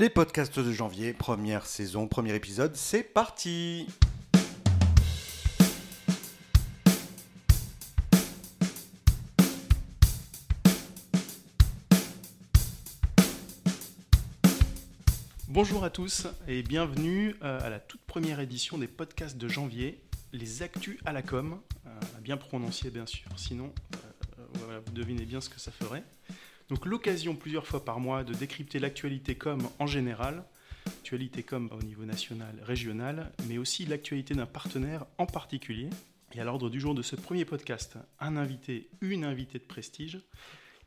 Les 0.00 0.08
podcasts 0.08 0.58
de 0.58 0.72
janvier, 0.72 1.12
première 1.12 1.66
saison, 1.66 2.08
premier 2.08 2.34
épisode, 2.34 2.74
c'est 2.74 3.02
parti 3.02 3.86
Bonjour 15.48 15.84
à 15.84 15.90
tous 15.90 16.28
et 16.48 16.62
bienvenue 16.62 17.36
euh, 17.42 17.60
à 17.60 17.68
la 17.68 17.78
toute 17.78 18.00
première 18.00 18.40
édition 18.40 18.78
des 18.78 18.88
podcasts 18.88 19.36
de 19.36 19.48
janvier, 19.48 20.00
les 20.32 20.62
actus 20.62 20.98
à 21.04 21.12
la 21.12 21.20
com, 21.20 21.60
euh, 21.84 21.90
bien 22.22 22.38
prononcé 22.38 22.90
bien 22.90 23.04
sûr, 23.04 23.28
sinon 23.36 23.70
euh, 24.62 24.80
vous 24.86 24.92
devinez 24.92 25.26
bien 25.26 25.42
ce 25.42 25.50
que 25.50 25.60
ça 25.60 25.70
ferait. 25.70 26.04
Donc 26.70 26.86
l'occasion 26.86 27.34
plusieurs 27.34 27.66
fois 27.66 27.84
par 27.84 27.98
mois 27.98 28.22
de 28.22 28.32
décrypter 28.32 28.78
l'actualité 28.78 29.34
com 29.34 29.68
en 29.80 29.88
général, 29.88 30.44
l'actualité 30.86 31.42
com 31.42 31.68
au 31.72 31.82
niveau 31.82 32.04
national, 32.04 32.54
régional, 32.62 33.32
mais 33.48 33.58
aussi 33.58 33.84
l'actualité 33.86 34.34
d'un 34.34 34.46
partenaire 34.46 35.04
en 35.18 35.26
particulier. 35.26 35.90
Et 36.32 36.40
à 36.40 36.44
l'ordre 36.44 36.70
du 36.70 36.78
jour 36.78 36.94
de 36.94 37.02
ce 37.02 37.16
premier 37.16 37.44
podcast, 37.44 37.98
un 38.20 38.36
invité, 38.36 38.88
une 39.00 39.24
invitée 39.24 39.58
de 39.58 39.64
prestige, 39.64 40.20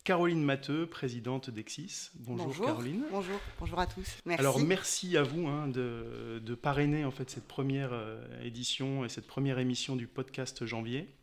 Caroline 0.05 0.41
Matteux, 0.41 0.85
présidente 0.85 1.49
d'Exis. 1.49 2.11
Bonjour, 2.15 2.65
Caroline. 2.65 3.03
Bonjour, 3.11 3.39
bonjour 3.59 3.79
à 3.79 3.85
tous. 3.85 4.17
Merci. 4.25 4.39
Alors 4.39 4.59
merci 4.59 5.17
à 5.17 5.23
vous 5.23 5.47
hein, 5.47 5.67
de, 5.67 6.55
parrainer 6.61 7.03
en 7.03 7.11
fait 7.11 7.29
cette 7.29 7.47
première 7.47 7.91
euh, 7.91 8.21
édition 8.41 9.03
et 9.03 9.09
cette 9.09 9.27
première 9.27 9.59
émission 9.59 9.97
du 9.97 10.07
podcast 10.07 10.65
janvier. 10.65 11.13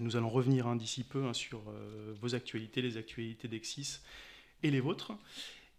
Nous 0.00 0.16
allons 0.16 0.30
revenir 0.30 0.66
hein, 0.66 0.76
d'ici 0.76 1.04
peu 1.04 1.24
hein, 1.24 1.34
sur 1.34 1.60
euh, 1.68 2.14
vos 2.20 2.34
actualités, 2.34 2.82
les 2.82 2.96
actualités 2.96 3.48
d'Exis 3.48 3.98
et 4.62 4.70
les 4.70 4.80
vôtres. 4.80 5.12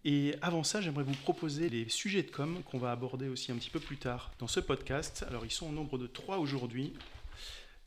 Et 0.06 0.36
avant 0.42 0.64
ça, 0.64 0.82
j'aimerais 0.82 1.04
vous 1.04 1.14
proposer 1.14 1.70
les 1.70 1.88
sujets 1.88 2.24
de 2.24 2.30
com 2.30 2.62
qu'on 2.66 2.78
va 2.78 2.92
aborder 2.92 3.30
aussi 3.30 3.52
un 3.52 3.56
petit 3.56 3.70
peu 3.70 3.80
plus 3.80 3.98
tard 3.98 4.32
dans 4.40 4.48
ce 4.48 4.60
podcast. 4.60 5.26
Alors, 5.30 5.46
ils 5.46 5.52
sont 5.52 5.68
au 5.68 5.72
nombre 5.72 5.98
de 5.98 6.08
trois 6.08 6.40
aujourd'hui. 6.40 6.94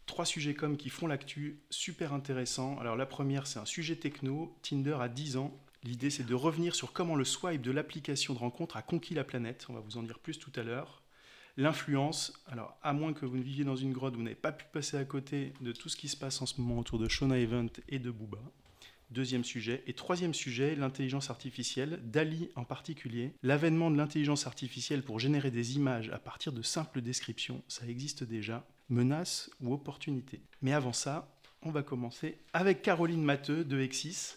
Trois 0.06 0.24
sujets 0.24 0.54
com 0.54 0.76
qui 0.76 0.88
font 0.88 1.06
l'actu, 1.06 1.60
super 1.68 2.14
intéressant. 2.14 2.78
Alors, 2.78 2.96
la 2.96 3.06
première, 3.06 3.46
c'est 3.46 3.58
un 3.58 3.66
sujet 3.66 3.96
techno. 3.96 4.56
Tinder 4.62 4.96
a 5.00 5.08
10 5.08 5.36
ans. 5.36 5.54
L'idée, 5.84 6.10
c'est 6.10 6.24
de 6.24 6.34
revenir 6.34 6.74
sur 6.74 6.92
comment 6.92 7.16
le 7.16 7.24
swipe 7.24 7.60
de 7.60 7.70
l'application 7.70 8.32
de 8.32 8.38
rencontre 8.38 8.76
a 8.76 8.82
conquis 8.82 9.14
la 9.14 9.24
planète. 9.24 9.66
On 9.68 9.74
va 9.74 9.80
vous 9.80 9.98
en 9.98 10.02
dire 10.02 10.18
plus 10.18 10.38
tout 10.38 10.52
à 10.56 10.62
l'heure. 10.62 11.02
L'influence, 11.58 12.34
alors 12.46 12.76
à 12.82 12.92
moins 12.92 13.14
que 13.14 13.24
vous 13.24 13.36
ne 13.36 13.42
viviez 13.42 13.64
dans 13.64 13.76
une 13.76 13.92
grotte, 13.92 14.14
vous 14.14 14.22
n'avez 14.22 14.34
pas 14.34 14.52
pu 14.52 14.66
passer 14.72 14.98
à 14.98 15.04
côté 15.04 15.54
de 15.62 15.72
tout 15.72 15.88
ce 15.88 15.96
qui 15.96 16.08
se 16.08 16.16
passe 16.16 16.42
en 16.42 16.46
ce 16.46 16.60
moment 16.60 16.78
autour 16.78 16.98
de 16.98 17.08
Shona 17.08 17.38
Event 17.38 17.68
et 17.88 17.98
de 17.98 18.10
Booba. 18.10 18.38
Deuxième 19.10 19.44
sujet. 19.44 19.82
Et 19.86 19.92
troisième 19.92 20.34
sujet, 20.34 20.74
l'intelligence 20.74 21.30
artificielle, 21.30 22.00
DALI 22.04 22.50
en 22.56 22.64
particulier. 22.64 23.32
L'avènement 23.42 23.90
de 23.90 23.96
l'intelligence 23.96 24.46
artificielle 24.46 25.02
pour 25.02 25.20
générer 25.20 25.50
des 25.50 25.76
images 25.76 26.10
à 26.10 26.18
partir 26.18 26.52
de 26.52 26.60
simples 26.60 27.00
descriptions, 27.00 27.62
ça 27.68 27.86
existe 27.86 28.24
déjà. 28.24 28.66
Menace 28.88 29.50
ou 29.60 29.72
opportunité. 29.72 30.40
Mais 30.60 30.72
avant 30.72 30.92
ça, 30.92 31.32
on 31.62 31.70
va 31.70 31.82
commencer 31.82 32.36
avec 32.52 32.82
Caroline 32.82 33.22
Matteux 33.22 33.64
de 33.64 33.80
Exis. 33.80 34.34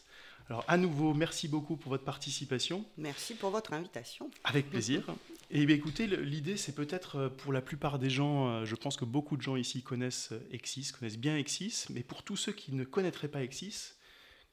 Alors 0.50 0.64
à 0.68 0.78
nouveau, 0.78 1.14
merci 1.14 1.48
beaucoup 1.48 1.76
pour 1.76 1.90
votre 1.90 2.06
participation. 2.06 2.86
Merci 2.98 3.34
pour 3.36 3.50
votre 3.50 3.74
invitation. 3.74 4.30
Avec 4.44 4.70
plaisir. 4.70 5.04
Et 5.52 5.66
bien, 5.66 5.76
écoutez, 5.76 6.06
l'idée, 6.06 6.58
c'est 6.58 6.76
peut-être 6.76 7.16
euh, 7.16 7.30
pour 7.30 7.52
la 7.52 7.62
plupart 7.62 7.98
des 7.98 8.12
gens, 8.12 8.50
euh, 8.50 8.66
je 8.66 8.76
pense 8.76 8.98
que 8.98 9.06
beaucoup 9.06 9.36
de 9.36 9.42
gens 9.42 9.56
ici 9.56 9.82
connaissent 9.82 10.32
euh, 10.32 10.48
Exis, 10.52 10.92
connaissent 10.92 11.18
bien 11.18 11.38
Exis, 11.38 11.88
mais 11.90 12.04
pour 12.04 12.22
tous 12.22 12.36
ceux 12.36 12.52
qui 12.52 12.72
ne 12.72 12.84
connaîtraient 12.84 13.30
pas 13.30 13.42
Exis, 13.42 13.96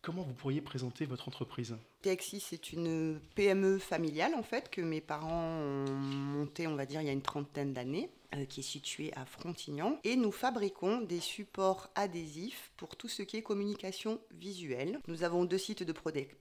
comment 0.01 0.23
vous 0.23 0.33
pourriez 0.33 0.63
présenter 0.63 1.05
votre 1.05 1.29
entreprise? 1.29 1.77
Exis, 2.03 2.41
c'est 2.41 2.73
une 2.73 3.21
PME 3.35 3.79
familiale 3.79 4.35
en 4.37 4.43
fait 4.43 4.71
que 4.71 4.81
mes 4.81 5.03
parents 5.03 5.45
ont 5.45 5.91
montée, 5.91 6.67
on 6.67 6.77
va 6.77 6.87
dire, 6.87 7.03
il 7.03 7.07
y 7.07 7.11
a 7.11 7.13
une 7.13 7.21
trentaine 7.21 7.75
d'années, 7.75 8.09
qui 8.49 8.61
est 8.61 8.63
située 8.63 9.13
à 9.17 9.25
Frontignan. 9.25 9.99
Et 10.05 10.15
nous 10.15 10.33
fabriquons 10.33 11.01
des 11.01 11.21
supports 11.21 11.89
adhésifs 11.95 12.71
pour 12.77 12.95
tout 12.97 13.09
ce 13.09 13.23
qui 13.23 13.39
est 13.39 13.43
communication 13.43 14.21
visuelle. 14.31 15.01
Nous 15.09 15.23
avons 15.23 15.47
deux 15.47 15.59
sites 15.59 15.83
de 15.83 15.95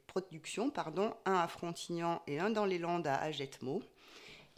production, 0.08 0.70
pardon, 0.70 1.14
un 1.26 1.36
à 1.36 1.48
Frontignan 1.48 2.22
et 2.28 2.40
un 2.40 2.50
dans 2.50 2.66
les 2.66 2.80
Landes 2.80 3.08
à 3.08 3.16
Agetmo 3.16 3.82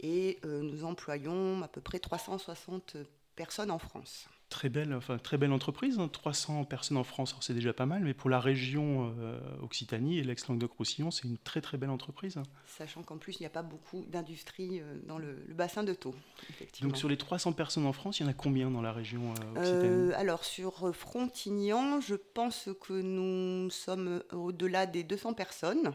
et 0.00 0.38
euh, 0.44 0.62
nous 0.62 0.84
employons 0.84 1.62
à 1.62 1.68
peu 1.68 1.80
près 1.80 1.98
360 1.98 2.96
personnes 3.36 3.70
en 3.70 3.78
France. 3.78 4.28
Très 4.48 4.70
belle, 4.70 4.94
enfin, 4.94 5.18
très 5.18 5.36
belle 5.36 5.52
entreprise, 5.52 6.00
300 6.10 6.60
hein. 6.60 6.64
personnes 6.64 6.96
en 6.96 7.04
France, 7.04 7.36
c'est 7.42 7.52
déjà 7.52 7.74
pas 7.74 7.84
mal, 7.84 8.02
mais 8.02 8.14
pour 8.14 8.30
la 8.30 8.40
région 8.40 9.14
euh, 9.20 9.38
Occitanie 9.60 10.18
et 10.18 10.24
l'ex-Languedoc-Roussillon, 10.24 11.10
c'est 11.10 11.28
une 11.28 11.36
très 11.36 11.60
très 11.60 11.76
belle 11.76 11.90
entreprise. 11.90 12.38
Sachant 12.66 13.02
qu'en 13.02 13.18
plus, 13.18 13.36
il 13.38 13.42
n'y 13.42 13.46
a 13.46 13.50
pas 13.50 13.62
beaucoup 13.62 14.06
d'industrie 14.08 14.80
euh, 14.80 14.94
dans 15.06 15.18
le, 15.18 15.34
bassin 15.50 15.84
de 15.84 15.92
Thau. 15.92 16.14
Donc 16.80 16.96
sur 16.96 17.10
les 17.10 17.18
300 17.18 17.52
personnes 17.52 17.84
en 17.84 17.92
France, 17.92 18.20
il 18.20 18.22
y 18.22 18.26
en 18.26 18.30
a 18.30 18.34
combien 18.34 18.70
dans 18.70 18.80
la 18.80 18.92
région 18.92 19.34
Occitanie? 19.54 20.14
Alors 20.14 20.44
sur 20.44 20.96
Frontignan, 20.96 22.00
je 22.00 22.14
pense 22.14 22.70
que 22.80 22.94
nous 22.94 23.68
sommes 23.68 24.22
au-delà 24.32 24.86
des 24.86 25.02
200 25.02 25.34
personnes. 25.34 25.92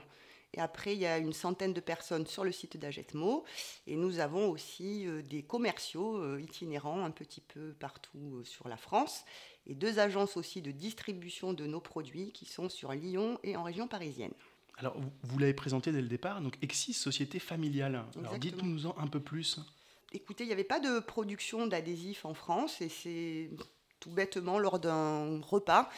Et 0.54 0.62
après, 0.62 0.94
il 0.94 1.00
y 1.00 1.06
a 1.06 1.18
une 1.18 1.34
centaine 1.34 1.74
de 1.74 1.80
personnes 1.80 2.28
sur 2.28 2.44
le 2.44 2.52
site 2.52 2.78
d'Agetmo. 2.78 3.44
Et 3.88 3.96
nous 3.96 4.20
avons 4.20 4.50
aussi 4.50 5.08
euh, 5.08 5.22
des 5.22 5.44
commerciaux 5.44 6.18
euh, 6.18 6.42
itinérants 6.42 7.04
un 7.04 7.12
petit 7.12 7.42
peu 7.42 7.74
partout 7.80 8.38
euh, 8.38 8.44
sur 8.44 8.68
la 8.68 8.78
France. 8.78 9.26
Et 9.66 9.74
deux 9.74 10.00
agences 10.00 10.38
aussi 10.38 10.62
de 10.62 10.72
distribution 10.72 11.54
de 11.54 11.66
nos 11.66 11.80
produits 11.80 12.32
qui 12.32 12.46
sont 12.46 12.70
sur 12.70 12.92
Lyon 12.92 13.40
et 13.44 13.56
en 13.56 13.64
région 13.64 13.88
parisienne. 13.88 14.34
Alors, 14.78 14.96
vous, 15.24 15.40
l'avez 15.40 15.54
présenté 15.54 15.92
dès 15.92 16.02
le 16.02 16.08
départ, 16.08 16.42
donc 16.42 16.58
Exis, 16.62 16.94
société 16.94 17.40
familiale. 17.40 18.06
Alors, 18.18 18.38
dites-nous-en 18.38 18.96
un 18.98 19.08
peu 19.08 19.20
plus. 19.20 19.60
Écoutez, 20.12 20.44
il 20.44 20.48
n'y 20.48 20.54
avait 20.54 20.64
pas 20.64 20.80
de 20.80 21.00
production 21.00 21.68
d'adhésifs 21.68 22.26
en 22.26 22.34
France 22.34 22.82
et 22.82 22.90
c'est 22.90 23.50
tout 24.00 24.12
bêtement 24.12 24.60
lors 24.60 24.80
d'un 24.80 25.40
repas 25.42 25.90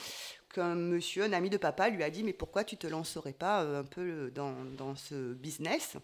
qu'un 0.55 0.75
monsieur, 0.75 1.23
un 1.23 1.33
ami 1.33 1.49
de 1.49 1.57
papa, 1.57 1.89
lui 1.89 2.01
a 2.01 2.09
dit 2.09 2.23
Mais 2.23 2.33
pourquoi 2.33 2.63
tu 2.63 2.77
te 2.77 2.88
lancerais 2.88 3.33
pas 3.33 3.63
euh, 3.63 3.81
un 3.81 3.83
peu 3.83 4.31
dans, 4.33 4.55
dans 4.77 4.95
ce 4.95 5.33
business? 5.33 5.97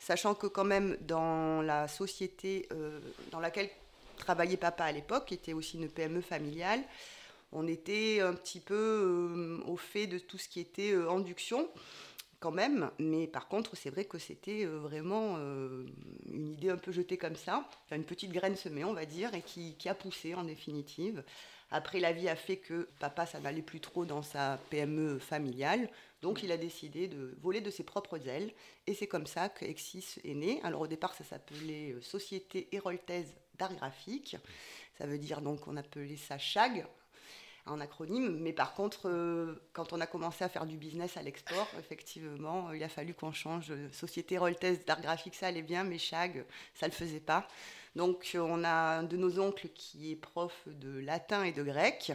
Sachant 0.00 0.34
que, 0.34 0.48
quand 0.48 0.64
même, 0.64 0.96
dans 1.02 1.62
la 1.62 1.86
société 1.86 2.68
euh, 2.72 2.98
dans 3.30 3.40
laquelle 3.40 3.70
travaillait 4.16 4.56
papa 4.56 4.84
à 4.84 4.92
l'époque, 4.92 5.26
qui 5.26 5.34
était 5.34 5.52
aussi 5.52 5.76
une 5.76 5.88
PME 5.88 6.20
familiale, 6.20 6.82
on 7.52 7.68
était 7.68 8.20
un 8.20 8.34
petit 8.34 8.60
peu 8.60 8.74
euh, 8.74 9.62
au 9.66 9.76
fait 9.76 10.08
de 10.08 10.18
tout 10.18 10.38
ce 10.38 10.48
qui 10.48 10.60
était 10.60 10.92
induction 10.94 11.68
quand 12.40 12.50
même, 12.50 12.90
mais 12.98 13.26
par 13.26 13.48
contre, 13.48 13.74
c'est 13.74 13.88
vrai 13.88 14.04
que 14.04 14.18
c'était 14.18 14.66
vraiment 14.66 15.38
une 16.30 16.48
idée 16.48 16.68
un 16.68 16.76
peu 16.76 16.92
jetée 16.92 17.16
comme 17.16 17.36
ça, 17.36 17.66
une 17.90 18.04
petite 18.04 18.32
graine 18.32 18.54
semée, 18.54 18.84
on 18.84 18.92
va 18.92 19.06
dire, 19.06 19.32
et 19.32 19.40
qui, 19.40 19.76
qui 19.76 19.88
a 19.88 19.94
poussé 19.94 20.34
en 20.34 20.44
définitive. 20.44 21.24
Après, 21.70 22.00
la 22.00 22.12
vie 22.12 22.28
a 22.28 22.36
fait 22.36 22.58
que 22.58 22.88
papa, 23.00 23.26
ça 23.26 23.40
n'allait 23.40 23.62
plus 23.62 23.80
trop 23.80 24.04
dans 24.04 24.22
sa 24.22 24.58
PME 24.70 25.18
familiale. 25.18 25.88
Donc, 26.22 26.42
il 26.42 26.52
a 26.52 26.56
décidé 26.56 27.08
de 27.08 27.36
voler 27.40 27.60
de 27.60 27.70
ses 27.70 27.82
propres 27.82 28.28
ailes. 28.28 28.52
Et 28.86 28.94
c'est 28.94 29.06
comme 29.06 29.26
ça 29.26 29.48
que 29.48 29.64
Exis 29.64 30.20
est 30.24 30.34
né. 30.34 30.60
Alors, 30.62 30.82
au 30.82 30.86
départ, 30.86 31.14
ça 31.14 31.24
s'appelait 31.24 31.92
euh, 31.92 32.00
Société 32.00 32.68
Héroltaise 32.72 33.34
d'art 33.58 33.74
graphique. 33.74 34.36
Ça 34.98 35.06
veut 35.06 35.18
dire 35.18 35.40
donc, 35.40 35.66
on 35.66 35.76
appelait 35.76 36.16
ça 36.16 36.38
CHAG 36.38 36.86
en 37.66 37.80
acronyme. 37.80 38.38
Mais 38.40 38.52
par 38.52 38.74
contre, 38.74 39.08
euh, 39.08 39.62
quand 39.72 39.92
on 39.92 40.00
a 40.00 40.06
commencé 40.06 40.44
à 40.44 40.48
faire 40.48 40.66
du 40.66 40.76
business 40.76 41.16
à 41.16 41.22
l'export, 41.22 41.68
effectivement, 41.78 42.72
il 42.72 42.82
a 42.82 42.88
fallu 42.88 43.14
qu'on 43.14 43.32
change. 43.32 43.72
Société 43.92 44.36
Héroltaise 44.36 44.84
d'art 44.84 45.00
graphique, 45.00 45.34
ça 45.34 45.48
allait 45.48 45.62
bien, 45.62 45.84
mais 45.84 45.98
CHAG, 45.98 46.44
ça 46.74 46.86
ne 46.86 46.92
le 46.92 46.96
faisait 46.96 47.20
pas. 47.20 47.46
Donc 47.96 48.36
on 48.38 48.64
a 48.64 48.98
un 48.98 49.02
de 49.02 49.16
nos 49.16 49.38
oncles 49.38 49.68
qui 49.74 50.12
est 50.12 50.16
prof 50.16 50.66
de 50.66 50.98
latin 50.98 51.44
et 51.44 51.52
de 51.52 51.62
grec. 51.62 52.12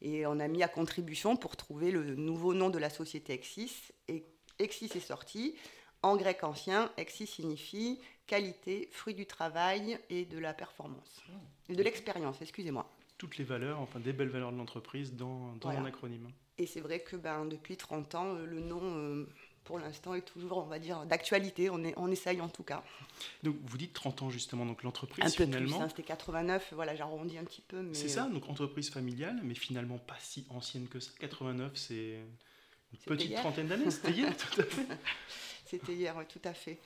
Et 0.00 0.26
on 0.26 0.40
a 0.40 0.48
mis 0.48 0.62
à 0.62 0.68
contribution 0.68 1.36
pour 1.36 1.56
trouver 1.56 1.92
le 1.92 2.16
nouveau 2.16 2.54
nom 2.54 2.70
de 2.70 2.78
la 2.78 2.90
société 2.90 3.34
Exis. 3.34 3.92
Et 4.08 4.24
Exis 4.58 4.90
est 4.96 5.00
sorti. 5.00 5.54
En 6.02 6.16
grec 6.16 6.42
ancien, 6.42 6.90
Exis 6.96 7.28
signifie 7.28 8.00
qualité, 8.26 8.88
fruit 8.90 9.14
du 9.14 9.26
travail 9.26 9.98
et 10.10 10.24
de 10.24 10.38
la 10.38 10.54
performance. 10.54 11.22
Et 11.68 11.74
de 11.74 11.82
l'expérience, 11.82 12.40
excusez-moi. 12.40 12.90
Toutes 13.18 13.36
les 13.36 13.44
valeurs, 13.44 13.78
enfin 13.78 14.00
des 14.00 14.12
belles 14.12 14.30
valeurs 14.30 14.50
de 14.50 14.56
l'entreprise 14.56 15.14
dans, 15.14 15.54
dans 15.60 15.68
un 15.68 15.84
acronyme. 15.84 16.28
Et 16.58 16.66
c'est 16.66 16.80
vrai 16.80 17.00
que 17.00 17.16
ben, 17.16 17.44
depuis 17.44 17.76
30 17.76 18.14
ans, 18.16 18.34
le 18.34 18.60
nom 18.60 18.80
euh, 18.82 19.28
pour 19.64 19.78
l'instant 19.78 20.14
est 20.14 20.22
toujours, 20.22 20.58
on 20.58 20.66
va 20.66 20.78
dire, 20.78 21.04
d'actualité. 21.06 21.70
On, 21.70 21.82
est, 21.84 21.94
on 21.96 22.10
essaye 22.10 22.40
en 22.40 22.48
tout 22.48 22.62
cas. 22.62 22.82
Donc 23.42 23.56
vous 23.64 23.78
dites 23.78 23.92
30 23.92 24.22
ans 24.22 24.30
justement, 24.30 24.66
donc 24.66 24.82
l'entreprise 24.82 25.24
un 25.24 25.28
peu 25.28 25.44
finalement. 25.44 25.76
Plus, 25.78 25.84
hein, 25.84 25.88
c'était 25.88 26.02
89, 26.02 26.72
voilà, 26.74 26.94
j'arrondis 26.96 27.38
un 27.38 27.44
petit 27.44 27.62
peu. 27.62 27.92
C'est 27.92 28.08
ça, 28.08 28.24
donc 28.24 28.48
entreprise 28.48 28.90
familiale, 28.90 29.40
mais 29.42 29.54
finalement 29.54 29.98
pas 29.98 30.16
si 30.20 30.46
ancienne 30.50 30.88
que 30.88 31.00
ça. 31.00 31.10
89, 31.20 31.72
c'est 31.74 32.18
une 32.92 32.98
petite 33.04 33.34
trentaine 33.36 33.68
d'années, 33.68 33.90
c'était 33.90 34.12
hier, 34.12 34.36
tout 34.36 34.60
à 34.60 34.64
fait. 34.64 34.86
C'était 35.64 35.94
hier, 35.94 36.14
oui, 36.18 36.24
tout 36.28 36.46
à 36.46 36.52
fait. 36.52 36.78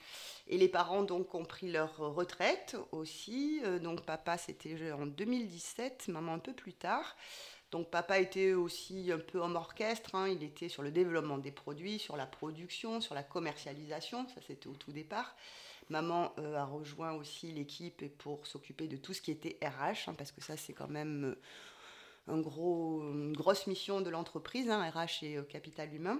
Et 0.47 0.57
les 0.57 0.69
parents 0.69 1.03
donc 1.03 1.35
ont 1.35 1.43
pris 1.43 1.69
leur 1.69 1.97
retraite 1.97 2.77
aussi. 2.93 3.59
Euh, 3.65 3.79
donc 3.79 4.05
papa, 4.05 4.37
c'était 4.37 4.93
en 4.93 5.05
2017, 5.05 6.07
maman 6.07 6.35
un 6.35 6.39
peu 6.39 6.53
plus 6.53 6.71
tard. 6.71 7.17
Donc 7.71 7.89
papa 7.89 8.19
était 8.19 8.53
aussi 8.53 9.11
un 9.11 9.19
peu 9.19 9.39
homme 9.39 9.57
orchestre, 9.57 10.15
hein. 10.15 10.29
il 10.29 10.41
était 10.41 10.69
sur 10.69 10.83
le 10.83 10.91
développement 10.91 11.37
des 11.37 11.51
produits, 11.51 11.99
sur 11.99 12.15
la 12.15 12.25
production, 12.25 13.01
sur 13.01 13.13
la 13.13 13.23
commercialisation, 13.23 14.25
ça 14.29 14.41
c'était 14.45 14.67
au 14.67 14.75
tout 14.75 14.93
départ. 14.93 15.35
Maman 15.89 16.33
euh, 16.37 16.55
a 16.55 16.65
rejoint 16.65 17.13
aussi 17.13 17.51
l'équipe 17.51 18.05
pour 18.17 18.47
s'occuper 18.47 18.87
de 18.87 18.97
tout 18.97 19.13
ce 19.13 19.21
qui 19.21 19.31
était 19.31 19.57
RH, 19.61 20.09
hein, 20.09 20.13
parce 20.17 20.31
que 20.31 20.41
ça 20.41 20.55
c'est 20.55 20.73
quand 20.73 20.87
même 20.87 21.37
euh, 22.27 22.33
une 22.33 23.33
grosse 23.33 23.67
mission 23.67 23.99
de 23.99 24.09
l'entreprise, 24.09 24.69
hein, 24.69 24.89
RH 24.89 25.23
et 25.23 25.37
euh, 25.37 25.43
capital 25.43 25.93
humain. 25.93 26.19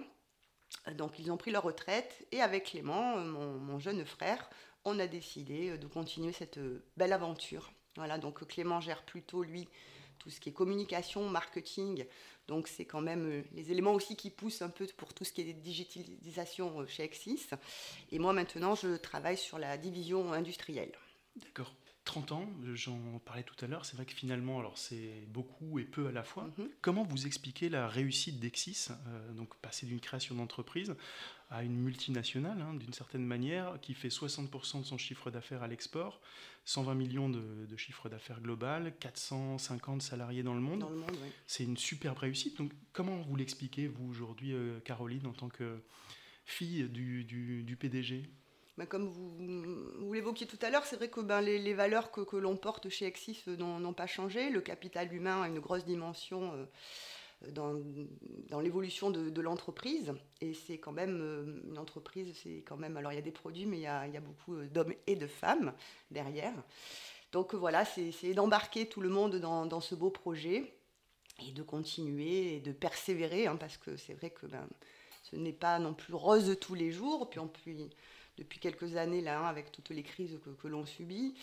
Donc 0.96 1.18
ils 1.18 1.30
ont 1.32 1.38
pris 1.38 1.50
leur 1.50 1.62
retraite 1.62 2.26
et 2.30 2.42
avec 2.42 2.66
Clément, 2.66 3.16
mon, 3.16 3.78
jeune 3.78 4.04
frère, 4.04 4.50
on 4.84 4.98
a 4.98 5.06
décidé 5.06 5.78
de 5.78 5.86
continuer 5.86 6.32
cette 6.32 6.58
belle 6.96 7.14
aventure. 7.14 7.72
Voilà, 7.96 8.18
donc 8.18 8.46
Clément 8.46 8.80
gère 8.80 9.02
plutôt 9.02 9.42
lui 9.42 9.66
tout 10.18 10.30
ce 10.30 10.40
qui 10.40 10.48
est 10.48 10.52
communication, 10.52 11.28
marketing. 11.28 12.04
Donc 12.46 12.68
c'est 12.68 12.84
quand 12.84 13.00
même 13.00 13.26
euh, 13.26 13.42
les 13.52 13.70
éléments 13.70 13.92
aussi 13.92 14.16
qui 14.16 14.30
poussent 14.30 14.62
un 14.62 14.70
peu 14.70 14.86
pour 14.96 15.14
tout 15.14 15.24
ce 15.24 15.32
qui 15.32 15.42
est 15.42 15.52
digitalisation 15.52 16.80
euh, 16.80 16.86
chez 16.86 17.04
Exis. 17.04 17.48
Et 18.10 18.18
moi 18.18 18.32
maintenant, 18.32 18.74
je 18.74 18.96
travaille 18.96 19.36
sur 19.36 19.58
la 19.58 19.76
division 19.76 20.32
industrielle. 20.32 20.92
D'accord. 21.36 21.74
30 22.08 22.32
ans, 22.32 22.48
j'en 22.72 23.20
parlais 23.26 23.42
tout 23.42 23.62
à 23.62 23.68
l'heure, 23.68 23.84
c'est 23.84 23.94
vrai 23.94 24.06
que 24.06 24.14
finalement, 24.14 24.60
alors 24.60 24.78
c'est 24.78 25.26
beaucoup 25.28 25.78
et 25.78 25.84
peu 25.84 26.06
à 26.06 26.10
la 26.10 26.24
fois. 26.24 26.48
Mhm. 26.56 26.70
Comment 26.80 27.02
vous 27.02 27.26
expliquez 27.26 27.68
la 27.68 27.86
réussite 27.86 28.40
d'Exis, 28.40 28.88
euh, 28.90 29.32
donc 29.34 29.54
passer 29.56 29.84
d'une 29.84 30.00
création 30.00 30.34
d'entreprise 30.34 30.94
à 31.50 31.62
une 31.62 31.76
multinationale, 31.76 32.60
hein, 32.60 32.74
d'une 32.74 32.92
certaine 32.92 33.24
manière, 33.24 33.78
qui 33.80 33.94
fait 33.94 34.08
60% 34.08 34.80
de 34.80 34.84
son 34.84 34.98
chiffre 34.98 35.30
d'affaires 35.30 35.62
à 35.62 35.68
l'export, 35.68 36.20
120 36.64 36.94
millions 36.94 37.28
de, 37.30 37.76
chiffre 37.76 38.08
d'affaires 38.08 38.40
global, 38.40 38.94
450 39.00 40.02
salariés 40.02 40.42
dans 40.42 40.54
le 40.54 40.60
monde. 40.60 40.84
C'est 41.46 41.64
une 41.64 41.78
superbe 41.78 42.18
réussite. 42.18 42.58
Donc, 42.58 42.72
comment 42.92 43.16
vous 43.22 43.36
l'expliquez, 43.36 43.88
vous, 43.88 44.10
aujourd'hui, 44.10 44.52
euh, 44.52 44.78
Caroline, 44.80 45.26
en 45.26 45.32
tant 45.32 45.48
que 45.48 45.80
fille 46.44 46.88
du, 46.88 47.24
du, 47.24 47.76
PDG 47.76 48.28
ben, 48.76 48.86
comme 48.86 49.08
vous, 49.08 50.12
l'évoquiez 50.12 50.46
tout 50.46 50.58
à 50.62 50.70
l'heure, 50.70 50.84
c'est 50.84 50.94
vrai 50.96 51.08
que 51.08 51.20
ben, 51.20 51.40
les, 51.40 51.74
valeurs 51.74 52.12
que, 52.12 52.20
que 52.20 52.36
l'on 52.36 52.56
porte 52.56 52.88
chez 52.88 53.06
Exis 53.06 53.42
n'ont 53.46 53.92
pas 53.92 54.06
changé. 54.06 54.50
Le 54.50 54.60
capital 54.60 55.12
humain 55.12 55.42
a 55.42 55.48
une 55.48 55.58
grosse 55.58 55.84
dimension 55.84 56.52
euh, 56.52 56.64
dans, 57.52 57.72
l'évolution 58.60 59.10
de, 59.10 59.40
l'entreprise. 59.40 60.12
Et 60.40 60.54
c'est 60.54 60.78
quand 60.78 60.92
même 60.92 61.20
euh, 61.20 61.60
une 61.68 61.78
entreprise, 61.78 62.36
c'est 62.42 62.62
quand 62.66 62.76
même. 62.76 62.96
Alors 62.96 63.12
il 63.12 63.16
y 63.16 63.18
a 63.18 63.22
des 63.22 63.32
produits, 63.32 63.66
mais 63.66 63.78
il 63.78 63.82
y 63.82 63.86
a, 63.86 64.20
beaucoup 64.20 64.54
euh, 64.54 64.66
d'hommes 64.66 64.94
et 65.06 65.16
de 65.16 65.26
femmes 65.26 65.72
derrière. 66.10 66.54
Donc 67.32 67.54
voilà, 67.54 67.84
c'est 67.84 68.34
d'embarquer 68.34 68.88
tout 68.88 69.00
le 69.00 69.10
monde 69.10 69.36
dans, 69.36 69.80
ce 69.80 69.94
beau 69.94 70.10
projet 70.10 70.72
et 71.46 71.52
de 71.52 71.62
continuer 71.62 72.56
et 72.56 72.60
de 72.60 72.72
persévérer, 72.72 73.46
hein, 73.46 73.56
parce 73.56 73.76
que 73.76 73.96
c'est 73.96 74.14
vrai 74.14 74.30
que 74.30 74.46
ben, 74.46 74.66
ce 75.24 75.36
n'est 75.36 75.52
pas 75.52 75.78
non 75.78 75.92
plus 75.92 76.14
rose 76.14 76.56
tous 76.58 76.74
les 76.74 76.90
jours. 76.90 77.28
Puis 77.28 77.38
on 77.38 77.48
peut 77.48 77.60
depuis 78.38 78.58
quelques 78.58 78.96
années 78.96 79.20
là, 79.20 79.40
hein, 79.40 79.44
avec 79.44 79.72
toutes 79.72 79.90
les 79.90 80.02
crises 80.02 80.38
que, 80.44 80.50
que 80.50 80.68
l'on 80.68 80.86
subit. 80.86 81.34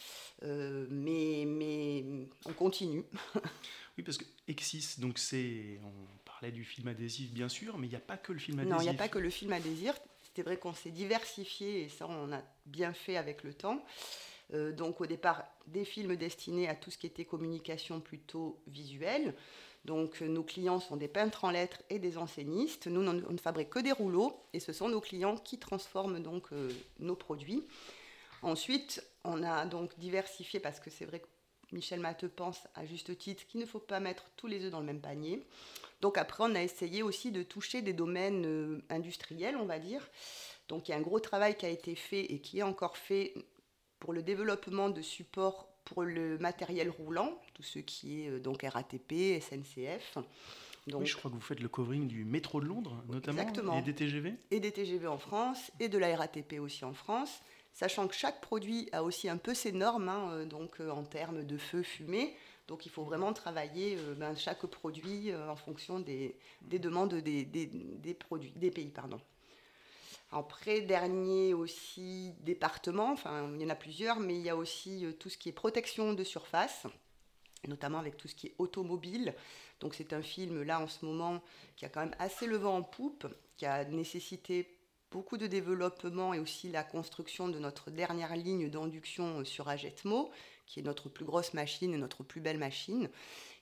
Euh, 0.43 0.87
mais, 0.89 1.43
mais 1.45 2.03
on 2.45 2.53
continue. 2.53 3.03
oui, 3.97 4.03
parce 4.03 4.17
que 4.17 4.25
Exis, 4.47 4.99
donc 4.99 5.19
c'est, 5.19 5.79
on 5.83 6.29
parlait 6.29 6.51
du 6.51 6.63
film 6.63 6.87
adhésif 6.87 7.31
bien 7.31 7.49
sûr, 7.49 7.77
mais 7.77 7.87
il 7.87 7.91
n'y 7.91 7.95
a 7.95 7.99
pas 7.99 8.17
que 8.17 8.33
le 8.33 8.39
film 8.39 8.59
adhésif. 8.59 8.75
Non, 8.75 8.81
il 8.81 8.89
n'y 8.89 8.95
a 8.95 8.97
pas 8.97 9.09
que 9.09 9.19
le 9.19 9.29
film 9.29 9.53
adhésif. 9.53 9.93
C'est 10.35 10.43
vrai 10.43 10.57
qu'on 10.57 10.73
s'est 10.73 10.91
diversifié 10.91 11.83
et 11.83 11.89
ça 11.89 12.07
on 12.09 12.31
a 12.33 12.41
bien 12.65 12.93
fait 12.93 13.17
avec 13.17 13.43
le 13.43 13.53
temps. 13.53 13.83
Euh, 14.53 14.71
donc 14.71 15.01
au 15.01 15.05
départ, 15.05 15.43
des 15.67 15.85
films 15.85 16.15
destinés 16.15 16.67
à 16.67 16.75
tout 16.75 16.91
ce 16.91 16.97
qui 16.97 17.07
était 17.07 17.25
communication 17.25 17.99
plutôt 17.99 18.61
visuelle. 18.67 19.33
Donc 19.85 20.21
nos 20.21 20.43
clients 20.43 20.79
sont 20.79 20.97
des 20.97 21.07
peintres 21.07 21.45
en 21.45 21.51
lettres 21.51 21.81
et 21.91 21.99
des 21.99 22.17
enseignistes. 22.17 22.87
Nous, 22.87 23.07
on 23.07 23.13
ne 23.13 23.37
fabrique 23.37 23.69
que 23.69 23.79
des 23.79 23.91
rouleaux 23.91 24.35
et 24.51 24.59
ce 24.59 24.73
sont 24.73 24.89
nos 24.89 24.99
clients 24.99 25.37
qui 25.37 25.59
transforment 25.59 26.19
donc 26.19 26.51
euh, 26.51 26.71
nos 26.99 27.15
produits. 27.15 27.63
Ensuite, 28.41 29.05
on 29.23 29.43
a 29.43 29.65
donc 29.67 29.97
diversifié 29.99 30.59
parce 30.59 30.79
que 30.79 30.89
c'est 30.89 31.05
vrai 31.05 31.19
que 31.19 31.27
Michel 31.71 31.99
Matteux 31.99 32.29
pense 32.29 32.67
à 32.73 32.85
juste 32.85 33.15
titre 33.17 33.45
qu'il 33.45 33.59
ne 33.59 33.65
faut 33.67 33.79
pas 33.79 33.99
mettre 33.99 34.23
tous 34.37 34.47
les 34.47 34.65
œufs 34.65 34.71
dans 34.71 34.79
le 34.79 34.85
même 34.87 35.01
panier. 35.01 35.45
Donc 36.01 36.17
après, 36.17 36.43
on 36.43 36.55
a 36.55 36.63
essayé 36.63 37.03
aussi 37.03 37.31
de 37.31 37.43
toucher 37.43 37.83
des 37.83 37.93
domaines 37.93 38.45
euh, 38.45 38.81
industriels, 38.89 39.55
on 39.55 39.65
va 39.65 39.77
dire. 39.77 40.09
Donc 40.67 40.87
il 40.87 40.91
y 40.91 40.93
a 40.95 40.97
un 40.97 41.01
gros 41.01 41.19
travail 41.19 41.55
qui 41.55 41.65
a 41.67 41.69
été 41.69 41.93
fait 41.93 42.25
et 42.33 42.39
qui 42.39 42.57
est 42.57 42.63
encore 42.63 42.97
fait 42.97 43.35
pour 43.99 44.13
le 44.13 44.23
développement 44.23 44.89
de 44.89 45.03
supports 45.03 45.74
pour 45.85 46.03
le 46.03 46.37
matériel 46.39 46.89
roulant, 46.89 47.39
tout 47.53 47.63
ce 47.63 47.79
qui 47.79 48.23
est 48.23 48.29
euh, 48.29 48.39
donc 48.39 48.63
RATP, 48.63 49.39
SNCF. 49.39 50.17
Donc, 50.87 51.01
oui, 51.01 51.07
je 51.07 51.15
crois 51.15 51.31
que 51.31 51.35
vous 51.35 51.41
faites 51.41 51.61
le 51.61 51.69
covering 51.69 52.07
du 52.07 52.25
métro 52.25 52.59
de 52.59 52.65
Londres, 52.65 53.03
notamment, 53.07 53.41
exactement. 53.41 53.79
et 53.79 53.81
des 53.81 53.95
TGV. 53.95 54.33
Et 54.51 54.59
des 54.59 54.71
TGV 54.71 55.07
en 55.07 55.17
France, 55.17 55.71
et 55.79 55.89
de 55.89 55.97
la 55.97 56.15
RATP 56.15 56.59
aussi 56.59 56.85
en 56.85 56.93
France, 56.93 57.41
sachant 57.73 58.07
que 58.07 58.13
chaque 58.13 58.41
produit 58.41 58.89
a 58.91 59.03
aussi 59.03 59.29
un 59.29 59.37
peu 59.37 59.53
ses 59.53 59.71
normes, 59.71 60.09
hein, 60.09 60.29
euh, 60.31 60.45
donc 60.45 60.79
euh, 60.81 60.89
en 60.91 61.03
termes 61.03 61.43
de 61.43 61.57
feu, 61.57 61.81
fumée. 61.81 62.35
Donc 62.67 62.85
il 62.87 62.89
faut 62.89 63.03
vraiment 63.03 63.31
travailler 63.31 63.95
ben, 64.17 64.35
chaque 64.35 64.65
produit 64.65 65.31
en 65.35 65.55
fonction 65.55 65.99
des, 65.99 66.35
des 66.63 66.79
demandes 66.79 67.13
des, 67.13 67.45
des, 67.45 67.67
des, 67.67 68.13
produits, 68.15 68.53
des 68.55 68.71
pays. 68.71 68.89
Pardon. 68.89 69.21
Après, 70.37 70.81
dernier 70.81 71.53
aussi 71.53 72.33
département, 72.41 73.13
enfin 73.13 73.49
il 73.55 73.61
y 73.61 73.65
en 73.65 73.69
a 73.69 73.75
plusieurs, 73.75 74.19
mais 74.19 74.35
il 74.35 74.41
y 74.41 74.49
a 74.49 74.57
aussi 74.57 75.05
euh, 75.05 75.13
tout 75.13 75.29
ce 75.29 75.37
qui 75.37 75.47
est 75.47 75.53
protection 75.53 76.11
de 76.11 76.25
surface, 76.25 76.87
notamment 77.69 77.99
avec 77.99 78.17
tout 78.17 78.27
ce 78.27 78.35
qui 78.35 78.47
est 78.47 78.55
automobile. 78.57 79.33
Donc 79.79 79.95
c'est 79.95 80.11
un 80.11 80.21
film 80.21 80.61
là 80.63 80.81
en 80.81 80.89
ce 80.89 81.05
moment 81.05 81.41
qui 81.77 81.85
a 81.85 81.89
quand 81.89 82.01
même 82.01 82.15
assez 82.19 82.47
le 82.47 82.57
vent 82.57 82.75
en 82.75 82.83
poupe, 82.83 83.27
qui 83.55 83.65
a 83.65 83.85
nécessité 83.85 84.77
beaucoup 85.09 85.37
de 85.37 85.47
développement 85.47 86.33
et 86.33 86.39
aussi 86.39 86.69
la 86.69 86.83
construction 86.83 87.47
de 87.47 87.57
notre 87.57 87.89
dernière 87.89 88.35
ligne 88.35 88.69
d'induction 88.69 89.39
euh, 89.39 89.43
sur 89.45 89.69
Agetmo, 89.69 90.31
qui 90.65 90.81
est 90.81 90.83
notre 90.83 91.07
plus 91.07 91.23
grosse 91.23 91.53
machine, 91.53 91.95
notre 91.95 92.23
plus 92.23 92.41
belle 92.41 92.57
machine. 92.57 93.09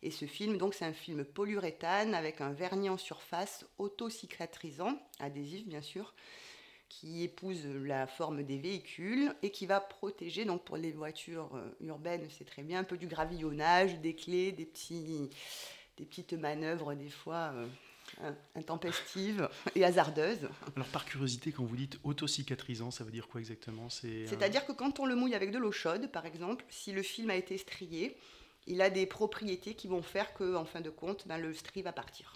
Et 0.01 0.09
ce 0.09 0.25
film, 0.25 0.57
donc, 0.57 0.73
c'est 0.73 0.85
un 0.85 0.93
film 0.93 1.23
polyuréthane 1.23 2.15
avec 2.15 2.41
un 2.41 2.51
vernis 2.51 2.89
en 2.89 2.97
surface 2.97 3.63
auto-cicatrisant, 3.77 4.97
adhésif 5.19 5.67
bien 5.67 5.81
sûr, 5.81 6.15
qui 6.99 7.23
épouse 7.23 7.65
la 7.65 8.07
forme 8.07 8.43
des 8.43 8.57
véhicules 8.57 9.33
et 9.41 9.51
qui 9.51 9.65
va 9.65 9.79
protéger, 9.79 10.45
donc 10.45 10.63
pour 10.63 10.77
les 10.77 10.91
voitures 10.91 11.49
euh, 11.55 11.85
urbaines, 11.87 12.27
c'est 12.29 12.45
très 12.45 12.63
bien, 12.63 12.79
un 12.79 12.83
peu 12.83 12.97
du 12.97 13.07
gravillonnage, 13.07 13.99
des 13.99 14.13
clés, 14.13 14.51
des, 14.51 14.65
petits, 14.65 15.29
des 15.97 16.05
petites 16.05 16.33
manœuvres 16.33 16.93
des 16.93 17.09
fois 17.09 17.53
euh, 18.21 18.31
intempestives 18.55 19.49
et 19.75 19.83
hasardeuses. 19.83 20.49
Alors 20.75 20.87
par 20.87 21.05
curiosité, 21.05 21.51
quand 21.51 21.63
vous 21.63 21.75
dites 21.75 21.99
auto-cicatrisant, 22.03 22.91
ça 22.91 23.03
veut 23.03 23.11
dire 23.11 23.27
quoi 23.27 23.39
exactement? 23.39 23.89
C'est-à-dire 23.89 24.65
que 24.65 24.71
quand 24.71 24.99
on 24.99 25.05
le 25.05 25.15
mouille 25.15 25.35
avec 25.35 25.51
de 25.51 25.57
l'eau 25.57 25.71
chaude, 25.71 26.11
par 26.11 26.25
exemple, 26.25 26.63
si 26.69 26.91
le 26.91 27.01
film 27.01 27.29
a 27.29 27.35
été 27.35 27.57
strié, 27.57 28.15
il 28.67 28.81
a 28.81 28.89
des 28.89 29.05
propriétés 29.05 29.73
qui 29.73 29.87
vont 29.87 30.03
faire 30.03 30.33
qu'en 30.33 30.65
fin 30.65 30.81
de 30.81 30.89
compte, 30.89 31.27
ben, 31.27 31.37
le 31.37 31.53
stri 31.53 31.81
va 31.81 31.91
partir. 31.91 32.33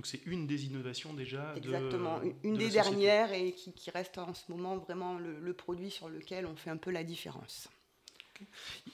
Donc 0.00 0.06
c'est 0.06 0.24
une 0.24 0.46
des 0.46 0.64
innovations 0.64 1.12
déjà. 1.12 1.54
Exactement, 1.58 2.22
une 2.42 2.56
des 2.56 2.70
dernières 2.70 3.34
et 3.34 3.52
qui, 3.52 3.90
reste 3.90 4.16
en 4.16 4.32
ce 4.32 4.50
moment 4.50 4.78
vraiment 4.78 5.18
le, 5.18 5.52
produit 5.52 5.90
sur 5.90 6.08
lequel 6.08 6.46
on 6.46 6.56
fait 6.56 6.70
un 6.70 6.78
peu 6.78 6.90
la 6.90 7.04
différence. 7.04 7.68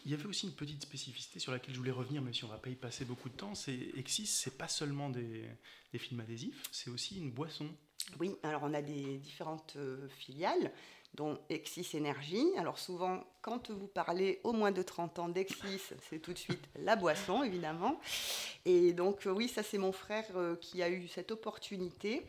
Il 0.04 0.10
y 0.10 0.14
avait 0.14 0.26
aussi 0.26 0.46
une 0.46 0.54
petite 0.54 0.82
spécificité 0.82 1.38
sur 1.38 1.52
laquelle 1.52 1.72
je 1.72 1.78
voulais 1.78 1.92
revenir, 1.92 2.22
même 2.22 2.34
si 2.34 2.42
on 2.42 2.48
ne 2.48 2.54
va 2.54 2.58
pas 2.58 2.70
y 2.70 2.74
passer 2.74 3.04
beaucoup 3.04 3.28
de 3.28 3.36
temps. 3.36 3.54
C'est 3.54 3.78
Exis, 3.96 4.26
c'est 4.26 4.58
pas 4.58 4.66
seulement 4.66 5.08
des, 5.08 5.44
des 5.92 6.00
films 6.00 6.18
adhésifs, 6.18 6.64
c'est 6.72 6.90
aussi 6.90 7.18
une 7.18 7.30
boisson. 7.30 7.68
Oui, 8.18 8.34
alors 8.42 8.64
on 8.64 8.74
a 8.74 8.82
des 8.82 9.18
différentes 9.18 9.74
euh, 9.76 10.08
filiales 10.08 10.72
dont 11.16 11.38
Exis 11.48 11.88
Énergie. 11.94 12.46
Alors 12.58 12.78
souvent, 12.78 13.24
quand 13.40 13.70
vous 13.70 13.86
parlez 13.86 14.40
au 14.44 14.52
moins 14.52 14.70
de 14.70 14.82
30 14.82 15.18
ans 15.18 15.28
d'Exis, 15.28 15.80
c'est 16.08 16.20
tout 16.20 16.32
de 16.32 16.38
suite 16.38 16.62
la 16.78 16.94
boisson, 16.94 17.42
évidemment. 17.42 17.98
Et 18.64 18.92
donc 18.92 19.26
euh, 19.26 19.30
oui, 19.30 19.48
ça 19.48 19.62
c'est 19.62 19.78
mon 19.78 19.92
frère 19.92 20.24
euh, 20.36 20.56
qui 20.56 20.82
a 20.82 20.90
eu 20.90 21.08
cette 21.08 21.32
opportunité, 21.32 22.26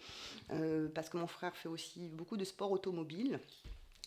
euh, 0.52 0.88
parce 0.94 1.10
que 1.10 1.18
mon 1.18 1.28
frère 1.28 1.56
fait 1.56 1.70
aussi 1.70 2.10
beaucoup 2.10 2.38
de 2.38 2.46
sport 2.46 2.72
automobile. 2.72 3.40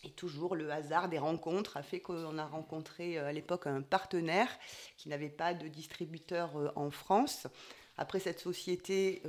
Et 0.03 0.09
toujours 0.09 0.55
le 0.55 0.71
hasard 0.71 1.09
des 1.09 1.19
rencontres 1.19 1.77
a 1.77 1.83
fait 1.83 1.99
qu'on 1.99 2.39
a 2.39 2.45
rencontré 2.45 3.19
à 3.19 3.31
l'époque 3.31 3.67
un 3.67 3.83
partenaire 3.83 4.49
qui 4.97 5.09
n'avait 5.09 5.29
pas 5.29 5.53
de 5.53 5.67
distributeur 5.67 6.73
en 6.75 6.89
France. 6.89 7.45
Après, 7.97 8.19
cette 8.19 8.39
société 8.39 9.21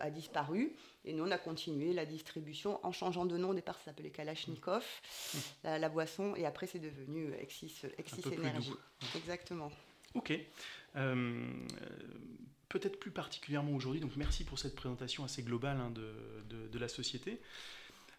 a 0.00 0.10
disparu. 0.10 0.74
Et 1.06 1.12
nous, 1.12 1.24
on 1.24 1.30
a 1.30 1.38
continué 1.38 1.92
la 1.92 2.04
distribution 2.04 2.84
en 2.84 2.90
changeant 2.90 3.26
de 3.26 3.36
nom. 3.36 3.50
Au 3.50 3.54
départ, 3.54 3.76
ça 3.78 3.86
s'appelait 3.86 4.10
Kalachnikov, 4.10 4.84
la, 5.62 5.88
boisson, 5.88 6.34
et 6.34 6.44
après, 6.44 6.66
c'est 6.66 6.80
devenu 6.80 7.32
Exis, 7.34 7.82
Exis 7.96 8.22
Énergie. 8.32 8.72
Exactement. 9.16 9.70
Ok. 10.14 10.32
Euh, 10.96 11.46
peut-être 12.68 12.98
plus 12.98 13.12
particulièrement 13.12 13.72
aujourd'hui, 13.72 14.00
donc 14.00 14.16
merci 14.16 14.44
pour 14.44 14.58
cette 14.58 14.74
présentation 14.74 15.24
assez 15.24 15.42
globale 15.42 15.78
hein, 15.78 15.90
de, 15.90 16.12
de, 16.68 16.78
la 16.78 16.88
société. 16.88 17.40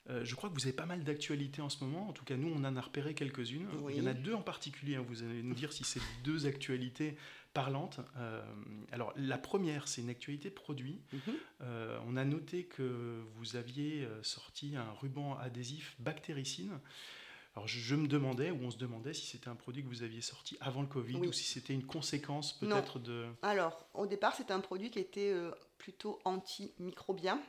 Euh, 0.09 0.23
je 0.23 0.35
crois 0.35 0.49
que 0.49 0.53
vous 0.55 0.63
avez 0.65 0.73
pas 0.75 0.85
mal 0.85 1.03
d'actualités 1.03 1.61
en 1.61 1.69
ce 1.69 1.83
moment. 1.83 2.07
En 2.07 2.13
tout 2.13 2.23
cas, 2.23 2.37
nous, 2.37 2.47
on 2.49 2.63
en 2.63 2.75
a 2.75 2.81
repéré 2.81 3.13
quelques-unes. 3.13 3.67
Oui. 3.81 3.93
Il 3.97 4.01
y 4.01 4.05
en 4.07 4.09
a 4.09 4.13
deux 4.13 4.33
en 4.33 4.41
particulier. 4.41 4.95
hein. 4.95 5.05
Vous 5.07 5.23
allez 5.23 5.43
nous 5.43 5.53
dire 5.53 5.73
si 5.73 5.83
c'est 5.83 5.99
deux 6.23 6.45
actualités 6.45 7.17
parlantes. 7.53 7.99
Euh, 8.17 8.41
alors, 8.91 9.11
la 9.17 9.37
première, 9.37 9.87
c'est 9.87 10.01
une 10.01 10.09
actualité 10.09 10.49
produit. 10.49 11.01
Mhm. 11.11 11.19
Euh, 11.61 11.99
on 12.07 12.15
a 12.15 12.23
noté 12.23 12.63
que 12.65 13.21
vous 13.35 13.55
aviez 13.57 14.07
sorti 14.21 14.75
un 14.77 14.91
ruban 15.01 15.37
adhésif 15.39 15.95
bactéricine. 15.99 16.79
Alors, 17.55 17.67
je, 17.67 17.79
je 17.79 17.95
me 17.95 18.07
demandais, 18.07 18.51
ou 18.51 18.59
on 18.63 18.71
se 18.71 18.77
demandait, 18.77 19.13
si 19.15 19.25
c'était 19.25 19.47
un 19.49 19.55
produit 19.55 19.83
que 19.83 19.89
vous 19.89 20.03
aviez 20.03 20.21
sorti 20.21 20.55
avant 20.61 20.81
le 20.81 20.87
Covid, 20.87 21.15
Oui. 21.15 21.27
ou 21.27 21.33
si 21.33 21.43
c'était 21.43 21.73
une 21.73 21.85
conséquence 21.85 22.53
peut-être 22.59 22.99
de... 22.99 23.25
Alors, 23.41 23.87
au 23.95 24.05
départ, 24.05 24.35
c'était 24.35 24.53
un 24.53 24.59
produit 24.59 24.91
qui 24.91 24.99
était 24.99 25.33
plutôt 25.79 26.19
antimicrobien 26.23 27.41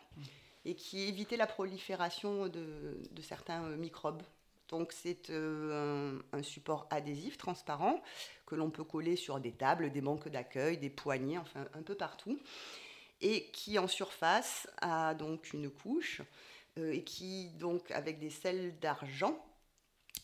et 0.69 0.75
qui 0.75 1.09
évitait 1.09 1.39
la 1.39 1.47
prolifération 1.47 2.47
de, 2.47 3.01
certains 3.23 3.65
euh, 3.65 3.77
microbes. 3.77 4.23
Donc, 4.69 4.93
c'est 4.93 5.31
euh, 5.31 6.21
un, 6.33 6.39
un 6.39 6.43
support 6.43 6.87
adhésif 6.91 7.39
transparent 7.39 8.03
que 8.45 8.55
l'on 8.55 8.71
peut 8.71 8.85
coller 8.85 9.17
sur 9.17 9.41
des 9.41 9.53
tables, 9.53 9.91
des 9.91 10.03
banques 10.03 10.29
d'accueil, 10.29 10.77
des 10.77 10.91
poignées, 10.91 11.39
enfin 11.39 11.67
un 11.73 11.83
peu 11.83 11.95
partout, 11.95 12.39
et 13.23 13.47
qui 13.47 13.79
en 13.79 13.89
surface 13.89 14.69
a 14.83 15.15
donc 15.15 15.55
une 15.55 15.71
couche 15.71 16.21
euh, 16.77 16.93
et 16.93 17.03
qui 17.03 17.49
donc 17.53 17.91
avec 17.91 18.19
des 18.19 18.31
sels 18.31 18.79
d'argent 18.79 19.43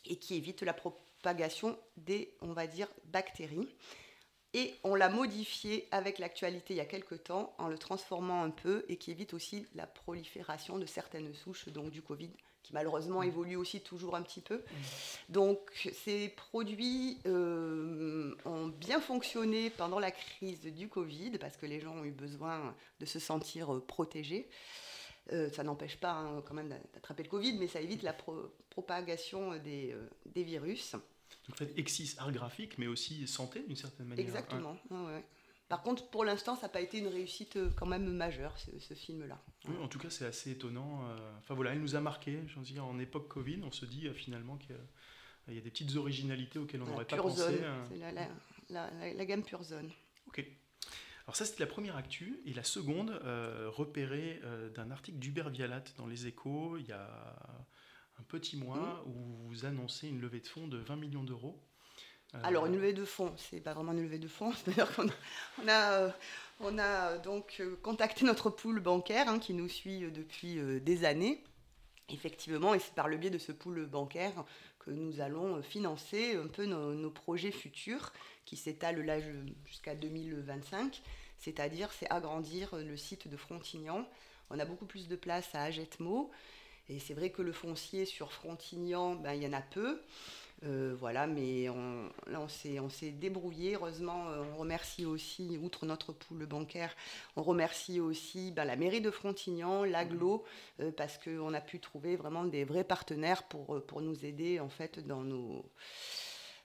et 0.05 0.17
qui 0.17 0.37
évite 0.37 0.61
la 0.61 0.75
propagation 0.75 1.79
des, 1.97 2.37
on 2.43 2.53
va 2.53 2.67
dire, 2.67 2.89
bactéries. 3.07 3.67
Et 4.55 4.75
on 4.85 4.95
l'a 4.95 5.09
modifié 5.09 5.89
avec 5.91 6.19
l'actualité 6.21 6.75
il 6.75 6.77
y 6.77 6.81
a 6.81 6.85
quelques 6.87 7.25
temps 7.25 7.55
en 7.59 7.67
le 7.69 7.77
transformant 7.77 8.43
un 8.45 8.51
peu 8.51 8.85
et 8.89 8.97
qui 8.97 9.11
évite 9.11 9.35
aussi 9.35 9.67
la 9.75 9.87
prolifération 9.87 10.79
de 10.79 10.87
certaines 10.87 11.35
souches 11.35 11.69
donc 11.69 11.91
du 11.91 12.01
Covid 12.03 12.31
qui 12.63 12.73
malheureusement 12.73 13.23
évolue 13.23 13.57
aussi 13.57 13.81
toujours 13.83 14.17
un 14.17 14.23
petit 14.23 14.41
peu. 14.41 14.63
Donc 15.29 15.59
ces 16.05 16.31
produits 16.31 17.19
euh, 17.27 18.35
ont 18.47 18.69
bien 18.69 19.01
fonctionné 19.03 19.69
pendant 19.69 19.99
la 19.99 20.11
crise 20.11 20.63
du 20.63 20.89
Covid 20.89 21.33
parce 21.39 21.59
que 21.59 21.67
les 21.67 21.79
gens 21.81 21.95
ont 21.97 22.05
eu 22.05 22.11
besoin 22.13 22.75
de 23.01 23.05
se 23.05 23.19
sentir 23.19 23.75
euh, 23.75 23.85
protégés. 23.85 24.49
Euh, 25.33 25.51
ça 25.51 25.63
n'empêche 25.63 25.99
pas 25.99 26.13
hein, 26.13 26.43
quand 26.47 26.55
même 26.55 26.71
d'attraper 26.95 27.25
le 27.25 27.29
Covid, 27.29 27.59
mais 27.59 27.67
ça 27.67 27.83
évite 27.83 28.03
la 28.03 28.15
pro- 28.15 28.51
propagation 28.71 29.57
des, 29.59 29.93
euh, 29.93 30.09
des 30.27 30.43
virus. 30.43 30.97
Donc, 31.47 31.55
en 31.55 31.57
fait, 31.57 31.73
Exis, 31.79 32.15
art 32.19 32.33
graphique, 32.33 32.79
mais 32.79 32.87
aussi 32.87 33.27
santé 33.27 33.63
d'une 33.67 33.77
certaine 33.77 34.07
manière. 34.07 34.25
Exactement. 34.25 34.77
ouais, 34.91 35.05
ouais. 35.07 35.25
Par 35.69 35.83
contre, 35.83 36.09
pour 36.11 36.25
l'instant, 36.25 36.55
ça 36.57 36.63
n'a 36.63 36.69
pas 36.69 36.81
été 36.83 36.99
une 36.99 37.09
réussite 37.09 37.57
euh, 37.57 37.71
quand 37.75 37.87
même 37.87 38.05
majeure, 38.13 38.57
ce, 38.59 38.79
ce 38.79 38.93
film-là. 38.95 39.41
Oui, 39.67 39.75
en 39.83 39.89
tout 39.89 39.99
cas, 39.99 40.11
c'est 40.11 40.27
assez 40.27 40.51
étonnant. 40.53 41.09
euh, 41.09 41.17
Enfin 41.39 41.55
voilà, 41.55 41.75
il 41.75 41.81
nous 41.81 41.97
a 41.97 42.01
marqué. 42.01 42.39
Je 42.47 42.57
veux 42.59 42.65
dire, 42.65 42.85
en 42.85 42.99
époque 42.99 43.29
Covid, 43.29 43.61
on 43.65 43.73
se 43.73 43.87
dit 43.87 44.07
euh, 44.07 44.13
finalement 44.15 44.57
qu'il 44.59 44.77
y 45.49 45.59
a 45.59 45.61
des 45.63 45.71
petites 45.71 45.97
originalités 45.97 46.59
auxquelles 46.59 46.83
on 46.83 46.87
n'aurait 46.87 47.07
pas 47.07 47.17
Pure 47.17 47.25
pensé. 47.25 47.41
Zone, 47.41 47.65
c'est 47.89 47.97
la, 47.97 48.13
la- 48.13 48.29
la- 48.69 48.91
la- 48.91 49.15
la 49.15 49.25
gamme 49.25 49.43
Pure 49.43 49.63
Zone. 49.63 49.91
Ok. 50.29 50.45
Alors 51.27 51.35
ça, 51.37 51.47
c'était 51.47 51.61
la 51.65 51.67
première 51.67 51.97
actu. 51.97 52.39
Et 52.45 52.53
la 52.53 52.63
seconde, 52.65 53.19
euh, 53.25 53.71
repérée 53.71 54.41
euh, 54.45 54.69
d'un 54.69 54.91
article 54.91 55.19
d'Hubert 55.19 55.49
Vialat 55.49 55.85
dans 55.97 56.07
Les 56.07 56.27
Échos, 56.27 56.77
il 56.77 56.87
y 56.87 56.93
a 56.93 57.09
un 58.19 58.23
petit 58.23 58.57
mois, 58.57 58.77
Mmh. 59.05 59.11
où 59.11 59.49
vous 59.49 59.65
annoncez 59.65 60.09
une 60.09 60.21
levée 60.21 60.41
de 60.41 60.47
fonds 60.47 60.69
de 60.69 60.79
20 60.79 60.97
millions 60.97 61.25
d'euros. 61.25 61.59
Euh, 62.35 62.41
Alors, 62.43 62.67
une 62.67 62.75
levée 62.75 62.93
de 62.93 63.05
fonds, 63.05 63.33
c'est 63.37 63.61
pas 63.61 63.75
vraiment 63.75 63.93
une 63.93 64.03
levée 64.03 64.19
de 64.19 64.29
fonds, 64.29 64.53
c'est-à-dire 64.65 64.95
qu'on 64.95 65.09
a, 65.09 65.13
on 65.63 65.69
a, 65.69 65.93
euh, 65.93 66.11
on 66.61 66.79
a 66.79 67.11
euh, 67.11 67.19
donc 67.19 67.63
contacté 67.83 68.25
notre 68.25 68.51
pool 68.51 68.81
bancaire 68.81 69.29
hein, 69.29 69.39
qui 69.39 69.55
nous 69.55 69.69
suit 69.69 70.11
depuis 70.11 70.59
des 70.81 71.05
années. 71.05 71.43
Effectivement, 72.11 72.75
et 72.75 72.79
c'est 72.81 72.95
par 72.95 73.09
le 73.09 73.17
biais 73.17 73.31
de 73.31 73.39
ce 73.39 73.51
pool 73.51 73.87
bancaire 73.87 74.45
que 74.79 74.91
nous 74.91 75.21
allons 75.21 75.63
financer 75.63 76.37
un 76.37 76.49
peu 76.49 76.67
nos, 76.67 76.93
nos 76.93 77.11
projets 77.11 77.51
futurs 77.51 78.13
qui 78.45 78.59
s'étalent 78.59 79.01
là 79.01 79.19
jusqu'à 79.65 79.95
2025, 79.95 81.01
c'est-à-dire 81.39 81.91
c'est 81.93 82.11
agrandir 82.11 82.77
le 82.77 82.97
site 82.99 83.27
de 83.27 83.37
Frontignan. 83.39 84.07
On 84.51 84.59
a 84.59 84.67
beaucoup 84.67 84.85
plus 84.85 85.09
de 85.09 85.17
place 85.17 85.49
à 85.55 85.63
Agetmo. 85.63 86.31
Et 86.89 86.99
c'est 86.99 87.15
vrai 87.15 87.31
que 87.31 87.43
le 87.43 87.53
foncier 87.53 88.05
sur 88.05 88.33
Frontignan, 88.33 89.15
ben, 89.15 89.33
il 89.33 89.43
y 89.43 89.47
en 89.47 89.53
a 89.53 89.63
peu. 89.63 90.01
Euh, 90.63 90.95
voilà, 90.99 91.27
mais 91.27 91.69
on, 91.69 92.11
là, 92.27 92.41
on 92.41 92.49
s'est, 92.49 93.11
débrouillé. 93.11 93.75
Heureusement, 93.75 94.29
euh, 94.29 94.43
on 94.55 94.59
remercie 94.59 95.05
aussi, 95.05 95.59
outre 95.63 95.85
notre 95.85 96.13
pool 96.13 96.47
bancaire, 96.47 96.95
on 97.37 97.43
remercie 97.43 98.01
aussi 98.01 98.51
ben, 98.51 98.65
la 98.65 98.77
mairie 98.77 99.01
de 99.01 99.11
Frontignan, 99.11 99.85
l'aglo, 99.85 100.45
euh, 100.81 100.91
parce 100.93 101.19
qu'on 101.19 101.53
a 101.53 101.61
pu 101.61 101.81
trouver 101.81 102.17
vraiment 102.17 102.45
des 102.45 102.65
vrais 102.65 102.85
partenaires 102.85 103.43
pour, 103.45 103.85
pour 103.85 104.01
nous 104.01 104.25
aider 104.25 104.61
en 104.61 104.71
fait 104.71 105.01
dans 105.07 105.23
nos, 105.23 105.65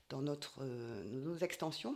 dans 0.10 0.22
notre, 0.22 0.60
euh, 0.62 1.04
nos 1.06 1.38
extensions. 1.38 1.96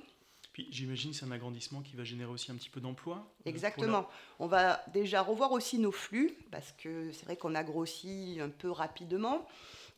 Puis 0.53 0.67
j'imagine 0.71 1.11
que 1.11 1.17
c'est 1.17 1.25
un 1.25 1.31
agrandissement 1.31 1.81
qui 1.81 1.95
va 1.95 2.03
générer 2.03 2.29
aussi 2.31 2.51
un 2.51 2.55
petit 2.55 2.69
peu 2.69 2.79
d'emploi. 2.79 3.15
euh, 3.45 3.49
Exactement. 3.49 4.07
On 4.39 4.47
va 4.47 4.81
déjà 4.93 5.21
revoir 5.21 5.51
aussi 5.51 5.79
nos 5.79 5.91
flux, 5.91 6.37
parce 6.51 6.71
que 6.73 7.11
c'est 7.11 7.25
vrai 7.25 7.35
qu'on 7.37 7.55
a 7.55 7.63
grossi 7.63 8.37
un 8.39 8.49
peu 8.49 8.69
rapidement. 8.69 9.45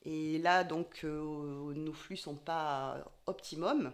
Et 0.06 0.38
là, 0.38 0.64
donc, 0.64 1.02
euh, 1.04 1.74
nos 1.74 1.94
flux 1.94 2.16
sont 2.16 2.36
pas 2.36 3.04
optimum. 3.26 3.92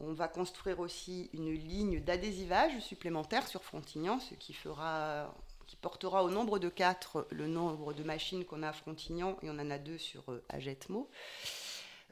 On 0.00 0.12
va 0.12 0.28
construire 0.28 0.78
aussi 0.80 1.28
une 1.34 1.52
ligne 1.52 2.00
d'adhésivage 2.00 2.80
supplémentaire 2.80 3.46
sur 3.46 3.62
Frontignan, 3.64 4.18
ce 4.20 4.34
qui 4.34 4.54
fera 4.54 5.34
qui 5.66 5.76
portera 5.76 6.24
au 6.24 6.30
nombre 6.30 6.58
de 6.58 6.70
4 6.70 7.26
le 7.30 7.46
nombre 7.46 7.92
de 7.92 8.02
machines 8.02 8.46
qu'on 8.46 8.62
a 8.62 8.68
à 8.70 8.72
Frontignan 8.72 9.36
et 9.42 9.50
on 9.50 9.58
en 9.58 9.70
a 9.70 9.76
deux 9.76 9.98
sur 9.98 10.24
Agetmo. 10.48 11.10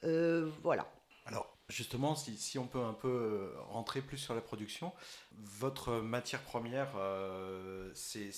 Euh, 0.05 0.51
voilà. 0.63 0.87
Alors, 1.25 1.56
justement, 1.69 2.15
si, 2.15 2.59
on 2.59 2.67
peut 2.67 2.83
un 2.83 2.93
peu 2.93 3.09
euh, 3.09 3.51
rentrer 3.71 4.01
plus 4.01 4.19
sur 4.19 4.35
la 4.35 4.41
production, 4.41 4.93
votre 5.39 5.95
matière 5.95 6.43
première, 6.43 6.93
euh, 6.97 7.91
c'est 7.95 8.31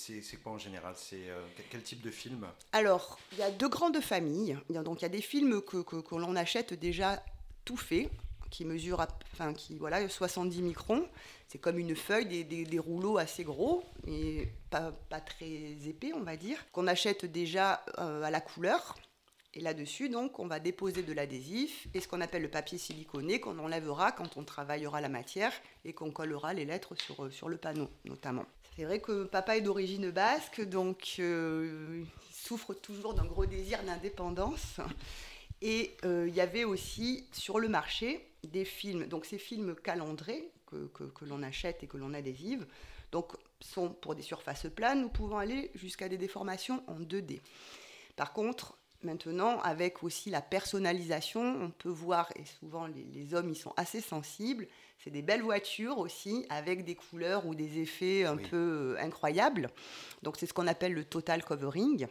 quoi 0.43 0.53
en 0.53 0.59
général? 0.59 0.95
C'est 0.97 1.29
euh, 1.29 1.41
quel- 1.71 1.83
type 1.83 2.03
de 2.03 2.11
film? 2.11 2.47
Alors, 2.73 3.19
il 3.33 3.39
y 3.39 3.43
a 3.43 3.51
deux 3.51 3.69
grandes 3.69 4.01
familles. 4.01 4.59
Il 4.69 4.75
y 4.75 4.79
a, 4.79 4.83
donc, 4.83 5.01
il 5.01 5.03
y 5.03 5.07
a 5.07 5.11
des 5.11 5.23
films 5.23 5.63
que, 5.63 5.85
l'on 6.17 6.37
achète 6.37 6.75
déjà 6.75 7.23
tout 7.65 7.77
faits, 7.77 8.11
qui 8.51 8.65
mesurent 8.65 9.07
enfin, 9.35 9.53
qui, 9.53 9.77
voilà, 9.79 10.09
70 10.09 10.63
microns. 10.63 11.07
C'est 11.49 11.59
comme 11.59 11.79
une 11.79 11.97
feuille, 11.97 12.27
des, 12.27 12.45
des- 12.45 12.79
rouleaux 12.79 13.17
assez 13.19 13.45
gros, 13.45 13.83
mais 14.07 14.53
pas, 14.71 14.93
pas 15.09 15.21
très 15.21 15.47
épais, 15.87 16.13
on 16.15 16.21
va 16.23 16.37
dire, 16.37 16.59
qu'on 16.73 16.87
achète 16.87 17.25
déjà 17.25 17.83
à 17.97 18.31
la 18.31 18.41
couleur. 18.41 18.95
Et 19.55 19.61
là-dessus, 19.61 20.09
donc, 20.09 20.39
on 20.39 20.47
va 20.47 20.61
déposer 20.61 21.03
de 21.03 21.13
l'adhésif 21.13 21.89
et 21.95 22.01
ce 22.01 22.07
qu'on 22.09 22.21
appelle 22.21 22.43
le 22.43 22.51
papier 22.51 22.77
siliconé 22.79 23.41
qu'on 23.41 23.59
enlèvera 23.59 24.13
quand 24.13 24.37
on 24.37 24.45
travaillera 24.45 25.01
la 25.01 25.09
matière 25.09 25.53
et 25.85 25.93
qu'on 25.95 26.11
collera 26.11 26.53
les 26.55 26.65
lettres 26.67 26.95
sur, 26.95 27.25
euh, 27.25 27.31
sur 27.31 27.49
le 27.49 27.57
panneau, 27.57 27.89
notamment. 28.05 28.45
C'est 28.77 28.85
vrai 28.85 29.01
que 29.01 29.25
papa 29.25 29.57
est 29.57 29.61
d'origine 29.63 30.11
basque, 30.11 30.61
donc 30.61 31.17
euh, 31.19 32.05
il 32.05 32.35
souffre 32.35 32.75
toujours 32.75 33.15
d'un 33.15 33.25
gros 33.25 33.47
désir 33.47 33.83
d'indépendance. 33.83 34.81
Et 35.63 35.97
euh, 36.05 36.27
il 36.29 36.35
y 36.37 36.41
avait 36.41 36.63
aussi 36.65 37.27
sur 37.33 37.59
le 37.59 37.69
marché 37.69 38.25
des 38.45 38.65
films, 38.65 39.07
donc 39.07 39.25
ces 39.25 39.39
films 39.39 39.75
calandrés 39.75 40.53
que, 40.67 40.87
que- 40.95 41.05
que 41.05 41.25
l'on 41.25 41.43
achète 41.43 41.83
et 41.83 41.89
que 41.89 41.97
l'on 41.97 42.15
adhésive, 42.15 42.65
donc 43.11 43.33
sont 43.61 43.89
pour 43.89 44.15
des 44.15 44.23
surfaces 44.23 44.67
planes, 44.73 45.01
nous 45.01 45.09
pouvons 45.09 45.39
aller 45.39 45.73
jusqu'à 45.75 46.09
des 46.09 46.19
déformations 46.19 46.85
en 46.87 47.01
2D. 47.01 47.41
Par 48.15 48.33
contre, 48.33 48.78
maintenant, 49.03 49.61
avec 49.61 50.03
aussi 50.03 50.31
la 50.31 50.43
personnalisation, 50.43 51.41
on 51.63 51.71
peut 51.71 51.89
voir, 51.89 52.31
et 52.37 52.45
souvent 52.45 52.87
les, 52.87 53.05
les 53.05 53.35
hommes, 53.35 53.51
ils 53.51 53.57
sont 53.57 53.73
assez 53.77 54.01
sensibles, 54.01 54.67
c'est 54.99 55.11
des 55.11 55.23
belles 55.23 55.43
voitures 55.43 55.99
aussi, 55.99 56.45
avec 56.51 56.85
des 56.85 56.95
couleurs 56.95 57.47
ou 57.47 57.55
des 57.55 57.79
effets 57.81 58.25
un 58.25 58.37
Oui. 58.37 58.43
peu 58.49 58.57
euh, 58.97 58.97
incroyables. 59.01 59.71
Donc 60.23 60.37
c'est 60.37 60.47
ce 60.47 60.53
qu'on 60.53 60.67
appelle 60.67 60.93
le 60.95 61.05
total 61.05 61.45
covering. 61.45 62.07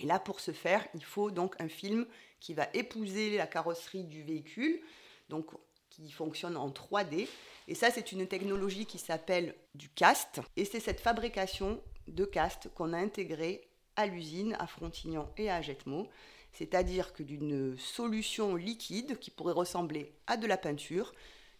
Et 0.00 0.06
là, 0.06 0.18
pour 0.18 0.40
ce 0.40 0.52
faire, 0.52 0.86
il 0.94 1.04
faut 1.04 1.30
donc 1.30 1.54
un 1.60 1.68
film 1.68 2.06
qui 2.40 2.54
va 2.54 2.68
épouser 2.74 3.36
la 3.36 3.46
carrosserie 3.46 4.04
du 4.04 4.22
véhicule, 4.22 4.80
donc 5.28 5.46
qui 5.90 6.10
fonctionne 6.10 6.56
en 6.56 6.70
3D. 6.70 7.28
Et 7.68 7.74
ça, 7.74 7.90
c'est 7.90 8.12
une 8.12 8.26
technologie 8.26 8.86
qui 8.86 8.98
s'appelle 8.98 9.54
du 9.74 9.88
cast. 9.90 10.40
Et 10.56 10.64
c'est 10.64 10.80
cette 10.80 11.00
fabrication 11.00 11.80
de 12.08 12.24
cast 12.24 12.68
qu'on 12.74 12.92
a 12.94 12.98
intégrée 12.98 13.68
à 13.96 14.06
l'usine, 14.06 14.56
à 14.58 14.66
Frontignan 14.66 15.28
et 15.36 15.50
à 15.50 15.56
Agetmo. 15.56 16.08
C'est-à-dire 16.52 17.12
que 17.12 17.22
d'une 17.22 17.76
solution 17.78 18.54
liquide 18.56 19.18
qui 19.18 19.30
pourrait 19.30 19.52
ressembler 19.52 20.12
à 20.26 20.36
de 20.36 20.46
la 20.46 20.58
peinture, 20.58 21.14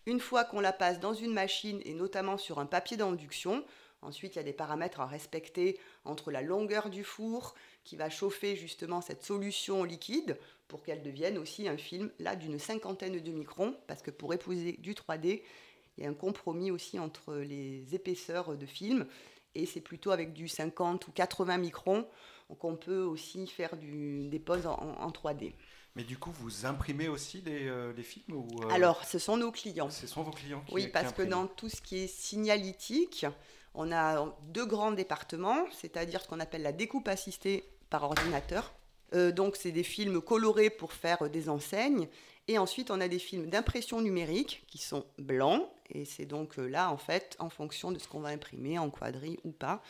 une 0.06 0.20
fois 0.20 0.44
qu'on 0.44 0.60
la 0.60 0.72
passe 0.72 1.00
dans 1.00 1.14
une 1.14 1.32
machine 1.32 1.80
et 1.84 1.94
notamment 1.94 2.36
sur 2.36 2.58
un 2.58 2.66
papier 2.66 2.96
d'induction, 2.96 3.64
ensuite 4.02 4.34
il 4.34 4.38
y 4.38 4.40
a 4.40 4.44
des 4.44 4.52
paramètres 4.52 5.00
à 5.00 5.06
respecter 5.06 5.78
entre 6.04 6.30
la 6.30 6.42
longueur 6.42 6.90
du 6.90 7.04
four 7.04 7.54
qui 7.84 7.96
va 7.96 8.10
chauffer 8.10 8.56
justement 8.56 9.00
cette 9.00 9.24
solution 9.24 9.84
liquide 9.84 10.38
pour 10.68 10.82
qu'elle 10.82 11.02
devienne 11.02 11.38
aussi 11.38 11.68
un 11.68 11.76
film 11.76 12.10
là 12.18 12.36
d'une 12.36 12.58
cinquantaine 12.58 13.18
de 13.18 13.32
microns 13.32 13.76
parce 13.86 14.02
que 14.02 14.10
pour 14.10 14.34
épouser 14.34 14.72
du 14.72 14.94
3D, 14.94 15.42
il 15.96 16.04
y 16.04 16.06
a 16.06 16.10
un 16.10 16.14
compromis 16.14 16.70
aussi 16.70 16.98
entre 16.98 17.34
les 17.34 17.94
épaisseurs 17.94 18.56
de 18.56 18.66
film 18.66 19.06
et 19.54 19.66
c'est 19.66 19.80
plutôt 19.80 20.10
avec 20.10 20.32
du 20.32 20.48
50 20.48 21.06
ou 21.08 21.12
80 21.12 21.58
microns. 21.58 22.06
Donc 22.48 22.64
on 22.64 22.76
peut 22.76 23.02
aussi 23.02 23.46
faire 23.46 23.76
du, 23.76 24.28
des 24.28 24.38
poses 24.38 24.66
en, 24.66 25.08
3D. 25.08 25.54
Mais 25.94 26.04
du 26.04 26.18
coup, 26.18 26.30
vous 26.32 26.64
imprimez 26.64 27.08
aussi 27.08 27.42
les, 27.42 27.68
euh, 27.68 27.94
films 28.02 28.36
ou, 28.36 28.46
euh, 28.62 28.68
Alors, 28.70 29.04
ce 29.04 29.18
sont 29.18 29.36
nos 29.36 29.52
clients. 29.52 29.90
Ce 29.90 30.06
sont 30.06 30.22
vos 30.22 30.30
clients 30.30 30.62
qui 30.66 30.74
Oui, 30.74 30.88
parce 30.88 31.12
que 31.12 31.22
dans 31.22 31.46
tout 31.46 31.68
ce 31.68 31.82
qui 31.82 31.98
est 31.98 32.06
signalétique, 32.06 33.26
on 33.74 33.92
a 33.92 34.34
deux 34.48 34.64
grands 34.64 34.92
départements, 34.92 35.66
c'est-à-dire 35.72 36.22
ce 36.22 36.28
qu'on 36.28 36.40
appelle 36.40 36.62
la 36.62 36.72
découpe 36.72 37.08
assistée 37.08 37.64
par 37.90 38.04
ordinateur. 38.04 38.72
Euh, 39.14 39.32
donc, 39.32 39.56
c'est 39.56 39.72
des 39.72 39.82
films 39.82 40.22
colorés 40.22 40.70
pour 40.70 40.92
faire 40.92 41.28
des 41.28 41.50
enseignes. 41.50 42.08
Et 42.48 42.58
ensuite, 42.58 42.90
on 42.90 43.00
a 43.00 43.08
des 43.08 43.18
films 43.18 43.48
d'impression 43.48 44.00
numérique 44.00 44.64
qui 44.68 44.78
sont 44.78 45.04
blancs. 45.18 45.68
Et 45.92 46.04
c'est 46.04 46.24
donc 46.24 46.56
là, 46.56 46.90
en 46.90 46.96
fait, 46.96 47.36
en 47.38 47.48
fonction 47.48 47.92
de 47.92 47.98
ce 47.98 48.08
qu'on 48.08 48.20
va 48.20 48.30
imprimer 48.30 48.78
en 48.78 48.90
quadrille 48.90 49.38
ou 49.44 49.52
pas. 49.52 49.82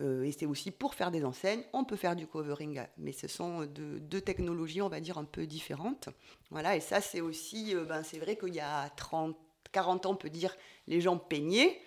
Euh, 0.00 0.24
et 0.24 0.32
c'est 0.32 0.46
aussi 0.46 0.70
pour 0.70 0.94
faire 0.94 1.10
des 1.10 1.24
enseignes. 1.24 1.62
On 1.72 1.84
peut 1.84 1.96
faire 1.96 2.16
du 2.16 2.26
covering, 2.26 2.82
mais 2.98 3.12
ce 3.12 3.28
sont 3.28 3.64
deux, 3.64 4.20
technologies, 4.20 4.82
on 4.82 4.88
va 4.88 5.00
dire, 5.00 5.18
un 5.18 5.24
peu 5.24 5.46
différentes. 5.46 6.08
Voilà, 6.50 6.76
et 6.76 6.80
ça, 6.80 7.00
c'est 7.00 7.20
aussi, 7.20 7.74
euh, 7.74 7.84
ben, 7.84 8.02
c'est 8.02 8.18
vrai 8.18 8.36
qu'il 8.36 8.54
y 8.54 8.60
a 8.60 8.88
30, 8.90 9.36
40 9.72 10.06
ans, 10.06 10.12
on 10.12 10.16
peut 10.16 10.30
dire, 10.30 10.54
les 10.86 11.00
gens 11.00 11.16
peignaient. 11.16 11.80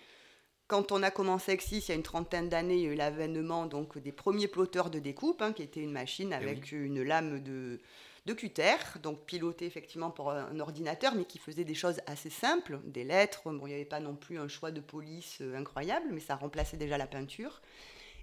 Quand 0.66 0.92
on 0.92 1.02
a 1.02 1.10
commencé 1.10 1.52
Exis, 1.52 1.78
il 1.78 1.88
y 1.88 1.92
a 1.92 1.94
une 1.96 2.02
trentaine 2.02 2.48
d'années, 2.48 2.76
il 2.76 2.80
y 2.82 2.86
a 2.86 2.92
eu 2.92 2.94
l'avènement 2.94 3.66
donc, 3.66 3.98
des 3.98 4.12
premiers 4.12 4.46
plotteurs 4.46 4.90
de 4.90 5.00
découpe, 5.00 5.42
hein, 5.42 5.52
qui 5.52 5.62
était 5.62 5.80
une 5.80 5.92
machine 5.92 6.30
eh 6.30 6.36
avec 6.36 6.70
une 6.70 7.02
lame 7.02 7.40
de, 7.40 7.80
de 8.26 8.32
cutter, 8.32 8.76
donc 9.02 9.24
piloté 9.24 9.66
effectivement 9.66 10.10
par 10.10 10.28
un 10.30 10.60
ordinateur, 10.60 11.14
mais 11.14 11.24
qui 11.24 11.38
faisait 11.38 11.64
des 11.64 11.74
choses 11.74 12.00
assez 12.06 12.30
simples, 12.30 12.80
des 12.84 13.04
lettres. 13.04 13.42
Bon, 13.44 13.66
il 13.66 13.70
n'y 13.70 13.74
avait 13.74 13.84
pas 13.84 14.00
non 14.00 14.14
plus 14.14 14.38
un 14.38 14.48
choix 14.48 14.70
de 14.70 14.80
police 14.80 15.38
euh, 15.40 15.56
incroyable, 15.56 16.06
mais 16.10 16.20
ça 16.20 16.36
remplaçait 16.36 16.76
déjà 16.76 16.98
la 16.98 17.06
peinture. 17.06 17.60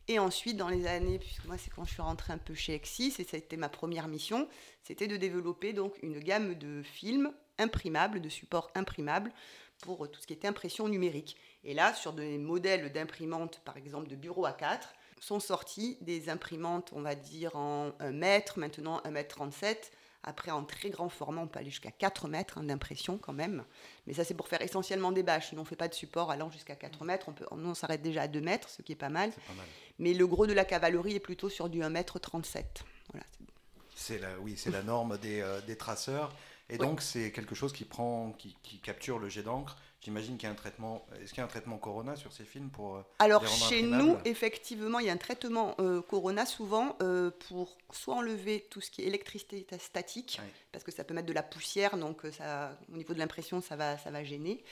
Et 0.09 0.19
ensuite, 0.19 0.55
dans 0.55 0.69
les 0.69 0.87
années, 0.87 1.19
puisque 1.19 1.45
moi 1.45 1.57
c'est 1.57 1.69
quand 1.69 1.83
je 1.83 1.91
suis 1.91 2.01
rentrée 2.01 2.31
un 2.31 2.37
peu 2.37 2.53
chez 2.53 2.73
Exis, 2.73 3.13
et 3.19 3.23
ça 3.25 3.35
a 3.35 3.37
été 3.37 3.57
ma 3.57 3.67
première 3.67 4.07
mission, 4.07 4.47
c'était 4.83 5.07
de 5.07 5.17
développer 5.17 5.73
donc 5.73 5.95
une 6.01 6.19
gamme 6.19 6.55
de 6.55 6.81
films 6.81 7.33
imprimables, 7.57 8.21
de 8.21 8.29
supports 8.29 8.71
imprimables 8.75 9.33
pour 9.81 10.09
tout 10.09 10.21
ce 10.21 10.27
qui 10.27 10.33
était 10.33 10.47
impression 10.47 10.87
numérique. 10.87 11.35
Et 11.63 11.73
là, 11.73 11.93
sur 11.93 12.13
des 12.13 12.37
modèles 12.37 12.91
d'imprimantes, 12.93 13.61
par 13.65 13.75
exemple 13.75 14.07
de 14.07 14.15
bureau 14.15 14.47
A4, 14.47 14.79
sont 15.19 15.39
sortis 15.39 15.97
des 16.01 16.29
imprimantes, 16.29 16.91
on 16.93 17.01
va 17.01 17.15
dire 17.15 17.55
en 17.55 17.91
1 17.99 18.11
mètre, 18.11 18.59
maintenant 18.59 19.01
1 19.03 19.11
mètre 19.11 19.35
37, 19.35 19.91
après, 20.27 20.51
en 20.51 20.65
très 20.65 20.89
grand 20.89 21.07
format, 21.07 21.41
on 21.41 21.47
peut 21.47 21.59
aller 21.59 21.69
jusqu'à 21.69 21.89
4 21.89 22.27
mètres 22.27 22.57
hein, 22.57 22.63
d'impression 22.63 23.17
quand 23.17 23.31
même. 23.31 23.63
Mais 24.05 24.13
ça, 24.13 24.25
c'est 24.25 24.33
pour 24.33 24.49
faire 24.49 24.61
essentiellement 24.61 25.13
des 25.13 25.23
bâches. 25.23 25.53
Nous, 25.53 25.59
on 25.59 25.63
ne 25.63 25.67
fait 25.67 25.77
pas 25.77 25.87
de 25.87 25.93
support 25.93 26.31
allant 26.31 26.51
jusqu'à 26.51 26.75
4 26.75 27.05
mètres. 27.05 27.29
On, 27.29 27.31
peut, 27.31 27.45
nous, 27.55 27.69
on 27.69 27.73
s'arrête 27.73 28.01
déjà 28.01 28.23
à 28.23 28.27
2 28.27 28.41
mètres, 28.41 28.69
ce 28.69 28.81
qui 28.81 28.91
est 28.91 28.97
pas 28.97 29.07
mal. 29.07 29.31
Mais 29.99 30.13
le 30.13 30.27
gros 30.27 30.45
de 30.45 30.51
la 30.51 30.65
cavalerie 30.65 31.15
est 31.15 31.21
plutôt 31.21 31.47
sur 31.47 31.69
du 31.69 31.81
1 31.81 31.89
mètre 31.89 32.19
37. 32.19 32.83
Voilà. 33.13 33.25
C'est 33.95 34.19
la, 34.19 34.37
oui, 34.39 34.55
c'est 34.57 34.69
la 34.69 34.83
norme 34.83 35.17
des, 35.17 35.39
euh, 35.39 35.61
des 35.61 35.77
traceurs. 35.77 36.35
Et 36.69 36.77
donc, 36.77 37.01
c'est 37.01 37.31
quelque 37.31 37.55
chose 37.55 37.71
qui, 37.71 37.85
prend, 37.85 38.33
qui, 38.33 38.57
qui 38.63 38.79
capture 38.79 39.19
le 39.19 39.29
jet 39.29 39.43
d'encre 39.43 39.77
J'imagine 40.07 40.37
qu'il 40.37 40.47
y 40.47 40.49
a 40.49 40.53
un 40.53 40.55
traitement. 40.55 41.05
Est-ce 41.21 41.31
qu'il 41.31 41.39
y 41.39 41.41
a 41.41 41.43
un 41.43 41.49
traitement 41.49 41.77
Corona 41.77 42.15
sur 42.15 42.31
ces 42.31 42.45
films 42.45 42.69
pour 42.69 42.95
euh, 42.95 43.01
Alors 43.19 43.45
chez 43.45 43.81
nous, 43.81 44.15
effectivement, 44.23 44.99
il 44.99 45.07
y 45.07 45.09
a 45.09 45.11
un 45.11 45.17
traitement 45.17 45.75
euh, 45.79 46.01
Corona 46.01 46.45
souvent 46.45 46.95
euh, 47.01 47.29
pour 47.49 47.77
soit 47.91 48.15
enlever 48.15 48.65
tout 48.69 48.79
ce 48.79 48.89
qui 48.89 49.01
est 49.01 49.05
électricité 49.05 49.67
statique, 49.79 50.39
parce 50.71 50.85
que 50.85 50.93
ça 50.93 51.03
peut 51.03 51.13
mettre 51.13 51.27
de 51.27 51.33
la 51.33 51.43
poussière, 51.43 51.97
donc 51.97 52.21
ça, 52.31 52.79
au 52.89 52.95
niveau 52.95 53.13
de 53.13 53.19
l'impression, 53.19 53.61
ça 53.61 53.75
va, 53.75 53.97
ça 53.97 54.09
va 54.09 54.23
gêner. 54.23 54.63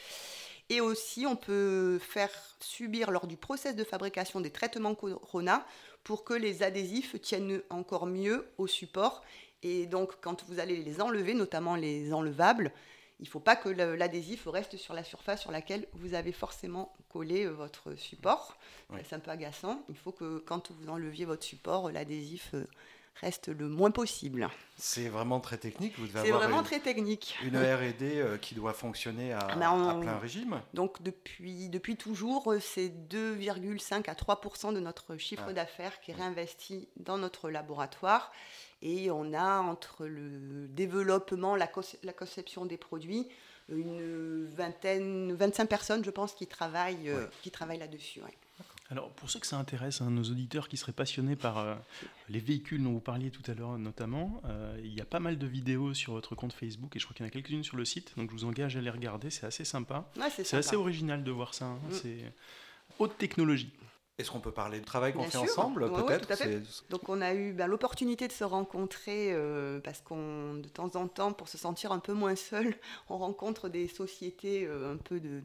Et 0.69 0.79
aussi, 0.79 1.25
on 1.25 1.35
peut 1.35 1.99
faire 1.99 2.31
subir 2.61 3.11
lors 3.11 3.27
du 3.27 3.35
process 3.35 3.75
de 3.75 3.83
fabrication 3.83 4.39
des 4.39 4.51
traitements 4.51 4.95
Corona 4.95 5.67
pour 6.05 6.23
que 6.23 6.33
les 6.33 6.63
adhésifs 6.63 7.19
tiennent 7.19 7.61
encore 7.69 8.05
mieux 8.05 8.47
au 8.57 8.67
support. 8.67 9.21
Et 9.63 9.85
donc, 9.85 10.13
quand 10.21 10.45
vous 10.47 10.59
allez 10.59 10.77
les 10.77 11.01
enlever, 11.01 11.33
notamment 11.33 11.75
les 11.75 12.13
enlevables, 12.13 12.71
il 13.19 13.23
ne 13.25 13.29
faut 13.29 13.39
pas 13.39 13.55
que 13.55 13.69
l'adhésif 13.69 14.47
reste 14.47 14.77
sur 14.77 14.93
la 14.93 15.03
surface 15.03 15.41
sur 15.41 15.51
laquelle 15.51 15.87
vous 15.93 16.13
avez 16.13 16.31
forcément 16.31 16.93
collé 17.09 17.45
euh, 17.45 17.51
votre 17.51 17.95
support. 17.95 18.57
C'est 19.03 19.15
un 19.15 19.19
peu 19.19 19.31
agaçant. 19.31 19.83
Il 19.89 19.95
faut 19.95 20.11
que 20.11 20.39
quand 20.39 20.71
vous 20.71 20.89
enleviez 20.89 21.25
votre 21.25 21.43
support, 21.43 21.91
l'adhésif 21.91 22.51
euh, 22.53 22.65
reste 23.21 23.47
le 23.47 23.69
moins 23.69 23.91
possible. 23.91 24.49
C'est 24.77 25.07
vraiment 25.07 25.39
très 25.39 25.57
technique. 25.57 25.95
C'est 26.13 26.31
vraiment 26.31 26.61
très 26.61 26.79
technique. 26.79 27.37
Une 27.43 27.57
R&D 27.57 27.95
euh, 28.01 28.37
qui 28.37 28.53
doit 28.53 28.73
fonctionner 28.73 29.31
à, 29.31 29.55
ben, 29.55 29.99
plein 30.01 30.17
régime. 30.17 30.61
Donc 30.73 31.01
depuis, 31.01 31.69
depuis 31.69 31.95
toujours, 31.95 32.53
c'est 32.59 32.89
2,5 32.89 34.09
à 34.09 34.15
3 34.15 34.41
de 34.73 34.79
notre 34.79 35.15
chiffre 35.17 35.53
d'affaires 35.53 36.01
qui 36.01 36.11
est 36.11 36.15
réinvesti 36.15 36.89
dans 36.97 37.17
notre 37.17 37.49
laboratoire. 37.49 38.31
Et 38.87 39.09
on 39.09 39.33
a 39.33 39.61
entre 39.61 40.05
le 40.05 40.67
développement, 40.67 41.55
la, 41.55 41.65
conception 41.65 42.67
des 42.67 42.77
produits, 42.77 43.27
une 43.67 44.45
vingtaine, 44.45 45.33
25 45.33 45.65
personnes, 45.65 46.05
je 46.05 46.11
pense, 46.11 46.33
qui 46.33 46.45
travaillent, 46.45 47.09
euh, 47.09 47.25
qui 47.41 47.49
travaillent 47.49 47.79
là-dessus. 47.79 48.21
Alors, 48.91 49.09
pour 49.13 49.31
ceux 49.31 49.39
que 49.39 49.47
ça 49.47 49.57
intéresse, 49.57 50.01
hein, 50.01 50.11
nos 50.11 50.21
auditeurs 50.21 50.69
qui 50.69 50.77
seraient 50.77 50.91
passionnés 50.91 51.35
par 51.35 51.57
euh, 51.57 51.73
les 52.29 52.37
véhicules 52.37 52.83
dont 52.83 52.91
vous 52.91 52.99
parliez 52.99 53.31
tout 53.31 53.41
à 53.49 53.55
l'heure 53.55 53.79
notamment, 53.79 54.39
euh, 54.45 54.79
il 54.83 54.93
y 54.93 55.01
a 55.01 55.05
pas 55.05 55.19
mal 55.19 55.39
de 55.39 55.47
vidéos 55.47 55.95
sur 55.95 56.13
votre 56.13 56.35
compte 56.35 56.53
Facebook 56.53 56.95
et 56.95 56.99
je 56.99 57.05
crois 57.05 57.15
qu'il 57.15 57.25
y 57.25 57.27
en 57.27 57.29
a 57.29 57.31
quelques-unes 57.31 57.63
sur 57.63 57.77
le 57.77 57.85
site, 57.85 58.13
donc 58.17 58.29
je 58.29 58.35
vous 58.35 58.45
engage 58.45 58.77
à 58.77 58.81
les 58.81 58.91
regarder, 58.91 59.31
c'est 59.31 59.47
assez 59.47 59.65
sympa. 59.65 60.07
c'est 60.29 60.57
assez 60.57 60.75
original 60.75 61.23
de 61.23 61.31
voir 61.31 61.55
ça, 61.55 61.65
hein. 61.65 61.79
mm. 61.89 61.93
c'est 61.93 62.31
haute 62.99 63.17
technologie. 63.17 63.73
Est-ce 64.17 64.31
qu'on 64.31 64.39
peut 64.39 64.51
parler 64.51 64.79
du 64.79 64.85
travail 64.85 65.11
qu'on 65.11 65.23
fait 65.23 65.37
ensemble 65.37 65.91
peut-être 65.91 66.29
Donc 66.89 67.09
on 67.09 67.21
a 67.21 67.33
eu 67.33 67.51
ben, 67.51 67.67
l'opportunité 67.67 68.29
de 68.29 68.31
se 68.31 68.45
rencontrer 68.45 69.33
euh, 69.33 69.81
parce 69.81 69.99
qu'on 69.99 70.53
de 70.53 70.69
temps 70.69 70.95
en 70.95 71.09
temps, 71.09 71.33
pour 71.33 71.49
se 71.49 71.57
sentir 71.57 71.91
un 71.91 71.99
peu 71.99 72.13
moins 72.13 72.37
seul, 72.37 72.75
on 73.09 73.17
rencontre 73.17 73.67
des 73.67 73.89
sociétés 73.89 74.65
euh, 74.67 74.93
un 74.93 74.97
peu 74.97 75.19
de, 75.19 75.41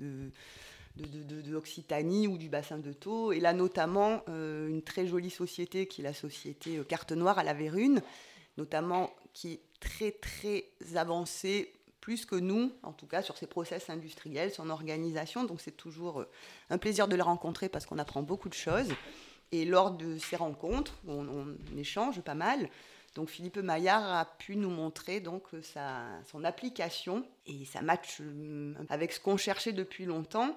de 0.97 1.51
l'Occitanie 1.51 2.29
ou 2.29 2.39
du 2.39 2.49
bassin 2.49 2.79
de 2.79 2.93
Thau. 2.93 3.33
Et 3.33 3.41
là 3.41 3.55
notamment 3.55 4.23
euh, 4.29 4.69
une 4.69 4.83
très 4.83 5.05
jolie 5.05 5.31
société 5.31 5.87
qui 5.87 6.03
est 6.03 6.05
la 6.05 6.15
société 6.15 6.81
Carte 6.89 7.11
Noire 7.11 7.41
à 7.41 7.43
la 7.43 7.55
Vérune, 7.55 8.03
notamment 8.57 9.13
qui 9.33 9.55
est 9.55 9.61
très 9.81 10.13
très 10.13 10.67
avancée 10.95 11.73
plus 12.01 12.25
que 12.25 12.37
nous, 12.37 12.73
en 12.83 12.93
tout 12.93 13.07
cas 13.07 13.23
sur 13.23 13.37
ses 13.37 13.47
process 13.47 13.91
industriels, 13.91 14.53
son 14.53 14.71
organisation. 14.71 15.45
Donc 15.45 15.61
c'est 15.61 15.77
toujours 15.77 16.21
euh, 16.21 16.29
un 16.71 16.79
plaisir 16.79 17.09
de 17.09 17.17
la 17.17 17.25
rencontrer 17.25 17.69
parce 17.69 17.87
qu'on 17.87 17.99
apprend 17.99 18.23
beaucoup 18.23 18.49
de 18.49 18.55
choses. 18.55 18.89
Et 19.53 19.65
lors 19.65 19.91
de 19.91 20.19
ces 20.19 20.37
rencontres, 20.37 20.99
on, 21.09 21.57
échange 21.77 22.21
pas 22.21 22.35
mal. 22.35 22.69
Donc 23.17 23.29
Philippe 23.29 23.57
Maillard 23.57 24.13
a 24.13 24.25
pu 24.25 24.57
nous 24.57 24.71
montrer 24.71 25.19
donc 25.19 25.43
sa, 25.63 26.05
son 26.31 26.45
application 26.45 27.27
et 27.47 27.65
ça 27.65 27.83
match 27.83 28.19
euh, 28.21 28.75
avec 28.89 29.13
ce 29.13 29.19
qu'on 29.19 29.37
cherchait 29.37 29.73
depuis 29.73 30.05
longtemps 30.05 30.57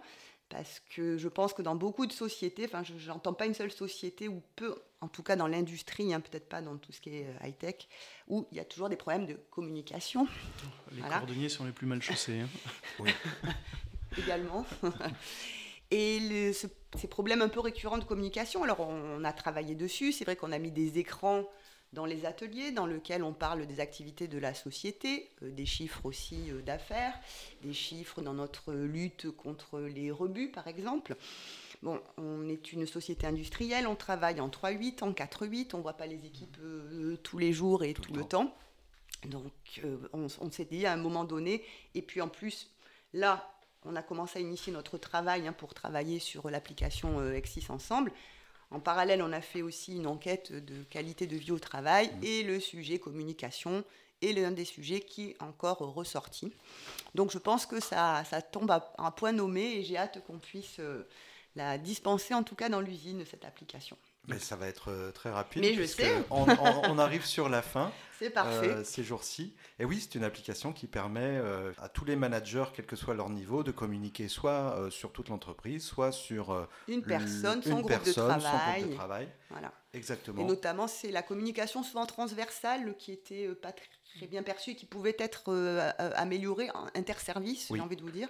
parce 0.53 0.83
que 0.95 1.17
je 1.17 1.27
pense 1.27 1.51
que 1.51 1.63
dans 1.63 1.73
beaucoup 1.73 2.05
de 2.05 2.11
sociétés, 2.11 2.65
enfin 2.65 2.83
je 2.83 3.07
n'entends 3.07 3.33
pas 3.33 3.47
une 3.47 3.55
seule 3.55 3.71
société 3.71 4.27
où 4.27 4.43
peu, 4.55 4.75
en 5.01 5.07
tout 5.07 5.23
cas 5.23 5.35
dans 5.35 5.47
l'industrie, 5.47 6.13
hein, 6.13 6.19
peut-être 6.19 6.47
pas 6.47 6.61
dans 6.61 6.77
tout 6.77 6.91
ce 6.91 7.01
qui 7.01 7.09
est 7.09 7.25
euh, 7.25 7.47
high-tech, 7.47 7.87
où 8.27 8.47
il 8.51 8.57
y 8.57 8.59
a 8.59 8.63
toujours 8.65 8.87
des 8.87 8.95
problèmes 8.95 9.25
de 9.25 9.33
communication. 9.49 10.27
Les 10.91 11.01
cordonniers 11.01 11.49
sont 11.49 11.65
les 11.65 11.71
plus 11.71 11.87
mal 11.87 12.01
chaussés. 12.01 12.41
Hein. 12.41 12.49
Oui. 12.99 13.09
Également. 14.17 14.63
Et 15.89 16.51
ces 16.53 17.07
problèmes 17.07 17.41
un 17.41 17.49
peu 17.49 17.59
récurrents 17.59 17.97
de 17.97 18.03
communication, 18.03 18.63
alors 18.63 18.79
on 18.81 19.23
a 19.23 19.33
travaillé 19.33 19.73
dessus, 19.73 20.11
c'est 20.11 20.23
vrai 20.23 20.35
qu'on 20.35 20.51
a 20.51 20.59
mis 20.59 20.71
des 20.71 20.99
écrans 20.99 21.45
dans 21.93 22.05
les 22.05 22.25
ateliers 22.25 22.71
dans 22.71 22.85
lesquels 22.85 23.23
on 23.23 23.33
parle 23.33 23.65
des 23.67 23.79
activités 23.79 24.27
de 24.27 24.39
la 24.39 24.53
société, 24.53 25.29
euh, 25.43 25.51
des 25.51 25.65
chiffres 25.65 26.05
aussi 26.05 26.51
euh, 26.51 26.61
d'affaires, 26.61 27.17
des 27.61 27.73
chiffres 27.73 28.21
dans 28.21 28.33
notre 28.33 28.73
lutte 28.73 29.29
contre 29.31 29.79
les 29.79 30.11
rebuts 30.11 30.51
par 30.51 30.67
exemple. 30.67 31.15
Bon, 31.83 32.01
on 32.17 32.49
est 32.49 32.73
une 32.73 32.87
société 32.87 33.27
industrielle, 33.27 33.87
on 33.87 33.95
travaille 33.95 34.39
en 34.39 34.49
3-8, 34.49 35.03
en 35.03 35.11
4-8, 35.11 35.69
on 35.73 35.77
ne 35.77 35.83
voit 35.83 35.93
pas 35.93 36.07
les 36.07 36.25
équipes 36.25 36.57
euh, 36.61 37.17
tous 37.23 37.37
les 37.37 37.53
jours 37.53 37.83
et 37.83 37.93
tout, 37.93 38.13
le 38.13 38.23
temps. 38.23 38.55
Donc 39.25 39.81
on, 40.13 40.27
on 40.39 40.51
s'est 40.51 40.65
dit 40.65 40.85
à 40.85 40.93
un 40.93 40.97
moment 40.97 41.23
donné, 41.23 41.63
et 41.93 42.01
puis 42.01 42.21
en 42.21 42.27
plus, 42.27 42.71
là, 43.13 43.49
on 43.85 43.95
a 43.95 44.01
commencé 44.01 44.39
à 44.39 44.41
initier 44.41 44.73
notre 44.73 44.97
travail 44.97 45.47
hein, 45.47 45.53
pour 45.53 45.73
travailler 45.73 46.19
sur 46.19 46.49
l'application 46.49 47.31
Exis 47.31 47.65
ensemble. 47.69 48.11
En 48.73 48.79
parallèle, 48.79 49.21
on 49.21 49.31
a 49.31 49.41
fait 49.41 49.61
aussi 49.61 49.95
une 49.95 50.07
enquête 50.07 50.51
de 50.51 50.83
qualité 50.83 51.27
de 51.27 51.35
vie 51.37 51.51
au 51.51 51.59
travail 51.59 52.07
mmh. 52.07 52.23
et 52.23 52.43
le 52.43 52.59
sujet 52.59 52.97
communication 52.97 53.83
est 54.23 54.33
l'un 54.33 54.51
des 54.51 54.65
sujets 54.65 54.99
qui 54.99 55.29
est 55.29 55.41
encore 55.41 55.77
ressorti. 55.77 56.51
Donc 57.13 57.31
je 57.31 57.37
pense 57.37 57.67
que 57.67 57.79
ça, 57.79 58.23
ça 58.25 58.41
tombe 58.41 58.71
à 58.71 58.93
un 58.97 59.11
point 59.11 59.31
nommé 59.31 59.61
et 59.61 59.83
j'ai 59.83 59.97
hâte 59.97 60.23
qu'on 60.25 60.39
puisse 60.39 60.79
euh, 60.79 61.07
la 61.55 61.77
dispenser 61.77 62.33
en 62.33 62.41
tout 62.41 62.55
cas 62.55 62.67
dans 62.67 62.81
l'usine, 62.81 63.23
cette 63.29 63.45
application. 63.45 63.97
Mais 64.27 64.39
ça 64.39 64.55
va 64.55 64.67
être 64.67 64.89
euh, 64.89 65.11
très 65.11 65.29
rapide. 65.29 65.61
Mais 65.61 65.73
je 65.73 65.83
sais. 65.85 66.23
On, 66.29 66.45
on- 66.49 66.81
on 66.91 66.97
arrive 66.97 67.25
sur 67.25 67.49
la 67.49 67.61
fin 67.61 67.91
C'est 68.19 68.29
parfait. 68.29 68.69
euh, 68.69 68.83
ces 68.85 69.03
jours-ci. 69.03 69.53
Et 69.79 69.85
oui, 69.85 69.99
c'est 69.99 70.15
une 70.15 70.23
application 70.23 70.71
qui 70.71 70.87
permet 70.87 71.19
euh, 71.23 71.73
à 71.77 71.89
tous 71.89 72.05
les 72.05 72.15
managers, 72.15 72.63
quel 72.73 72.85
que 72.85 72.95
soit 72.95 73.13
leur 73.15 73.29
niveau, 73.29 73.63
de 73.63 73.71
communiquer 73.71 74.29
soit 74.29 74.77
euh, 74.79 74.89
sur 74.89 75.11
toute 75.11 75.27
l'entreprise, 75.27 75.83
soit 75.83 76.13
sur 76.13 76.67
une 76.87 77.01
personne, 77.03 77.61
son 77.61 77.69
une 77.69 77.75
groupe 77.79 77.89
personne, 77.89 78.37
de 78.37 78.41
son 78.41 78.47
travail. 78.49 78.79
groupe 78.81 78.91
de 78.91 78.95
travail. 78.95 79.27
Voilà. 79.49 79.73
Et 79.93 79.97
Exactement. 79.97 80.45
notamment, 80.45 80.87
c'est 80.87 81.11
la 81.11 81.21
communication 81.21 81.83
souvent 81.83 82.05
transversale 82.05 82.95
qui 82.97 83.11
était 83.11 83.49
pas 83.49 83.73
très 83.73 84.27
bien 84.27 84.41
perçue 84.41 84.71
et 84.71 84.75
qui 84.75 84.85
pouvait 84.85 85.17
être 85.19 85.51
améliorée 86.15 86.69
en 86.73 86.85
interservice, 86.95 87.67
Oui. 87.71 87.79
j'ai 87.79 87.83
envie 87.83 87.97
de 87.97 88.01
vous 88.03 88.11
dire. 88.11 88.29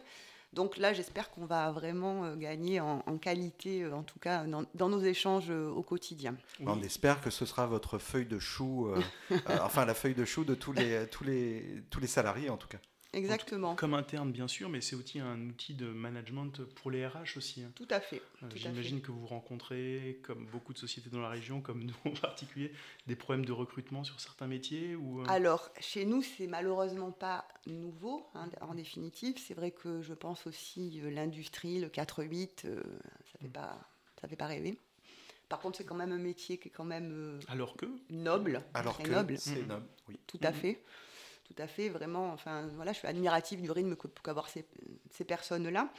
Donc 0.54 0.78
là, 0.78 0.94
j'espère 0.94 1.32
qu'on 1.32 1.46
va 1.46 1.72
vraiment 1.72 2.26
euh, 2.26 2.36
gagner 2.36 2.80
en, 2.80 3.04
en 3.06 3.18
qualité, 3.18 3.84
euh, 3.84 3.96
en 3.96 4.04
tout 4.04 4.20
cas 4.20 4.44
dans, 4.46 4.64
dans 4.76 4.88
nos 4.88 5.02
échanges 5.02 5.50
euh, 5.50 5.70
au 5.70 5.82
quotidien. 5.82 6.36
Oui. 6.60 6.66
On 6.70 6.82
espère 6.82 7.22
que 7.22 7.30
ce 7.32 7.46
sera 7.46 7.66
votre 7.66 7.98
feuille 7.98 8.28
de 8.28 8.40
chou, 8.40 8.88
euh, 8.88 9.02
euh, 9.32 9.38
enfin 9.64 9.86
la 9.86 9.94
feuille 9.96 10.14
de 10.14 10.26
chou 10.26 10.44
de 10.44 10.54
tous 10.54 10.72
les, 10.72 11.08
tous 11.08 11.24
les, 11.24 11.84
tous 11.90 12.00
les 12.00 12.08
salariés 12.08 12.50
en 12.50 12.58
tout 12.58 12.68
cas. 12.68 12.78
Exactement. 13.14 13.76
Comme 13.76 13.94
interne, 13.94 14.32
bien 14.32 14.48
sûr, 14.48 14.70
mais 14.70 14.82
c'est 14.82 14.96
aussi 14.96 15.20
un 15.20 15.40
outil 15.50 15.74
de 15.76 15.86
management 15.86 16.64
pour 16.76 16.92
les 16.92 17.06
RH 17.06 17.38
aussi. 17.38 17.64
hein. 17.64 17.72
Tout 17.76 17.88
à 17.90 18.00
fait. 18.00 18.22
Euh, 18.42 18.50
Tout 18.50 18.56
à 18.56 18.60
J'imagine 18.60 19.02
que 19.02 19.12
vous 19.12 19.26
rencontrez, 19.28 20.20
comme 20.24 20.46
beaucoup 20.48 20.74
de 20.74 20.78
sociétés 20.80 21.10
dans 21.10 21.22
la 21.22 21.30
région, 21.30 21.62
comme 21.62 21.84
nous 21.84 21.94
en 22.06 22.14
particulier, 22.14 22.72
des 23.08 23.16
problèmes 23.16 23.46
de 23.46 23.52
recrutement 23.52 24.04
sur 24.04 24.20
certains 24.20 24.48
métiers 24.48 24.96
ou 24.96 25.22
euh, 25.22 25.26
Alors, 25.28 25.70
chez 25.80 26.06
nous, 26.06 26.22
c'est 26.24 26.48
malheureusement 26.48 27.12
pas 27.12 27.48
nouveau, 27.68 28.26
hein, 28.34 28.50
en 28.62 28.74
définitive. 28.74 29.36
C'est 29.38 29.54
vrai 29.54 29.72
que 29.72 30.02
je 30.02 30.14
pense 30.14 30.48
aussi 30.48 31.00
euh, 31.04 31.12
l'industrie, 31.12 31.80
le 31.80 31.90
4-8, 31.90 32.66
euh, 32.66 32.82
ça 33.32 33.38
fait 33.40 33.48
pas, 33.48 33.80
ça 34.20 34.28
fait 34.28 34.36
pas 34.36 34.48
rêver. 34.48 34.78
Par 35.50 35.60
contre, 35.60 35.78
c'est 35.78 35.86
quand 35.86 35.96
même 35.96 36.12
un 36.12 36.18
métier 36.18 36.58
qui 36.58 36.70
est 36.70 36.72
quand 36.72 36.84
même 36.86 37.12
euh, 37.12 37.40
alors 37.48 37.78
que 37.78 37.86
noble, 38.10 38.64
Alors 38.74 38.96
très 38.96 39.04
que 39.04 39.12
noble. 39.12 39.38
c'est 39.38 39.62
Mhm. 39.62 39.68
noble, 39.68 39.88
oui. 40.10 40.18
Tout 40.26 40.40
à 40.42 40.50
Mhm. 40.52 40.58
fait. 40.58 40.84
Tout 41.44 41.56
à 41.58 41.68
fait, 41.68 41.90
vraiment. 41.90 42.32
Enfin, 42.32 42.68
voilà, 42.76 42.94
je 42.94 43.00
suis 43.00 43.08
admirative 43.08 43.62
du 43.62 43.70
rythme 43.70 43.96
que 43.96 44.08
peuvent 44.08 44.30
avoir 44.32 44.50
ces, 44.50 44.66
ces 45.12 45.26
personnes-là, 45.26 45.92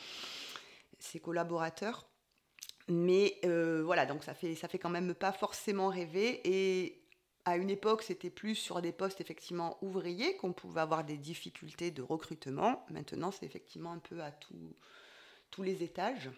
ces 0.98 1.20
collaborateurs. 1.20 2.06
Mais 2.88 3.38
euh, 3.44 3.82
voilà, 3.84 4.04
donc 4.06 4.24
ça 4.24 4.34
fait, 4.34 4.54
ça 4.54 4.68
fait 4.68 4.78
quand 4.78 4.90
même 4.90 5.14
pas 5.14 5.32
forcément 5.32 5.88
rêver. 5.88 6.40
Et 6.44 7.02
à 7.44 7.56
une 7.56 7.70
époque, 7.70 8.02
c'était 8.02 8.30
plus 8.30 8.54
sur 8.54 8.80
des 8.82 8.92
postes 8.92 9.20
effectivement 9.20 9.78
ouvriers 9.82 10.36
qu'on 10.36 10.52
pouvait 10.52 10.80
avoir 10.80 11.04
des 11.04 11.16
difficultés 11.18 11.90
de 11.90 12.02
recrutement. 12.02 12.84
Maintenant, 12.90 13.30
c'est 13.30 13.46
effectivement 13.46 13.92
un 13.92 13.98
peu 13.98 14.22
à 14.22 14.32
tout- 14.32 14.74
tous 15.50 15.62
les 15.62 15.82
étages. 15.82 16.30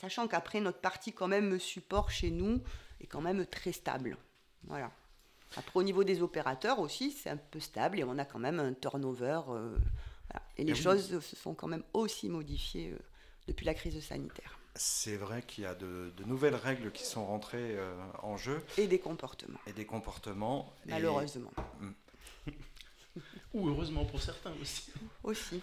Sachant 0.00 0.26
qu'après, 0.28 0.60
notre 0.60 0.80
partie 0.80 1.12
quand 1.12 1.28
même 1.28 1.58
support 1.60 2.10
chez 2.10 2.30
nous 2.30 2.60
est 3.00 3.06
quand 3.06 3.20
même 3.20 3.46
très 3.46 3.72
stable. 3.72 4.16
Voilà. 4.64 4.90
Après, 5.56 5.78
au 5.78 5.82
niveau 5.82 6.04
des 6.04 6.20
opérateurs 6.22 6.78
aussi, 6.80 7.12
c'est 7.12 7.30
un 7.30 7.36
peu 7.36 7.60
stable 7.60 7.98
et 8.00 8.04
on 8.04 8.18
a 8.18 8.24
quand 8.24 8.38
même 8.38 8.60
un 8.60 8.72
turnover. 8.72 9.40
euh, 9.48 9.76
voilà. 10.30 10.46
Et 10.56 10.64
les 10.64 10.74
choses 10.74 11.20
se 11.20 11.36
sont 11.36 11.54
quand 11.54 11.68
même 11.68 11.84
aussi 11.92 12.28
modifiées 12.28 12.90
euh, 12.92 12.98
depuis 13.46 13.64
la 13.66 13.74
crise 13.74 13.98
sanitaire. 14.04 14.58
C'est 14.76 15.16
vrai 15.16 15.42
qu'il 15.42 15.62
y 15.64 15.66
a 15.66 15.74
de, 15.76 16.12
de 16.16 16.24
nouvelles 16.24 16.56
règles 16.56 16.90
qui 16.90 17.04
sont 17.04 17.24
rentrées 17.24 17.76
euh, 17.76 17.94
en 18.22 18.36
jeu 18.36 18.60
Et 18.76 18.88
des 18.88 18.98
comportements, 18.98 19.60
et 19.68 19.72
des 19.72 19.86
comportements. 19.86 20.72
Et- 20.86 20.90
malheureusement. 20.90 21.52
ou 23.54 23.68
heureusement 23.68 24.04
pour 24.04 24.20
certains 24.20 24.52
aussi. 24.60 24.92
Aussi. 25.22 25.62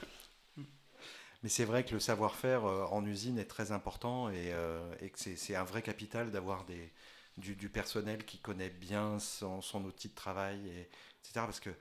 mais 1.44 1.50
c'est 1.50 1.66
vrai 1.66 1.84
que 1.84 1.92
le 1.94 2.00
savoir-faire 2.00 2.66
euh, 2.66 2.86
en 2.86 3.06
usine 3.06 3.38
est 3.38 3.46
très 3.46 3.72
important 3.74 4.30
et, 4.30 4.54
euh, 4.54 4.80
et 5.02 5.10
que 5.10 5.20
c'est- 5.20 5.36
c'est 5.36 5.56
un 5.56 5.64
vrai 5.66 5.82
capital 5.82 6.32
d'avoir 6.32 6.64
des, 6.66 6.92
du, 7.38 7.56
du 7.56 7.70
personnel 7.70 8.26
qui 8.26 8.40
connaît 8.40 8.70
bien 8.70 9.20
son, 9.20 9.62
son 9.62 9.84
outil 9.86 10.10
de 10.10 10.16
travail, 10.16 10.60
et, 10.68 10.90
etc. 11.24 11.46
Parce 11.46 11.60
que 11.60 11.72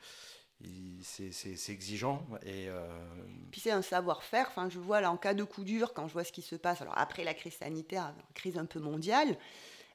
c'est 1.03 1.71
exigeant 1.71 2.27
et 2.43 2.69
euh, 2.69 2.87
Puis 3.51 3.63
c'est 3.63 3.71
un 3.71 3.83
savoir-faire. 3.83 4.47
Enfin, 4.49 4.69
je 4.69 4.79
vois 4.79 5.01
là, 5.01 5.11
en 5.11 5.17
cas 5.17 5.35
de 5.35 5.45
coup 5.45 5.65
dur, 5.65 5.95
quand 5.95 6.07
je 6.07 6.13
vois 6.13 6.25
ce 6.25 6.33
qui 6.33 6.43
se 6.43 6.57
passe, 6.57 6.83
alors 6.83 6.99
après 6.99 7.25
la 7.25 7.35
crise 7.35 7.55
sanitaire, 7.55 8.15
crise 8.35 8.59
un 8.59 8.67
peu 8.67 8.79
mondiale, 8.79 9.39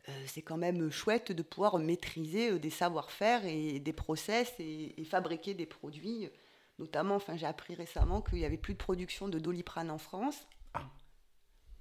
euh, 0.09 0.23
c'est 0.27 0.41
quand 0.41 0.57
même 0.57 0.89
chouette 0.91 1.31
de 1.31 1.43
pouvoir 1.43 1.77
maîtriser 1.77 2.51
euh, 2.51 2.59
des 2.59 2.69
savoir-faire 2.69 3.45
et 3.45 3.79
des 3.79 3.93
process 3.93 4.53
et, 4.59 4.99
et 4.99 5.05
fabriquer 5.05 5.53
des 5.53 5.65
produits. 5.65 6.29
Notamment, 6.77 7.15
enfin, 7.15 7.37
j'ai 7.37 7.45
appris 7.45 7.75
récemment 7.75 8.21
qu'il 8.21 8.39
n'y 8.39 8.45
avait 8.45 8.57
plus 8.57 8.73
de 8.73 8.79
production 8.79 9.27
de 9.29 9.39
doliprane 9.39 9.89
en 9.89 9.97
France. 9.97 10.47
Ah. 10.73 10.89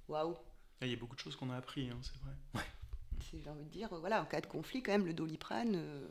Waouh! 0.07 0.35
Ah, 0.79 0.85
Il 0.85 0.91
y 0.91 0.93
a 0.93 0.97
beaucoup 0.97 1.15
de 1.15 1.19
choses 1.19 1.35
qu'on 1.35 1.49
a 1.49 1.57
appris, 1.57 1.89
hein, 1.89 1.99
c'est 2.01 2.17
vrai. 2.17 2.63
J'ai 3.31 3.49
envie 3.49 3.65
de 3.65 3.69
dire, 3.69 3.89
voilà, 3.99 4.21
en 4.21 4.25
cas 4.25 4.41
de 4.41 4.45
conflit, 4.45 4.83
quand 4.83 4.91
même, 4.91 5.05
le 5.05 5.13
doliprane, 5.13 5.75
euh, 5.75 6.07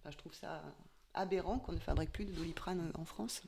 enfin, 0.00 0.10
je 0.10 0.16
trouve 0.16 0.34
ça 0.34 0.62
aberrant 1.14 1.58
qu'on 1.58 1.72
ne 1.72 1.78
fabrique 1.78 2.12
plus 2.12 2.24
de 2.24 2.32
doliprane 2.32 2.80
euh, 2.80 3.00
en 3.00 3.04
France. 3.04 3.42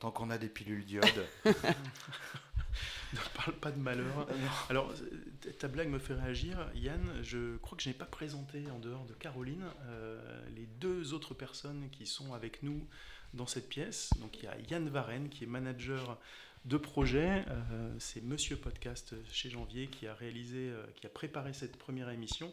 tant 0.00 0.10
qu'on 0.10 0.30
a 0.30 0.38
des 0.38 0.48
pilules 0.48 0.84
d'iode. 0.84 1.26
Ne 3.14 3.18
parle 3.36 3.54
pas 3.54 3.70
de 3.70 3.78
malheur. 3.78 4.26
Alors, 4.68 4.90
euh, 4.90 5.52
ta 5.58 5.68
blague 5.68 5.88
me 5.88 5.98
fait 5.98 6.14
réagir. 6.14 6.68
Yann, 6.74 7.00
je 7.22 7.56
crois 7.58 7.76
que 7.76 7.84
je 7.84 7.88
n'ai 7.88 7.94
pas 7.94 8.06
présenté, 8.06 8.64
en 8.70 8.78
dehors 8.78 9.04
de 9.04 9.14
Caroline, 9.14 9.64
euh, 9.86 10.44
les 10.54 10.66
deux 10.66 11.14
autres 11.14 11.34
personnes 11.34 11.88
qui 11.90 12.06
sont 12.06 12.34
avec 12.34 12.62
nous 12.62 12.86
dans 13.32 13.46
cette 13.46 13.68
pièce. 13.68 14.10
Donc, 14.20 14.38
il 14.38 14.44
y 14.44 14.48
a 14.48 14.58
Yann 14.70 14.88
Varenne, 14.88 15.28
qui 15.28 15.44
est 15.44 15.46
manager 15.46 16.18
de 16.64 16.76
projet. 16.76 17.44
Euh, 17.48 17.94
C'est 17.98 18.22
Monsieur 18.22 18.56
Podcast 18.56 19.14
chez 19.30 19.50
Janvier 19.50 19.88
qui 19.88 20.06
a 20.06 20.14
réalisé, 20.14 20.70
euh, 20.70 20.84
qui 20.94 21.06
a 21.06 21.10
préparé 21.10 21.52
cette 21.52 21.76
première 21.76 22.08
émission. 22.10 22.52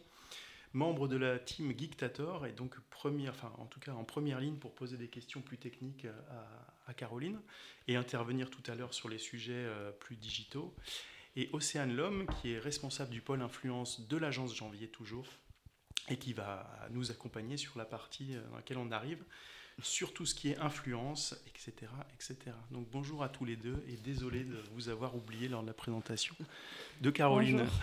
Membre 0.74 1.08
de 1.08 1.18
la 1.18 1.38
team 1.38 1.74
Geektator 1.78 2.46
et 2.46 2.54
donc 2.54 2.80
première, 2.90 3.34
en 3.58 3.66
tout 3.66 3.82
cas 3.82 3.92
en 3.92 4.06
première 4.06 4.40
ligne 4.40 4.56
pour 4.56 4.74
poser 4.74 4.96
des 4.96 5.10
questions 5.10 5.42
plus 5.42 5.58
techniques 5.58 6.06
euh, 6.06 6.44
à, 6.88 6.94
Caroline 6.94 7.40
et 7.88 7.96
intervenir 7.96 8.50
tout 8.50 8.64
à 8.70 8.76
l'heure 8.76 8.94
sur 8.94 9.08
les 9.08 9.18
sujets 9.18 9.66
plus 10.02 10.18
digitaux. 10.18 10.76
Et 11.38 11.50
Océane 11.54 11.96
Lhomme, 11.96 12.26
qui 12.42 12.52
est 12.52 12.60
responsable 12.60 13.12
du 13.12 13.22
pôle 13.22 13.42
influence 13.42 14.10
de 14.10 14.18
l'agence 14.18 14.54
Janvier 14.54 14.90
toujours, 14.90 15.26
et 16.10 16.18
qui 16.18 16.34
va 16.34 16.70
nous 16.90 17.10
accompagner 17.10 17.56
sur 17.56 17.78
la 17.78 17.86
partie 17.86 18.36
dans 18.50 18.58
laquelle 18.58 18.78
on 18.78 18.92
arrive, 18.92 19.24
sur 19.82 20.14
tout 20.14 20.26
ce 20.26 20.36
qui 20.36 20.50
est 20.50 20.58
influence, 20.58 21.36
etc. 21.48 21.92
etc. 22.16 22.36
Donc 22.72 22.88
bonjour 22.92 23.24
à 23.24 23.30
tous 23.30 23.46
les 23.46 23.56
deux, 23.56 23.84
et 23.88 23.96
désolé 23.98 24.44
de 24.44 24.58
vous 24.74 24.90
avoir 24.90 25.16
oublié 25.16 25.48
lors 25.48 25.62
de 25.62 25.68
la 25.68 25.74
présentation 25.74 26.36
de 27.02 27.10
Caroline. 27.10 27.58
Bonjour. 27.58 27.74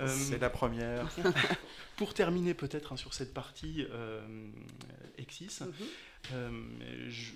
Euh, 0.00 0.08
C'est 0.08 0.38
la 0.38 0.50
première. 0.50 1.08
pour 1.96 2.14
terminer 2.14 2.54
peut-être 2.54 2.92
hein, 2.92 2.96
sur 2.96 3.12
cette 3.14 3.34
partie 3.34 3.86
euh, 3.90 4.48
Exis, 5.18 5.58
Mhm. 5.60 5.72
euh, 6.32 7.06
je- 7.10 7.32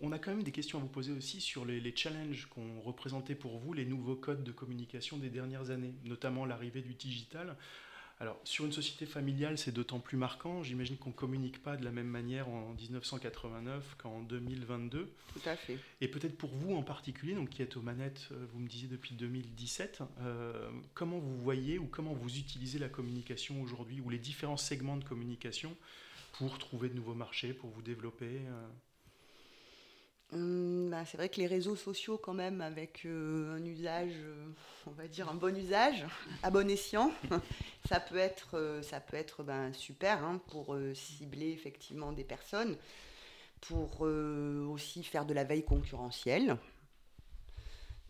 on 0.00 0.12
a 0.12 0.18
quand 0.18 0.30
même 0.30 0.42
des 0.44 0.52
questions 0.52 0.78
à 0.78 0.80
vous 0.82 0.86
poser 0.88 1.12
aussi 1.12 1.40
sur 1.40 1.64
les, 1.64 1.80
les 1.80 1.96
challenges 1.96 2.46
qu'ont 2.46 2.80
représenté 2.82 3.34
pour 3.34 3.58
vous 3.58 3.72
les 3.72 3.84
nouveaux 3.84 4.14
codes 4.14 4.44
de 4.44 4.52
communication 4.52 5.16
des 5.16 5.28
dernières 5.30 5.70
années, 5.70 5.92
notamment 6.04 6.44
l'arrivée 6.46 6.82
du 6.82 6.94
digital. 6.94 7.56
Alors, 8.20 8.40
sur 8.42 8.64
une 8.64 8.72
société 8.72 9.06
familiale, 9.06 9.58
c'est 9.58 9.70
d'autant 9.70 10.00
plus 10.00 10.16
marquant. 10.16 10.64
J'imagine 10.64 10.96
qu'on 10.96 11.10
ne 11.10 11.14
communique 11.14 11.62
pas 11.62 11.76
de 11.76 11.84
la 11.84 11.92
même 11.92 12.08
manière 12.08 12.48
en 12.48 12.74
1989 12.74 13.96
qu'en 13.96 14.22
2022. 14.22 15.08
Tout 15.32 15.48
à 15.48 15.54
fait. 15.54 15.78
Et 16.00 16.08
peut-être 16.08 16.36
pour 16.36 16.50
vous 16.50 16.74
en 16.74 16.82
particulier, 16.82 17.34
donc 17.34 17.50
qui 17.50 17.62
êtes 17.62 17.76
aux 17.76 17.82
manettes, 17.82 18.28
euh, 18.32 18.44
vous 18.52 18.58
me 18.58 18.66
disiez 18.66 18.88
depuis 18.88 19.14
2017, 19.14 20.00
euh, 20.20 20.68
comment 20.94 21.18
vous 21.18 21.38
voyez 21.38 21.78
ou 21.78 21.86
comment 21.86 22.12
vous 22.12 22.38
utilisez 22.38 22.80
la 22.80 22.88
communication 22.88 23.62
aujourd'hui 23.62 24.00
ou 24.00 24.10
les 24.10 24.18
différents 24.18 24.56
segments 24.56 24.96
de 24.96 25.04
communication 25.04 25.76
pour 26.32 26.58
trouver 26.58 26.88
de 26.88 26.94
nouveaux 26.94 27.14
marchés, 27.14 27.52
pour 27.52 27.70
vous 27.70 27.82
développer 27.82 28.40
euh 28.48 28.66
Hum, 30.32 30.90
bah, 30.90 31.04
c'est 31.06 31.16
vrai 31.16 31.30
que 31.30 31.36
les 31.36 31.46
réseaux 31.46 31.76
sociaux, 31.76 32.18
quand 32.18 32.34
même, 32.34 32.60
avec 32.60 33.06
euh, 33.06 33.56
un 33.56 33.64
usage, 33.64 34.12
euh, 34.14 34.48
on 34.86 34.90
va 34.90 35.08
dire 35.08 35.30
un 35.30 35.34
bon 35.34 35.56
usage, 35.56 36.04
à 36.42 36.50
bon 36.50 36.68
escient, 36.68 37.12
ça 37.88 37.98
peut 37.98 38.18
être, 38.18 38.58
euh, 38.58 38.82
ça 38.82 39.00
peut 39.00 39.16
être 39.16 39.42
ben, 39.42 39.72
super 39.72 40.22
hein, 40.22 40.38
pour 40.48 40.76
cibler 40.94 41.50
effectivement 41.50 42.12
des 42.12 42.24
personnes, 42.24 42.76
pour 43.62 44.02
aussi 44.02 45.02
faire 45.02 45.24
de 45.24 45.32
la 45.32 45.44
veille 45.44 45.64
concurrentielle. 45.64 46.58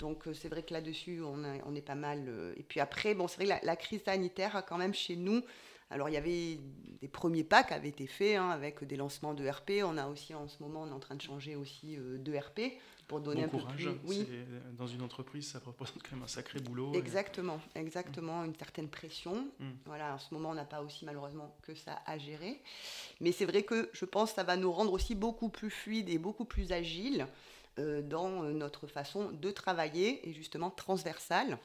Donc 0.00 0.24
c'est 0.34 0.48
vrai 0.48 0.62
que 0.62 0.72
là-dessus, 0.72 1.22
on, 1.22 1.74
est 1.74 1.82
pas 1.82 1.94
mal. 1.94 2.52
et 2.56 2.62
puis 2.62 2.80
après, 2.80 3.14
bon, 3.14 3.26
c'est 3.26 3.36
vrai 3.36 3.44
que 3.44 3.50
la, 3.50 3.60
la 3.62 3.76
crise 3.76 4.02
sanitaire 4.04 4.54
a 4.56 4.62
quand 4.62 4.76
même 4.76 4.94
chez 4.94 5.16
nous 5.16 5.42
alors, 5.90 6.08
il 6.08 6.12
y 6.12 6.16
avait 6.18 6.58
des 7.00 7.08
premiers 7.08 7.44
pas 7.44 7.62
qui 7.64 7.72
avaient 7.72 7.88
été 7.88 8.06
faits 8.06 8.36
hein, 8.36 8.50
avec 8.50 8.84
des 8.84 8.96
lancements 8.96 9.32
de 9.34 9.48
RP. 9.48 9.82
On 9.84 9.96
a 9.96 10.06
aussi, 10.08 10.34
en 10.34 10.48
ce 10.48 10.62
moment, 10.62 10.82
on 10.82 10.88
est 10.88 10.92
en 10.92 10.98
train 10.98 11.14
de 11.14 11.22
changer 11.22 11.56
aussi 11.56 11.96
euh, 11.96 12.18
de 12.18 12.36
RP 12.36 12.60
pour 13.06 13.20
donner 13.20 13.46
Bon 13.46 13.56
un 13.58 13.60
courage. 13.62 13.84
peu 13.84 13.94
plus. 13.94 14.08
Oui, 14.08 14.26
C'est- 14.28 14.76
Dans 14.76 14.86
une 14.86 15.00
entreprise, 15.02 15.48
ça 15.52 15.60
représente 15.64 16.02
quand 16.02 16.12
même 16.16 16.24
un 16.24 16.28
sacré 16.28 16.60
boulot. 16.60 16.92
et- 16.94 16.98
exactement, 16.98 17.58
exactement, 17.74 18.44
une 18.44 18.54
certaine 18.54 18.88
pression. 18.88 19.48
Mm. 19.60 19.70
Voilà, 19.86 20.14
en 20.14 20.18
ce 20.18 20.34
moment, 20.34 20.50
on 20.50 20.54
n'a 20.54 20.64
pas 20.66 20.82
aussi 20.82 21.04
malheureusement 21.06 21.56
que 21.62 21.74
ça 21.74 22.02
à 22.04 22.18
gérer. 22.18 22.60
Mais 23.20 23.32
c'est 23.32 23.46
vrai 23.46 23.62
que 23.62 23.88
je 23.94 24.04
pense 24.04 24.30
que 24.30 24.36
ça 24.36 24.42
va 24.44 24.56
nous 24.56 24.70
rendre 24.72 24.92
aussi 24.92 25.14
beaucoup 25.14 25.48
plus 25.48 25.70
fluides 25.70 26.10
et 26.10 26.18
beaucoup 26.18 26.44
plus 26.44 26.72
agiles 26.72 27.26
dans 28.02 28.42
notre 28.42 28.88
façon 28.88 29.30
de 29.30 29.50
travailler 29.52 30.28
et 30.28 30.32
justement 30.32 30.68
transversale 30.68 31.58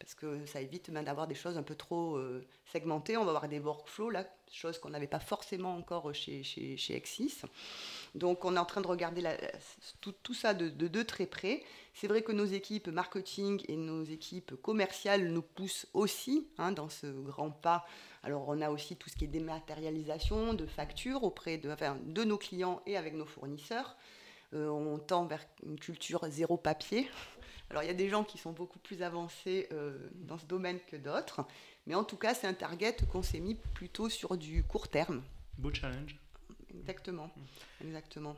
parce 0.00 0.14
que 0.14 0.46
ça 0.46 0.60
évite 0.60 0.90
d'avoir 0.90 1.28
des 1.28 1.34
choses 1.34 1.58
un 1.58 1.62
peu 1.62 1.74
trop 1.74 2.18
segmentées. 2.64 3.18
On 3.18 3.24
va 3.24 3.30
avoir 3.30 3.48
des 3.48 3.60
workflows, 3.60 4.10
là, 4.10 4.24
chose 4.50 4.78
qu'on 4.78 4.90
n'avait 4.90 5.06
pas 5.06 5.20
forcément 5.20 5.76
encore 5.76 6.12
chez, 6.14 6.42
chez, 6.42 6.96
Exis. 6.96 7.42
Donc 8.14 8.44
on 8.44 8.56
est 8.56 8.58
en 8.58 8.64
train 8.64 8.80
de 8.80 8.86
regarder 8.86 9.22
tout, 10.00 10.34
ça 10.34 10.54
de, 10.54 11.02
très 11.02 11.26
près. 11.26 11.62
C'est 11.92 12.08
vrai 12.08 12.22
que 12.22 12.32
nos 12.32 12.46
équipes 12.46 12.88
marketing 12.88 13.62
et 13.68 13.76
nos 13.76 14.02
équipes 14.02 14.54
commerciales 14.62 15.28
nous 15.28 15.42
poussent 15.42 15.86
aussi 15.92 16.48
hein, 16.58 16.72
dans 16.72 16.88
ce 16.88 17.06
grand 17.06 17.50
pas. 17.50 17.84
Alors 18.22 18.48
on 18.48 18.60
a 18.62 18.70
aussi 18.70 18.96
tout 18.96 19.10
ce 19.10 19.16
qui 19.16 19.24
est 19.24 19.28
dématérialisation 19.28 20.54
de 20.54 20.66
factures 20.66 21.24
auprès 21.24 21.58
de, 21.58 21.70
de 22.04 22.24
nos 22.24 22.38
clients 22.38 22.80
et 22.86 22.96
avec 22.96 23.14
nos 23.14 23.26
fournisseurs. 23.26 23.96
Euh, 24.52 24.68
on 24.68 24.98
tend 24.98 25.26
vers 25.26 25.44
une 25.64 25.78
culture 25.78 26.26
zéro 26.28 26.56
papier. 26.56 27.08
Alors 27.70 27.84
il 27.84 27.86
y 27.86 27.90
a 27.90 27.94
des 27.94 28.08
gens 28.08 28.24
qui 28.24 28.36
sont 28.36 28.50
beaucoup 28.50 28.80
plus 28.80 29.02
avancés 29.02 29.68
euh, 29.72 29.96
dans 30.14 30.38
ce 30.38 30.44
domaine 30.44 30.80
que 30.90 30.96
d'autres, 30.96 31.42
mais 31.86 31.94
en 31.94 32.04
tout 32.04 32.16
cas 32.16 32.34
c'est 32.34 32.48
un 32.48 32.54
target 32.54 32.96
qu'on 33.12 33.22
s'est 33.22 33.38
mis 33.38 33.54
plutôt 33.54 34.08
sur 34.08 34.36
du 34.36 34.64
court 34.64 34.88
terme. 34.88 35.22
Beau 35.56 35.72
challenge. 35.72 36.16
Exactement, 36.74 37.30
exactement. 37.82 38.36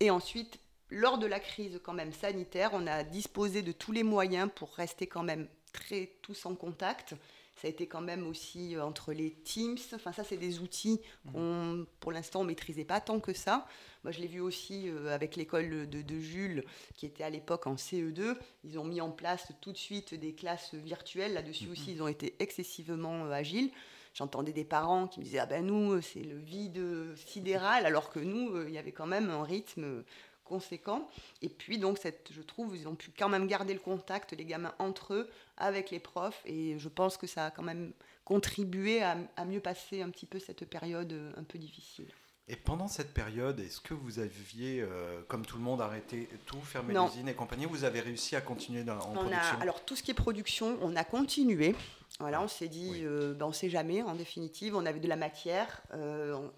Et 0.00 0.10
ensuite, 0.10 0.58
lors 0.90 1.18
de 1.18 1.26
la 1.26 1.38
crise 1.38 1.80
quand 1.84 1.92
même 1.92 2.12
sanitaire, 2.12 2.70
on 2.72 2.86
a 2.86 3.04
disposé 3.04 3.62
de 3.62 3.72
tous 3.72 3.92
les 3.92 4.02
moyens 4.02 4.50
pour 4.54 4.74
rester 4.74 5.06
quand 5.06 5.22
même 5.22 5.48
très 5.72 6.10
tous 6.22 6.44
en 6.44 6.54
contact. 6.54 7.14
Ça 7.62 7.68
a 7.68 7.70
été 7.70 7.86
quand 7.86 8.00
même 8.00 8.26
aussi 8.26 8.74
euh, 8.74 8.84
entre 8.84 9.12
les 9.12 9.30
Teams. 9.30 9.78
Enfin, 9.94 10.10
ça, 10.10 10.24
c'est 10.24 10.36
des 10.36 10.58
outils 10.58 11.00
mm. 11.24 11.32
qu'on, 11.32 11.86
pour 12.00 12.10
l'instant, 12.10 12.40
on 12.40 12.44
maîtrisait 12.44 12.84
pas 12.84 13.00
tant 13.00 13.20
que 13.20 13.32
ça. 13.32 13.68
Moi, 14.02 14.10
je 14.10 14.18
l'ai 14.18 14.26
vu 14.26 14.40
aussi 14.40 14.88
euh, 14.88 15.14
avec 15.14 15.36
l'école 15.36 15.88
de, 15.88 16.18
Jules, 16.18 16.64
qui 16.96 17.06
était 17.06 17.22
à 17.22 17.30
l'époque 17.30 17.68
en 17.68 17.76
CE2. 17.76 18.34
Ils 18.64 18.80
ont 18.80 18.84
mis 18.84 19.00
en 19.00 19.12
place 19.12 19.52
tout 19.60 19.70
de 19.70 19.78
suite 19.78 20.12
des 20.12 20.34
classes 20.34 20.74
virtuelles. 20.74 21.34
Là-dessus 21.34 21.66
mm-hmm. 21.66 21.70
aussi, 21.70 21.92
ils 21.92 22.02
ont 22.02 22.08
été 22.08 22.34
excessivement 22.40 23.26
euh, 23.26 23.30
agiles. 23.30 23.70
J'entendais 24.12 24.52
des 24.52 24.64
parents 24.64 25.06
qui 25.06 25.20
me 25.20 25.24
disaient 25.24 25.38
Ah 25.38 25.46
ben 25.46 25.64
nous, 25.64 26.02
c'est 26.02 26.24
le 26.24 26.38
vide 26.38 27.14
sidéral, 27.14 27.86
alors 27.86 28.10
que 28.10 28.18
nous, 28.18 28.60
il 28.66 28.74
y 28.74 28.78
avait 28.78 28.90
quand 28.90 29.06
même 29.06 29.30
un 29.30 29.44
rythme 29.44 30.02
conséquent. 30.52 31.08
Et 31.40 31.48
puis, 31.48 31.78
donc, 31.78 31.96
cette, 31.96 32.28
je 32.30 32.42
trouve, 32.42 32.76
ils 32.76 32.86
ont 32.86 32.94
pu 32.94 33.10
quand 33.18 33.30
même 33.30 33.46
garder 33.46 33.72
le 33.72 33.80
contact, 33.80 34.34
les 34.34 34.44
gamins 34.44 34.74
entre 34.78 35.14
eux, 35.14 35.30
avec 35.56 35.90
les 35.90 35.98
profs. 35.98 36.42
Et 36.44 36.78
je 36.78 36.90
pense 36.90 37.16
que 37.16 37.26
ça 37.26 37.46
a 37.46 37.50
quand 37.50 37.62
même 37.62 37.92
contribué 38.24 39.02
à, 39.02 39.44
mieux 39.46 39.60
passer 39.60 40.02
un 40.02 40.10
petit 40.10 40.26
peu 40.26 40.38
cette 40.38 40.66
période 40.66 41.12
euh, 41.12 41.32
un 41.38 41.42
peu 41.42 41.58
difficile. 41.58 42.08
Et 42.48 42.56
pendant 42.56 42.86
cette 42.86 43.14
période, 43.14 43.60
est-ce 43.60 43.80
que 43.80 43.94
vous 43.94 44.18
aviez, 44.18 44.82
euh, 44.82 45.22
comme 45.28 45.46
tout 45.46 45.56
le 45.56 45.62
monde, 45.62 45.80
arrêté 45.80 46.28
tout, 46.44 46.60
fermé 46.60 46.92
l'usine 46.92 47.28
et 47.28 47.34
compagnie 47.34 47.64
Vous 47.64 47.84
avez 47.84 48.00
réussi 48.00 48.36
à 48.36 48.42
continuer 48.42 48.84
dans, 48.84 48.98
en 48.98 49.12
production? 49.12 49.60
Alors, 49.60 49.82
tout 49.86 49.96
ce 49.96 50.02
qui 50.02 50.10
est 50.10 50.14
production, 50.14 50.76
on 50.82 50.94
a 50.96 51.04
continué. 51.04 51.74
Voilà, 52.20 52.42
on 52.42 52.48
s'est 52.48 52.68
dit, 52.68 53.04
euh, 53.04 53.32
ben, 53.32 53.46
on 53.46 53.50
ne 53.50 53.54
sait 53.54 53.70
jamais, 53.70 54.02
en 54.02 54.14
définitive. 54.14 54.76
On 54.76 54.84
avait 54.84 55.00
de 55.00 55.08
la 55.08 55.16
matière. 55.16 55.82
on, 55.94 56.50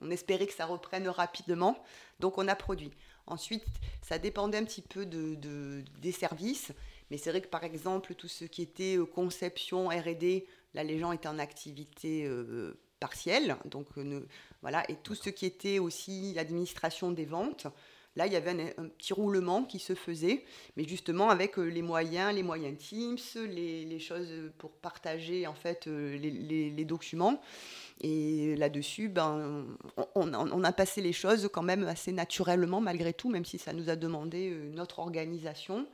on, 0.00 0.10
espérait 0.10 0.46
que 0.46 0.54
ça 0.54 0.64
reprenne 0.64 1.08
rapidement. 1.08 1.76
Donc, 2.20 2.38
on 2.38 2.48
a 2.48 2.54
produit. 2.54 2.92
Ensuite, 3.26 3.64
ça 4.02 4.18
dépendait 4.18 4.58
un 4.58 4.64
petit 4.64 4.82
peu 4.82 5.06
de, 5.06 5.82
des 6.00 6.12
services. 6.12 6.72
Mais 7.10 7.18
c'est 7.18 7.30
vrai 7.30 7.40
que 7.40 7.48
par 7.48 7.64
exemple, 7.64 8.14
tout 8.14 8.28
ce 8.28 8.44
qui 8.44 8.62
était 8.62 8.96
euh, 8.98 9.04
conception, 9.04 9.88
RD, 9.88 10.44
là, 10.74 10.84
les 10.84 10.98
gens 10.98 11.12
étaient 11.12 11.28
en 11.28 11.38
activité 11.38 12.24
euh, 12.26 12.78
partielle. 13.00 13.56
Donc, 13.66 13.86
euh, 13.98 14.26
voilà. 14.62 14.90
Et 14.90 14.96
tout 14.96 15.14
ce 15.14 15.30
qui 15.30 15.46
était 15.46 15.78
aussi 15.78 16.32
l'administration 16.34 17.12
des 17.12 17.26
ventes, 17.26 17.66
là, 18.16 18.26
il 18.26 18.32
y 18.32 18.36
avait 18.36 18.74
un, 18.78 18.88
petit 18.88 19.12
roulement 19.12 19.64
qui 19.64 19.78
se 19.78 19.94
faisait. 19.94 20.44
Mais 20.76 20.84
justement, 20.84 21.30
avec 21.30 21.56
les 21.56 21.82
moyens, 21.82 22.34
les 22.34 22.42
moyens 22.42 22.78
Teams, 22.78 23.18
les, 23.48 23.98
choses 23.98 24.32
pour 24.58 24.70
partager, 24.70 25.46
en 25.46 25.54
fait, 25.54 25.86
les 25.86 26.84
documents. 26.84 27.40
Et 28.00 28.56
là-dessus, 28.56 29.08
ben, 29.08 29.64
on, 30.14 30.64
a 30.64 30.72
passé 30.72 31.00
les 31.00 31.12
choses 31.12 31.48
quand 31.52 31.62
même 31.62 31.84
assez 31.84 32.12
naturellement 32.12 32.80
malgré 32.80 33.12
tout, 33.12 33.30
même 33.30 33.44
si 33.44 33.58
ça 33.58 33.72
nous 33.72 33.88
a 33.88 33.96
demandé 33.96 34.50
euh, 34.50 34.70
notre 34.74 34.98
organisation. 34.98 35.86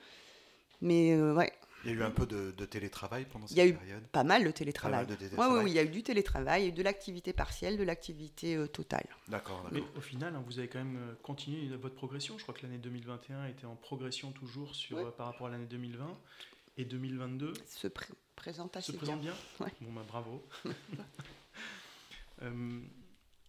Mais 0.81 1.13
euh, 1.13 1.35
ouais. 1.35 1.53
Il 1.85 1.91
y 1.91 1.95
a 1.95 1.97
eu 1.97 2.03
un 2.03 2.11
peu 2.11 2.27
de, 2.27 2.51
télétravail 2.65 3.25
pendant 3.25 3.47
cette 3.47 3.57
période 3.57 3.79
Il 3.83 3.89
y 3.89 3.93
a 3.93 3.97
eu 3.97 4.01
pas 4.13 4.25
mal 4.25 4.45
de 4.45 4.51
télétravail. 4.51 5.07
Oui, 5.09 5.47
oui, 5.65 5.71
il 5.71 5.75
y 5.75 5.79
a 5.79 5.83
eu 5.83 5.89
du 5.89 6.03
télétravail, 6.03 6.63
il 6.63 6.65
y 6.67 6.69
a 6.69 6.73
eu 6.73 6.77
de 6.77 6.83
l'activité 6.83 7.33
partielle, 7.33 7.79
de 7.79 7.83
l'activité 7.83 8.57
euh, 8.57 8.67
totale. 8.67 9.07
D'accord. 9.29 9.67
Mais 9.73 9.83
au 9.97 10.01
final, 10.01 10.35
hein, 10.37 10.43
vous 10.47 10.59
avez 10.59 10.69
quand 10.69 10.79
même 10.79 11.17
continué 11.23 11.69
votre 11.77 11.95
progression. 11.95 12.37
Je 12.39 12.43
crois 12.43 12.55
que 12.55 12.63
l'année 12.63 12.79
2021 12.79 13.47
était 13.47 13.67
en 13.67 13.77
progression 13.77 14.33
toujours 14.33 14.75
sur, 14.75 15.13
par 15.15 15.27
rapport 15.27 15.47
à 15.47 15.51
l'année 15.51 15.67
2020. 15.67 16.19
Et 16.77 16.85
2022 16.85 17.53
se 17.67 17.89
présente 18.37 18.77
assez 18.77 18.93
se 18.93 18.97
présente 18.97 19.21
bien. 19.21 19.35
Bon, 19.59 19.93
bah, 19.93 20.05
bravo. 20.07 20.47
Euh, 22.43 22.81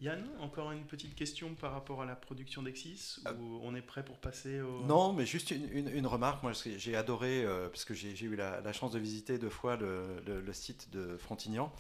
Yann, 0.02 0.24
encore 0.40 0.72
une 0.72 0.84
petite 0.84 1.14
question 1.14 1.54
par 1.54 1.74
rapport 1.74 2.02
à 2.02 2.06
la 2.06 2.16
production 2.16 2.64
d'Exis 2.64 3.18
ou 3.26 3.30
euh, 3.30 3.60
on 3.62 3.76
est 3.76 3.82
prêt 3.82 4.04
pour 4.04 4.18
passer 4.18 4.60
au... 4.60 4.84
Non, 4.86 5.14
mais 5.14 5.28
juste 5.28 5.52
une, 5.52 6.08
remarque. 6.08 6.42
Moi, 6.42 6.54
j'ai 6.54 6.96
adoré, 6.96 7.46
euh, 7.46 7.70
parce 7.70 7.86
que 7.86 7.94
j'ai 7.94 8.20
eu 8.26 8.36
la, 8.36 8.74
chance 8.74 8.92
de 8.94 9.00
visiter 9.00 9.38
deux 9.38 9.50
fois 9.50 9.78
le, 9.78 10.24
le 10.26 10.54
site 10.54 10.90
de 10.92 11.18
Frontignan. 11.18 11.72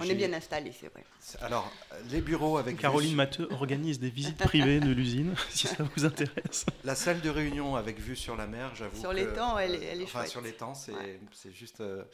On 0.00 0.04
est 0.04 0.14
bien 0.14 0.32
installé, 0.32 0.72
c'est 0.78 0.88
vrai. 0.88 1.04
Alors, 1.40 1.70
les 2.10 2.20
bureaux 2.20 2.58
avec. 2.58 2.78
Caroline 2.78 3.14
Matteux 3.14 3.48
organise 3.52 3.98
des 3.98 4.10
visites 4.10 4.38
privées 4.38 4.80
de 4.80 4.90
l'usine, 4.90 5.34
si 5.50 5.66
ça 5.66 5.84
vous 5.84 6.04
intéresse. 6.04 6.66
La 6.84 6.94
salle 6.94 7.20
de 7.20 7.30
réunion 7.30 7.76
avec 7.76 8.00
vue 8.00 8.16
sur 8.16 8.36
la 8.36 8.46
mer, 8.46 8.74
j'avoue. 8.74 8.98
Sur 8.98 9.12
les 9.12 9.26
temps, 9.26 9.58
elle 9.58 9.74
est, 9.74 9.84
elle 9.84 10.00
est 10.00 10.04
enfin, 10.04 10.26
Sur 10.26 10.40
les 10.40 10.52
temps, 10.52 10.74
c'est 10.74 11.52
juste. 11.52 11.76
Il 11.80 11.84
euh, 11.84 12.04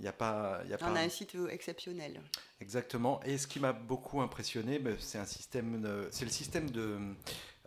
n'y 0.00 0.08
a 0.08 0.12
pas. 0.12 0.60
Y 0.68 0.74
a 0.74 0.78
On 0.82 0.96
a 0.96 1.00
un 1.00 1.08
site 1.08 1.36
exceptionnel. 1.50 2.20
Exactement. 2.60 3.20
Et 3.24 3.38
ce 3.38 3.46
qui 3.46 3.60
m'a 3.60 3.72
beaucoup 3.72 4.20
impressionné, 4.20 4.78
ben, 4.78 4.96
c'est 4.98 5.18
un 5.18 5.26
système. 5.26 5.82
C'est 6.10 6.24
le 6.24 6.30
système 6.30 6.70
de 6.70 6.98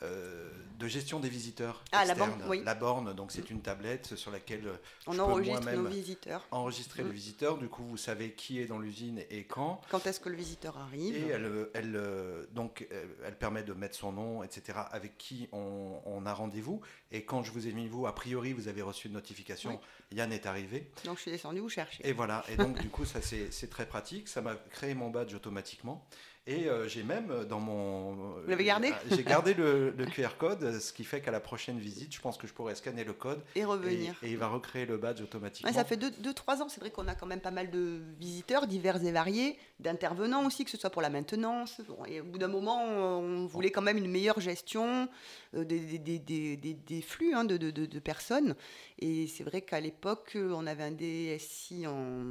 euh, 0.03 0.49
de 0.77 0.87
gestion 0.87 1.19
des 1.19 1.29
visiteurs. 1.29 1.83
Ah, 1.91 2.05
la 2.05 2.13
borne, 2.13 2.39
oui. 2.47 2.61
La 2.63 2.75
borne, 2.75 3.15
donc 3.15 3.31
c'est 3.31 3.49
une 3.49 3.61
tablette 3.61 4.15
sur 4.15 4.29
laquelle 4.29 4.69
on 5.07 5.13
je 5.13 5.19
enregistre 5.19 5.61
peux 5.61 5.75
nos 5.75 5.89
visiteurs. 5.89 6.47
Enregistrer 6.51 7.01
le 7.01 7.09
mm. 7.09 7.13
visiteur, 7.13 7.57
du 7.57 7.67
coup 7.67 7.83
vous 7.83 7.97
savez 7.97 8.33
qui 8.33 8.59
est 8.59 8.67
dans 8.67 8.77
l'usine 8.77 9.23
et 9.31 9.45
quand. 9.45 9.81
Quand 9.89 10.05
est-ce 10.05 10.19
que 10.19 10.29
le 10.29 10.35
visiteur 10.35 10.77
arrive 10.77 11.15
Et 11.15 11.29
elle, 11.29 11.69
elle, 11.73 11.95
euh, 11.95 12.45
donc, 12.51 12.87
euh, 12.91 13.05
elle 13.25 13.35
permet 13.35 13.63
de 13.63 13.73
mettre 13.73 13.95
son 13.95 14.11
nom, 14.11 14.43
etc., 14.43 14.77
avec 14.91 15.17
qui 15.17 15.49
on, 15.51 16.25
a 16.27 16.33
rendez-vous. 16.33 16.81
Et 17.11 17.23
quand 17.23 17.41
je 17.41 17.51
vous 17.51 17.67
ai 17.67 17.71
mis 17.71 17.87
vous, 17.87 18.05
a 18.05 18.13
priori 18.13 18.53
vous 18.53 18.67
avez 18.67 18.83
reçu 18.83 19.07
une 19.07 19.13
notification, 19.13 19.79
Yann 20.11 20.31
est 20.31 20.45
arrivé. 20.45 20.91
Donc 21.05 21.17
je 21.17 21.23
suis 21.23 21.31
descendu 21.31 21.59
vous 21.59 21.69
chercher. 21.69 22.07
Et 22.07 22.13
voilà, 22.13 22.43
et 22.49 22.55
donc 22.55 22.79
du 22.79 22.89
coup 22.89 23.05
ça 23.05 23.19
c'est 23.21 23.69
très 23.71 23.87
pratique, 23.87 24.27
ça 24.27 24.41
m'a 24.41 24.55
créé 24.55 24.93
mon 24.93 25.09
badge 25.09 25.33
automatiquement. 25.33 26.05
Et 26.49 26.69
euh, 26.69 26.87
j'ai 26.87 27.03
même 27.03 27.29
euh, 27.29 27.43
dans 27.43 27.59
mon. 27.59 28.13
Vous 28.13 28.47
l'avez 28.49 28.63
gardé 28.63 28.91
euh, 28.91 29.15
J'ai 29.15 29.23
gardé 29.23 29.53
le, 29.53 29.93
QR 30.13 30.37
code, 30.37 30.79
ce 30.79 30.93
qui 30.93 31.03
fait 31.03 31.19
qu'à 31.19 31.31
la 31.31 31.41
prochaine 31.41 31.77
visite, 31.77 32.15
je 32.15 32.21
pense 32.21 32.37
que 32.37 32.47
je 32.47 32.53
pourrais 32.53 32.73
scanner 32.73 33.03
le 33.03 33.11
code. 33.11 33.41
Et 33.53 33.65
revenir. 33.65 34.15
Et, 34.23 34.31
il 34.31 34.37
va 34.37 34.47
recréer 34.47 34.85
le 34.85 34.97
badge 34.97 35.21
automatiquement. 35.21 35.71
ça 35.73 35.83
fait 35.83 35.97
2-3 35.97 36.61
ans, 36.61 36.69
c'est 36.69 36.79
vrai 36.79 36.89
qu'on 36.89 37.07
a 37.09 37.15
quand 37.15 37.25
même 37.25 37.41
pas 37.41 37.51
mal 37.51 37.69
de 37.69 37.99
visiteurs 38.17 38.65
divers 38.65 39.03
et 39.03 39.11
variés, 39.11 39.57
d'intervenants 39.81 40.45
aussi, 40.45 40.63
que 40.63 40.71
ce 40.71 40.77
soit 40.77 40.89
pour 40.89 41.01
la 41.01 41.09
maintenance. 41.09 41.81
et 42.07 42.21
au 42.21 42.23
bout 42.23 42.37
d'un 42.37 42.47
moment, 42.47 42.81
on 42.81 43.45
voulait 43.45 43.71
quand 43.71 43.81
même 43.81 43.97
une 43.97 44.09
meilleure 44.09 44.39
gestion 44.39 45.09
des, 45.53 45.99
des, 45.99 46.19
des, 46.19 46.55
des, 46.55 47.01
flux 47.01 47.33
hein, 47.33 47.43
de, 47.43 47.57
de, 47.57 47.71
de, 47.71 47.99
personnes. 47.99 48.55
Et 48.99 49.27
c'est 49.27 49.43
vrai 49.43 49.61
qu'à 49.61 49.81
l'époque, 49.81 50.37
on 50.37 50.65
avait 50.65 50.83
un 50.83 50.91
DSI 50.91 51.87
en 51.87 52.23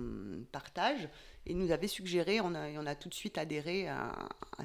partage 0.53 1.09
et 1.47 1.55
nous 1.55 1.71
avait 1.71 1.89
suggéré, 1.89 2.41
on 2.41 2.55
a, 2.55 2.69
on 2.71 2.87
a 2.87 2.95
tout 2.95 3.09
de 3.09 3.15
suite 3.15 3.39
adhéré 3.39 3.89
à, 3.89 4.13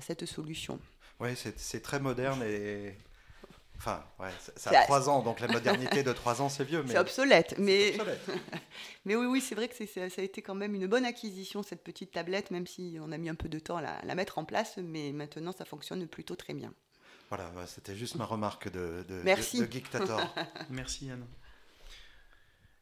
cette 0.01 0.25
solution. 0.25 0.79
Oui, 1.19 1.29
c'est 1.35 1.81
très 1.81 1.99
moderne 1.99 2.41
et. 2.43 2.97
Enfin, 3.77 4.03
ouais, 4.19 4.29
ça 4.55 4.69
a 4.69 4.83
trois 4.83 5.09
ans, 5.09 5.23
donc 5.23 5.39
la 5.39 5.47
modernité 5.47 6.03
de 6.03 6.13
trois 6.13 6.39
ans, 6.41 6.49
c'est 6.49 6.63
vieux. 6.63 6.83
C'est 6.87 6.99
obsolète, 6.99 7.55
mais. 7.57 7.95
mais 9.05 9.15
oui, 9.15 9.25
oui, 9.25 9.41
c'est 9.41 9.55
vrai 9.55 9.67
que 9.67 9.75
ça 9.75 10.01
a 10.03 10.21
été 10.21 10.43
quand 10.43 10.53
même 10.53 10.75
une 10.75 10.85
bonne 10.85 11.05
acquisition, 11.05 11.63
cette 11.63 11.83
petite 11.83 12.11
tablette, 12.11 12.51
même 12.51 12.67
si 12.67 12.97
on 13.01 13.11
a 13.11 13.17
mis 13.17 13.29
un 13.29 13.35
peu 13.35 13.49
de 13.49 13.57
temps 13.57 13.77
à 13.77 14.03
la, 14.03 14.15
mettre 14.15 14.37
en 14.37 14.45
place, 14.45 14.77
mais 14.77 15.11
maintenant 15.11 15.51
ça 15.51 15.65
fonctionne 15.65 16.07
plutôt 16.07 16.35
très 16.35 16.53
bien. 16.53 16.71
Voilà, 17.29 17.49
c'était 17.65 17.95
juste 17.95 18.15
ma 18.15 18.25
remarque 18.25 18.69
de, 18.69 19.03
de, 19.07 19.21
Merci. 19.23 19.61
de, 19.61 19.65
de 19.65 19.81
Merci 20.69 21.09
Anne. 21.09 21.25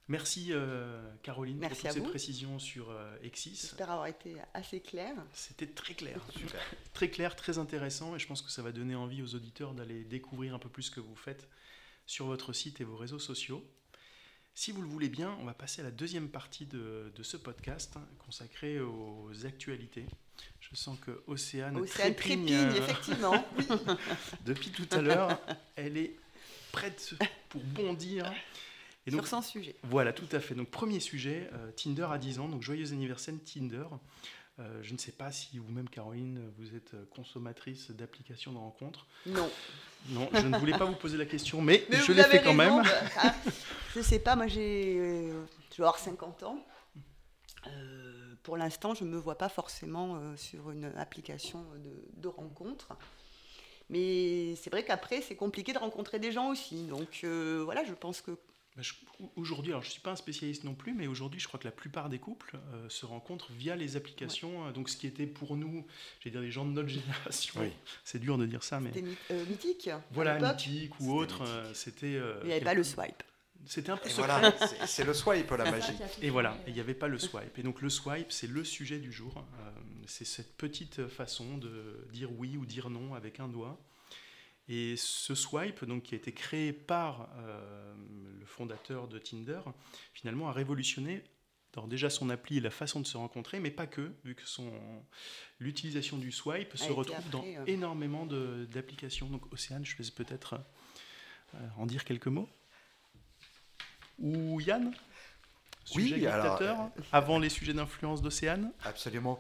Merci 0.10 0.48
euh, 0.50 1.00
Caroline 1.22 1.60
pour 1.60 1.70
toutes 1.70 1.92
ces 1.92 2.02
précisions 2.02 2.58
sur 2.58 2.90
euh, 2.90 3.16
Exis. 3.22 3.60
J'espère 3.62 3.92
avoir 3.92 4.08
été 4.08 4.38
assez 4.56 4.80
clair. 4.80 5.14
C'était 5.34 5.68
très 5.68 5.94
clair, 5.94 6.20
très 6.94 7.12
clair, 7.12 7.36
très 7.36 7.60
intéressant 7.60 8.16
et 8.16 8.20
je 8.20 8.26
pense 8.26 8.42
que 8.42 8.50
ça 8.50 8.64
va 8.64 8.72
donner 8.72 8.96
envie 8.96 9.22
aux 9.22 9.36
auditeurs 9.36 9.76
d'aller 9.76 10.04
découvrir 10.04 10.56
un 10.56 10.60
peu 10.60 10.68
plus 10.68 10.84
ce 10.84 10.92
que 10.92 11.00
vous 11.00 11.16
faites 11.16 11.48
sur 12.08 12.26
votre 12.26 12.54
site 12.54 12.82
et 12.82 12.84
vos 12.84 12.98
réseaux 12.98 13.20
sociaux. 13.20 13.64
Si 14.56 14.72
vous 14.72 14.82
le 14.82 14.88
voulez 14.88 15.10
bien, 15.10 15.38
on 15.40 15.46
va 15.46 15.54
passer 15.54 15.82
à 15.82 15.84
la 15.84 15.92
deuxième 15.92 16.28
partie 16.28 16.66
de, 16.66 17.14
ce 17.22 17.38
podcast 17.38 17.96
hein, 17.96 18.08
consacré 18.18 18.80
aux 18.80 19.32
actualités. 19.46 20.08
Je 20.60 20.76
sens 20.76 20.98
que 21.00 21.24
Océane, 21.28 21.78
Océane 21.78 22.16
trépigne, 22.16 22.52
euh, 22.52 22.76
effectivement. 22.76 23.46
Depuis 24.46 24.72
tout 24.72 24.88
à 24.92 25.02
l'heure, 25.02 25.40
elle 25.76 25.98
est 25.98 26.16
prête 26.72 27.14
pour 27.50 27.62
bondir. 27.64 28.34
Et 29.06 29.12
donc, 29.12 29.22
Sur 29.22 29.38
son 29.38 29.42
sujet. 29.42 29.76
Voilà, 29.84 30.14
tout 30.14 30.28
à 30.32 30.40
fait. 30.40 30.56
Donc, 30.56 30.70
premier 30.70 31.00
sujet, 31.00 31.50
Tinder 31.76 32.08
à 32.12 32.18
10 32.18 32.40
ans. 32.40 32.50
Donc, 32.50 32.62
joyeux 32.62 32.92
anniversaire 32.94 33.34
Tinder. 33.44 33.86
je 34.82 34.94
ne 34.94 34.98
sais 34.98 35.12
pas 35.12 35.32
si 35.32 35.58
vous-même, 35.58 35.90
Caroline, 35.90 36.52
vous 36.58 36.76
êtes 36.76 36.96
consommatrice 37.10 37.92
d'applications 37.92 38.52
de 38.52 38.58
rencontres. 38.58 39.08
Non. 39.26 39.50
Non, 40.10 40.30
je 40.34 40.48
ne 40.48 40.58
voulais 40.58 40.78
pas 40.78 40.86
vous 40.86 40.96
poser 40.96 41.18
la 41.18 41.26
question, 41.26 41.62
mais, 41.62 41.86
je 41.92 42.12
l'ai 42.12 42.24
fait 42.24 42.42
quand 42.42 42.54
même. 42.54 42.82
Bah, 42.84 42.90
ah, 43.18 43.36
je 43.94 44.00
ne 44.00 44.04
sais 44.04 44.20
pas, 44.20 44.36
moi 44.36 44.48
j'ai, 44.48 44.96
je 45.72 45.78
vais 45.78 45.84
avoir 45.84 46.00
50 46.00 46.44
ans. 46.44 46.66
Euh, 47.68 48.34
pour 48.44 48.58
l'instant, 48.58 48.94
je 48.96 49.04
ne 49.04 49.10
me 49.10 49.18
vois 49.18 49.38
pas 49.38 49.50
forcément 49.50 50.16
euh, 50.16 50.36
sur 50.38 50.72
une 50.72 50.92
application 50.98 51.66
de, 52.18 52.28
rencontre. 52.28 52.90
Mais 53.90 54.56
c'est 54.56 54.70
vrai 54.70 54.84
qu'après, 54.84 55.22
c'est 55.22 55.36
compliqué 55.36 55.74
de 55.74 55.80
rencontrer 55.80 56.20
des 56.20 56.32
gens 56.32 56.50
aussi. 56.50 56.84
Donc 56.84 57.22
euh, 57.24 57.62
voilà, 57.64 57.84
je 57.84 57.94
pense 57.94 58.22
que 58.22 58.38
aujourd'hui, 59.36 59.72
alors 59.72 59.84
je 59.84 59.88
ne 59.88 59.92
suis 59.92 60.02
pas 60.02 60.12
un 60.12 60.16
spécialiste 60.16 60.64
non 60.64 60.76
plus, 60.76 60.94
mais 60.94 61.08
aujourd'hui, 61.08 61.40
je 61.40 61.48
crois 61.48 61.60
que 61.60 61.66
la 61.66 61.72
plupart 61.72 62.10
des 62.10 62.20
couples 62.20 62.58
se 62.88 63.06
rencontrent 63.06 63.52
via 63.52 63.76
les 63.76 63.96
applications. 63.96 64.72
Donc, 64.72 64.90
ce 64.90 64.98
qui 64.98 65.08
était 65.08 65.28
pour 65.28 65.58
nous, 65.58 65.86
j'ai 66.20 66.30
dire 66.30 66.42
les 66.42 66.52
gens 66.52 66.66
de 66.66 66.72
notre 66.72 66.90
génération, 66.90 67.60
c'est 68.04 68.20
dur 68.20 68.38
de 68.38 68.46
dire 68.46 68.64
ça, 68.64 68.80
mais. 68.80 68.92
C'était 68.94 69.46
mythique. 69.46 69.90
Voilà, 70.12 70.40
mythique 70.40 71.00
ou 71.00 71.14
autre, 71.14 71.44
c'était. 71.74 72.20
Il 72.44 72.48
n'y 72.48 72.54
avait 72.54 72.62
pas 72.62 72.74
le 72.74 72.84
swipe. 72.84 73.24
C'était 73.66 73.92
un 73.92 73.98
peu 73.98 74.10
Voilà, 74.16 74.54
c'est 74.86 75.04
le 75.04 75.14
swipe 75.14 75.52
la 75.52 75.70
magie. 75.70 75.94
Et 76.22 76.30
voilà, 76.30 76.58
il 76.68 76.74
n'y 76.74 76.80
avait 76.80 76.94
pas 76.94 77.08
le 77.08 77.20
swipe. 77.20 77.58
Et 77.58 77.64
donc 77.64 77.82
le 77.82 77.90
swipe, 77.90 78.32
c'est 78.32 78.48
le 78.48 78.64
sujet 78.64 79.00
du 79.00 79.12
jour. 79.12 79.38
Euh, 79.38 79.72
c'est 80.08 80.26
cette 80.26 80.56
petite 80.58 81.08
façon 81.08 81.58
de 81.58 82.08
dire 82.12 82.32
oui 82.38 82.58
ou 82.58 82.66
dire 82.66 82.90
non 82.90 83.14
avec 83.14 83.40
un 83.40 83.48
doigt. 83.48 83.80
Et 84.70 84.96
ce 84.98 85.36
swipe, 85.36 85.84
donc, 85.84 86.04
qui 86.04 86.16
a 86.16 86.18
été 86.18 86.32
créé 86.32 86.72
par 86.72 87.30
euh, 87.38 87.94
le 88.40 88.46
fondateur 88.46 89.08
de 89.08 89.18
Tinder, 89.20 89.62
finalement 90.14 90.48
a 90.48 90.54
révolutionné 90.54 91.24
déjà 91.88 92.10
son 92.10 92.30
appli 92.30 92.58
et 92.58 92.60
la 92.60 92.72
façon 92.72 93.00
de 93.00 93.08
se 93.08 93.16
rencontrer, 93.16 93.62
mais 93.62 93.72
pas 93.72 93.88
que, 93.88 94.12
vu 94.26 94.36
que 94.36 94.46
son 94.46 94.70
l'utilisation 95.60 96.18
du 96.18 96.30
swipe 96.30 96.76
se 96.76 96.92
retrouve 96.92 97.30
dans 97.30 97.46
euh. 97.46 97.64
énormément 97.68 98.26
d'applications. 98.26 99.28
Donc 99.30 99.52
Océane, 99.54 99.86
je 99.86 99.96
vais 99.96 100.12
peut-être 100.12 100.60
en 101.78 101.86
dire 101.86 102.04
quelques 102.04 102.28
mots 102.28 102.50
ou 104.18 104.60
Yann 104.60 104.94
Sujet 105.90 106.16
oui, 106.16 106.28
alors, 106.28 106.62
euh, 106.62 106.76
avant 107.12 107.40
les 107.40 107.50
sujets 107.50 107.74
d'influence 107.74 108.22
d'Océane? 108.22 108.72
Absolument. 108.84 109.40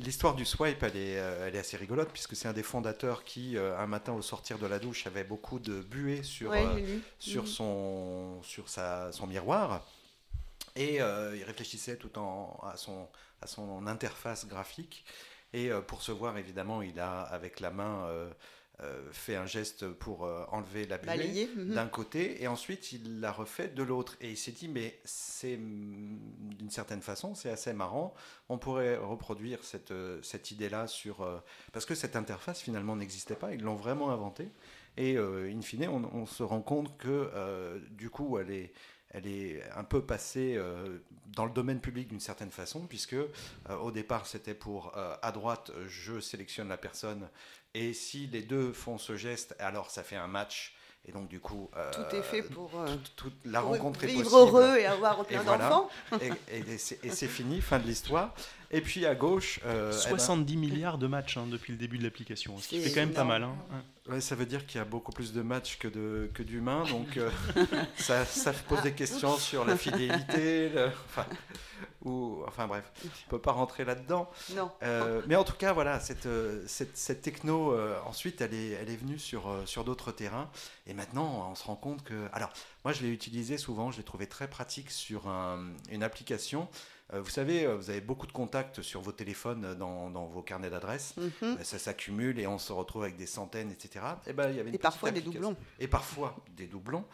L'histoire 0.00 0.34
du 0.34 0.44
swipe, 0.44 0.82
elle 0.82 0.96
est, 0.96 1.18
euh, 1.18 1.46
elle 1.46 1.54
est 1.54 1.58
assez 1.58 1.76
rigolote, 1.76 2.10
puisque 2.10 2.34
c'est 2.34 2.48
un 2.48 2.52
des 2.52 2.62
fondateurs 2.62 3.24
qui, 3.24 3.56
euh, 3.56 3.78
un 3.78 3.86
matin 3.86 4.12
au 4.12 4.22
sortir 4.22 4.58
de 4.58 4.66
la 4.66 4.78
douche, 4.78 5.06
avait 5.06 5.24
beaucoup 5.24 5.58
de 5.58 5.80
buée 5.80 6.22
sur, 6.22 6.52
sur, 7.18 7.42
mhm. 7.42 7.48
son, 7.48 8.42
sur 8.42 8.68
sa, 8.68 9.12
son 9.12 9.26
miroir. 9.26 9.86
Et 10.76 10.96
il 10.96 11.44
réfléchissait 11.44 11.96
tout 11.96 12.18
en, 12.18 12.58
à, 12.64 12.76
son, 12.76 13.08
à 13.40 13.46
son 13.46 13.86
interface 13.86 14.46
graphique. 14.46 15.04
Et 15.52 15.70
pour 15.86 16.02
se 16.02 16.10
voir, 16.10 16.36
évidemment, 16.36 16.82
il 16.82 16.98
a 16.98 17.20
avec 17.20 17.60
la 17.60 17.70
main 17.70 18.08
euh, 18.82 19.00
fait 19.12 19.36
un 19.36 19.46
geste 19.46 19.86
pour 19.86 20.24
euh, 20.24 20.44
enlever 20.50 20.84
la 20.84 20.98
buée 20.98 21.48
mhm. 21.56 21.74
d'un 21.74 21.86
côté 21.86 22.42
et 22.42 22.48
ensuite 22.48 22.90
il 22.90 23.20
l'a 23.20 23.30
refait 23.30 23.68
de 23.68 23.84
l'autre. 23.84 24.16
Et 24.20 24.30
il 24.30 24.36
s'est 24.36 24.50
dit 24.50 24.66
mais 24.66 24.98
c'est 25.04 25.56
mm, 25.56 26.18
d'une 26.58 26.70
certaine 26.70 27.00
façon 27.00 27.36
c'est 27.36 27.50
assez 27.50 27.72
marrant. 27.72 28.14
On 28.48 28.58
pourrait 28.58 28.96
reproduire 28.96 29.62
cette, 29.62 29.92
euh, 29.92 30.20
cette 30.22 30.50
idée 30.50 30.68
là 30.68 30.88
sur 30.88 31.24
parce 31.72 31.86
que 31.86 31.94
cette 31.94 32.16
interface 32.16 32.60
finalement 32.60 32.96
n'existait 32.96 33.36
pas. 33.36 33.54
Ils 33.54 33.62
l'ont 33.62 33.76
vraiment 33.76 34.10
inventée. 34.10 34.48
Et 34.96 35.18
in 35.18 35.60
fine 35.60 35.88
on, 35.88 36.04
on, 36.12 36.26
se 36.26 36.42
rend 36.42 36.60
compte 36.60 36.96
que 36.98 37.80
du 37.90 38.10
coup 38.10 38.38
elle 38.38 38.50
est 38.50 38.72
elle 39.14 39.26
est 39.26 39.62
un 39.76 39.84
peu 39.84 40.02
passée 40.02 40.60
dans 41.28 41.46
le 41.46 41.52
domaine 41.52 41.80
public 41.80 42.08
d'une 42.08 42.20
certaine 42.20 42.50
façon, 42.50 42.86
puisque 42.86 43.16
au 43.80 43.90
départ 43.90 44.26
c'était 44.26 44.54
pour 44.54 44.92
à 44.96 45.32
droite 45.32 45.70
je 45.86 46.20
sélectionne 46.20 46.68
la 46.68 46.76
personne 46.76 47.28
et 47.74 47.92
si 47.92 48.28
les 48.28 48.42
deux 48.42 48.72
font 48.72 48.98
ce 48.98 49.16
geste, 49.16 49.56
alors 49.58 49.90
ça 49.90 50.04
fait 50.04 50.16
un 50.16 50.28
match. 50.28 50.74
Et 51.06 51.12
donc, 51.12 51.28
du 51.28 51.40
coup. 51.40 51.68
Euh, 51.76 51.90
tout 51.92 52.16
est 52.16 52.22
fait 52.22 52.42
pour. 52.42 52.80
Euh, 52.80 52.86
toute 53.16 53.34
la 53.44 53.60
rencontre 53.60 54.00
vivre 54.00 54.20
est 54.20 54.22
possible. 54.22 54.40
heureux 54.40 54.78
et 54.78 54.86
avoir 54.86 55.24
plein 55.26 55.42
d'enfants. 55.42 55.90
et, 56.48 56.78
c'est 56.78 57.28
fini, 57.28 57.60
fin 57.60 57.78
de 57.78 57.84
l'histoire. 57.84 58.34
Et 58.74 58.80
puis 58.80 59.06
à 59.06 59.14
gauche. 59.14 59.60
70 59.60 59.66
euh, 59.66 59.90
eh 60.36 60.54
ben 60.54 60.60
milliards 60.60 60.98
de 60.98 61.06
matchs 61.06 61.36
hein, 61.36 61.46
depuis 61.50 61.72
le 61.72 61.78
début 61.78 61.98
de 61.98 62.04
l'application, 62.04 62.58
ce 62.58 62.68
qui 62.68 62.80
fait 62.80 62.90
quand 62.90 63.00
même 63.00 63.12
pas 63.12 63.24
mal. 63.24 63.44
Hein. 63.44 63.54
Ouais, 64.08 64.20
ça 64.20 64.34
veut 64.34 64.46
dire 64.46 64.66
qu'il 64.66 64.78
y 64.78 64.82
a 64.82 64.84
beaucoup 64.84 65.12
plus 65.12 65.32
de 65.32 65.40
matchs 65.40 65.78
que, 65.78 65.88
de, 65.88 66.30
que 66.34 66.42
d'humains, 66.42 66.84
donc 66.84 67.18
ça, 67.96 68.24
ça, 68.26 68.52
pose 68.52 68.82
des 68.82 68.92
questions 68.92 69.36
sur 69.38 69.64
la 69.64 69.78
fidélité. 69.78 70.70
enfin, 71.06 71.24
ou, 72.04 72.42
enfin 72.46 72.66
bref, 72.66 72.92
on 73.02 73.06
ne 73.06 73.30
peut 73.30 73.40
pas 73.40 73.52
rentrer 73.52 73.84
là-dedans. 73.84 74.30
Non. 74.54 74.70
Euh, 74.82 75.22
mais 75.26 75.36
en 75.36 75.44
tout 75.44 75.56
cas, 75.56 75.72
voilà, 75.72 76.00
cette, 76.00 76.26
euh, 76.26 76.62
cette, 76.66 76.96
cette 76.96 77.22
techno, 77.22 77.72
euh, 77.72 77.98
ensuite, 78.04 78.40
elle 78.42 78.52
est, 78.52 78.70
elle 78.72 78.90
est 78.90 78.96
venue 78.96 79.18
sur, 79.18 79.62
sur 79.64 79.84
d'autres 79.84 80.12
terrains. 80.12 80.50
Et 80.86 80.92
maintenant, 80.92 81.48
on 81.50 81.54
se 81.54 81.64
rend 81.64 81.76
compte 81.76 82.04
que... 82.04 82.28
Alors, 82.32 82.52
moi, 82.84 82.92
je 82.92 83.02
l'ai 83.02 83.08
utilisé 83.08 83.56
souvent, 83.56 83.90
je 83.90 83.96
l'ai 83.96 84.04
trouvé 84.04 84.26
très 84.26 84.48
pratique 84.48 84.90
sur 84.90 85.28
une 85.90 86.02
application 86.02 86.62
euh, 86.62 86.66
vous 87.20 87.30
savez, 87.30 87.64
euh, 87.64 87.76
vous 87.76 87.90
avez 87.90 88.00
beaucoup 88.00 88.26
de 88.26 88.32
contacts 88.32 88.82
sur 88.82 89.00
vos 89.00 89.12
téléphones 89.12 89.64
euh, 89.64 89.74
dans, 89.74 90.26
vos 90.26 90.42
carnets 90.42 90.70
d'adresses. 90.70 91.14
Mhm. 91.16 91.58
Ça 91.62 91.78
s'accumule 91.78 92.38
et 92.38 92.46
on 92.46 92.58
se 92.58 92.72
retrouve 92.72 93.02
avec 93.02 93.16
des 93.16 93.26
centaines, 93.26 93.70
etc. 93.70 94.04
Et, 94.26 94.32
ben, 94.32 94.50
il 94.50 94.56
y 94.56 94.60
avait 94.60 94.74
et 94.74 94.78
parfois 94.78 95.10
des 95.10 95.20
doublons. 95.20 95.56
Et 95.78 95.88
parfois 95.88 96.36
des 96.56 96.66
doublons. 96.66 97.04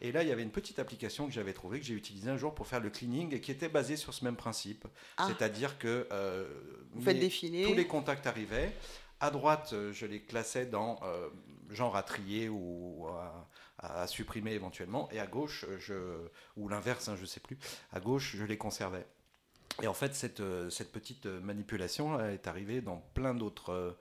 Et 0.00 0.12
là, 0.12 0.22
il 0.22 0.28
y 0.28 0.32
avait 0.32 0.42
une 0.42 0.50
petite 0.50 0.78
application 0.78 1.26
que 1.26 1.32
j'avais 1.32 1.52
trouvée, 1.52 1.80
que 1.80 1.86
j'ai 1.86 1.94
utilisée 1.94 2.30
un 2.30 2.36
jour 2.36 2.54
pour 2.54 2.66
faire 2.66 2.80
le 2.80 2.90
cleaning 2.90 3.34
et 3.34 3.40
qui 3.40 3.50
était 3.50 3.68
basée 3.68 3.96
sur 3.96 4.14
ce 4.14 4.24
même 4.24 4.36
principe. 4.36 4.86
Ah. 5.16 5.28
C'est-à-dire 5.28 5.78
que 5.78 6.06
défiler. 6.94 7.64
tous 7.64 7.74
les 7.74 7.86
contacts 7.86 8.26
arrivaient. 8.26 8.72
À 9.20 9.30
droite, 9.30 9.74
je 9.92 10.06
les 10.06 10.22
classais 10.22 10.66
dans 10.66 11.00
genre 11.70 11.96
à 11.96 12.02
trier 12.02 12.48
ou 12.48 13.06
à, 13.78 14.06
supprimer 14.06 14.52
éventuellement. 14.52 15.08
Et 15.10 15.20
à 15.20 15.26
gauche, 15.26 15.66
je, 15.78 15.94
ou 16.56 16.68
l'inverse, 16.68 17.08
hein, 17.08 17.16
je 17.16 17.22
ne 17.22 17.26
sais 17.26 17.40
plus, 17.40 17.58
à 17.92 18.00
gauche, 18.00 18.36
je 18.36 18.44
les 18.44 18.56
conservais. 18.56 19.06
Et 19.82 19.86
en 19.86 19.94
fait, 19.94 20.14
cette, 20.14 20.40
euh, 20.40 20.70
cette 20.70 20.90
petite 20.90 21.26
euh, 21.26 21.40
manipulation 21.40 22.20
est 22.20 22.46
arrivée 22.48 22.80
dans 22.80 22.98
plein 23.14 23.34
d'autres 23.34 23.72
euh, 23.72 23.92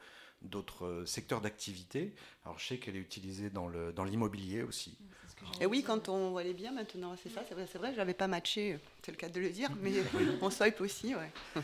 d'autres 0.44 1.04
secteurs 1.06 1.42
d'activité. 1.42 2.14
Alors 2.46 2.60
je 2.60 2.68
sais 2.68 2.78
qu'elle 2.78 2.96
est 2.96 3.00
utilisée 3.00 3.50
dans 3.50 3.68
le 3.68 3.92
dans 3.92 4.04
l'immobilier 4.04 4.64
aussi. 4.64 4.98
Et 5.62 5.66
oui, 5.66 5.84
quand 5.84 6.10
on 6.10 6.32
voit 6.32 6.44
les 6.44 6.54
biens 6.54 6.72
maintenant, 6.72 7.16
c'est 7.22 7.30
ça, 7.30 7.44
c'est 7.48 7.54
vrai, 7.54 7.68
c'est 7.72 7.78
vrai, 7.78 7.92
je 7.92 7.98
n'avais 7.98 8.16
pas 8.16 8.28
matché, 8.28 8.80
c'est 9.04 9.12
le 9.12 9.18
cas 9.18 9.30
de 9.30 9.40
le 9.40 9.50
dire, 9.52 9.70
mais 9.82 9.94
on 10.42 10.50
swipe 10.50 10.82
aussi, 10.82 11.14
ouais. 11.14 11.32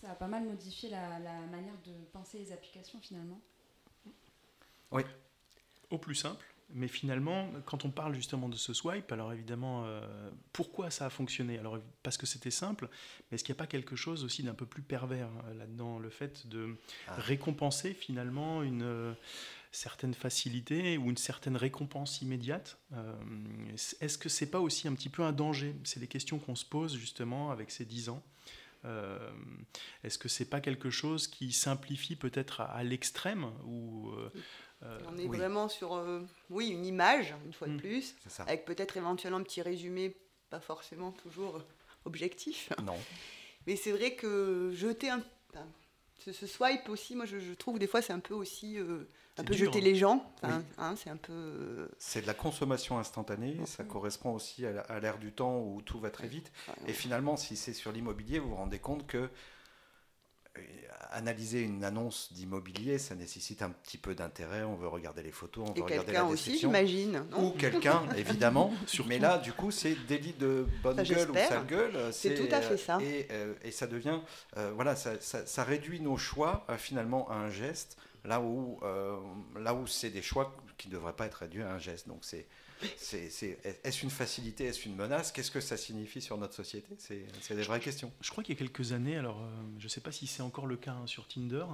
Ça 0.00 0.10
a 0.10 0.14
pas 0.14 0.26
mal 0.26 0.44
modifié 0.44 0.88
la, 0.90 1.18
la 1.20 1.40
manière 1.46 1.74
de 1.84 1.92
penser 2.12 2.38
les 2.38 2.52
applications 2.52 2.98
finalement. 3.00 3.40
Oui. 4.90 5.02
Au 5.90 5.98
plus 5.98 6.14
simple. 6.16 6.44
Mais 6.74 6.88
finalement, 6.88 7.48
quand 7.64 7.84
on 7.84 7.90
parle 7.90 8.14
justement 8.14 8.48
de 8.48 8.56
ce 8.56 8.74
swipe, 8.74 9.12
alors 9.12 9.32
évidemment, 9.32 9.84
euh, 9.84 10.00
pourquoi 10.52 10.90
ça 10.90 11.06
a 11.06 11.10
fonctionné? 11.10 11.58
Alors 11.58 11.78
parce 12.02 12.16
que 12.16 12.26
c'était 12.26 12.50
simple, 12.50 12.88
mais 13.30 13.36
est-ce 13.36 13.44
qu'il 13.44 13.52
n'y 13.52 13.58
a 13.58 13.62
pas 13.62 13.68
quelque 13.68 13.94
chose 13.94 14.24
aussi 14.24 14.42
d'un 14.42 14.54
peu 14.54 14.66
plus 14.66 14.82
pervers 14.82 15.28
euh, 15.46 15.54
là-dedans, 15.54 15.98
le 16.00 16.10
fait 16.10 16.48
de 16.48 16.76
ah. 17.06 17.14
récompenser 17.18 17.94
finalement 17.94 18.64
une 18.64 18.82
euh, 18.82 19.12
certaine 19.70 20.12
facilité 20.12 20.98
ou 20.98 21.08
une 21.08 21.16
certaine 21.16 21.56
récompense 21.56 22.20
immédiate? 22.20 22.78
Est-ce 24.00 24.18
que 24.18 24.28
c'est 24.28 24.50
pas 24.50 24.60
aussi 24.60 24.88
un 24.88 24.94
petit 24.94 25.08
peu 25.08 25.22
un 25.22 25.32
danger? 25.32 25.76
C'est 25.84 26.00
des 26.00 26.08
questions 26.08 26.38
qu'on 26.38 26.56
se 26.56 26.64
pose 26.64 26.96
justement 26.96 27.52
avec 27.52 27.70
ces 27.70 27.84
10 27.84 28.08
ans. 28.08 28.22
Est-ce 30.04 30.18
que 30.18 30.28
c'est 30.28 30.48
pas 30.48 30.60
quelque 30.60 30.90
chose 30.90 31.26
qui 31.26 31.52
simplifie 31.52 32.16
peut-être 32.16 32.60
à, 32.60 32.82
l'extrême 32.84 33.52
ou 33.64 34.12
euh, 34.82 34.98
on 35.08 35.16
est 35.16 35.26
vraiment 35.26 35.68
sur 35.68 35.94
euh, 35.94 36.20
oui, 36.50 36.68
une 36.68 36.84
image, 36.84 37.34
une 37.44 37.52
fois 37.52 37.68
de 37.68 37.74
mm. 37.74 37.78
plus, 37.78 38.14
avec 38.40 38.64
peut-être 38.64 38.96
éventuellement 38.96 39.38
un 39.38 39.42
petit 39.42 39.62
résumé, 39.62 40.16
pas 40.50 40.60
forcément 40.60 41.12
toujours 41.12 41.62
objectif. 42.04 42.72
Non. 42.82 42.98
Mais 43.66 43.76
c'est 43.76 43.92
vrai 43.92 44.14
que 44.14 44.70
jeter 44.74 45.10
un. 45.10 45.22
Ce, 46.18 46.46
swipe 46.46 46.88
aussi, 46.88 47.14
moi 47.14 47.26
je, 47.26 47.54
trouve 47.54 47.78
des 47.78 47.86
fois 47.86 48.02
c'est 48.02 48.12
un 48.12 48.20
peu 48.20 48.34
aussi. 48.34 48.78
Euh, 48.78 49.08
un 49.38 49.44
peu 49.44 49.52
jeter 49.52 49.82
les 49.82 49.94
gens. 49.94 50.32
Hein, 50.42 50.94
c'est 50.96 51.10
un 51.10 51.16
peu. 51.16 51.90
C'est 51.98 52.22
de 52.22 52.26
la 52.26 52.34
consommation 52.34 52.98
instantanée, 52.98 53.58
ça 53.66 53.84
correspond 53.84 54.32
aussi 54.32 54.64
à 54.64 54.98
l'ère 54.98 55.18
du 55.18 55.30
temps 55.30 55.58
où 55.58 55.82
tout 55.82 56.00
va 56.00 56.10
très 56.10 56.26
vite. 56.26 56.50
Et 56.86 56.94
finalement, 56.94 57.36
si 57.36 57.54
c'est 57.54 57.74
sur 57.74 57.92
l'immobilier, 57.92 58.38
vous 58.38 58.48
vous 58.48 58.56
rendez 58.56 58.78
compte 58.78 59.06
que 59.06 59.28
analyser 61.16 61.62
une 61.62 61.82
annonce 61.84 62.32
d'immobilier, 62.32 62.98
ça 62.98 63.14
nécessite 63.14 63.62
un 63.62 63.70
petit 63.70 63.98
peu 63.98 64.14
d'intérêt. 64.14 64.62
On 64.62 64.74
veut 64.74 64.88
regarder 64.88 65.22
les 65.22 65.32
photos, 65.32 65.64
on 65.68 65.72
veut 65.72 65.82
regarder 65.82 66.12
la 66.12 66.22
description. 66.22 66.30
aussi, 66.30 66.58
j'imagine. 66.58 67.24
Ou 67.36 67.50
quelqu'un, 67.50 68.02
évidemment. 68.16 68.72
Mais 69.06 69.18
là, 69.18 69.38
du 69.38 69.52
coup, 69.52 69.70
c'est 69.70 69.96
délit 70.06 70.34
de 70.34 70.66
bonne 70.82 71.02
gueule 71.02 71.30
ou 71.30 71.34
sale 71.34 71.66
gueule. 71.66 72.12
C'est 72.12 72.34
tout 72.34 72.54
à 72.54 72.60
fait 72.60 72.76
ça. 72.76 72.98
Et, 73.00 73.28
euh, 73.30 73.54
et 73.62 73.70
ça 73.70 73.86
devient, 73.86 74.20
euh, 74.56 74.72
voilà, 74.74 74.96
ça, 74.96 75.12
ça, 75.20 75.64
réduit 75.64 76.00
nos 76.00 76.16
choix 76.16 76.64
euh, 76.68 76.76
finalement 76.76 77.28
à 77.30 77.34
un 77.34 77.50
geste. 77.50 77.96
là 78.24 78.40
où, 78.40 78.78
euh, 78.82 79.16
là 79.58 79.74
où 79.74 79.86
c'est 79.86 80.10
des 80.10 80.22
choix 80.22 80.54
qui 80.76 80.88
ne 80.88 80.92
devraient 80.92 81.14
pas 81.14 81.26
être 81.26 81.34
réduits 81.34 81.62
à 81.62 81.70
un 81.72 81.78
geste. 81.78 82.08
Donc 82.08 82.18
c'est, 82.22 82.46
est-ce 82.82 84.02
une 84.02 84.10
facilité, 84.10 84.64
est-ce 84.64 84.86
une 84.86 84.96
menace? 84.96 85.32
Qu'est-ce 85.32 85.50
que 85.50 85.60
ça 85.60 85.76
signifie 85.76 86.20
sur 86.20 86.36
notre 86.38 86.54
société? 86.54 86.94
C'est, 86.98 87.54
des 87.54 87.62
vraies 87.62 87.80
questions. 87.80 88.12
Je 88.20 88.30
crois 88.30 88.44
qu'il 88.44 88.54
y 88.54 88.58
a 88.58 88.58
quelques 88.58 88.92
années, 88.92 89.16
alors 89.16 89.40
euh, 89.40 89.48
je 89.78 89.84
ne 89.84 89.88
sais 89.88 90.00
pas 90.00 90.12
si 90.12 90.26
c'est 90.26 90.42
encore 90.42 90.66
le 90.66 90.76
cas 90.76 90.92
hein, 90.92 91.06
sur 91.06 91.26
Tinder, 91.26 91.64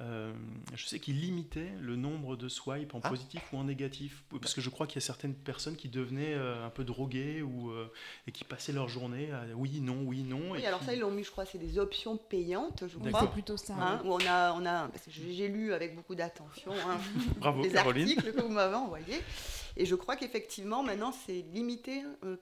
euh, 0.00 0.32
je 0.74 0.86
sais 0.86 1.00
qu'il 1.00 1.20
limitait 1.20 1.70
le 1.80 1.96
nombre 1.96 2.36
de 2.36 2.48
swipes 2.48 2.94
en 2.94 3.00
Ah. 3.02 3.08
positif 3.08 3.42
ou 3.52 3.56
en 3.56 3.64
négatif. 3.64 4.22
Parce 4.40 4.54
que 4.54 4.60
je 4.60 4.70
crois 4.70 4.86
qu'il 4.86 4.96
y 5.00 5.02
a 5.02 5.06
certaines 5.06 5.34
personnes 5.34 5.74
qui 5.76 5.88
devenaient 5.88 6.34
euh, 6.34 6.64
un 6.64 6.70
peu 6.70 6.84
droguées 6.84 7.42
ou, 7.42 7.70
euh, 7.70 7.92
et 8.26 8.32
qui 8.32 8.44
passaient 8.44 8.72
leur 8.72 8.88
journée 8.88 9.32
à 9.32 9.44
oui, 9.56 9.80
non, 9.80 10.02
oui, 10.04 10.22
non. 10.22 10.52
Oui, 10.52 10.60
et 10.62 10.66
alors 10.66 10.82
ça, 10.84 10.94
ils 10.94 11.00
l'ont 11.00 11.10
mis, 11.10 11.24
je 11.24 11.30
crois, 11.32 11.44
c'est 11.46 11.58
des 11.58 11.78
options 11.78 12.16
payantes, 12.16 12.84
je 12.86 12.96
Oui, 12.96 13.02
D'accord. 13.04 13.20
c'est 13.20 13.26
crois. 13.26 13.32
plutôt 13.34 13.56
ça. 13.56 13.74
Hein, 13.74 14.00
où 14.04 14.12
on 14.12 14.20
a, 14.26 14.52
on 14.52 14.64
a, 14.66 14.88
parce 14.88 15.04
que 15.04 15.10
j'ai 15.10 15.48
lu 15.48 15.72
avec 15.72 15.96
beaucoup 15.96 16.14
d'attention 16.14 16.72
hein, 16.86 16.98
Bravo, 17.38 17.62
les 17.62 17.70
Caroline. 17.70 18.08
articles 18.08 18.32
que 18.34 18.40
vous 18.40 18.48
m'avez 18.52 18.76
envoyés, 18.76 19.18
et 19.76 19.84
je 19.86 19.94
crois 19.96 20.14
qu'effectivement 20.16 20.82
maintenant 20.84 21.12
c'est 21.26 21.44
limité, 21.52 22.02
euh, 22.24 22.36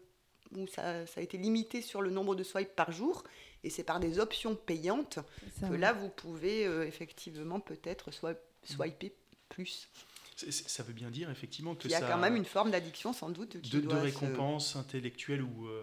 ou 0.57 0.67
ça, 0.67 1.07
ça 1.07 1.21
a 1.21 1.23
été 1.23 1.39
limité 1.39 1.81
sur 1.83 2.03
le 2.03 2.11
nombre 2.11 2.35
de 2.37 2.43
swipes 2.45 2.77
par 2.77 2.93
jour, 2.93 3.25
et 3.67 3.71
c'est 3.71 3.85
par 3.85 4.01
des 4.01 4.19
options 4.19 4.55
payantes 4.55 5.19
que 5.61 5.75
là 5.75 5.93
vous 5.93 6.09
pouvez 6.09 6.67
euh, 6.67 6.87
effectivement 6.87 7.61
peut-être 7.61 8.11
swi- 8.11 8.37
swiper 8.65 9.13
plus. 9.49 9.89
Ça 10.37 10.83
veut 10.83 10.93
bien 10.93 11.11
dire 11.11 11.31
effectivement 11.31 11.75
que 11.75 11.89
Il 11.89 11.91
y 11.91 11.95
a 11.95 12.01
ça 12.01 12.09
quand 12.09 12.19
même 12.19 12.37
une 12.37 12.45
forme 12.45 12.71
d'addiction 12.71 13.13
sans 13.13 13.31
doute 13.31 13.61
qui 13.63 13.71
de, 13.71 13.81
de 13.81 13.87
doit 13.87 13.99
se- 13.99 14.03
récompense 14.05 14.77
intellectuelle 14.77 15.43
ou 15.43 15.67
euh, 15.67 15.83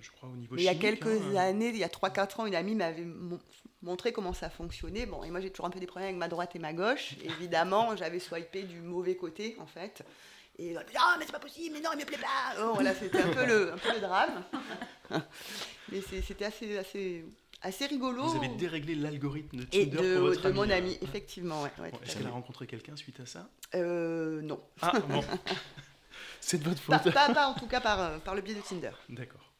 je 0.00 0.10
crois 0.10 0.28
au 0.28 0.36
niveau 0.36 0.56
Mais 0.56 0.62
il 0.62 0.64
y 0.64 0.68
a 0.68 0.72
chimique, 0.72 1.00
quelques 1.00 1.22
hein. 1.22 1.36
années, 1.36 1.68
il 1.68 1.76
y 1.76 1.84
a 1.84 1.88
3-4 1.88 2.40
ans, 2.40 2.46
une 2.46 2.54
amie 2.56 2.74
m'avait 2.74 3.04
mon- 3.04 3.38
montré 3.82 4.12
comment 4.12 4.32
ça 4.32 4.50
fonctionnait. 4.50 5.06
Bon, 5.06 5.22
et 5.24 5.30
moi 5.30 5.40
j'ai 5.40 5.50
toujours 5.50 5.66
un 5.66 5.70
peu 5.70 5.78
des 5.80 5.86
problèmes 5.86 6.08
avec 6.08 6.18
ma 6.18 6.28
droite 6.28 6.56
et 6.56 6.58
ma 6.58 6.72
gauche. 6.72 7.14
Évidemment, 7.22 7.94
j'avais 7.96 8.18
swipé 8.18 8.62
du 8.64 8.80
mauvais 8.80 9.14
côté 9.16 9.56
en 9.60 9.66
fait. 9.66 10.02
Et 10.62 10.76
ah 10.98 11.16
mais 11.18 11.24
c'est 11.24 11.32
pas 11.32 11.38
possible, 11.38 11.74
mais 11.74 11.80
non, 11.80 11.90
il 11.94 12.00
me 12.00 12.04
plaît 12.04 12.18
pas. 12.18 12.54
Oh, 12.62 12.74
voilà, 12.74 12.94
c'était 12.94 13.22
un 13.22 13.32
peu 13.32 13.46
le, 13.46 13.72
un 13.72 13.78
peu 13.78 13.94
le 13.94 14.00
drame. 14.00 14.44
mais 15.90 16.02
c'était 16.02 16.44
assez, 16.44 16.76
assez, 16.76 17.24
assez 17.62 17.86
rigolo. 17.86 18.22
Vous 18.28 18.36
avez 18.36 18.48
déréglé 18.48 18.94
l'algorithme 18.94 19.56
de 19.60 19.62
et 19.72 19.88
Tinder 19.88 20.02
de, 20.06 20.14
pour 20.16 20.22
votre 20.26 20.42
de 20.42 20.50
mon 20.52 20.68
ami, 20.68 20.92
euh. 21.00 21.04
effectivement. 21.06 21.62
Ouais, 21.62 21.72
ouais, 21.78 21.90
Bon, 21.90 21.96
tout 21.96 22.02
à 22.02 22.06
Est-ce 22.06 22.16
qu'elle 22.18 22.26
a 22.26 22.30
rencontré 22.30 22.66
quelqu'un 22.66 22.94
suite 22.94 23.20
à 23.20 23.26
ça? 23.26 23.48
Euh, 23.74 24.42
non. 24.42 24.60
Ah 24.82 24.92
bon, 25.00 25.24
c'est 26.42 26.58
de 26.62 26.68
votre 26.68 26.82
Pas, 26.82 26.98
faute. 26.98 27.14
pas- 27.14 27.32
pas 27.32 27.46
en 27.48 27.54
tout 27.54 27.66
cas 27.66 27.80
par, 27.80 27.98
euh, 27.98 28.18
par 28.18 28.34
le 28.34 28.42
biais 28.42 28.54
de 28.54 28.60
Tinder. 28.60 28.90
D'accord. 29.08 29.50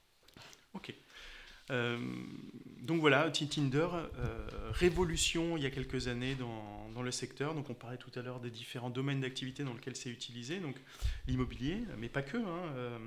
Ok. 0.75 0.93
Euh, 1.71 1.99
donc 2.83 3.01
voilà, 3.01 3.31
Ti- 3.31 3.49
Tinder, 3.49 3.87
euh, 3.93 4.49
révolution 4.73 5.57
il 5.57 5.63
y 5.63 5.67
a 5.67 5.71
quelques 5.71 6.09
années 6.09 6.35
dans, 6.35 6.89
dans 6.95 7.03
le 7.03 7.11
secteur. 7.13 7.55
Donc 7.55 7.71
on 7.71 7.75
parlait 7.75 7.97
tout 7.99 8.11
à 8.19 8.23
l'heure 8.23 8.41
des 8.41 8.51
différents 8.51 8.91
domaines 8.91 9.21
d'activité 9.21 9.63
dans 9.65 9.75
lesquels 9.75 9.97
c'est 9.97 10.11
utilisé. 10.11 10.59
Donc 10.59 10.77
l'immobilier, 11.29 11.85
mais 11.99 12.09
pas 12.09 12.23
que. 12.23 12.37
hein, 12.39 13.01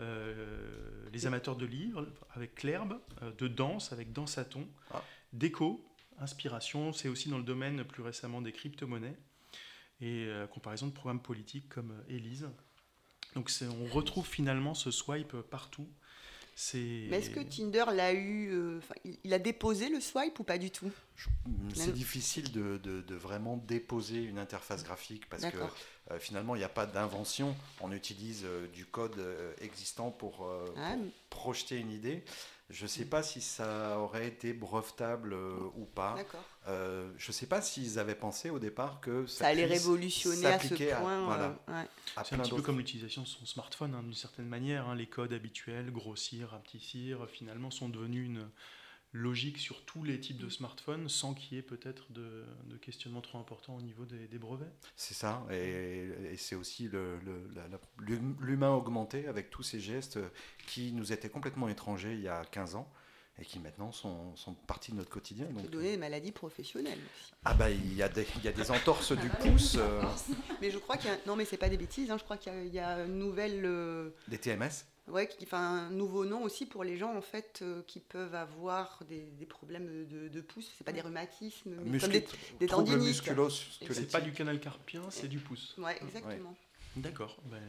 euh, 0.00 1.08
les 1.12 1.26
amateurs 1.26 1.56
de 1.56 1.66
livres 1.66 2.06
avec 2.34 2.54
Clerbe, 2.54 2.98
de 3.38 3.48
danse 3.48 3.92
avec 3.92 4.12
Dansaton, 4.12 4.66
Ah. 4.90 5.02
déco, 5.32 5.84
inspiration. 6.18 6.92
C'est 6.92 7.08
aussi 7.08 7.28
dans 7.28 7.38
le 7.38 7.44
domaine 7.44 7.84
plus 7.84 8.02
récemment 8.02 8.40
des 8.40 8.52
crypto-monnaies 8.52 9.16
et 10.00 10.28
comparaison 10.50 10.86
de 10.86 10.92
programmes 10.92 11.20
politiques 11.22 11.68
comme 11.68 11.92
Elise. 12.08 12.48
Donc 13.34 13.50
on 13.62 13.84
retrouve 13.94 14.26
finalement 14.26 14.74
ce 14.74 14.90
swipe 14.90 15.36
partout. 15.50 15.86
Mais 17.10 17.18
est-ce 17.18 17.30
que 17.30 17.40
Tinder 17.40 17.84
l'a 17.94 18.12
eu. 18.12 18.50
euh, 18.52 18.80
il, 19.24 19.32
a 19.32 19.38
déposé 19.38 19.88
le 19.88 20.00
swipe 20.00 20.38
ou 20.40 20.44
pas 20.44 20.58
du 20.58 20.70
tout? 20.70 20.90
C'est 21.74 21.92
difficile 21.92 22.52
de, 22.52 22.76
de- 22.78 23.00
de 23.00 23.14
vraiment 23.14 23.56
déposer 23.56 24.22
une 24.22 24.38
interface 24.38 24.84
graphique 24.84 25.28
parce 25.30 25.42
que 25.50 25.56
euh, 26.10 26.18
finalement 26.18 26.54
il 26.54 26.58
n'y 26.58 26.64
a 26.64 26.68
pas 26.68 26.86
d'invention. 26.86 27.56
On 27.80 27.92
utilise 27.92 28.42
euh, 28.44 28.66
du 28.68 28.84
code 28.84 29.18
euh, 29.18 29.52
existant 29.60 30.10
pour, 30.10 30.46
Ah, 30.76 30.96
pour 31.30 31.40
projeter 31.40 31.76
une 31.78 31.92
idée. 31.92 32.22
Je 32.70 32.84
ne 32.84 32.88
sais 32.88 33.04
pas 33.04 33.22
si 33.22 33.40
ça 33.40 33.98
aurait 33.98 34.28
été 34.28 34.52
brevetable 34.52 35.32
euh, 35.32 35.58
ou 35.76 35.84
pas. 35.86 36.14
D'accord. 36.16 36.44
Euh, 36.68 37.10
je 37.18 37.30
ne 37.30 37.32
sais 37.32 37.46
pas 37.46 37.60
s'ils 37.60 37.98
avaient 37.98 38.14
pensé 38.14 38.48
au 38.50 38.58
départ 38.60 39.00
que 39.00 39.26
ça, 39.26 39.38
Ça 39.44 39.46
allait 39.48 39.64
révolutionner 39.66 40.46
à 40.46 40.58
ce 40.58 40.68
s'appliquer 40.68 40.92
à- 40.92 41.00
point. 41.00 41.24
voilà. 41.24 41.56
euh, 41.68 41.72
ouais. 41.82 41.88
C'est 42.24 42.34
un 42.34 42.38
petit 42.38 42.50
peu 42.54 42.62
comme 42.62 42.78
l'utilisation 42.78 43.22
de 43.22 43.26
son 43.26 43.44
smartphone, 43.44 43.94
hein, 43.94 44.02
d'une 44.02 44.14
certaine 44.14 44.46
manière. 44.46 44.88
hein. 44.88 44.94
Les 44.94 45.06
codes 45.06 45.32
habituels, 45.32 45.90
grossir, 45.90 46.50
rapetissir, 46.50 47.26
finalement 47.28 47.70
sont 47.70 47.88
devenus 47.88 48.26
une 48.26 48.48
logique 49.12 49.58
sur 49.58 49.84
tous 49.84 50.04
les 50.04 50.20
types 50.20 50.38
de 50.38 50.48
smartphones 50.48 51.08
sans 51.08 51.34
qu'il 51.34 51.56
y 51.56 51.58
ait 51.58 51.62
peut-être 51.64 52.12
de, 52.12 52.44
de 52.66 52.76
questionnement 52.76 53.20
trop 53.20 53.38
important 53.38 53.74
au 53.76 53.80
niveau 53.82 54.04
des, 54.04 54.28
des 54.28 54.38
brevets. 54.38 54.70
C'est 54.94 55.14
ça, 55.14 55.44
et, 55.50 56.08
et 56.32 56.36
c'est 56.36 56.54
aussi 56.54 56.88
l'humain 57.98 58.70
augmenté 58.70 59.26
avec 59.26 59.50
tous 59.50 59.62
ces 59.62 59.80
gestes 59.80 60.18
qui 60.66 60.92
nous 60.92 61.12
étaient 61.12 61.28
complètement 61.30 61.68
étrangers 61.68 62.14
il 62.14 62.20
y 62.20 62.28
a 62.28 62.44
15 62.44 62.74
ans 62.76 62.88
et 63.40 63.44
qui 63.44 63.58
maintenant 63.58 63.90
sont, 63.90 64.36
sont 64.36 64.52
partie 64.54 64.92
de 64.92 64.96
notre 64.98 65.08
quotidien. 65.08 65.46
Ça 65.46 65.52
peut 65.54 65.62
Donc, 65.62 65.70
donner 65.70 65.92
des 65.92 65.96
maladies 65.96 66.32
professionnelles 66.32 66.98
aussi. 66.98 67.32
ah 67.44 67.54
bah 67.54 67.70
il 67.70 67.94
y 67.94 68.02
a 68.02 68.08
des, 68.08 68.26
il 68.36 68.44
y 68.44 68.48
a 68.48 68.52
des 68.52 68.70
entorses 68.70 69.12
du 69.12 69.28
pouce, 69.30 69.76
euh, 69.78 70.02
Mais 70.60 70.70
je 70.70 70.76
crois 70.78 70.98
qu'il 70.98 71.10
y 71.10 71.14
a. 71.14 71.18
Non, 71.26 71.36
mais 71.36 71.46
c'est 71.46 71.56
pas 71.56 71.70
des 71.70 71.78
bêtises. 71.78 72.10
hein, 72.10 72.18
Je 72.18 72.24
crois 72.24 72.36
qu'il 72.36 72.52
y 72.52 72.56
a- 72.56 72.64
il 72.64 72.74
y, 72.74 72.78
a 72.78 73.04
une 73.06 73.18
nouvelle. 73.18 73.62
euh, 73.64 74.10
des 74.28 74.36
TMS. 74.38 74.68
Ouais, 75.10 75.26
qui, 75.28 75.44
enfin, 75.44 75.86
un 75.86 75.90
nouveau 75.90 76.24
nom 76.24 76.42
aussi 76.42 76.66
pour 76.66 76.84
les 76.84 76.96
gens 76.96 77.16
en 77.16 77.20
fait 77.22 77.60
euh, 77.62 77.82
qui 77.86 78.00
peuvent 78.00 78.34
avoir 78.34 79.00
des, 79.08 79.22
des 79.38 79.46
problèmes 79.46 80.06
de, 80.06 80.28
de 80.28 80.40
pouce. 80.40 80.70
C'est 80.78 80.84
pas 80.84 80.92
des 80.92 81.00
rhumatismes, 81.00 81.74
mais 81.84 81.98
muscu- 81.98 82.00
comme 82.02 82.10
des, 82.12 82.24
des 82.60 82.66
tendinites. 82.66 83.22
C'est 83.90 84.10
pas 84.12 84.20
du 84.20 84.32
canal 84.32 84.60
carpien, 84.60 85.02
c'est 85.10 85.28
du 85.28 85.38
pouce. 85.38 85.74
Ouais, 85.78 85.96
exactement. 86.02 86.54
D'accord. 86.96 87.36
ben, 87.44 87.60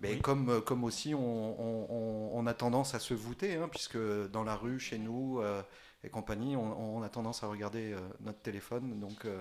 Mais 0.00 0.12
oui. 0.12 0.20
comme, 0.20 0.60
comme 0.62 0.84
aussi 0.84 1.14
on, 1.14 1.60
on- 1.60 1.86
on- 1.90 2.30
on 2.38 2.46
a 2.46 2.52
tendance 2.54 2.94
à 2.94 2.98
se 2.98 3.14
voûter, 3.14 3.54
hein, 3.54 3.68
puisque 3.70 3.98
dans 4.30 4.44
la 4.44 4.56
rue, 4.56 4.78
chez 4.78 4.98
nous 4.98 5.40
euh, 5.40 5.62
et 6.04 6.10
compagnie, 6.10 6.54
on, 6.56 6.96
on 6.98 7.02
a 7.02 7.08
tendance 7.08 7.42
à 7.42 7.48
regarder 7.48 7.92
euh, 7.92 7.98
notre 8.20 8.38
téléphone. 8.38 9.00
Donc 9.00 9.24
euh, 9.24 9.40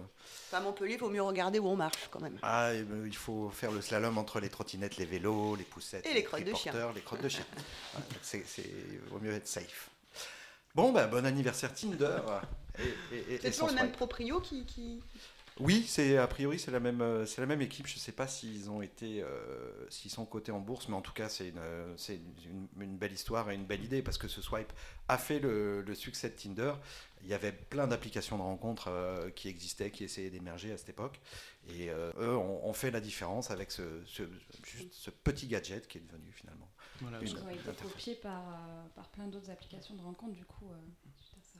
à 0.51 0.59
Montpellier, 0.59 0.95
il 0.95 0.99
vaut 0.99 1.09
mieux 1.09 1.21
regarder 1.21 1.59
où 1.59 1.67
on 1.67 1.75
marche 1.75 2.07
quand 2.09 2.19
même. 2.19 2.37
Ah, 2.41 2.73
et 2.73 2.81
ben, 2.83 3.03
il 3.05 3.15
faut 3.15 3.49
faire 3.49 3.71
le 3.71 3.81
slalom 3.81 4.17
entre 4.17 4.39
les 4.39 4.49
trottinettes, 4.49 4.97
les 4.97 5.05
vélos, 5.05 5.55
les 5.55 5.63
poussettes, 5.63 6.05
Et 6.07 6.13
les 6.13 6.23
crottes 6.23 6.43
de 6.43 6.53
chien. 6.55 6.73
les 6.95 7.01
crottes 7.01 7.21
de 7.21 7.29
chien. 7.29 7.45
C'est, 8.21 8.43
c'est- 8.45 8.63
vaut 9.09 9.19
mieux 9.19 9.33
être 9.33 9.47
safe. 9.47 9.89
Bon, 10.75 10.91
ben, 10.91 11.07
bon 11.07 11.25
anniversaire 11.25 11.73
Tinder. 11.73 12.19
Et, 12.79 13.15
et- 13.15 13.33
et- 13.35 13.39
C'est 13.41 13.51
toujours 13.51 13.69
le 13.69 13.73
même 13.75 13.91
proprio 13.91 14.39
qui. 14.39 14.65
qui... 14.65 15.01
Oui, 15.59 15.85
c'est 15.87 16.17
a 16.17 16.27
priori 16.27 16.59
c'est 16.59 16.71
la 16.71 16.79
même 16.79 17.01
euh, 17.01 17.25
c'est 17.25 17.41
la 17.41 17.47
même 17.47 17.61
équipe. 17.61 17.87
Je 17.87 17.95
ne 17.95 17.99
sais 17.99 18.11
pas 18.11 18.27
s'ils 18.27 18.69
ont 18.69 18.81
été 18.81 19.23
euh, 19.23 19.89
s'ils 19.89 20.11
sont 20.11 20.25
cotés 20.25 20.51
en 20.51 20.59
bourse, 20.59 20.87
mais 20.87 20.95
en 20.95 21.01
tout 21.01 21.13
cas 21.13 21.29
c'est 21.29 21.49
une 21.49 21.57
euh, 21.57 21.93
c'est 21.97 22.19
une, 22.45 22.67
une 22.79 22.97
belle 22.97 23.13
histoire 23.13 23.49
et 23.49 23.55
une 23.55 23.65
belle 23.65 23.83
idée 23.83 24.01
parce 24.01 24.17
que 24.17 24.27
ce 24.27 24.41
swipe 24.41 24.71
a 25.07 25.17
fait 25.17 25.39
le, 25.39 25.81
le 25.81 25.95
succès 25.95 26.29
de 26.29 26.35
Tinder. 26.35 26.73
Il 27.23 27.27
y 27.27 27.33
avait 27.33 27.51
plein 27.51 27.87
d'applications 27.87 28.37
de 28.37 28.43
rencontres 28.43 28.89
euh, 28.89 29.31
qui 29.31 29.49
existaient, 29.49 29.89
qui 29.89 30.03
essayaient 30.03 30.29
d'émerger 30.29 30.71
à 30.71 30.77
cette 30.77 30.89
époque, 30.89 31.19
et 31.67 31.89
euh, 31.89 32.11
eux 32.19 32.37
ont, 32.37 32.73
fait 32.73 32.91
la 32.91 33.01
différence 33.01 33.49
avec 33.49 33.71
ce, 33.71 34.03
ce, 34.05 34.21
juste 34.63 34.93
ce 34.93 35.09
petit 35.09 35.47
gadget 35.47 35.87
qui 35.87 35.97
est 35.97 36.01
devenu 36.01 36.31
finalement. 36.31 36.69
Voilà, 37.01 37.19
Une- 37.19 37.27
Qui 37.27 37.35
ont 37.37 37.49
été 37.49 37.71
copiés 37.81 38.15
par, 38.15 38.43
par 38.95 39.09
plein 39.09 39.25
d'autres 39.27 39.49
applications 39.49 39.95
de 39.95 40.01
rencontre, 40.01 40.33
du 40.33 40.45
coup, 40.45 40.69
euh, 40.71 40.75
suite 41.15 41.33
à 41.39 41.41
ça. 41.41 41.59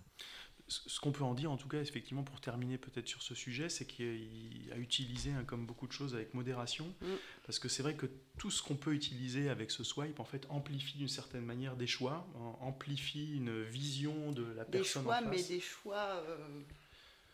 Ce 0.70 1.00
qu'on 1.00 1.14
peut 1.14 1.24
en 1.24 1.34
dire, 1.34 1.50
en 1.50 1.56
tout 1.56 1.70
cas, 1.70 1.80
effectivement, 1.80 2.24
pour 2.24 2.42
terminer 2.42 2.78
peut-être 2.78 3.08
sur 3.08 3.24
ce 3.24 3.34
sujet, 3.34 3.70
c'est 3.70 3.86
qu'il 3.86 4.70
a 4.74 4.78
utilisé, 4.78 5.32
hein, 5.32 5.46
comme 5.46 5.66
beaucoup 5.66 5.88
de 5.88 5.94
choses, 5.94 6.14
avec 6.14 6.34
modération. 6.34 6.94
Mm. 7.02 7.06
Parce 7.46 7.58
que 7.58 7.70
c'est 7.70 7.84
vrai 7.84 7.96
que 7.96 8.08
tout 8.38 8.52
ce 8.52 8.62
qu'on 8.62 8.76
peut 8.76 8.94
utiliser 8.94 9.50
avec 9.50 9.72
ce 9.72 9.86
swipe, 9.86 10.20
en 10.20 10.26
fait, 10.26 10.46
amplifie 10.50 10.98
d'une 10.98 11.08
certaine 11.08 11.46
manière 11.46 11.78
des 11.78 11.88
choix, 11.88 12.28
amplifie 12.60 13.34
une 13.36 13.64
vision 13.64 14.32
de 14.34 14.44
la 14.44 14.66
Des 14.66 14.80
personne 14.80 15.04
choix, 15.04 15.20
en 15.20 15.30
mais 15.30 15.42
des 15.42 15.62
choix 15.62 16.24
euh, 16.28 16.38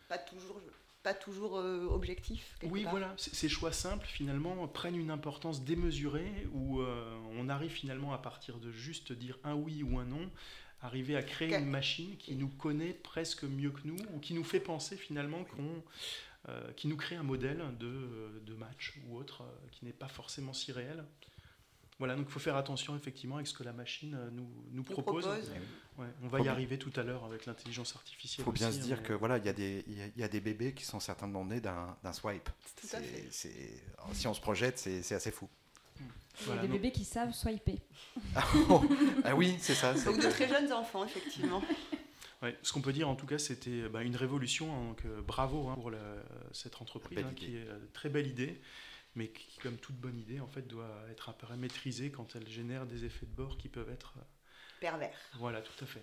pas 0.08 0.18
toujours, 0.18 0.60
pas 1.02 1.14
toujours 1.14 1.58
euh, 1.58 1.86
Oui, 2.62 2.82
part. 2.84 2.92
voilà, 2.92 3.14
ces 3.16 3.48
choix 3.48 3.72
simples, 3.72 4.06
finalement, 4.06 4.66
prennent 4.68 4.96
une 4.96 5.10
importance 5.10 5.64
démesurée, 5.64 6.46
où 6.52 6.80
euh, 6.80 7.16
on 7.32 7.48
arrive 7.48 7.70
finalement 7.70 8.12
à 8.12 8.18
partir 8.18 8.58
de 8.58 8.70
juste 8.70 9.12
dire 9.12 9.38
un 9.44 9.54
oui 9.54 9.82
ou 9.82 9.98
un 9.98 10.04
non, 10.04 10.30
arriver 10.84 11.16
à 11.16 11.22
créer 11.22 11.54
une 11.56 11.66
machine 11.70 12.16
qui 12.18 12.34
nous 12.36 12.48
connaît 12.48 12.92
presque 12.92 13.44
mieux 13.44 13.70
que 13.70 13.80
nous, 13.84 13.96
ou 14.14 14.18
qui 14.20 14.34
nous 14.34 14.44
fait 14.44 14.60
penser 14.60 14.96
finalement 14.96 15.44
qu'on... 15.44 15.82
euh, 16.48 16.72
qui 16.76 16.88
nous 16.88 16.96
crée 16.96 17.16
un 17.16 17.22
modèle 17.22 17.62
de, 17.80 18.40
de 18.44 18.54
match 18.54 18.94
ou 19.08 19.16
autre 19.16 19.42
euh, 19.42 19.68
qui 19.72 19.84
n'est 19.86 19.92
pas 19.94 20.08
forcément 20.08 20.52
si 20.52 20.72
réel. 20.72 21.04
Voilà, 22.00 22.16
donc 22.16 22.26
il 22.28 22.32
faut 22.32 22.40
faire 22.40 22.56
attention 22.56 22.96
effectivement 22.96 23.36
avec 23.36 23.46
ce 23.46 23.54
que 23.54 23.62
la 23.62 23.72
machine 23.72 24.14
euh, 24.16 24.28
nous, 24.32 24.48
nous 24.72 24.82
propose. 24.82 25.22
propose. 25.24 25.50
Ouais, 25.96 26.08
on 26.22 26.26
va 26.28 26.38
Faut 26.38 26.44
y 26.44 26.48
arriver 26.48 26.76
tout 26.76 26.90
à 26.96 27.04
l'heure 27.04 27.24
avec 27.24 27.46
l'intelligence 27.46 27.92
Il 27.92 27.98
artificielle. 27.98 28.44
faut 28.44 28.50
bien 28.52 28.68
aussi, 28.68 28.78
se 28.80 28.82
dire 28.84 28.98
hein, 28.98 29.02
que 29.04 29.12
voilà, 29.12 29.38
il 29.38 29.44
y, 29.46 29.48
a 29.48 29.52
des- 29.52 29.84
il 29.86 29.96
y 29.98 30.02
a- 30.02 30.06
il 30.08 30.20
y 30.20 30.24
a 30.24 30.28
des 30.28 30.40
bébés 30.40 30.74
qui 30.74 30.84
sont 30.84 30.98
certainement 31.00 31.44
nés 31.44 31.60
d'un 31.60 31.96
d'un 32.02 32.12
swipe. 32.12 32.50
Tout 32.80 32.88
à 32.96 33.00
fait. 33.00 33.28
si 33.30 34.26
on 34.26 34.34
se 34.34 34.40
projette, 34.40 34.76
c'est 34.78 35.02
c'est 35.02 35.14
assez 35.14 35.30
fou. 35.30 35.48
Il 36.00 36.46
Voilà, 36.46 36.62
y 36.62 36.64
a 36.64 36.66
des 36.66 36.72
donc- 36.72 36.82
bébés 36.82 36.92
qui 36.92 37.04
savent 37.04 37.32
swiper. 37.32 37.78
ah 38.34 38.42
oui, 39.32 39.56
c'est 39.60 39.74
ça. 39.74 39.94
Donc 39.94 40.20
de 40.20 40.28
très 40.28 40.48
jeunes 40.48 40.72
enfants, 40.72 41.04
effectivement. 41.04 41.62
Ouais, 42.42 42.54
ce 42.62 42.74
qu'on 42.74 42.82
peut 42.82 42.92
dire 42.92 43.08
en 43.08 43.14
tout 43.14 43.24
cas, 43.24 43.38
c'était 43.38 43.88
bah, 43.88 44.02
une 44.02 44.16
révolution. 44.16 44.70
hein, 44.76 44.88
donc 44.88 45.02
euh, 45.06 45.22
bravo 45.22 45.68
hein, 45.68 45.74
pour 45.76 45.90
la- 45.90 45.98
cette 46.52 46.82
entreprise 46.82 47.16
hein, 47.20 47.32
qui 47.34 47.56
est 47.56 47.66
euh, 47.66 47.78
très 47.94 48.10
belle 48.10 48.26
idée, 48.26 48.60
mais 49.14 49.28
qui, 49.28 49.58
comme 49.62 49.78
toute 49.78 49.94
bonne 49.96 50.18
idée, 50.18 50.40
en 50.40 50.46
fait, 50.46 50.66
doit 50.66 50.90
être 51.10 51.30
un 51.30 51.32
peu 51.32 51.46
maîtrisée 51.56 52.10
quand 52.10 52.36
elle 52.36 52.46
génère 52.46 52.84
des 52.84 53.06
effets 53.06 53.24
de 53.24 53.34
bord 53.34 53.56
qui 53.56 53.68
peuvent 53.68 53.88
être. 53.88 54.12
euh, 54.18 54.22
Pervers. 54.78 55.14
voilà, 55.38 55.62
tout 55.62 55.72
à 55.82 55.86
fait. 55.86 56.02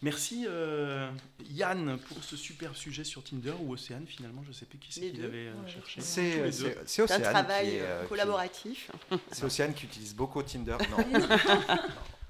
Merci 0.00 0.46
euh, 0.48 1.10
Yann 1.50 1.98
pour 1.98 2.24
ce 2.24 2.36
super 2.38 2.74
sujet 2.76 3.04
sur 3.04 3.22
Tinder 3.22 3.52
ou 3.60 3.74
Océane 3.74 4.06
finalement, 4.06 4.42
je 4.42 4.48
ne 4.48 4.54
sais 4.54 4.64
plus 4.64 4.78
qui 4.78 4.90
c'est 4.90 5.00
qui 5.10 5.18
l'avait 5.18 5.48
Ouais, 5.50 5.70
cherché. 5.70 6.00
C'est 6.00 6.50
C'est 6.86 7.02
un 7.02 7.04
Océane, 7.04 7.20
travail 7.22 7.68
qui 7.70 7.76
est, 7.76 8.08
collaboratif. 8.08 8.90
c'est 9.32 9.44
Océane 9.44 9.74
qui 9.74 9.84
utilise 9.84 10.14
beaucoup 10.14 10.42
Tinder. 10.42 10.76
Non, 10.90 10.96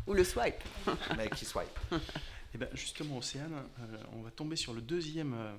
Ou 0.06 0.14
le 0.14 0.24
swipe. 0.24 0.62
mais 1.16 1.28
qui 1.30 1.44
swipe. 1.44 1.78
Eh 2.54 2.58
ben, 2.58 2.68
justement, 2.72 3.18
Océane, 3.18 3.52
euh, 3.80 3.96
on 4.12 4.22
va 4.22 4.30
tomber 4.30 4.54
sur 4.54 4.74
le 4.74 4.80
deuxième, 4.80 5.34
euh, 5.34 5.52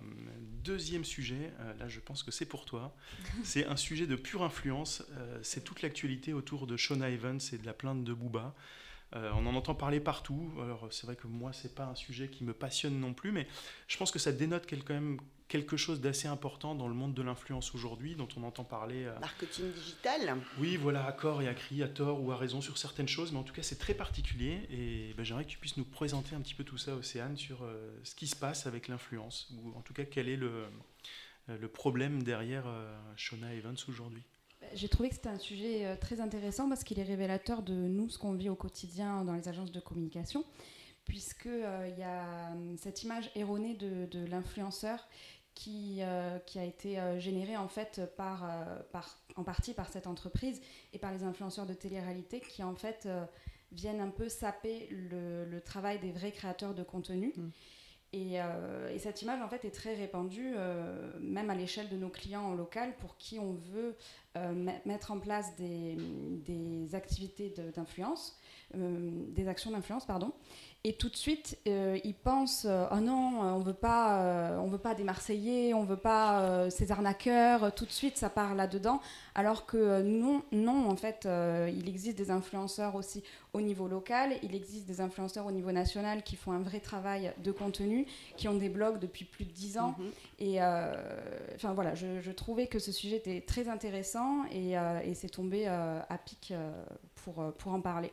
deuxième 0.64 1.04
sujet. 1.04 1.52
Euh, 1.60 1.74
là, 1.78 1.90
je 1.90 2.00
pense 2.00 2.24
que 2.24 2.32
c'est 2.32 2.46
pour 2.46 2.64
toi. 2.64 2.96
C'est 3.44 3.66
un 3.66 3.76
sujet 3.76 4.08
de 4.08 4.16
pure 4.16 4.44
influence. 4.44 5.04
Euh, 5.18 5.38
c'est 5.44 5.62
toute 5.62 5.82
l'actualité 5.82 6.32
autour 6.32 6.68
de 6.68 6.78
Shona 6.78 7.10
Evans 7.10 7.40
et 7.52 7.58
de 7.58 7.66
la 7.66 7.74
plainte 7.74 8.06
de 8.06 8.14
Booba. 8.14 8.56
Euh, 9.16 9.32
on 9.36 9.46
en 9.46 9.56
entend 9.56 9.76
parler 9.76 10.00
partout. 10.00 10.52
Alors, 10.62 10.88
c'est 10.92 11.06
vrai 11.06 11.16
que 11.16 11.28
moi, 11.28 11.54
c'est 11.54 11.74
pas 11.74 11.86
un 11.86 11.96
sujet 11.96 12.28
qui 12.28 12.44
me 12.44 12.54
passionne 12.54 13.00
non 13.00 13.14
plus, 13.14 13.32
mais 13.32 13.48
je 13.88 13.98
pense 13.98 14.12
que 14.12 14.20
ça 14.20 14.32
dénote 14.32 14.66
quand 14.70 14.94
même 14.94 15.20
quelque 15.48 15.78
chose 15.78 16.02
d'assez 16.02 16.28
important 16.28 16.74
dans 16.74 16.88
le 16.88 16.96
monde 16.96 17.14
de 17.14 17.22
l'influence 17.22 17.76
aujourd'hui, 17.76 18.16
dont 18.16 18.28
on 18.36 18.44
entend 18.44 18.64
parler. 18.64 19.06
euh, 19.06 19.20
Marketing 19.20 19.72
digital. 19.72 20.38
oui, 20.58 20.76
voilà, 20.76 21.06
à 21.06 21.12
corps 21.12 21.42
et 21.42 21.48
à 21.48 21.54
cri, 21.54 21.84
à 21.84 21.88
tort 21.88 22.22
ou 22.24 22.32
à 22.32 22.36
raison 22.36 22.62
sur 22.62 22.78
certaines 22.80 23.08
choses, 23.08 23.32
mais 23.32 23.38
en 23.38 23.44
tout 23.44 23.54
cas 23.54 23.62
c'est 23.62 23.78
très 23.78 23.94
particulier 23.94 24.62
et 24.72 25.14
ben, 25.16 25.24
j'aimerais 25.24 25.46
que 25.46 25.52
tu 25.52 25.60
puisses 25.60 25.78
nous 25.78 25.86
présenter 25.86 26.36
un 26.36 26.42
petit 26.42 26.56
peu 26.56 26.64
tout 26.64 26.80
ça, 26.80 26.96
Océane, 26.96 27.38
sur 27.38 27.64
euh, 27.64 27.96
ce 28.04 28.16
qui 28.16 28.26
se 28.26 28.36
passe 28.36 28.66
avec 28.66 28.88
l'influence, 28.88 29.54
ou 29.54 29.78
en 29.78 29.82
tout 29.82 29.94
cas 29.94 30.04
quel 30.04 30.30
est 30.30 30.36
le, 30.36 30.66
le 31.48 31.68
problème 31.68 32.24
derrière 32.24 32.66
Shona 33.16 33.54
Evans 33.54 33.78
aujourd'hui. 33.88 34.24
J'ai 34.76 34.90
trouvé 34.90 35.08
que 35.08 35.16
c'était 35.16 35.30
un 35.30 35.40
sujet 35.40 35.86
euh, 35.86 35.96
très 35.96 36.20
intéressant 36.20 36.68
parce 36.68 36.84
qu'il 36.84 37.00
est 37.00 37.04
révélateur 37.04 37.64
de 37.64 37.74
nous, 37.74 38.10
ce 38.10 38.18
qu'on 38.18 38.34
vit 38.34 38.50
au 38.50 38.56
quotidien 38.56 39.24
dans 39.24 39.34
les 39.34 39.48
agences 39.48 39.72
de 39.72 39.80
communication, 39.80 40.44
puisque 41.06 41.46
euh, 41.46 41.90
y 41.98 42.04
a 42.04 42.52
hum, 42.52 42.76
cette 42.78 43.04
image 43.04 43.32
erronée 43.36 43.76
de, 43.76 44.26
l'influenceur 44.26 45.08
qui, 45.54 46.00
euh, 46.02 46.38
qui 46.40 46.60
a 46.60 46.66
été 46.66 47.00
euh, 47.00 47.20
générée 47.20 47.56
en 47.56 47.70
fait 47.70 48.02
par, 48.18 48.52
par, 48.92 49.18
en 49.38 49.44
partie 49.44 49.74
par 49.74 49.88
cette 49.88 50.08
entreprise 50.08 50.60
et 50.92 51.00
par 51.00 51.14
les 51.14 51.24
influenceurs 51.24 51.66
de 51.66 51.74
télé-réalité 51.74 52.42
qui 52.42 52.62
en 52.62 52.76
fait 52.76 53.08
viennent 53.72 54.02
un 54.02 54.10
peu 54.10 54.28
saper 54.28 54.90
le, 54.92 55.46
le 55.46 55.62
travail 55.62 56.00
des 56.00 56.12
vrais 56.12 56.32
créateurs 56.32 56.74
de 56.74 56.84
contenu. 56.84 57.34
Mm. 57.38 57.50
Et, 58.14 58.42
euh, 58.42 58.90
et 58.94 59.00
cette 59.00 59.22
image 59.24 59.42
en 59.42 59.50
fait 59.50 59.66
est 59.66 59.72
très 59.72 59.94
répandue, 59.94 60.54
euh, 60.56 61.12
même 61.20 61.50
à 61.50 61.56
l'échelle 61.56 61.90
de 61.90 61.98
nos 61.98 62.08
clients 62.10 62.44
en 62.44 62.54
pour 62.94 63.18
qui 63.18 63.40
on 63.40 63.54
veut 63.54 63.96
euh, 64.38 64.54
me- 64.54 64.72
mettre 64.86 65.12
en 65.12 65.20
place 65.20 65.54
des, 65.58 65.98
activités 66.96 67.54
d'influence, 67.76 68.40
des 68.74 69.48
actions 69.50 69.72
d'influence, 69.72 70.06
pardon. 70.06 70.32
Et 70.88 70.94
tout 70.94 71.10
de 71.10 71.16
suite, 71.16 71.58
euh, 71.68 71.98
ils 72.04 72.14
pensent 72.14 72.68
euh, 72.70 72.86
oh 72.92 73.00
non, 73.00 73.42
on 73.42 73.58
veut 73.58 73.74
pas, 73.74 74.22
euh, 74.22 74.60
on 74.60 74.68
veut 74.68 74.78
pas 74.78 74.94
des 74.94 75.04
Marseillais, 75.04 75.74
on 75.74 75.84
veut 75.84 75.98
pas 75.98 76.70
ces 76.70 76.92
arnaqueurs. 76.92 77.74
Tout 77.74 77.86
de 77.86 77.92
suite, 77.92 78.18
ça 78.18 78.30
part 78.30 78.54
là-dedans. 78.54 79.02
Alors 79.34 79.66
que 79.66 80.04
non, 80.04 80.44
non, 80.52 80.88
en 80.88 80.96
fait, 80.96 81.28
il 81.74 81.90
existe 81.90 82.20
des 82.20 82.30
influenceurs 82.30 82.94
aussi 82.94 83.24
au 83.54 83.62
niveau 83.62 83.88
local. 83.88 84.36
Il 84.44 84.54
existe 84.54 84.86
des 84.86 85.02
influenceurs 85.02 85.48
au 85.48 85.52
niveau 85.52 85.72
national 85.72 86.22
qui 86.22 86.36
font 86.36 86.52
un 86.52 86.62
vrai 86.62 86.80
travail 86.80 87.34
de 87.44 87.52
contenu, 87.52 88.06
qui 88.38 88.48
ont 88.48 88.54
des 88.54 88.70
blogs 88.70 89.00
depuis 89.00 89.26
plus 89.26 89.46
de 89.46 89.52
10 89.52 89.80
ans. 89.80 89.96
Mhm. 89.98 90.12
Et 90.38 90.62
enfin 90.62 91.74
voilà, 91.74 91.96
je, 91.96 92.22
je 92.22 92.32
trouvais 92.32 92.68
que 92.68 92.78
ce 92.78 92.92
sujet 92.92 93.16
était 93.16 93.42
très 93.42 93.70
intéressant 93.70 94.46
et, 94.52 94.74
et 94.74 95.16
c'est 95.16 95.30
tombé 95.30 95.66
à 95.66 96.20
pic 96.24 96.54
pour, 97.16 97.54
pour 97.58 97.74
en 97.74 97.82
parler. 97.82 98.12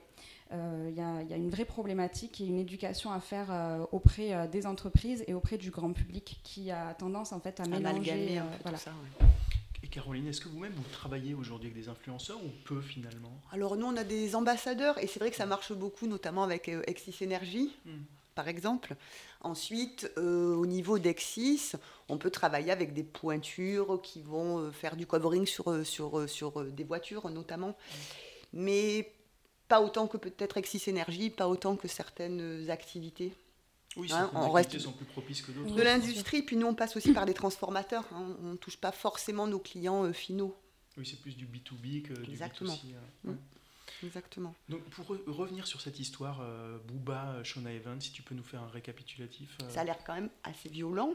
Euh, 0.52 0.88
Il 0.90 0.96
y, 0.96 1.00
a- 1.00 1.22
il 1.22 1.28
y 1.30 1.32
a 1.32 1.36
une 1.36 1.48
vraie 1.50 1.64
problématique 1.64 2.40
et 2.40 2.44
une 2.46 2.58
éducation 2.58 3.10
à 3.10 3.20
faire 3.20 3.46
euh, 3.50 3.84
auprès 3.92 4.34
euh, 4.34 4.46
des 4.46 4.66
entreprises 4.66 5.24
et 5.26 5.34
auprès 5.34 5.56
du 5.58 5.70
grand 5.70 5.92
public 5.92 6.40
qui 6.44 6.70
a 6.70 6.94
tendance 6.94 7.32
en 7.32 7.40
fait 7.40 7.58
à 7.60 7.64
mélanger. 7.66 8.40
Voilà. 8.62 8.76
tout 8.78 8.84
ça. 8.84 8.90
ouais. 8.90 9.26
Et 9.84 9.88
Caroline, 9.88 10.28
est-ce 10.28 10.40
que 10.40 10.48
vous-même 10.48 10.72
vous 10.76 10.82
travaillez 10.92 11.34
aujourd'hui 11.34 11.70
avec 11.70 11.82
des 11.82 11.88
influenceurs 11.88 12.38
ou 12.44 12.48
peu 12.64 12.80
finalement? 12.80 13.32
Alors 13.50 13.76
nous, 13.76 13.86
on 13.86 13.96
a 13.96 14.04
des 14.04 14.36
ambassadeurs 14.36 14.98
et 15.02 15.06
c'est 15.06 15.18
vrai 15.18 15.30
que 15.30 15.36
ça 15.36 15.46
marche 15.46 15.72
beaucoup, 15.72 16.06
notamment 16.06 16.42
avec 16.44 16.68
euh, 16.68 16.82
Exis 16.86 17.16
Energy, 17.24 17.74
Mm. 17.86 17.90
par 18.34 18.46
exemple. 18.48 18.94
Ensuite, 19.40 20.10
euh, 20.18 20.54
au 20.54 20.66
niveau 20.66 20.98
d'Exis, 20.98 21.72
on 22.08 22.16
peut 22.18 22.30
travailler 22.30 22.70
avec 22.70 22.92
des 22.92 23.02
pointures 23.02 24.00
qui 24.02 24.20
vont 24.22 24.70
faire 24.70 24.96
du 24.96 25.06
covering 25.06 25.46
sur, 25.46 25.84
sur, 25.84 26.28
sur 26.28 26.62
des 26.64 26.84
voitures 26.84 27.28
notamment. 27.30 27.74
Mais 28.52 29.10
pas 29.72 29.80
autant 29.80 30.06
que 30.06 30.18
peut-être 30.18 30.58
Exis 30.58 30.82
Energy, 30.90 31.30
pas 31.30 31.48
autant 31.48 31.76
que 31.76 31.88
certaines 31.88 32.68
activités 32.68 33.32
Oui, 33.96 34.06
Hein, 34.12 34.28
certaines 34.30 34.38
on 34.38 34.54
activités 34.54 34.76
reste- 34.76 34.84
sont 34.84 34.92
plus 34.92 35.06
propices 35.06 35.40
que 35.40 35.50
d'autres. 35.50 35.74
De 35.74 35.80
l'industrie. 35.82 36.42
Puis 36.42 36.56
nous, 36.56 36.66
on 36.66 36.74
passe 36.74 36.94
aussi 36.94 37.14
par 37.14 37.24
des 37.24 37.32
transformateurs. 37.32 38.04
hein. 38.14 38.36
On 38.42 38.50
ne 38.52 38.56
touche 38.56 38.76
pas 38.76 38.92
forcément 38.92 39.46
nos 39.46 39.58
clients 39.58 40.04
euh, 40.04 40.12
finaux. 40.12 40.54
Oui, 40.98 41.06
c'est 41.06 41.18
plus 41.22 41.34
du 41.34 41.46
B2B 41.46 42.02
que 42.02 42.12
du 42.20 42.30
Exactement. 42.30 42.74
B2C. 42.74 42.94
euh, 43.28 43.30
Mm. 43.32 43.36
Exactement. 44.04 44.54
Donc 44.68 44.80
pour 44.84 45.04
re- 45.14 45.20
revenir 45.30 45.66
sur 45.66 45.80
cette 45.80 45.98
histoire, 46.00 46.40
euh, 46.42 46.78
Booba, 46.88 47.34
euh, 47.36 47.44
Shona 47.44 47.72
Evans, 47.72 48.00
si 48.00 48.12
tu 48.12 48.22
peux 48.22 48.34
nous 48.34 48.42
faire 48.42 48.62
un 48.62 48.68
récapitulatif. 48.68 49.56
euh, 49.62 49.68
Ça 49.70 49.82
a 49.82 49.84
l'air 49.84 49.98
quand 50.04 50.14
même 50.14 50.30
assez 50.44 50.68
violent. 50.68 51.10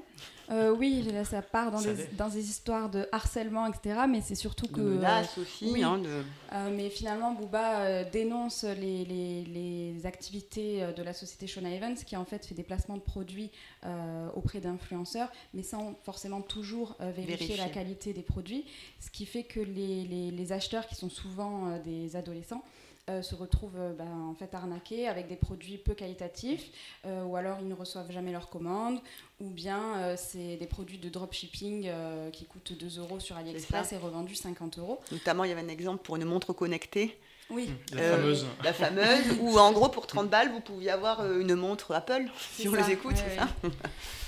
Euh, 0.51 0.71
oui, 0.71 1.01
là, 1.03 1.25
ça 1.25 1.41
part 1.41 1.71
dans 1.71 1.79
Ça 1.79 1.93
des, 1.93 2.05
dans 2.17 2.29
des 2.29 2.49
histoires 2.49 2.89
de 2.89 3.07
harcèlement, 3.11 3.67
etc. 3.67 4.01
Mais 4.09 4.21
c'est 4.21 4.35
surtout 4.35 4.67
De 4.67 4.71
que. 4.73 4.81
menaces 4.81 5.37
aussi. 5.37 5.69
oui. 5.71 5.83
hein, 5.83 5.97
de- 5.97 6.23
Euh, 6.53 6.73
mais 6.75 6.89
finalement, 6.89 7.33
Booba 7.33 7.81
euh, 7.81 8.09
dénonce 8.09 8.63
les, 8.63 9.03
les- 9.05 9.43
les 9.43 10.05
activités 10.05 10.87
de 10.95 11.03
la 11.03 11.13
société 11.13 11.47
Shona 11.47 11.69
Evans, 11.71 11.95
qui 11.95 12.15
en 12.15 12.25
fait 12.25 12.45
fait 12.45 12.55
des 12.55 12.63
placements 12.63 12.95
de 12.97 13.01
produits 13.01 13.51
euh, 13.85 14.29
auprès 14.35 14.59
d'influenceurs, 14.59 15.29
mais 15.53 15.63
sans 15.63 15.93
forcément 16.03 16.41
toujours 16.41 16.95
euh, 17.01 17.11
vérifier, 17.11 17.35
Vérifier. 17.47 17.57
la 17.57 17.69
qualité 17.69 18.13
des 18.13 18.21
produits. 18.23 18.65
Ce 18.99 19.09
qui 19.09 19.25
fait 19.25 19.43
que 19.43 19.59
les, 19.59 20.03
les- 20.05 20.31
les 20.31 20.51
acheteurs, 20.51 20.87
qui 20.87 20.95
sont 20.95 21.09
souvent 21.09 21.67
euh, 21.69 21.79
des 21.79 22.15
adolescents, 22.15 22.63
euh, 23.09 23.21
se 23.21 23.35
retrouvent 23.35 23.77
euh, 23.79 23.93
ben, 23.93 24.05
en 24.29 24.33
fait 24.35 24.53
arnaqués 24.53 25.07
avec 25.07 25.27
des 25.27 25.35
produits 25.35 25.77
peu 25.77 25.93
qualitatifs, 25.93 26.65
euh, 27.05 27.23
ou 27.23 27.35
alors 27.35 27.57
ils 27.61 27.67
ne 27.67 27.73
reçoivent 27.73 28.11
jamais 28.11 28.31
leurs 28.31 28.49
commandes, 28.49 28.99
ou 29.39 29.49
bien 29.49 29.97
euh, 29.97 30.15
c'est 30.17 30.57
des 30.57 30.67
produits 30.67 30.97
de 30.97 31.09
dropshipping 31.09 31.85
euh, 31.87 32.29
qui 32.31 32.45
coûtent 32.45 32.73
2 32.77 32.99
euros 32.99 33.19
sur 33.19 33.37
AliExpress 33.37 33.93
et 33.93 33.97
revendus 33.97 34.35
50 34.35 34.77
euros. 34.79 34.99
Notamment, 35.11 35.43
il 35.45 35.49
y 35.49 35.53
avait 35.53 35.61
un 35.61 35.67
exemple 35.69 36.03
pour 36.03 36.15
une 36.17 36.25
montre 36.25 36.53
connectée, 36.53 37.17
Oui, 37.49 37.69
La 37.93 38.01
Euh, 38.01 38.15
fameuse. 38.17 38.45
la 38.63 38.73
fameuse, 38.73 39.37
où 39.41 39.57
en 39.57 39.71
gros, 39.71 39.87
pour 39.89 40.05
30 40.05 40.29
balles, 40.29 40.51
vous 40.51 40.59
pouviez 40.59 40.89
avoir 40.91 41.21
euh, 41.21 41.39
une 41.39 41.55
montre 41.55 41.93
Apple, 41.93 42.25
si 42.51 42.67
on 42.67 42.73
ça, 42.73 42.81
les 42.87 42.93
écoute, 42.93 43.13
ouais, 43.15 43.23
c'est 43.35 43.39
ouais. 43.67 43.73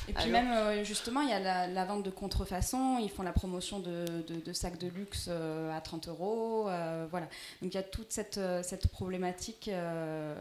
Et 0.10 0.14
puis 0.14 0.24
Alors 0.24 0.42
même, 0.44 0.52
euh, 0.52 0.84
justement, 0.84 1.22
il 1.22 1.30
y 1.30 1.34
a 1.34 1.40
la, 1.40 1.68
la 1.68 1.86
vente 1.86 2.04
de 2.04 2.10
contrefaçon, 2.10 2.98
ils 3.00 3.10
font 3.10 3.22
la 3.24 3.32
promotion 3.32 3.80
de, 3.80 4.06
de- 4.28 4.40
de 4.44 4.54
sacs 4.54 4.78
de 4.80 4.88
luxe 4.88 5.28
euh, 5.30 5.72
à 5.76 5.82
30 5.82 6.08
euros, 6.08 6.68
euh, 6.68 7.06
voilà. 7.12 7.28
Donc 7.62 7.74
il 7.74 7.76
y 7.76 7.78
a 7.78 7.84
toute 7.84 8.12
cette, 8.12 8.40
cette 8.64 8.88
problématique 8.88 9.68
euh, 9.68 10.36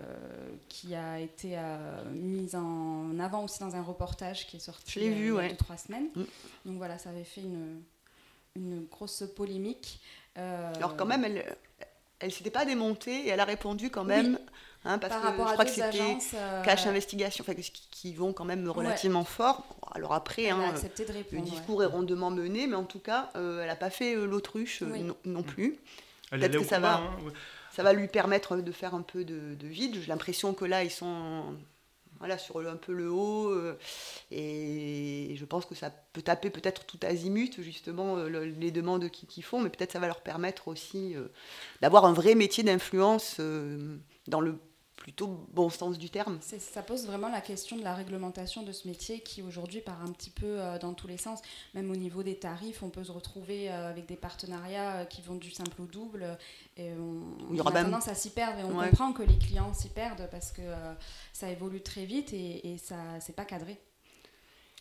qui 0.69 0.95
a 0.95 1.21
été 1.21 1.53
euh, 1.59 2.03
mise 2.13 2.55
en 2.55 3.19
avant 3.21 3.45
aussi 3.45 3.61
dans 3.61 3.77
un 3.77 3.83
reportage 3.83 4.47
qui 4.47 4.57
est 4.57 4.61
sorti 4.61 4.99
vu, 5.01 5.05
il 5.07 5.27
y 5.27 5.31
a 5.31 5.35
ouais. 5.35 5.49
deux, 5.51 5.57
trois 5.57 5.77
semaines. 5.77 6.09
Mm. 6.15 6.23
Donc 6.67 6.77
voilà, 6.79 6.97
ça 6.99 7.11
avait 7.11 7.25
fait 7.25 7.43
une, 7.43 7.83
une 8.57 8.87
grosse 8.87 9.25
polémique. 9.37 10.01
Alors 10.37 10.97
quand 10.97 11.07
même, 11.07 11.25
elle 11.25 11.45
elle 12.21 12.33
s'était 12.33 12.51
pas 12.51 12.65
démontée 12.65 13.27
et 13.27 13.29
elle 13.29 13.41
a 13.41 13.45
répondu 13.45 13.91
quand 13.91 14.03
même, 14.05 14.39
hein, 14.85 14.99
parce 14.99 15.13
par 15.15 15.23
que 15.23 15.27
rapport 15.29 15.47
je 15.47 15.51
à 15.51 15.53
crois 15.55 15.65
que 15.65 15.71
c'était 15.71 15.83
agences, 15.83 16.31
euh, 16.35 16.63
Cash 16.63 16.87
Investigation, 16.87 17.43
enfin, 17.47 17.55
qui, 17.55 17.71
qui 17.91 18.15
vont 18.15 18.33
quand 18.33 18.45
même 18.45 18.69
relativement 18.69 19.25
fort. 19.25 19.65
Alors 19.95 20.13
après, 20.15 20.51
hein, 20.51 20.73
le 20.75 21.13
répondre. 21.13 21.43
ouais. 21.45 21.51
discours 21.51 21.83
est 21.83 21.87
rondement 21.87 22.31
mené, 22.31 22.67
mais 22.67 22.77
en 22.77 22.85
tout 22.85 22.99
cas, 23.01 23.31
euh, 23.37 23.61
elle 23.63 23.69
n'a 23.69 23.77
pas 23.77 23.91
fait 23.91 24.15
euh, 24.15 24.25
l'autruche 24.27 24.83
euh, 24.83 24.89
Oui. 24.93 25.03
non, 25.03 25.17
non 25.25 25.43
plus. 25.43 25.79
Peut-être 26.31 26.59
que 26.59 26.65
ça 26.65 26.77
combat, 26.77 26.89
va. 26.93 26.95
hein, 26.99 27.17
ouais. 27.25 27.33
Ça 27.75 27.83
va 27.83 27.93
lui 27.93 28.09
permettre 28.09 28.57
de 28.57 28.73
faire 28.73 28.95
un 28.95 29.03
peu 29.03 29.25
de, 29.25 29.55
de 29.55 29.67
vide. 29.67 29.95
J'ai 30.01 30.07
l'impression 30.09 30.53
que 30.53 30.65
là, 30.65 30.83
ils 30.85 30.91
sont 30.91 31.45
voilà, 32.19 32.37
sur 32.37 32.59
le- 32.61 32.69
un 32.69 32.77
peu 32.77 32.93
le 32.93 33.09
haut. 33.11 33.51
euh, 33.51 33.79
et 34.31 35.35
je 35.37 35.45
pense 35.45 35.65
que 35.67 35.75
ça 35.75 35.91
peut 36.13 36.23
taper 36.23 36.51
peut-être 36.51 36.85
tout 36.85 36.99
azimut, 37.03 37.61
justement, 37.63 38.17
euh, 38.17 38.29
le- 38.29 38.45
les 38.45 38.71
demandes 38.71 39.09
qu'ils 39.11 39.45
font. 39.45 39.61
Mais 39.61 39.71
peut-être 39.71 39.93
ça 39.93 39.99
va 40.01 40.07
leur 40.07 40.21
permettre 40.21 40.69
aussi 40.69 41.15
euh, 41.17 41.29
d'avoir 41.81 42.05
un 42.05 42.13
vrai 42.13 42.35
métier 42.35 42.63
d'influence 42.65 43.37
euh, 43.41 43.97
dans 44.27 44.41
le 44.41 44.57
plutôt 44.99 45.47
bon 45.55 45.71
sens 45.71 45.97
du 45.97 46.11
terme. 46.11 46.39
Ça 46.43 46.83
pose 46.83 47.07
vraiment 47.07 47.29
la 47.29 47.41
question 47.41 47.77
de 47.77 47.83
la 47.83 47.95
réglementation 47.95 48.63
de 48.63 48.73
ce 48.73 48.87
métier 48.87 49.21
qui 49.21 49.43
aujourd'hui 49.43 49.81
part 49.81 50.03
un 50.03 50.13
petit 50.13 50.29
peu 50.31 50.61
euh, 50.61 50.79
dans 50.79 50.93
tous 50.93 51.07
les 51.07 51.17
sens. 51.17 51.41
Même 51.75 51.91
au 51.91 51.97
niveau 51.97 52.23
des 52.23 52.37
tarifs, 52.37 52.83
on 52.83 52.91
peut 52.91 53.05
se 53.05 53.13
retrouver 53.13 53.71
euh, 53.71 53.89
avec 53.91 54.07
des 54.07 54.17
partenariats 54.17 54.97
euh, 54.97 55.05
qui 55.05 55.23
vont 55.23 55.37
du 55.37 55.51
simple 55.51 55.81
au 55.81 55.87
double. 55.87 56.37
Et 56.77 56.91
on, 56.93 57.23
Il 57.53 57.57
on 57.57 57.61
aura 57.61 57.71
a 57.71 57.75
même- 57.75 57.85
tendance 57.87 58.09
à 58.09 58.15
s'y 58.15 58.31
perdre 58.31 58.59
et 58.59 58.65
on 58.65 58.77
Ouais. 58.77 58.91
comprend 58.91 59.13
que 59.13 59.23
les 59.23 59.39
clients 59.39 59.73
s'y 59.73 59.89
perdent 59.89 60.29
parce 60.31 60.53
que 60.53 60.63
euh, 60.63 60.93
ça 61.33 61.49
évolue 61.49 61.81
très 61.81 62.05
vite 62.05 62.33
et, 62.33 62.73
et 62.75 62.79
ça 62.79 62.97
c'est 63.21 63.35
pas 63.37 63.45
cadré. 63.47 63.79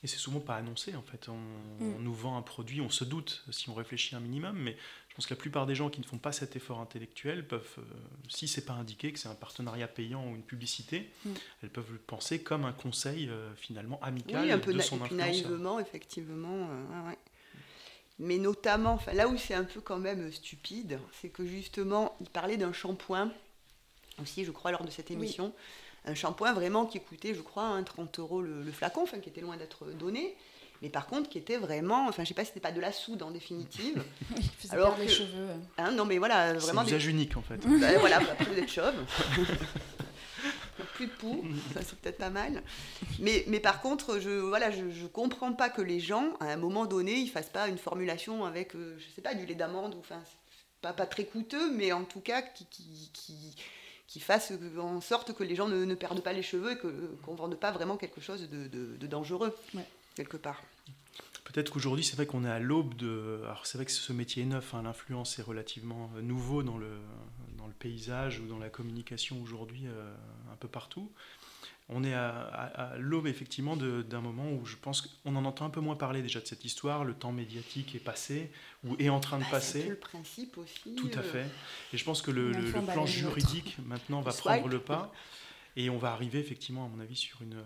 Et 0.03 0.07
c'est 0.07 0.17
souvent 0.17 0.39
pas 0.41 0.55
annoncé 0.55 0.95
en 0.95 1.01
fait. 1.01 1.27
On, 1.29 1.37
Mm. 1.79 1.95
on 1.95 1.99
nous 1.99 2.13
vend 2.13 2.37
un 2.37 2.41
produit, 2.41 2.81
on 2.81 2.89
se 2.89 3.03
doute 3.03 3.43
si 3.51 3.69
on 3.69 3.73
réfléchit 3.75 4.15
un 4.15 4.19
minimum, 4.19 4.57
mais 4.57 4.75
pense 5.17 5.25
que 5.27 5.33
la 5.33 5.39
plupart 5.39 5.65
des 5.65 5.75
gens 5.75 5.89
qui 5.89 5.99
ne 5.99 6.05
font 6.05 6.17
pas 6.19 6.31
cet 6.31 6.55
effort 6.55 6.79
intellectuel 6.79 7.45
peuvent, 7.47 7.67
euh, 7.79 7.81
si 8.29 8.47
c'est 8.47 8.65
pas 8.65 8.73
indiqué 8.73 9.11
que 9.11 9.19
c'est 9.19 9.27
un 9.27 9.35
partenariat 9.35 9.87
payant 9.87 10.23
ou 10.25 10.35
une 10.35 10.43
publicité, 10.43 11.09
Mm. 11.25 11.31
elles 11.63 11.69
peuvent 11.69 11.91
le 11.91 11.97
penser 11.97 12.41
comme 12.41 12.63
un 12.65 12.71
conseil 12.73 13.27
euh, 13.29 13.53
finalement 13.55 13.99
amical 14.03 14.43
Oui, 14.45 14.51
un 14.51 14.59
peu 14.59 14.73
de 14.73 14.79
son 14.79 14.97
et 14.97 15.07
puis 15.07 15.15
naïvement, 15.15 15.79
effectivement. 15.79 16.69
euh, 16.69 17.01
ouais, 17.03 17.09
ouais. 17.09 17.17
Mais 18.19 18.37
notamment, 18.37 18.93
enfin, 18.93 19.13
là 19.13 19.27
où 19.27 19.37
c'est 19.37 19.53
un 19.53 19.63
peu 19.63 19.79
quand 19.81 19.99
même 19.99 20.31
stupide, 20.31 20.99
c'est 21.21 21.29
que 21.29 21.45
justement, 21.45 22.15
il 22.21 22.29
parlait 22.29 22.57
d'un 22.57 22.73
shampoing, 22.73 23.31
aussi, 24.21 24.45
je 24.45 24.51
crois, 24.51 24.71
lors 24.71 24.83
de 24.83 24.89
cette 24.89 25.09
Oui. 25.09 25.15
émission. 25.15 25.53
Un 26.05 26.15
shampoing 26.15 26.53
vraiment 26.53 26.85
qui 26.85 26.99
coûtait, 26.99 27.35
je 27.35 27.41
crois, 27.41 27.65
hein, 27.65 27.83
30 27.83 28.17
euros 28.19 28.41
le, 28.41 28.63
le 28.63 28.71
flacon, 28.71 29.01
enfin, 29.03 29.19
qui 29.19 29.29
était 29.29 29.41
loin 29.41 29.57
d'être 29.57 29.85
donné. 29.91 30.35
Mais 30.81 30.89
par 30.89 31.07
contre, 31.07 31.29
qui 31.29 31.37
était 31.37 31.57
vraiment, 31.57 32.07
enfin, 32.07 32.23
je 32.23 32.27
sais 32.29 32.33
pas 32.35 32.43
si 32.43 32.49
c'était 32.49 32.59
pas 32.59 32.71
de 32.71 32.79
la 32.79 32.91
soude 32.91 33.23
en 33.23 33.31
définitive. 33.31 34.03
Il 34.37 34.43
faisait 34.43 34.73
Alors 34.73 34.97
les 34.97 35.07
cheveux. 35.07 35.47
Hein, 35.77 35.91
non, 35.91 36.05
mais 36.05 36.17
voilà, 36.19 36.53
C'est 36.53 36.65
vraiment. 36.65 36.83
des- 36.83 36.89
usage 36.89 37.07
unique 37.07 37.35
en 37.37 37.41
fait. 37.41 37.57
Bah, 37.57 37.97
voilà, 37.99 38.17
après 38.17 38.45
vous 38.45 38.57
êtes 38.59 38.69
chauve. 38.71 38.93
Plus 40.93 41.07
de 41.07 41.11
poux, 41.11 41.43
ça 41.73 41.81
c'est 41.83 41.95
peut-être 41.99 42.17
pas 42.17 42.29
mal. 42.29 42.61
Mais, 43.19 43.43
mais 43.47 43.59
par 43.59 43.81
contre, 43.81 44.19
je 44.19 44.29
voilà, 44.29 44.71
je, 44.71 44.89
je 44.91 45.05
comprends 45.07 45.53
pas 45.53 45.69
que 45.69 45.81
les 45.81 45.99
gens, 45.99 46.33
à 46.39 46.45
un 46.51 46.57
moment 46.57 46.85
donné, 46.85 47.13
ils 47.19 47.29
fassent 47.29 47.49
pas 47.49 47.67
une 47.67 47.77
formulation 47.77 48.45
avec, 48.45 48.75
euh, 48.75 48.95
je 48.99 49.05
sais 49.15 49.21
pas, 49.21 49.33
du 49.35 49.45
lait 49.45 49.53
d'amande, 49.55 49.93
ou 49.95 49.99
enfin, 49.99 50.21
pas, 50.81 50.93
pas 50.93 51.05
très 51.05 51.25
coûteux, 51.25 51.71
mais 51.71 51.91
en 51.91 52.03
tout 52.03 52.19
cas 52.19 52.41
qui, 52.41 52.65
qui, 52.67 53.09
qui, 53.13 53.55
qui 54.07 54.19
fasse 54.19 54.53
en 54.79 55.01
sorte 55.01 55.33
que 55.33 55.43
les 55.43 55.55
gens 55.55 55.67
ne, 55.67 55.83
ne 55.85 55.95
perdent 55.95 56.21
pas 56.21 56.33
les 56.33 56.43
cheveux 56.43 56.71
et 56.73 56.77
qu'on 57.23 57.35
vende 57.35 57.55
pas 57.59 57.71
vraiment 57.71 57.97
quelque 57.97 58.21
chose 58.21 58.47
de, 58.49 58.67
de- 58.67 58.97
de 58.97 59.07
dangereux, 59.07 59.55
Ouais. 59.75 59.85
Quelque 60.17 60.37
part. 60.37 60.61
Peut-être 61.45 61.71
qu'aujourd'hui, 61.71 62.03
c'est 62.03 62.15
vrai 62.17 62.25
qu'on 62.25 62.43
est 62.43 62.49
à 62.49 62.59
l'aube 62.59 62.93
de. 62.95 63.39
Alors, 63.45 63.65
c'est 63.65 63.77
vrai 63.77 63.85
que 63.85 63.91
ce 63.91 64.11
métier 64.13 64.43
est 64.43 64.47
neuf, 64.47 64.73
hein, 64.73 64.81
l'influence 64.83 65.39
est 65.39 65.43
relativement 65.43 66.11
euh, 66.17 66.21
nouveau 66.21 66.61
dans 66.61 66.77
le, 66.77 66.89
dans 67.57 67.67
le 67.67 67.73
paysage 67.73 68.39
ou 68.41 68.47
dans 68.47 68.59
la 68.59 68.69
communication 68.69 69.41
aujourd'hui, 69.41 69.83
euh, 69.87 70.13
un 70.51 70.55
peu 70.57 70.67
partout. 70.67 71.09
On 71.89 72.03
est 72.03 72.13
à, 72.13 72.29
à- 72.37 72.83
à 72.91 72.97
l'aube, 72.97 73.27
effectivement, 73.27 73.77
d'un 73.77 74.19
moment 74.19 74.51
où 74.51 74.65
je 74.65 74.75
pense 74.75 75.01
qu'on 75.23 75.35
en 75.37 75.45
entend 75.45 75.65
un 75.65 75.69
peu 75.69 75.79
moins 75.79 75.95
parler 75.95 76.21
déjà 76.21 76.41
de 76.41 76.45
cette 76.45 76.65
histoire. 76.65 77.05
Le 77.05 77.13
temps 77.13 77.31
médiatique 77.31 77.95
est 77.95 77.99
passé, 78.03 78.51
ou 78.83 78.97
est 78.99 79.07
en 79.07 79.21
train 79.21 79.37
de 79.37 79.43
Bah, 79.43 79.61
c'est 79.61 79.79
passer. 79.79 79.89
le 79.89 79.95
principe 79.95 80.57
aussi. 80.57 80.95
Tout 80.95 81.11
à 81.13 81.19
euh, 81.19 81.23
fait. 81.23 81.45
Et 81.93 81.97
je 81.97 82.03
pense 82.03 82.21
que 82.21 82.31
le, 82.31 82.51
plan 82.91 83.05
juridique, 83.05 83.77
maintenant, 83.85 84.19
va 84.19 84.33
prendre 84.33 84.67
le 84.67 84.79
pas. 84.79 85.13
Et 85.77 85.89
on 85.89 85.97
va 85.97 86.11
arriver, 86.11 86.39
effectivement, 86.39 86.85
à 86.85 86.89
mon 86.89 86.99
avis, 86.99 87.15
sur, 87.15 87.41
une, 87.41 87.53
euh, 87.53 87.63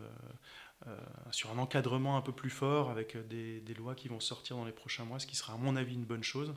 sur 1.31 1.51
un 1.51 1.57
encadrement 1.57 2.17
un 2.17 2.21
peu 2.21 2.31
plus 2.31 2.49
fort, 2.49 2.89
avec 2.89 3.15
euh, 3.15 3.23
des, 3.23 3.59
des 3.61 3.73
lois 3.73 3.95
qui 3.95 4.07
vont 4.07 4.19
sortir 4.19 4.55
dans 4.55 4.65
les 4.65 4.71
prochains 4.71 5.05
mois, 5.05 5.19
ce 5.19 5.27
qui 5.27 5.35
sera, 5.35 5.53
à 5.53 5.57
mon 5.57 5.75
avis, 5.75 5.93
une 5.93 6.05
bonne 6.05 6.23
chose. 6.23 6.53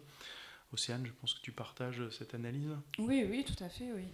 Océane, 0.72 1.06
je 1.06 1.12
pense 1.12 1.34
que 1.34 1.40
tu 1.40 1.52
partages 1.52 2.02
cette 2.10 2.34
analyse? 2.34 2.76
Oui, 2.98 3.26
oui, 3.28 3.44
tout 3.44 3.62
à 3.62 3.68
fait, 3.68 3.92
oui. 3.92 4.08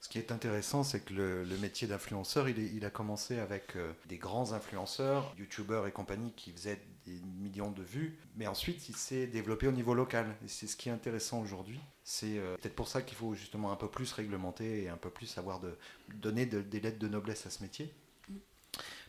Ce 0.00 0.08
qui 0.08 0.18
est 0.18 0.30
intéressant, 0.30 0.84
c'est 0.84 1.00
que 1.00 1.12
le, 1.12 1.44
le 1.44 1.58
métier 1.58 1.88
d'influenceur, 1.88 2.48
il, 2.48 2.84
a 2.84 2.90
commencé 2.90 3.38
avec 3.40 3.74
euh, 3.74 3.92
des 4.06 4.16
grands 4.16 4.52
influenceurs, 4.52 5.34
youtubeurs 5.36 5.88
et 5.88 5.92
compagnie 5.92 6.32
qui 6.34 6.52
faisaient 6.52 6.80
des 7.04 7.20
millions 7.20 7.72
de 7.72 7.82
vues, 7.82 8.16
mais 8.36 8.46
ensuite 8.46 8.88
il 8.88 8.94
s'est 8.94 9.26
développé 9.26 9.66
au 9.66 9.72
niveau 9.72 9.94
local. 9.94 10.36
Et 10.44 10.48
c'est 10.48 10.68
ce 10.68 10.76
qui 10.76 10.88
est 10.88 10.92
intéressant 10.92 11.40
aujourd'hui. 11.40 11.80
C'est 12.04 12.38
euh, 12.38 12.56
peut-être 12.58 12.76
pour 12.76 12.86
ça 12.86 13.02
qu'il 13.02 13.16
faut 13.16 13.34
justement 13.34 13.72
un 13.72 13.76
peu 13.76 13.88
plus 13.88 14.12
réglementer 14.12 14.84
et 14.84 14.88
un 14.88 14.96
peu 14.96 15.10
plus 15.10 15.26
savoir 15.26 15.58
de, 15.58 15.76
donner 16.14 16.46
de- 16.46 16.62
des 16.62 16.78
lettres 16.78 17.00
de 17.00 17.08
noblesse 17.08 17.44
à 17.46 17.50
ce 17.50 17.62
métier. 17.62 17.92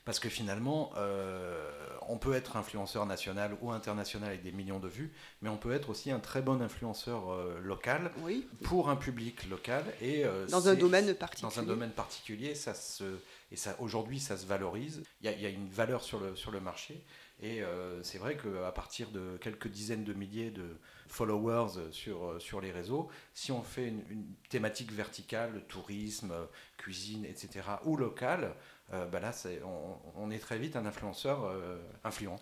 Parce 0.10 0.18
que 0.18 0.30
finalement, 0.30 0.92
euh, 0.98 1.70
on 2.08 2.18
peut 2.18 2.34
être 2.34 2.58
influenceur 2.58 3.06
national 3.06 3.56
ou 3.62 3.70
international 3.70 4.30
avec 4.30 4.42
des 4.42 4.52
millions 4.52 4.80
de 4.80 4.88
vues, 4.88 5.14
mais 5.44 5.50
on 5.50 5.58
peut 5.58 5.72
être 5.72 5.92
aussi 5.92 6.10
un 6.10 6.18
très 6.20 6.42
bon 6.42 6.64
influenceur 6.64 7.32
euh, 7.32 7.60
local 7.62 8.10
Oui, 8.24 8.48
pour 8.64 8.90
un 8.90 8.96
public 8.96 9.48
local 9.52 9.84
et 10.02 10.26
euh, 10.26 10.48
dans 10.48 10.68
un 10.68 10.74
domaine 10.74 11.14
particulier. 11.14 11.52
dans 11.54 11.60
un 11.60 11.64
domaine 11.64 11.92
particulier 11.92 12.56
ça 12.56 12.74
se 12.74 13.04
et 13.52 13.56
ça 13.56 13.76
aujourd'hui 13.78 14.20
ça 14.20 14.36
se 14.36 14.48
valorise 14.48 15.04
il 15.22 15.28
y 15.28 15.30
a, 15.30 15.34
il 15.34 15.42
y 15.42 15.46
a 15.46 15.50
une 15.50 15.70
valeur 15.70 16.02
sur 16.02 16.20
le 16.20 16.36
sur 16.36 16.50
le 16.50 16.60
marché 16.60 17.06
et 17.42 17.62
c'est 18.04 18.18
vrai 18.18 18.36
qu'à 18.36 18.72
partir 18.74 19.12
de 19.12 19.38
quelques 19.38 19.70
dizaines 19.70 20.04
de 20.04 20.14
milliers 20.14 20.52
de 20.52 20.66
followers 21.08 21.92
sur 21.92 22.36
sur 22.42 22.60
les 22.60 22.72
réseaux 22.72 23.08
si 23.34 23.52
on 23.54 23.62
fait 23.64 23.88
une, 23.88 24.04
une 24.10 24.26
thématique 24.50 24.92
verticale 24.92 25.64
tourisme 25.70 26.34
cuisine 26.78 27.24
etc 27.26 27.62
ou 27.86 27.96
locale 27.96 28.56
euh, 28.94 29.06
bah 29.06 29.20
là 29.20 29.32
c'est- 29.32 29.62
on, 29.64 29.98
on 30.24 30.32
est 30.32 30.40
très 30.40 30.58
vite 30.58 30.76
un 30.76 30.86
influenceur 30.86 31.46
euh, 31.46 31.78
influent. 32.04 32.40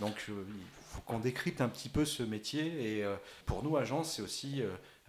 Donc 0.00 0.26
euh, 0.28 0.44
il 0.48 0.64
faut 0.94 1.00
qu'on 1.02 1.18
décrypte 1.18 1.60
un 1.60 1.68
petit 1.68 1.88
peu 1.88 2.04
ce 2.04 2.22
métier. 2.22 2.98
Et 2.98 3.04
pour 3.46 3.62
nous 3.62 3.76
agence 3.76 4.14
c'est 4.16 4.22
aussi 4.22 4.62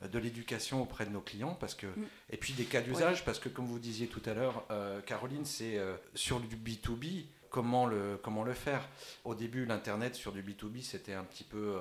de 0.03 0.19
l'éducation 0.19 0.81
auprès 0.81 1.05
de 1.05 1.11
nos 1.11 1.21
clients 1.21 1.55
parce 1.59 1.73
que 1.75 1.87
Mm. 1.87 2.05
et 2.31 2.37
puis 2.37 2.53
des 2.53 2.65
cas 2.65 2.81
d'usage 2.81 3.23
parce 3.23 3.39
que 3.39 3.47
comme 3.49 3.65
vous 3.65 3.79
disiez 3.79 4.07
tout 4.07 4.21
à 4.25 4.33
l'heure 4.33 4.65
Caroline 5.05 5.45
c'est 5.45 5.79
sur 6.15 6.39
du 6.39 6.55
B2B 6.57 7.25
comment 7.49 7.85
le 7.85 8.19
comment 8.21 8.43
le 8.43 8.53
faire? 8.53 8.81
Au 9.23 9.35
début 9.35 9.65
l'internet 9.65 10.15
sur 10.15 10.31
du 10.33 10.41
B2B 10.43 10.81
c'était 10.81 11.13
un 11.13 11.23
petit 11.23 11.43
peu 11.45 11.75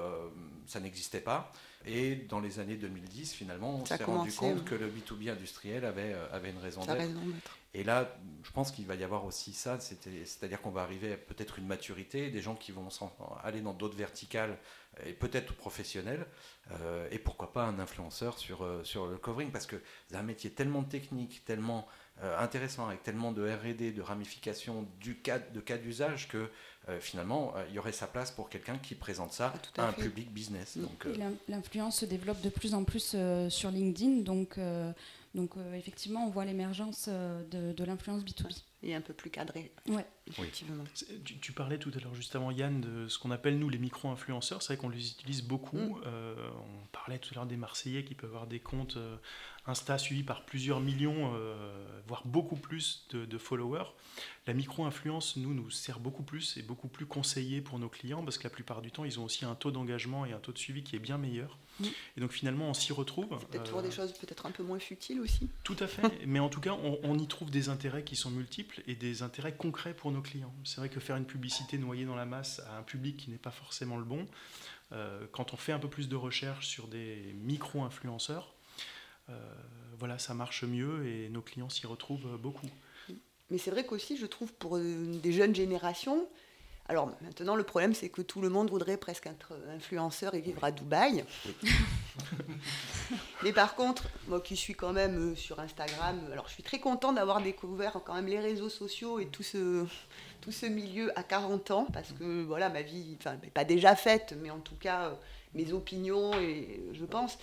ça 0.66 0.80
n'existait 0.80 1.20
pas. 1.20 1.50
Et 1.86 2.14
dans 2.16 2.40
les 2.40 2.60
années 2.60 2.76
2010 2.76 3.32
finalement 3.34 3.74
on 3.76 3.84
s'est 3.84 3.96
rendu 4.04 4.32
compte 4.32 4.58
ouais. 4.58 4.64
que 4.64 4.74
le 4.76 4.88
B2B 4.88 5.30
industriel 5.30 5.84
avait 5.84 6.14
avait 6.32 6.50
une 6.50 6.58
raison 6.58 6.82
d'être. 6.94 7.18
Et 7.74 7.82
là, 7.82 8.16
je 8.44 8.52
pense 8.52 8.70
qu'il 8.70 8.86
va 8.86 8.94
y 8.94 9.02
avoir 9.02 9.24
aussi 9.24 9.52
ça, 9.52 9.80
c'est-à-dire 9.80 10.62
qu'on 10.62 10.70
va 10.70 10.82
arriver 10.82 11.12
à 11.12 11.16
peut-être 11.16 11.58
une 11.58 11.66
maturité, 11.66 12.30
des 12.30 12.40
gens 12.40 12.54
qui 12.54 12.70
vont 12.70 12.88
aller 13.42 13.60
dans 13.60 13.72
d'autres 13.72 13.96
verticales 13.96 14.56
et 15.04 15.12
peut-être 15.12 15.54
professionnels, 15.54 16.24
euh, 16.70 17.08
et 17.10 17.18
pourquoi 17.18 17.52
pas 17.52 17.64
un 17.64 17.80
influenceur 17.80 18.38
sur, 18.38 18.62
euh, 18.62 18.84
sur 18.84 19.06
le 19.06 19.16
covering, 19.16 19.50
parce 19.50 19.66
que 19.66 19.76
c'est 20.08 20.16
un 20.16 20.22
métier 20.22 20.50
tellement 20.50 20.84
technique, 20.84 21.44
tellement 21.44 21.88
euh, 22.22 22.38
intéressant, 22.38 22.86
avec 22.86 23.02
tellement 23.02 23.32
de 23.32 23.42
R&D, 23.42 23.90
de 23.90 24.02
ramifications, 24.02 24.86
du 25.00 25.16
cas, 25.16 25.40
de 25.40 25.60
cas 25.60 25.76
d'usage, 25.76 26.28
que 26.28 26.48
euh, 26.88 27.00
finalement, 27.00 27.54
il 27.68 27.74
y 27.74 27.78
aurait 27.80 27.90
sa 27.90 28.06
place 28.06 28.30
pour 28.30 28.48
quelqu'un 28.48 28.78
qui 28.78 28.94
présente 28.94 29.32
ça 29.32 29.52
Ah, 29.76 29.82
à, 29.82 29.86
à 29.86 29.88
un 29.88 29.92
public 29.92 30.32
business. 30.32 30.78
L'influence 31.48 31.98
se 31.98 32.04
développe 32.04 32.40
de 32.40 32.50
plus 32.50 32.74
en 32.74 32.84
plus 32.84 33.16
sur 33.48 33.70
LinkedIn, 33.72 34.22
donc, 34.22 34.58
donc 35.34 35.56
euh, 35.56 35.74
effectivement, 35.74 36.26
on 36.26 36.30
voit 36.30 36.44
l'émergence 36.44 37.06
euh, 37.08 37.42
de, 37.50 37.72
de 37.72 37.84
l'influence 37.84 38.22
B2B. 38.24 38.62
Et 38.86 38.94
un 38.94 39.00
peu 39.00 39.14
plus 39.14 39.30
cadré, 39.30 39.72
Ouais. 39.88 40.04
effectivement. 40.26 40.84
Tu, 41.24 41.38
tu 41.38 41.52
parlais 41.52 41.78
tout 41.78 41.90
à 41.96 42.00
l'heure 42.00 42.14
juste 42.14 42.36
avant 42.36 42.50
Yann 42.50 42.82
de 42.82 43.08
ce 43.08 43.18
qu'on 43.18 43.30
appelle 43.30 43.58
nous 43.58 43.70
les 43.70 43.78
micro-influenceurs. 43.78 44.60
C'est 44.60 44.74
vrai 44.74 44.76
qu'on 44.76 44.90
les 44.90 45.10
utilise 45.12 45.42
beaucoup. 45.42 45.78
Mm. 45.78 46.02
Euh, 46.06 46.50
on 46.58 46.86
parlait 46.92 47.18
tout 47.18 47.30
à 47.32 47.36
l'heure 47.36 47.46
des 47.46 47.56
Marseillais 47.56 48.04
qui 48.04 48.14
peuvent 48.14 48.28
avoir 48.28 48.46
des 48.46 48.60
comptes 48.60 48.98
Insta 49.66 49.96
suivis 49.96 50.22
par 50.22 50.44
plusieurs 50.44 50.80
millions, 50.80 51.32
euh, 51.34 52.00
voire 52.06 52.26
beaucoup 52.26 52.56
plus 52.56 53.06
de, 53.10 53.24
de 53.24 53.38
followers. 53.38 53.86
La 54.46 54.52
micro-influence, 54.52 55.36
nous, 55.38 55.54
nous 55.54 55.70
sert 55.70 55.98
beaucoup 55.98 56.22
plus 56.22 56.58
et 56.58 56.62
beaucoup 56.62 56.88
plus 56.88 57.06
conseillé 57.06 57.62
pour 57.62 57.78
nos 57.78 57.88
clients 57.88 58.22
parce 58.22 58.36
que 58.36 58.44
la 58.44 58.50
plupart 58.50 58.82
du 58.82 58.90
temps, 58.92 59.06
ils 59.06 59.18
ont 59.18 59.24
aussi 59.24 59.46
un 59.46 59.54
taux 59.54 59.70
d'engagement 59.70 60.26
et 60.26 60.32
un 60.32 60.38
taux 60.38 60.52
de 60.52 60.58
suivi 60.58 60.82
qui 60.84 60.94
est 60.96 61.00
bien 61.00 61.16
meilleur. 61.16 61.58
Mm. 61.80 61.84
Et 62.16 62.20
donc 62.20 62.32
finalement, 62.32 62.68
on 62.70 62.74
s'y 62.74 62.92
retrouve. 62.92 63.26
C'est 63.40 63.48
peut-être 63.48 63.62
Euh, 63.62 63.64
toujours 63.66 63.82
des 63.82 63.90
choses 63.90 64.12
peut-être 64.12 64.46
un 64.46 64.50
peu 64.50 64.62
moins 64.62 64.78
futiles 64.78 65.20
aussi. 65.20 65.48
tout 65.64 65.76
à 65.80 65.86
fait, 65.86 66.02
mais 66.26 66.38
en 66.40 66.48
tout 66.48 66.60
cas, 66.60 66.72
on, 66.72 66.98
on 67.02 67.18
y 67.18 67.26
trouve 67.26 67.50
des 67.50 67.68
intérêts 67.68 68.04
qui 68.04 68.16
sont 68.16 68.30
multiples 68.30 68.82
et 68.86 68.94
des 68.94 69.22
intérêts 69.22 69.54
concrets 69.54 69.94
pour 69.94 70.10
nos 70.10 70.22
clients. 70.22 70.54
C'est 70.64 70.76
vrai 70.78 70.88
que 70.88 71.00
faire 71.00 71.16
une 71.16 71.26
publicité 71.26 71.78
noyée 71.78 72.04
dans 72.04 72.16
la 72.16 72.26
masse 72.26 72.60
à 72.70 72.78
un 72.78 72.82
public 72.82 73.16
qui 73.16 73.30
n'est 73.30 73.38
pas 73.38 73.50
forcément 73.50 73.96
le 73.96 74.04
bon, 74.04 74.26
euh, 74.92 75.26
quand 75.32 75.52
on 75.54 75.56
fait 75.56 75.72
un 75.72 75.78
peu 75.78 75.88
plus 75.88 76.08
de 76.08 76.16
recherche 76.16 76.66
sur 76.66 76.86
des 76.88 77.34
micro-influenceurs, 77.42 78.54
euh, 79.30 79.54
voilà, 79.98 80.18
ça 80.18 80.34
marche 80.34 80.64
mieux 80.64 81.06
et 81.06 81.28
nos 81.30 81.40
clients 81.42 81.70
s'y 81.70 81.86
retrouvent 81.86 82.36
beaucoup. 82.38 82.68
Mais 83.50 83.58
c'est 83.58 83.70
vrai 83.70 83.84
qu'aussi, 83.84 84.16
je 84.16 84.26
trouve, 84.26 84.52
pour 84.54 84.76
euh, 84.76 85.18
des 85.22 85.32
jeunes 85.32 85.54
générations, 85.54 86.28
alors 86.86 87.10
maintenant, 87.22 87.56
le 87.56 87.62
problème, 87.62 87.94
c'est 87.94 88.10
que 88.10 88.20
tout 88.20 88.42
le 88.42 88.50
monde 88.50 88.68
voudrait 88.68 88.98
presque 88.98 89.26
être 89.26 89.54
influenceur 89.74 90.34
et 90.34 90.40
vivre 90.40 90.62
à 90.64 90.70
Dubaï. 90.70 91.24
Mais 93.42 93.52
par 93.52 93.74
contre, 93.74 94.04
moi 94.28 94.40
qui 94.40 94.54
suis 94.54 94.74
quand 94.74 94.92
même 94.92 95.32
euh, 95.32 95.34
sur 95.34 95.60
Instagram, 95.60 96.20
alors 96.30 96.46
je 96.48 96.54
suis 96.54 96.62
très 96.62 96.80
contente 96.80 97.14
d'avoir 97.14 97.40
découvert 97.40 98.00
quand 98.04 98.14
même 98.14 98.26
les 98.26 98.38
réseaux 98.38 98.68
sociaux 98.68 99.18
et 99.18 99.26
tout 99.26 99.42
ce, 99.42 99.86
tout 100.42 100.52
ce 100.52 100.66
milieu 100.66 101.18
à 101.18 101.22
40 101.22 101.70
ans, 101.70 101.86
parce 101.90 102.12
que 102.12 102.42
voilà, 102.42 102.68
ma 102.68 102.82
vie, 102.82 103.16
enfin, 103.18 103.36
n'est 103.42 103.48
pas 103.48 103.64
déjà 103.64 103.96
faite, 103.96 104.34
mais 104.42 104.50
en 104.50 104.60
tout 104.60 104.76
cas, 104.76 105.06
euh, 105.06 105.14
mes 105.54 105.72
opinions, 105.72 106.34
et 106.34 106.82
je 106.92 107.04
pense. 107.06 107.38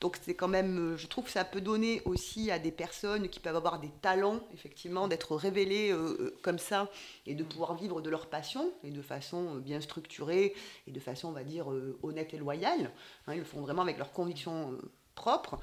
Donc 0.00 0.16
c'est 0.22 0.34
quand 0.34 0.48
même, 0.48 0.94
euh, 0.94 0.96
je 0.96 1.06
trouve 1.06 1.24
que 1.26 1.30
ça 1.30 1.44
peut 1.44 1.60
donner 1.60 2.00
aussi 2.06 2.50
à 2.50 2.58
des 2.58 2.72
personnes 2.72 3.28
qui 3.28 3.38
peuvent 3.38 3.56
avoir 3.56 3.78
des 3.78 3.90
talents, 4.00 4.40
effectivement, 4.54 5.08
d'être 5.08 5.36
révélées 5.36 5.92
euh, 5.92 6.16
euh, 6.20 6.38
comme 6.42 6.58
ça 6.58 6.88
et 7.26 7.34
de 7.34 7.44
pouvoir 7.44 7.74
vivre 7.74 8.00
de 8.00 8.08
leur 8.08 8.26
passion 8.26 8.72
et 8.82 8.90
de 8.90 9.02
façon 9.02 9.56
bien 9.56 9.80
structurée 9.82 10.54
et 10.86 10.90
de 10.90 11.00
façon, 11.00 11.28
on 11.28 11.32
va 11.32 11.44
dire, 11.44 11.66
honnête 12.02 12.32
et 12.32 12.38
loyale. 12.38 12.92
Hein, 13.26 13.34
ils 13.34 13.40
le 13.40 13.44
font 13.44 13.60
vraiment 13.60 13.82
avec 13.82 13.98
leurs 13.98 14.12
convictions 14.12 14.72
euh, 14.72 14.90
propres. 15.14 15.58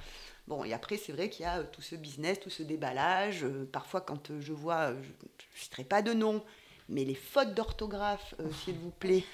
Bon, 0.48 0.64
et 0.64 0.72
après, 0.72 0.98
c'est 0.98 1.14
vrai 1.14 1.32
qu'il 1.32 1.44
y 1.44 1.50
a 1.50 1.64
tout 1.64 1.82
ce 1.82 1.96
business, 1.96 2.40
tout 2.40 2.52
ce 2.52 2.62
déballage. 2.62 3.44
Parfois, 3.72 4.02
quand 4.02 4.40
je 4.40 4.54
vois, 4.54 4.94
je 4.94 5.10
ne 5.10 5.56
citerai 5.56 5.84
pas 5.84 6.02
de 6.02 6.14
nom, 6.14 6.44
Mais 6.90 7.04
les 7.04 7.16
fautes 7.16 7.54
d'orthographe, 7.54 8.34
s'il 8.64 8.76
vous 8.76 8.92
plaît, 8.92 9.26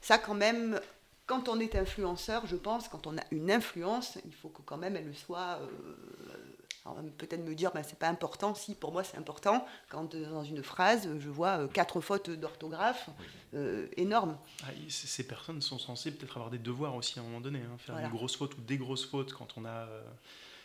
ça 0.00 0.16
quand 0.16 0.34
même, 0.34 0.80
quand 1.26 1.48
on 1.48 1.58
est 1.58 1.74
influenceur, 1.74 2.46
je 2.46 2.56
pense, 2.56 2.88
quand 2.88 3.06
on 3.06 3.16
a 3.18 3.22
une 3.30 3.50
influence, 3.50 4.18
il 4.24 4.34
faut 4.34 4.48
que 4.48 4.62
quand 4.62 4.76
même 4.76 4.96
elle 4.96 5.14
soit. 5.14 5.60
Euh, 5.60 7.02
peut-être 7.18 7.44
me 7.44 7.52
dire, 7.56 7.72
ben, 7.72 7.82
c'est 7.82 7.98
pas 7.98 8.08
important. 8.08 8.54
Si, 8.54 8.76
pour 8.76 8.92
moi, 8.92 9.02
c'est 9.02 9.18
important. 9.18 9.66
Quand 9.88 10.14
euh, 10.14 10.30
dans 10.30 10.44
une 10.44 10.62
phrase, 10.62 11.08
je 11.18 11.28
vois 11.28 11.58
euh, 11.58 11.66
quatre 11.66 12.00
fautes 12.00 12.30
d'orthographe 12.30 13.10
énormes. 13.96 14.36
Ah, 14.62 14.66
ces 14.88 15.26
personnes 15.26 15.62
sont 15.62 15.78
censées 15.78 16.12
peut-être 16.12 16.36
avoir 16.36 16.50
des 16.50 16.58
devoirs 16.58 16.94
aussi 16.94 17.18
à 17.18 17.22
un 17.22 17.24
moment 17.24 17.40
donné. 17.40 17.60
Hein, 17.60 17.76
faire 17.78 17.98
une 17.98 18.10
grosse 18.10 18.36
faute 18.36 18.56
ou 18.56 18.60
des 18.60 18.76
grosses 18.76 19.06
fautes 19.06 19.32
quand 19.32 19.48
on 19.56 19.64
a 19.64 19.88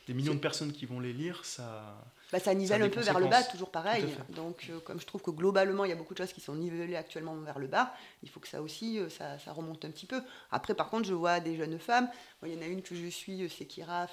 des 0.08 0.14
millions 0.14 0.34
de 0.34 0.40
personnes 0.40 0.72
qui 0.72 0.86
vont 0.86 1.00
les 1.00 1.14
lire, 1.14 1.46
ça. 1.46 1.98
Bah, 2.32 2.40
ça 2.40 2.54
nivelle 2.54 2.82
un 2.82 2.90
peu 2.90 3.02
vers 3.02 3.20
le 3.20 3.28
bas, 3.28 3.44
toujours 3.44 3.72
pareil. 3.72 4.06
Donc, 4.30 4.68
euh, 4.70 4.80
comme 4.80 5.00
je 5.00 5.06
trouve 5.06 5.22
que 5.22 5.32
globalement, 5.32 5.84
il 5.84 5.90
y 5.90 5.92
a 5.92 5.96
beaucoup 5.96 6.14
de 6.14 6.20
choses 6.20 6.32
qui 6.32 6.40
sont 6.40 6.56
nivelées 6.56 6.96
actuellement 6.96 7.36
vers 7.36 7.60
le 7.60 7.68
bas, 7.68 7.94
il 8.24 8.30
faut 8.30 8.40
que 8.40 8.48
ça 8.48 8.62
aussi, 8.62 9.00
euh, 9.00 9.10
ça, 9.10 9.38
remonte 9.52 9.84
un 9.84 9.92
petit 9.92 10.06
peu. 10.06 10.22
Après, 10.50 10.74
par 10.74 10.90
contre, 10.90 11.08
je 11.08 11.14
vois 11.14 11.40
des 11.40 11.58
jeunes 11.58 11.78
femmes. 11.78 12.10
il 12.46 12.54
y 12.54 12.58
en 12.58 12.62
a 12.62 12.68
une 12.68 12.82
que 12.82 12.96
je 12.96 13.08
suis, 13.08 13.44
euh, 13.44 13.50
c'est 13.50 13.66
Kira 13.66 14.08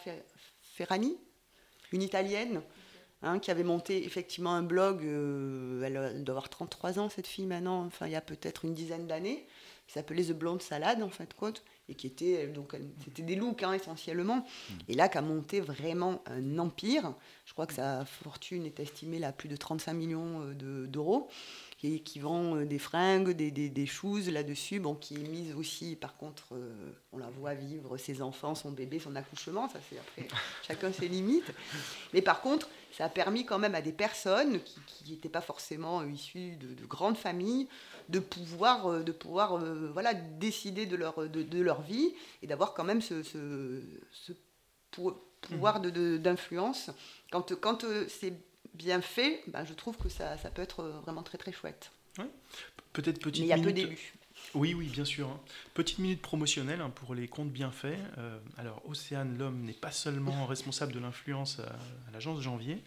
Ferrani, 0.75 1.17
une 1.93 2.03
italienne. 2.03 2.63
Hein, 3.21 3.41
qui 3.41 3.51
avait 3.51 3.65
monté 3.65 4.05
effectivement 4.05 4.55
un 4.55 4.63
blog, 4.63 5.03
elle 5.03 6.23
doit 6.23 6.35
avoir 6.35 6.49
33 6.49 7.01
ans 7.01 7.09
cette 7.09 7.27
fille 7.27 7.47
maintenant, 7.47 7.85
enfin 7.85 8.07
il 8.07 8.13
y 8.13 8.15
a 8.15 8.21
peut-être 8.21 8.65
une 8.65 8.75
dizaine 8.75 9.09
d'années, 9.09 9.45
qui 9.89 9.95
s'appelait 9.95 10.23
The 10.23 10.35
Blonde 10.35 10.63
Salade 10.63 11.03
en 11.03 11.09
fait, 11.09 11.35
quoi 11.35 11.51
et 11.89 11.95
qui 11.95 12.07
était 12.07 12.49
donc 12.49 12.77
c'était 13.05 13.23
des 13.23 13.37
looks 13.37 13.63
hein, 13.63 13.73
essentiellement 13.73 14.37
hmm. 14.39 14.75
et 14.89 14.95
là 14.95 15.09
qui 15.09 15.19
a 15.19 15.23
monté 15.23 15.61
vraiment 15.61 16.23
un 16.27 16.59
empire 16.59 17.15
je 17.45 17.53
crois 17.53 17.67
que 17.67 17.75
sa 17.75 18.05
fortune 18.05 18.67
est 18.67 18.81
estimée 18.81 19.23
à 19.25 19.33
plus 19.33 19.49
de 19.49 19.57
35 19.57 19.95
millions 19.95 20.43
euh, 20.43 20.87
d'euros 20.87 21.29
et 21.83 22.01
qui 22.01 22.19
vend 22.19 22.57
euh, 22.57 22.65
des 22.65 22.79
fringues, 22.79 23.31
des, 23.31 23.51
des, 23.51 23.69
des 23.69 23.87
choses 23.87 24.29
là-dessus, 24.29 24.81
bon, 24.81 24.95
qui 24.95 25.15
est 25.15 25.29
mise 25.29 25.55
aussi, 25.55 25.97
par 25.97 26.17
contre, 26.17 26.49
euh, 26.53 26.93
on 27.13 27.19
la 27.19 27.31
voit 27.31 27.55
vivre 27.55 27.97
ses 27.97 28.21
enfants, 28.21 28.55
son 28.55 28.73
bébé, 28.73 28.99
son 28.99 29.15
accouchement, 29.17 29.69
ça 29.69 29.79
c'est 29.89 29.99
après, 29.99 30.27
chacun 30.67 30.93
ses 30.93 31.09
limites. 31.09 31.53
Mais 32.13 32.23
par 32.23 32.41
contre, 32.41 32.69
ça 32.93 33.05
a 33.05 33.09
permis 33.09 33.45
quand 33.45 33.59
même 33.59 33.75
à 33.75 33.83
des 33.83 33.93
personnes 33.93 34.61
qui 34.63 35.13
n'étaient 35.13 35.29
pas 35.29 35.41
forcément 35.41 36.03
issues 36.05 36.57
de, 36.57 36.75
de, 36.75 36.85
grandes 36.87 37.17
familles 37.17 37.69
de 38.09 38.19
pouvoir, 38.19 38.87
euh, 38.87 39.03
de 39.03 39.13
pouvoir 39.13 39.57
euh, 39.57 39.91
voilà, 39.93 40.15
décider 40.15 40.87
de 40.87 40.97
leur, 40.97 41.29
de, 41.29 41.61
leur 41.61 41.83
vie 41.83 42.15
et 42.43 42.47
d'avoir 42.47 42.75
quand 42.75 42.85
même 42.85 43.03
ce, 43.03 43.23
ce, 43.23 44.33
pouvoir 45.41 45.81
mhm. 45.81 46.19
d'influence. 46.19 46.91
Quand, 47.31 47.55
quand 47.61 47.85
euh, 47.85 48.07
c'est 48.09 48.33
bien 48.79 49.03
fait, 49.03 49.43
ben, 49.49 49.65
je 49.65 49.75
trouve 49.75 49.97
que 49.97 50.09
ça, 50.09 50.39
ça, 50.39 50.51
peut 50.51 50.63
être 50.63 50.85
vraiment 51.03 51.23
très 51.23 51.37
très 51.37 51.53
chouette. 51.53 51.91
Peut-être 52.93 53.21
petite 53.21 53.43
Mais 53.43 53.49
il 53.49 53.51
y 53.51 53.61
a 53.61 53.63
peu 53.63 53.73
d'élus. 53.73 54.15
Oui, 54.55 54.73
oui, 54.75 54.87
bien 54.87 55.05
sûr. 55.05 55.29
Hein. 55.29 55.41
Petite 55.75 55.99
minute 55.99 56.23
promotionnelle 56.23 56.81
hein, 56.81 56.91
pour 56.91 57.15
les 57.15 57.29
comptes 57.29 57.51
bien 57.51 57.71
faits. 57.71 57.99
alors, 58.57 58.83
Océane 58.89 59.37
L'Homme 59.37 59.63
n'est 59.63 59.73
pas 59.73 59.93
seulement 59.93 60.47
responsable 60.47 60.93
de 60.93 60.99
l'influence 60.99 61.59
à, 61.61 61.65
à 62.09 62.11
l'agence 62.13 62.41
Janvier, 62.41 62.83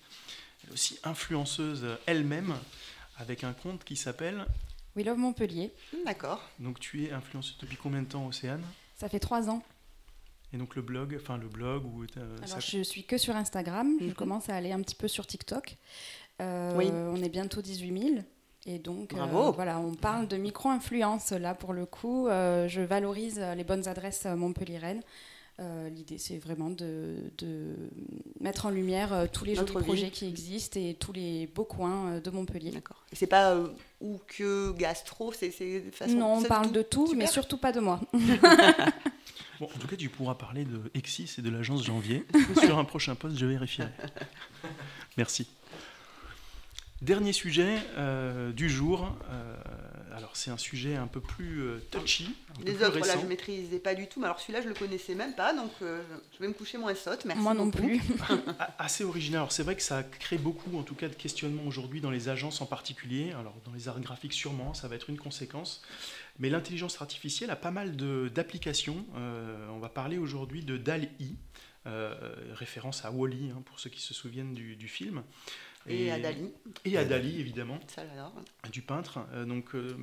elle 0.63 0.69
est 0.69 0.73
aussi 0.73 0.99
influenceuse 1.03 1.85
elle-même 2.05 2.55
avec 3.17 3.43
un 3.43 3.53
compte 3.53 3.83
qui 3.83 3.95
s'appelle 3.95 4.45
We 4.95 5.05
Love 5.05 5.17
Montpellier. 5.17 5.71
D'accord. 6.05 6.41
Donc 6.59 6.79
tu 6.79 7.05
es 7.05 7.11
influenceuse 7.11 7.57
depuis 7.59 7.77
combien 7.77 8.01
de 8.01 8.07
temps, 8.07 8.27
Océane? 8.27 8.63
Ça 8.97 9.07
fait 9.07 9.19
trois 9.19 9.49
ans. 9.49 9.63
Et 10.53 10.57
donc 10.57 10.75
le 10.75 10.81
blog, 10.81 11.17
enfin 11.19 11.37
le 11.37 11.47
blog 11.47 11.85
ou 11.85 12.03
Alors 12.15 12.59
je 12.59 12.83
suis 12.83 13.03
que 13.03 13.17
sur 13.17 13.35
Instagram. 13.35 13.97
Je 13.99 14.07
mhm. 14.07 14.13
commence 14.13 14.49
à 14.49 14.55
aller 14.55 14.71
un 14.71 14.81
petit 14.81 14.95
peu 14.95 15.07
sur 15.07 15.25
TikTok. 15.25 15.77
Euh, 16.41 16.73
oui. 16.75 16.89
On 16.91 17.21
est 17.21 17.29
bientôt 17.29 17.61
18 17.61 17.99
000. 17.99 18.15
Et 18.67 18.77
donc, 18.77 19.13
euh, 19.13 19.51
voilà, 19.55 19.79
on 19.79 19.95
parle 19.95 20.27
de 20.27 20.37
micro-influence 20.37 21.31
là 21.31 21.55
pour 21.55 21.73
le 21.73 21.87
coup. 21.87 22.27
Euh, 22.27 22.67
je 22.67 22.81
valorise 22.81 23.41
les 23.55 23.63
bonnes 23.63 23.87
adresses 23.87 24.25
montpelliéraines. 24.25 25.01
Euh, 25.61 25.89
l'idée, 25.89 26.17
c'est 26.17 26.37
vraiment 26.37 26.71
de, 26.71 27.15
mettre 28.39 28.65
en 28.65 28.71
lumière 28.71 29.13
euh, 29.13 29.25
tous 29.31 29.45
les 29.45 29.59
autres 29.59 29.79
projets 29.81 30.09
qui 30.09 30.27
existent 30.27 30.79
et 30.79 30.95
tous 30.95 31.13
les 31.13 31.45
beaux 31.45 31.65
coins 31.65 32.13
euh, 32.13 32.19
de 32.19 32.31
Montpellier. 32.31 32.71
D'accord. 32.71 33.03
Et 33.11 33.15
c'est 33.15 33.27
pas 33.27 33.57
ou 33.99 34.19
que 34.27 34.71
gastro, 34.71 35.31
c'est 35.33 35.51
façon. 35.91 36.15
Non, 36.15 36.37
on 36.37 36.43
parle 36.43 36.71
de 36.71 36.81
tout, 36.81 37.13
mais 37.15 37.27
surtout 37.27 37.57
pas 37.57 37.71
de 37.71 37.79
moi. 37.79 37.99
bon, 39.61 39.69
en 39.73 39.79
tout 39.79 39.87
cas, 39.87 39.95
tu 39.95 40.09
pourras 40.09 40.35
parler 40.35 40.65
de 40.65 40.91
Exis 40.93 41.35
et 41.37 41.41
de 41.41 41.49
l'agence 41.49 41.85
Janvier. 41.85 42.25
Sur 42.59 42.77
un 42.77 42.83
prochain 42.83 43.15
poste, 43.15 43.37
je 43.37 43.45
vérifierai. 43.45 43.91
Merci. 45.17 45.47
Dernier 47.01 47.33
sujet 47.33 47.77
du 48.53 48.69
jour 48.69 49.15
alors 50.21 50.35
c'est 50.35 50.51
un 50.51 50.57
sujet 50.57 50.95
un 50.95 51.07
peu 51.07 51.19
plus 51.19 51.61
euh, 51.61 51.79
touchy. 51.89 52.35
Les 52.63 52.83
autres, 52.83 52.99
là, 52.99 53.15
je 53.17 53.23
ne 53.23 53.27
maîtrisais 53.27 53.79
pas 53.79 53.95
du 53.95 54.07
tout, 54.07 54.19
mais 54.19 54.25
alors 54.25 54.39
celui-là, 54.39 54.61
je 54.61 54.67
ne 54.67 54.73
le 54.73 54.79
connaissais 54.79 55.15
même 55.15 55.33
pas, 55.33 55.53
donc 55.53 55.71
euh, 55.81 56.01
je 56.33 56.39
vais 56.39 56.47
me 56.47 56.53
coucher 56.53 56.77
moins 56.77 56.93
sotte. 56.95 57.25
Merci. 57.25 57.41
Moi 57.41 57.53
non 57.53 57.71
plus. 57.71 58.01
Assez 58.79 59.03
original. 59.03 59.39
Alors 59.39 59.51
c'est 59.51 59.63
vrai 59.63 59.75
que 59.75 59.81
ça 59.81 60.03
crée 60.03 60.37
beaucoup, 60.37 60.77
en 60.77 60.83
tout 60.83 60.95
cas, 60.95 61.07
de 61.07 61.15
questionnements 61.15 61.63
aujourd'hui 61.65 62.01
dans 62.01 62.11
les 62.11 62.29
agences 62.29 62.61
en 62.61 62.65
particulier. 62.65 63.31
Alors 63.31 63.55
dans 63.65 63.73
les 63.73 63.87
arts 63.87 63.99
graphiques, 63.99 64.33
sûrement, 64.33 64.73
ça 64.73 64.87
va 64.87 64.95
être 64.95 65.09
une 65.09 65.17
conséquence. 65.17 65.81
Mais 66.39 66.49
l'intelligence 66.49 67.01
artificielle 67.01 67.49
a 67.49 67.55
pas 67.55 67.71
mal 67.71 67.95
d'applications. 68.31 69.05
Euh, 69.15 69.67
on 69.69 69.79
va 69.79 69.89
parler 69.89 70.17
aujourd'hui 70.17 70.63
de 70.63 70.77
DAL-I, 70.77 71.35
référence 72.53 73.05
à 73.05 73.11
Wally, 73.11 73.51
hein, 73.51 73.61
pour 73.65 73.79
ceux 73.79 73.89
qui 73.89 74.01
se 74.01 74.13
souviennent 74.13 74.53
du 74.53 74.87
film. 74.87 75.23
Et, 75.87 76.11
à 76.11 76.19
Dali. 76.19 76.51
Et 76.85 76.97
à 76.97 77.05
Dali, 77.05 77.39
évidemment. 77.39 77.79
Du 78.71 78.81
peintre. 78.81 79.25
Euh, 79.33 79.45
donc, 79.45 79.73
euh, 79.73 79.95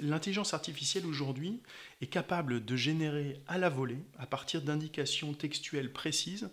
l'intelligence 0.00 0.54
artificielle 0.54 1.06
aujourd'hui 1.06 1.60
est 2.00 2.06
capable 2.06 2.64
de 2.64 2.76
générer 2.76 3.40
à 3.46 3.58
la 3.58 3.68
volée, 3.68 3.98
à 4.18 4.26
partir 4.26 4.62
d'indications 4.62 5.34
textuelles 5.34 5.92
précises, 5.92 6.48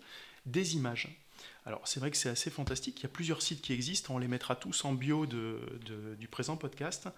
des 0.46 0.76
images. 0.76 1.23
Alors, 1.66 1.86
c'est 1.88 1.98
vrai 2.00 2.10
que 2.10 2.16
c'est 2.16 2.28
assez 2.28 2.50
fantastique. 2.50 3.00
Il 3.00 3.02
y 3.04 3.06
a 3.06 3.10
plusieurs 3.10 3.40
sites 3.40 3.62
qui 3.62 3.72
existent. 3.72 4.14
On 4.14 4.18
les 4.18 4.28
mettra 4.28 4.54
tous 4.54 4.84
en 4.84 4.92
bio 4.92 5.26
du 5.26 6.28
présent 6.28 6.56
podcast. 6.56 7.08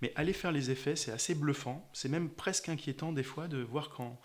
Mais 0.00 0.12
aller 0.14 0.32
faire 0.32 0.52
les 0.52 0.70
effets, 0.70 0.96
c'est 0.96 1.12
assez 1.12 1.34
bluffant. 1.34 1.88
C'est 1.92 2.08
même 2.08 2.30
presque 2.30 2.68
inquiétant 2.68 3.12
des 3.12 3.22
fois 3.22 3.46
de 3.46 3.58
voir 3.58 3.90
qu'en 3.90 4.20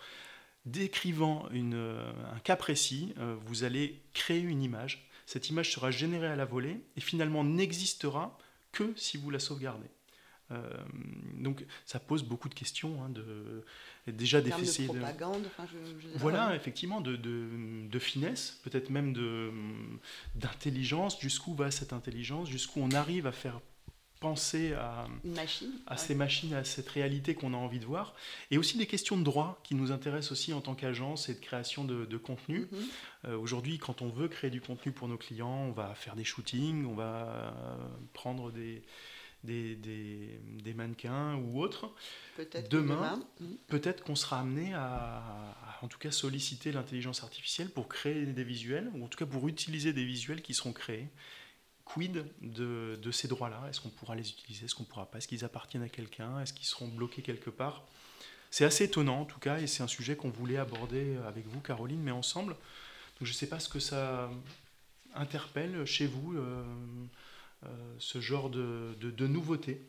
décrivant 0.64 1.48
un 1.52 2.38
cas 2.42 2.56
précis, 2.56 3.14
euh, 3.18 3.36
vous 3.46 3.64
allez 3.64 4.02
créer 4.14 4.40
une 4.40 4.62
image 4.62 5.06
cette 5.26 5.50
image 5.50 5.72
sera 5.72 5.90
générée 5.90 6.28
à 6.28 6.36
la 6.36 6.44
volée 6.44 6.80
et 6.96 7.00
finalement 7.00 7.44
n'existera 7.44 8.38
que 8.72 8.94
si 8.96 9.16
vous 9.18 9.30
la 9.30 9.40
sauvegardez. 9.40 9.88
Euh, 10.52 10.70
donc 11.34 11.66
ça 11.84 11.98
pose 11.98 12.22
beaucoup 12.22 12.48
de 12.48 12.54
questions, 12.54 13.02
hein, 13.02 13.10
déjà 14.12 14.40
d'effet 14.40 14.82
de 14.82 14.86
propagande. 14.86 15.46
voilà, 16.16 16.54
effectivement, 16.54 17.00
de, 17.00 17.16
de 17.16 17.98
finesse, 17.98 18.60
peut-être 18.64 18.90
même 18.90 19.14
d'intelligence. 20.34 21.20
Jusqu'où 21.20 21.54
va 21.54 21.70
cette 21.70 21.92
intelligence 21.92 22.48
Jusqu'où 22.48 22.80
on 22.80 22.90
arrive 22.90 23.26
à 23.26 23.32
faire 23.32 23.60
penser 24.20 24.72
à, 24.72 25.06
à 25.86 25.96
ces 25.96 26.14
machines, 26.14 26.54
à 26.54 26.64
cette 26.64 26.88
réalité 26.88 27.34
qu'on 27.34 27.52
a 27.52 27.56
envie 27.56 27.78
de 27.78 27.84
voir. 27.84 28.14
Et 28.50 28.58
aussi 28.58 28.78
des 28.78 28.86
questions 28.86 29.16
de 29.16 29.22
droit 29.22 29.60
qui 29.62 29.74
nous 29.74 29.92
intéressent 29.92 30.32
aussi 30.32 30.52
en 30.52 30.60
tant 30.60 30.74
qu'agence 30.74 31.28
et 31.28 31.34
de 31.34 31.40
création 31.40 31.84
de, 31.84 32.16
contenu. 32.16 32.60
Mhm. 32.60 32.78
Euh, 33.26 33.38
aujourd'hui, 33.38 33.78
quand 33.78 34.02
on 34.02 34.08
veut 34.08 34.28
créer 34.28 34.50
du 34.50 34.60
contenu 34.60 34.92
pour 34.92 35.08
nos 35.08 35.18
clients, 35.18 35.66
on 35.68 35.72
va 35.72 35.94
faire 35.94 36.16
des 36.16 36.24
shootings, 36.24 36.86
on 36.86 36.94
va 36.94 37.28
euh, 37.28 37.88
prendre 38.14 38.50
des, 38.50 38.82
des, 39.46 39.76
des, 39.76 40.74
mannequins 40.74 41.36
ou 41.36 41.62
autres. 41.62 41.90
Peut-être 42.36 42.70
demain, 42.70 43.22
peut-être 43.68 44.04
qu'on 44.04 44.16
sera 44.16 44.40
amené 44.40 44.74
à, 44.74 44.82
à, 44.82 45.78
en 45.82 45.88
tout 45.88 45.98
cas, 45.98 46.10
solliciter 46.10 46.72
l'intelligence 46.72 47.22
artificielle 47.22 47.70
pour 47.70 47.88
créer 47.88 48.26
des 48.26 48.44
visuels, 48.44 48.90
ou 48.94 49.04
en 49.04 49.08
tout 49.08 49.18
cas 49.18 49.26
pour 49.26 49.48
utiliser 49.48 49.92
des 49.92 50.04
visuels 50.04 50.42
qui 50.42 50.54
seront 50.54 50.72
créés. 50.72 51.08
Quid 51.86 52.26
de, 52.42 53.10
ces 53.12 53.28
droits-là? 53.28 53.62
Est-ce 53.70 53.80
qu'on 53.80 53.90
pourra 53.90 54.16
les 54.16 54.28
utiliser? 54.28 54.64
Est-ce 54.64 54.74
qu'on 54.74 54.82
ne 54.82 54.88
pourra 54.88 55.06
pas? 55.06 55.18
Est-ce 55.18 55.28
qu'ils 55.28 55.44
appartiennent 55.44 55.84
à 55.84 55.88
quelqu'un? 55.88 56.40
Est-ce 56.40 56.52
qu'ils 56.52 56.66
seront 56.66 56.88
bloqués 56.88 57.22
quelque 57.22 57.48
part? 57.48 57.84
C'est 58.50 58.64
assez 58.64 58.84
étonnant 58.84 59.20
en 59.20 59.24
tout 59.24 59.38
cas, 59.38 59.60
et 59.60 59.66
c'est 59.66 59.82
un 59.82 59.88
sujet 59.88 60.16
qu'on 60.16 60.30
voulait 60.30 60.56
aborder 60.56 61.16
avec 61.28 61.46
vous, 61.46 61.60
Caroline, 61.60 62.02
mais 62.02 62.10
ensemble. 62.10 62.52
Donc, 62.52 63.22
je 63.22 63.30
ne 63.30 63.34
sais 63.34 63.46
pas 63.46 63.60
ce 63.60 63.68
que 63.68 63.78
ça 63.78 64.28
interpelle 65.14 65.84
chez 65.86 66.06
vous, 66.06 66.36
euh, 66.36 66.64
ce 67.98 68.20
genre 68.20 68.50
de, 68.50 68.94
de, 69.00 69.26
nouveautés. 69.26 69.80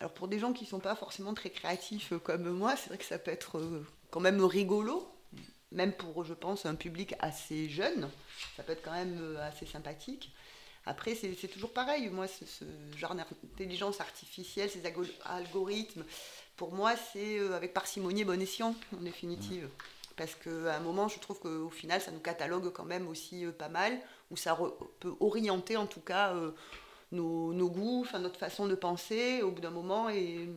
Alors 0.00 0.12
pour 0.12 0.28
des 0.28 0.38
gens 0.38 0.52
qui 0.52 0.64
ne 0.64 0.68
sont 0.68 0.80
pas 0.80 0.96
forcément 0.96 1.34
très 1.34 1.50
créatifs 1.50 2.12
comme 2.22 2.50
moi, 2.50 2.76
c'est 2.76 2.88
vrai 2.88 2.98
que 2.98 3.04
ça 3.04 3.18
peut 3.18 3.30
être 3.30 3.58
euh, 3.58 3.86
quand 4.10 4.20
même 4.20 4.44
rigolo, 4.44 5.08
même 5.70 5.92
pour, 5.92 6.24
je 6.24 6.34
pense, 6.34 6.66
un 6.66 6.74
public 6.74 7.14
assez 7.20 7.68
jeune, 7.68 8.10
ça 8.56 8.62
peut 8.62 8.72
être 8.72 8.82
quand 8.82 8.92
même 8.92 9.36
assez 9.40 9.66
sympathique. 9.66 10.32
Après, 10.86 11.14
c'est 11.14 11.48
toujours 11.48 11.72
pareil. 11.72 12.08
Moi, 12.10 12.26
ce, 12.28 12.64
genre 12.96 13.14
d'intelligence 13.14 14.00
artificielle, 14.00 14.68
ces 14.68 14.82
algorithmes, 15.24 16.04
pour 16.56 16.72
moi, 16.72 16.94
c'est 16.96 17.38
euh, 17.38 17.56
avec 17.56 17.72
parcimonie 17.72 18.20
et 18.20 18.24
bon 18.24 18.40
escient, 18.40 18.74
en 18.96 19.00
définitive. 19.02 19.68
Parce 20.16 20.34
qu'à 20.34 20.76
un 20.76 20.80
moment, 20.80 21.08
je 21.08 21.18
trouve 21.18 21.40
qu'au 21.40 21.70
final, 21.70 22.00
ça 22.00 22.10
nous 22.10 22.20
catalogue 22.20 22.70
quand 22.72 22.84
même 22.84 23.08
aussi 23.08 23.44
euh, 23.44 23.52
pas 23.52 23.68
mal, 23.68 23.98
ou 24.30 24.36
ça 24.36 24.58
peut 25.00 25.14
orienter 25.20 25.76
en 25.76 25.86
tout 25.86 26.00
cas 26.00 26.34
euh, 26.34 26.52
nos, 27.12 27.52
nos 27.52 27.70
goûts, 27.70 28.02
enfin, 28.02 28.18
notre 28.18 28.38
façon 28.38 28.66
de 28.66 28.74
penser, 28.74 29.42
au 29.42 29.50
bout 29.50 29.60
d'un 29.60 29.70
moment, 29.70 30.08
et 30.10 30.48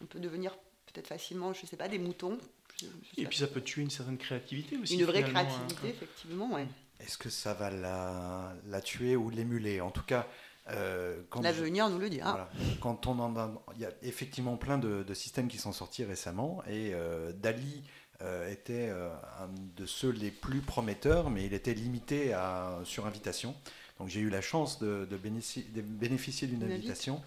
on 0.00 0.06
peut 0.06 0.20
devenir 0.20 0.56
peut-être 0.86 1.06
facilement, 1.08 1.52
je 1.52 1.66
sais 1.66 1.76
pas, 1.76 1.88
des 1.88 1.98
moutons. 1.98 2.38
Je- 2.80 2.86
je 2.86 3.14
sais 3.16 3.22
Et 3.22 3.26
puis 3.26 3.38
ça 3.38 3.46
peut 3.46 3.60
tuer 3.60 3.82
une 3.82 3.90
certaine 3.90 4.18
créativité 4.18 4.76
aussi. 4.78 4.94
une 4.96 5.04
vraie 5.04 5.22
finalement, 5.22 5.48
créativité, 5.50 5.86
hein. 5.86 5.90
effectivement, 5.90 6.52
ouais. 6.54 6.66
Est-ce 7.00 7.16
que 7.18 7.30
ça 7.30 7.54
va 7.54 7.70
la, 7.70 8.54
la 8.66 8.80
tuer 8.80 9.16
ou 9.16 9.30
l'émuler? 9.30 9.80
En 9.80 9.90
tout 9.90 10.02
cas, 10.02 10.26
euh, 10.70 11.22
L'avenir 11.42 11.88
nous 11.88 11.98
le 11.98 12.10
dira. 12.10 12.30
Voilà. 12.30 12.50
Quand 12.80 13.06
on 13.06 13.18
en 13.18 13.36
a, 13.36 13.50
il 13.74 13.80
y 13.80 13.84
a 13.86 13.90
effectivement 14.02 14.56
plein 14.56 14.78
de, 14.78 15.02
de 15.02 15.14
systèmes 15.14 15.48
qui 15.48 15.56
sont 15.58 15.72
sortis 15.72 16.04
récemment 16.04 16.62
et 16.66 16.92
euh, 16.94 17.32
Dali 17.32 17.82
euh, 18.22 18.50
était 18.50 18.88
euh, 18.90 19.08
un 19.40 19.48
de 19.76 19.86
ceux 19.86 20.10
les 20.10 20.30
plus 20.30 20.60
prometteurs, 20.60 21.30
mais 21.30 21.46
il 21.46 21.54
était 21.54 21.74
limité 21.74 22.32
à, 22.32 22.78
sur 22.84 23.06
invitation. 23.06 23.54
Donc 23.98 24.08
j'ai 24.08 24.20
eu 24.20 24.30
la 24.30 24.40
chance 24.40 24.78
de, 24.78 25.06
de 25.10 25.16
bénéficier, 25.16 26.48
d'une 26.48 26.62
invitation. 26.64 27.22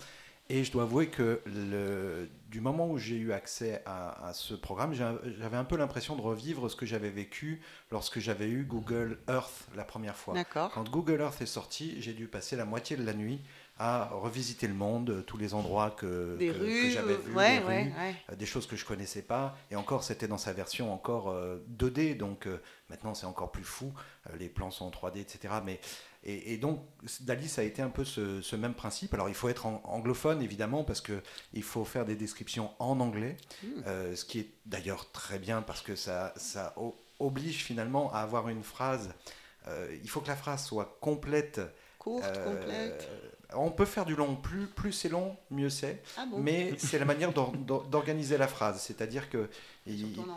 Et 0.50 0.66
je 0.66 0.74
dois 0.74 0.84
avouer 0.84 1.08
que 1.08 1.40
le, 1.46 2.30
du 2.50 2.60
moment 2.60 2.90
où 2.90 2.98
j'ai 2.98 3.16
eu 3.16 3.32
accès 3.32 3.82
à, 3.86 4.28
à 4.28 4.34
ce 4.34 4.54
programme, 4.54 4.94
j'avais 4.94 5.56
un 5.56 5.64
peu 5.64 5.78
l'impression 5.78 6.18
de 6.18 6.22
revivre 6.22 6.70
ce 6.70 6.76
que 6.76 6.86
j'avais 6.86 7.12
vécu 7.12 7.62
lorsque 7.92 8.20
j'avais 8.20 8.50
eu 8.50 8.66
Google 8.66 9.20
Earth 9.30 9.68
la 9.76 9.86
première 9.86 10.18
fois. 10.18 10.34
D'accord. 10.34 10.70
Quand 10.72 10.90
Google 10.90 11.22
Earth 11.22 11.42
est 11.42 11.46
sorti, 11.46 11.96
j'ai 12.02 12.14
dû 12.14 12.28
passer 12.28 12.58
la 12.58 12.66
moitié 12.66 12.98
de 12.98 13.06
la 13.06 13.14
nuit 13.14 13.40
à 13.80 14.06
revisiter 14.12 14.68
le 14.68 14.74
monde, 14.76 15.10
euh, 15.10 15.22
tous 15.24 15.38
les 15.38 15.54
endroits 15.56 15.90
que, 15.92 16.38
j'avais 16.92 17.16
vus, 17.18 17.34
ouais, 17.36 17.60
des 17.60 17.66
ouais, 17.66 17.94
euh, 18.32 18.36
des 18.36 18.46
choses 18.46 18.68
que 18.68 18.76
je 18.76 18.86
connaissais 18.86 19.24
pas. 19.24 19.58
Et 19.72 19.76
encore, 19.76 20.04
c'était 20.04 20.28
dans 20.28 20.38
sa 20.38 20.54
version 20.54 20.94
encore 20.94 21.30
euh, 21.30 21.58
2D, 21.78 22.16
donc 22.16 22.46
euh, 22.48 22.62
maintenant 22.90 23.14
c'est 23.16 23.26
encore 23.26 23.52
plus 23.52 23.64
fou. 23.64 23.92
Les 24.38 24.48
plans 24.48 24.70
sont 24.72 24.86
en 24.86 24.92
3D, 24.92 25.18
etc. 25.20 25.56
Mais 25.66 25.80
et, 26.24 26.54
et 26.54 26.58
donc 26.58 26.80
Dali, 27.22 27.50
ça 27.50 27.62
a 27.62 27.64
été 27.66 27.82
un 27.82 27.90
peu 27.90 28.06
ce, 28.06 28.42
ce 28.42 28.56
même 28.56 28.76
principe. 28.76 29.14
Alors 29.16 29.28
il 29.28 29.36
faut 29.36 29.50
être 29.50 29.66
en- 29.66 29.82
anglophone 29.86 30.42
évidemment 30.42 30.84
parce 30.84 31.02
que 31.02 31.22
il 31.54 31.64
faut 31.64 31.84
faire 31.84 32.06
des 32.06 32.16
descriptions 32.16 32.72
en 32.80 33.00
anglais, 33.00 33.38
Hmm. 33.64 33.82
euh, 33.88 34.16
ce 34.16 34.24
qui 34.24 34.40
est 34.40 34.50
d'ailleurs 34.66 35.12
très 35.12 35.40
bien 35.40 35.62
parce 35.64 35.82
que 35.82 35.96
ça, 35.96 36.34
ça 36.38 36.76
oblige 37.20 37.64
finalement 37.64 38.14
à 38.14 38.20
avoir 38.20 38.50
une 38.50 38.64
phrase. 38.64 39.14
euh, 39.68 39.88
il 40.04 40.10
faut 40.10 40.20
que 40.22 40.28
la 40.28 40.36
phrase 40.36 40.64
soit 40.66 40.98
complète. 41.02 41.60
Courte, 41.98 42.24
euh, 42.26 42.44
complète. 42.60 43.10
On 43.56 43.72
peut 43.72 43.86
faire 43.86 44.06
du 44.06 44.16
long, 44.16 44.36
plus, 44.36 44.68
plus 44.68 44.92
c'est 44.92 45.10
long, 45.10 45.36
mieux 45.52 45.70
c'est. 45.70 46.02
Ah 46.18 46.26
bon? 46.26 46.38
Mais 46.40 46.74
c'est 46.78 47.00
la 47.00 47.06
manière 47.06 47.34
d'or- 47.34 47.52
d'or- 47.54 47.84
d'organiser 47.86 48.38
la 48.38 48.48
phrase. 48.48 48.82
C'est-à-dire 48.82 49.30
que 49.30 49.50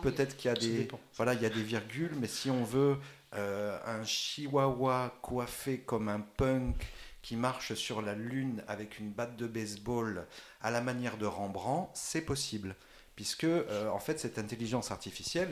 peut-être 0.02 0.36
qu'il 0.36 0.48
y 0.48 0.52
a 0.52 0.54
des, 0.54 0.88
voilà, 1.16 1.34
il 1.34 1.42
y 1.42 1.46
a 1.46 1.50
des 1.50 1.62
virgules, 1.62 2.12
mais 2.20 2.26
si 2.28 2.50
on 2.50 2.64
veut 2.64 2.96
euh, 3.34 3.78
un 3.86 4.04
chihuahua 4.04 5.14
coiffé 5.22 5.78
comme 5.80 6.08
un 6.08 6.20
punk 6.20 6.76
qui 7.22 7.36
marche 7.36 7.74
sur 7.74 8.02
la 8.02 8.14
lune 8.14 8.62
avec 8.68 8.98
une 9.00 9.10
batte 9.10 9.36
de 9.36 9.46
baseball 9.46 10.26
à 10.62 10.70
la 10.70 10.80
manière 10.80 11.16
de 11.16 11.26
Rembrandt, 11.26 11.90
c'est 11.94 12.20
possible. 12.22 12.76
Puisque, 13.16 13.44
euh, 13.44 13.88
en 13.88 13.98
fait, 13.98 14.20
cette 14.20 14.38
intelligence 14.38 14.90
artificielle, 14.90 15.48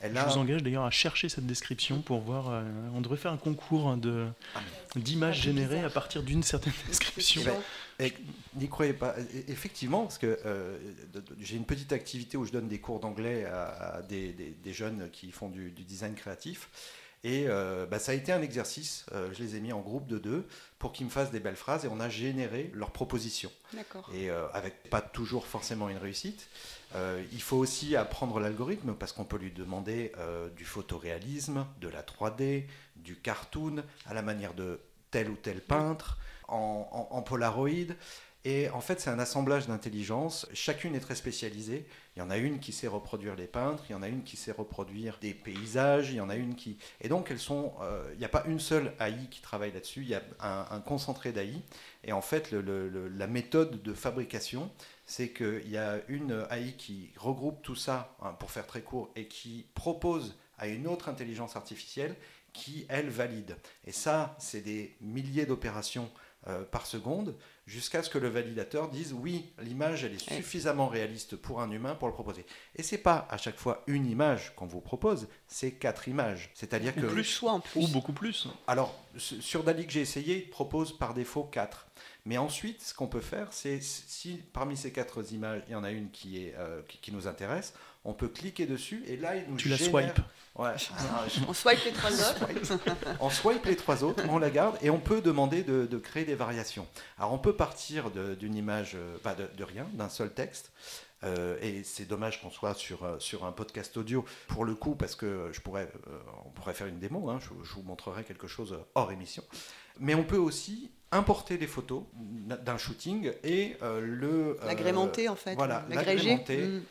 elle 0.00 0.12
Je 0.14 0.18
a... 0.18 0.24
vous 0.26 0.38
engage 0.38 0.62
d'ailleurs 0.62 0.84
à 0.84 0.90
chercher 0.92 1.28
cette 1.28 1.46
description 1.46 2.00
pour 2.00 2.20
voir. 2.20 2.48
euh, 2.50 2.62
on 2.94 3.00
devrait 3.00 3.16
faire 3.16 3.32
un 3.32 3.36
concours 3.36 3.96
de 3.96 4.28
Ah, 4.54 4.60
d'images 4.94 5.38
Ah, 5.40 5.42
générées 5.42 5.82
à 5.82 5.90
partir 5.90 6.22
d'une 6.22 6.44
certaine 6.44 6.72
description. 6.86 7.42
Eh 7.44 7.44
ben, 7.44 8.06
Et 8.06 8.14
N'y 8.54 8.68
croyez 8.68 8.92
pas. 8.92 9.16
E- 9.18 9.24
Effectivement, 9.48 10.02
parce 10.04 10.18
que 10.18 10.38
euh, 10.46 10.78
j'ai 11.40 11.56
une 11.56 11.64
petite 11.64 11.92
activité 11.92 12.36
où 12.36 12.44
je 12.44 12.52
donne 12.52 12.68
des 12.68 12.78
cours 12.78 13.00
d'anglais 13.00 13.44
à, 13.46 13.96
à 13.96 14.02
des, 14.02 14.32
des- 14.32 14.50
des 14.50 14.72
jeunes 14.72 15.10
qui 15.10 15.32
font 15.32 15.48
du, 15.48 15.70
du 15.72 15.82
design 15.82 16.14
créatif. 16.14 16.68
Et 17.24 17.46
euh, 17.48 17.84
bah, 17.84 17.98
ça 17.98 18.12
a 18.12 18.14
été 18.14 18.30
un 18.30 18.42
exercice. 18.42 19.04
Euh, 19.12 19.28
je 19.36 19.42
les 19.42 19.56
ai 19.56 19.60
mis 19.60 19.72
en 19.72 19.80
groupe 19.80 20.06
de 20.06 20.18
deux 20.18 20.46
pour 20.78 20.92
qu'ils 20.92 21.06
me 21.06 21.10
fassent 21.10 21.32
des 21.32 21.40
belles 21.40 21.56
phrases 21.56 21.84
et 21.84 21.88
on 21.88 21.98
a 21.98 22.08
généré 22.08 22.70
leurs 22.74 22.92
propositions. 22.92 23.50
D'accord. 23.74 24.08
Et 24.14 24.30
euh, 24.30 24.46
avec 24.52 24.88
pas 24.88 25.00
toujours 25.00 25.48
forcément 25.48 25.88
une 25.88 25.98
réussite. 25.98 26.46
Euh, 26.94 27.22
il 27.32 27.42
faut 27.42 27.56
aussi 27.58 27.96
apprendre 27.96 28.40
l'algorithme 28.40 28.94
parce 28.94 29.12
qu'on 29.12 29.24
peut 29.24 29.36
lui 29.38 29.52
demander 29.52 30.12
euh, 30.18 30.48
du 30.50 30.64
photoréalisme, 30.64 31.66
de 31.80 31.88
la 31.88 32.02
3D, 32.02 32.64
du 32.96 33.16
cartoon, 33.16 33.82
à 34.06 34.14
la 34.14 34.22
manière 34.22 34.54
de 34.54 34.80
tel 35.10 35.30
ou 35.30 35.36
tel 35.36 35.60
peintre, 35.60 36.18
en, 36.48 37.08
en- 37.10 37.22
Polaroid. 37.22 37.94
Et 38.44 38.70
en 38.70 38.80
fait, 38.80 39.00
c'est 39.00 39.10
un 39.10 39.18
assemblage 39.18 39.66
d'intelligence. 39.66 40.46
Chacune 40.54 40.94
est 40.94 41.00
très 41.00 41.14
spécialisée. 41.16 41.86
Il 42.16 42.20
y 42.20 42.22
en 42.22 42.30
a 42.30 42.38
une 42.38 42.60
qui 42.60 42.72
sait 42.72 42.86
reproduire 42.86 43.36
les 43.36 43.46
peintres, 43.46 43.84
il 43.88 43.92
y 43.92 43.94
en 43.94 44.02
a 44.02 44.08
une 44.08 44.22
qui 44.22 44.36
sait 44.36 44.52
reproduire 44.52 45.18
des 45.20 45.34
paysages, 45.34 46.10
il 46.10 46.16
y 46.16 46.20
en 46.20 46.30
a 46.30 46.36
une 46.36 46.54
qui. 46.54 46.78
Et 47.02 47.08
donc, 47.08 47.30
elles 47.30 47.38
sont. 47.38 47.74
euh, 47.82 48.08
il 48.14 48.18
n'y 48.18 48.24
a 48.24 48.28
pas 48.30 48.44
une 48.46 48.60
seule 48.60 48.94
AI 49.00 49.28
qui 49.30 49.42
travaille 49.42 49.72
là-dessus. 49.72 50.02
Il 50.02 50.08
y 50.08 50.14
a 50.14 50.22
un, 50.40 50.80
concentré 50.80 51.32
d'AI. 51.32 51.60
Et 52.04 52.12
en 52.12 52.22
fait, 52.22 52.52
la 52.52 53.26
méthode 53.26 53.82
de 53.82 53.92
fabrication, 53.92 54.70
c'est 55.08 55.30
qu'il 55.30 55.68
y 55.70 55.78
a 55.78 56.00
une 56.08 56.46
AI 56.50 56.74
qui 56.76 57.10
regroupe 57.16 57.62
tout 57.62 57.74
ça, 57.74 58.14
hein, 58.20 58.34
pour 58.38 58.50
faire 58.50 58.66
très 58.66 58.82
court, 58.82 59.10
et 59.16 59.26
qui 59.26 59.64
propose 59.74 60.36
à 60.58 60.68
une 60.68 60.86
autre 60.86 61.08
intelligence 61.08 61.56
artificielle 61.56 62.14
qui, 62.52 62.84
elle, 62.90 63.08
valide. 63.08 63.56
Et 63.86 63.92
ça, 63.92 64.36
c'est 64.38 64.60
des 64.60 64.94
milliers 65.00 65.46
d'opérations 65.46 66.10
euh, 66.46 66.62
par 66.62 66.86
seconde, 66.86 67.34
jusqu'à 67.66 68.02
ce 68.02 68.10
que 68.10 68.18
le 68.18 68.28
validateur 68.28 68.88
dise 68.90 69.12
oui, 69.12 69.50
l'image, 69.60 70.04
elle 70.04 70.14
est 70.14 70.18
suffisamment 70.36 70.88
réaliste 70.88 71.36
pour 71.36 71.60
un 71.60 71.70
humain 71.70 71.94
pour 71.94 72.06
le 72.08 72.14
proposer. 72.14 72.44
Et 72.76 72.82
c'est 72.82 72.98
pas 72.98 73.26
à 73.30 73.38
chaque 73.38 73.58
fois 73.58 73.82
une 73.86 74.06
image 74.06 74.54
qu'on 74.56 74.66
vous 74.66 74.80
propose, 74.80 75.26
c'est 75.46 75.72
quatre 75.72 76.06
images. 76.06 76.50
C'est-à-dire 76.54 76.94
que 76.94 77.00
Le 77.00 77.22
choix 77.22 77.52
en 77.52 77.60
plus. 77.60 77.80
Ou 77.82 77.88
beaucoup 77.88 78.12
plus. 78.12 78.46
alors, 78.66 78.94
su- 79.16 79.42
sur 79.42 79.64
Dali 79.64 79.86
que 79.86 79.92
j'ai 79.92 80.00
essayé, 80.00 80.44
il 80.44 80.50
propose 80.50 80.96
par 80.96 81.12
défaut 81.12 81.44
4. 81.44 81.87
Mais 82.28 82.36
ensuite, 82.36 82.82
ce 82.82 82.92
qu'on 82.92 83.06
peut 83.06 83.22
faire, 83.22 83.48
c'est 83.52 83.80
si 83.80 84.42
parmi 84.52 84.76
ces 84.76 84.92
quatre 84.92 85.32
images, 85.32 85.62
il 85.66 85.72
y 85.72 85.74
en 85.74 85.82
a 85.82 85.90
une 85.90 86.10
qui, 86.10 86.44
est, 86.44 86.54
euh, 86.58 86.82
qui, 86.86 86.98
qui 86.98 87.10
nous 87.10 87.26
intéresse, 87.26 87.72
on 88.04 88.12
peut 88.12 88.28
cliquer 88.28 88.66
dessus 88.66 89.02
et 89.06 89.16
là, 89.16 89.34
il 89.36 89.44
nous 89.48 89.56
Tu 89.56 89.70
la 89.70 89.78
swipes. 89.78 90.20
Ouais. 90.54 90.74
On 91.48 91.54
swipe 91.54 91.82
les 91.86 91.92
trois 91.92 92.12
autres. 92.12 92.46
on 93.20 93.30
swipe 93.30 93.64
les 93.64 93.76
trois 93.76 94.04
autres, 94.04 94.24
on 94.28 94.38
la 94.38 94.50
garde 94.50 94.76
et 94.82 94.90
on 94.90 94.98
peut 94.98 95.22
demander 95.22 95.62
de, 95.62 95.86
de 95.86 95.98
créer 95.98 96.26
des 96.26 96.34
variations. 96.34 96.86
Alors 97.16 97.32
on 97.32 97.38
peut 97.38 97.54
partir 97.54 98.10
d'une 98.10 98.56
image, 98.56 98.92
euh, 98.96 99.16
enfin 99.16 99.34
de, 99.34 99.48
de 99.56 99.64
rien, 99.64 99.86
d'un 99.94 100.10
seul 100.10 100.34
texte. 100.34 100.70
Euh, 101.24 101.56
et 101.62 101.82
c'est 101.82 102.04
dommage 102.04 102.42
qu'on 102.42 102.50
soit 102.50 102.74
sur, 102.74 103.16
sur 103.20 103.46
un 103.46 103.52
podcast 103.52 103.96
audio 103.96 104.24
pour 104.48 104.66
le 104.66 104.74
coup 104.74 104.94
parce 104.96 105.14
que 105.14 105.48
je 105.52 105.60
pourrais, 105.60 105.90
euh, 106.08 106.18
on 106.44 106.50
pourrait 106.50 106.74
faire 106.74 106.88
une 106.88 106.98
démo, 106.98 107.30
hein, 107.30 107.38
je, 107.40 107.48
je 107.64 107.72
vous 107.72 107.82
montrerai 107.82 108.24
quelque 108.24 108.48
chose 108.48 108.78
hors 108.94 109.12
émission. 109.12 109.42
Mais 109.98 110.14
on 110.14 110.24
peut 110.24 110.36
aussi 110.36 110.90
importer 111.10 111.56
des 111.58 111.66
photos 111.66 112.02
d'un 112.64 112.76
shooting 112.78 113.32
et 113.42 113.76
euh, 113.82 114.00
le... 114.00 114.58
euh, 114.62 114.66
L'agrémenter 114.66 115.28
en 115.28 115.36
fait. 115.36 115.54
voilà, 115.54 115.84
l'agrémenter. 115.88 116.66
Mm. 116.66 116.82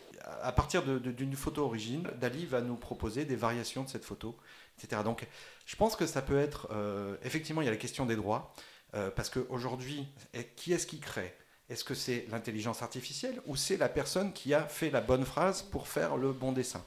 à 0.41 0.51
partir 0.51 0.83
d'une 0.83 1.35
photo 1.35 1.63
origine, 1.63 2.07
Dali 2.19 2.45
va 2.45 2.61
nous 2.61 2.75
proposer 2.75 3.25
des 3.25 3.35
variations 3.35 3.83
de 3.83 3.89
cette 3.89 4.05
photo, 4.05 4.35
etc. 4.77 5.01
Donc, 5.03 5.27
je 5.65 5.75
pense 5.75 5.95
que 5.95 6.05
ça 6.05 6.21
peut 6.21 6.37
être. 6.39 6.67
euh, 6.71 7.15
effectivement, 7.23 7.61
il 7.61 7.65
y 7.65 7.67
a 7.67 7.71
la 7.71 7.77
question 7.77 8.05
des 8.05 8.15
droits, 8.15 8.53
euh, 8.95 9.09
parce 9.11 9.29
qu'aujourd'hui, 9.29 10.07
qui 10.55 10.73
est-ce 10.73 10.87
qui 10.87 10.99
crée? 10.99 11.33
Est-ce 11.69 11.83
que 11.83 11.93
c'est 11.95 12.25
l'intelligence 12.31 12.81
artificielle 12.81 13.41
ou 13.45 13.55
c'est 13.57 13.75
la 13.77 13.89
personne 13.89 14.31
qui 14.31 14.53
a 14.53 14.61
fait 14.63 14.89
la 14.89 15.01
bonne 15.01 15.25
phrase 15.25 15.61
pour 15.61 15.87
faire 15.89 16.15
le 16.15 16.31
bon 16.31 16.53
dessin? 16.53 16.81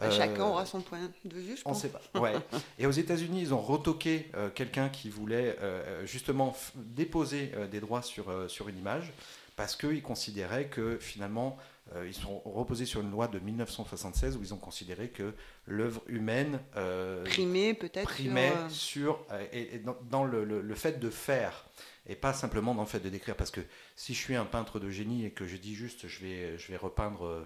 Bah, 0.00 0.10
Chacun 0.10 0.42
Euh, 0.42 0.46
aura 0.48 0.66
son 0.66 0.80
point 0.80 1.00
de 1.24 1.34
vue, 1.38 1.56
je 1.56 1.62
on 1.64 1.70
pense. 1.70 1.82
sait 1.82 1.88
pas. 1.88 2.00
Ouais. 2.20 2.32
Et 2.78 2.86
aux 2.86 2.90
États-Unis, 2.92 3.40
ils 3.40 3.54
ont 3.54 3.60
retoqué 3.60 4.30
euh, 4.34 4.50
quelqu'un 4.50 4.88
qui 4.88 5.10
voulait 5.10 5.56
euh, 5.60 6.06
justement 6.06 6.56
déposer 6.76 7.52
euh, 7.56 7.66
des 7.66 7.80
droits 7.80 8.02
sur, 8.02 8.30
euh, 8.30 8.48
sur 8.48 8.68
une 8.68 8.78
image 8.78 9.12
parce 9.56 9.74
qu'ils 9.74 10.02
considéraient 10.02 10.66
que 10.68 10.98
finalement, 11.00 11.56
euh, 11.96 12.06
ils 12.06 12.14
sont 12.14 12.40
reposés 12.44 12.84
sur 12.86 13.00
une 13.00 13.10
loi 13.10 13.26
de 13.26 13.38
1976 13.40 14.36
où 14.36 14.42
ils 14.42 14.54
ont 14.54 14.58
considéré 14.58 15.08
que 15.08 15.32
l'œuvre 15.66 16.02
humaine 16.06 16.60
euh, 16.76 17.24
Primé 17.24 17.74
peut-être. 17.74 18.04
primait 18.08 18.52
sur, 18.70 19.14
euh, 19.14 19.18
sur, 19.18 19.26
euh, 19.32 19.46
et, 19.52 19.74
et 19.74 19.78
dans, 19.80 19.96
dans 20.10 20.24
le, 20.24 20.44
le- 20.44 20.60
le 20.60 20.74
fait 20.76 21.00
de 21.00 21.10
faire 21.10 21.66
et 22.06 22.14
pas 22.14 22.32
simplement 22.32 22.74
dans 22.74 22.82
le 22.82 22.88
fait 22.88 23.00
de 23.00 23.08
décrire. 23.08 23.34
Parce 23.36 23.50
que 23.50 23.60
si 23.96 24.14
je 24.14 24.18
suis 24.18 24.36
un 24.36 24.44
peintre 24.44 24.78
de 24.78 24.90
génie 24.90 25.24
et 25.26 25.30
que 25.32 25.44
je 25.46 25.56
dis 25.56 25.74
juste 25.74 26.06
je 26.06 26.20
vais, 26.20 26.56
je 26.56 26.70
vais 26.70 26.76
repeindre, 26.78 27.24
euh, 27.26 27.40
euh, 27.40 27.44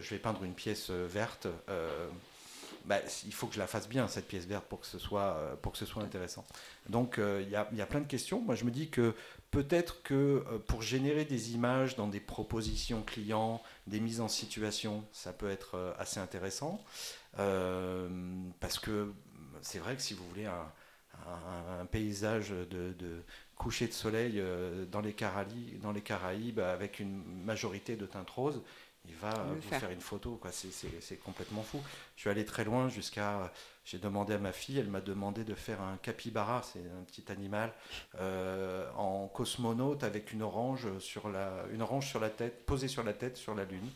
je 0.00 0.10
vais 0.10 0.18
peindre 0.18 0.44
une 0.44 0.54
pièce 0.54 0.88
euh, 0.90 1.06
verte, 1.06 1.46
euh, 1.68 2.08
bah, 2.84 2.98
il 3.24 3.32
faut 3.32 3.46
que 3.46 3.54
je 3.54 3.58
la 3.58 3.66
fasse 3.66 3.88
bien 3.88 4.08
cette 4.08 4.26
pièce 4.26 4.46
verte 4.46 4.64
pour 4.64 4.80
que 4.80 4.86
ce 4.86 4.98
soit, 4.98 5.36
euh, 5.36 5.54
pour 5.56 5.72
que 5.72 5.78
ce 5.78 5.86
soit 5.86 6.02
intéressant. 6.02 6.44
Donc 6.88 7.18
euh, 7.18 7.42
il 7.42 7.48
y, 7.48 7.76
y 7.76 7.80
a 7.80 7.86
plein 7.86 8.00
de 8.00 8.06
questions. 8.06 8.40
Moi 8.40 8.54
je 8.54 8.64
me 8.64 8.70
dis 8.70 8.88
que 8.88 9.14
peut-être 9.50 10.02
que 10.02 10.14
euh, 10.14 10.58
pour 10.66 10.82
générer 10.82 11.24
des 11.24 11.54
images 11.54 11.96
dans 11.96 12.08
des 12.08 12.20
propositions 12.20 13.02
clients, 13.02 13.62
des 13.86 14.00
mises 14.00 14.20
en 14.20 14.28
situation, 14.28 15.04
ça 15.12 15.32
peut 15.32 15.50
être 15.50 15.76
euh, 15.76 15.92
assez 15.98 16.18
intéressant. 16.18 16.82
Euh, 17.38 18.08
parce 18.60 18.78
que 18.78 19.12
c'est 19.62 19.78
vrai 19.78 19.96
que 19.96 20.02
si 20.02 20.14
vous 20.14 20.26
voulez 20.28 20.46
un, 20.46 20.66
paysage 21.92 22.50
de, 22.50 23.22
coucher 23.54 23.86
de 23.86 23.92
soleil 23.92 24.40
euh, 24.40 24.84
dans 24.86 25.00
les 25.00 25.12
Caraïbes 25.12 26.58
avec 26.58 26.98
une 26.98 27.22
majorité 27.44 27.94
de 27.94 28.06
teintes 28.06 28.30
roses, 28.30 28.60
il 29.06 29.14
va 29.16 29.30
vous 29.30 29.60
faire. 29.60 29.90
une 29.90 30.00
photo. 30.00 30.36
Quoi. 30.36 30.50
C'est, 30.52 31.16
complètement 31.16 31.62
fou. 31.62 31.80
Je 32.16 32.22
suis 32.22 32.30
allé 32.30 32.44
très 32.44 32.64
loin 32.64 32.88
jusqu'à. 32.88 33.52
J'ai 33.84 33.98
demandé 33.98 34.34
à 34.34 34.38
ma 34.38 34.52
fille, 34.52 34.78
elle 34.78 34.88
m'a 34.88 35.00
demandé 35.00 35.42
de 35.42 35.54
faire 35.54 35.80
un 35.80 35.96
capybara, 35.96 36.62
c'est 36.62 36.78
un 36.78 37.02
petit 37.02 37.24
animal, 37.32 37.72
en 38.20 39.28
cosmonaute 39.28 40.04
avec 40.04 40.32
une 40.32 40.42
orange, 40.42 40.86
sur 41.00 41.28
la, 41.28 41.64
une 41.72 41.82
orange 41.82 42.08
sur 42.08 42.20
la 42.20 42.30
tête, 42.30 42.64
posée 42.64 42.88
sur 42.88 43.02
la 43.02 43.12
tête 43.12 43.36
sur 43.36 43.54
la 43.54 43.64
Lune 43.64 43.90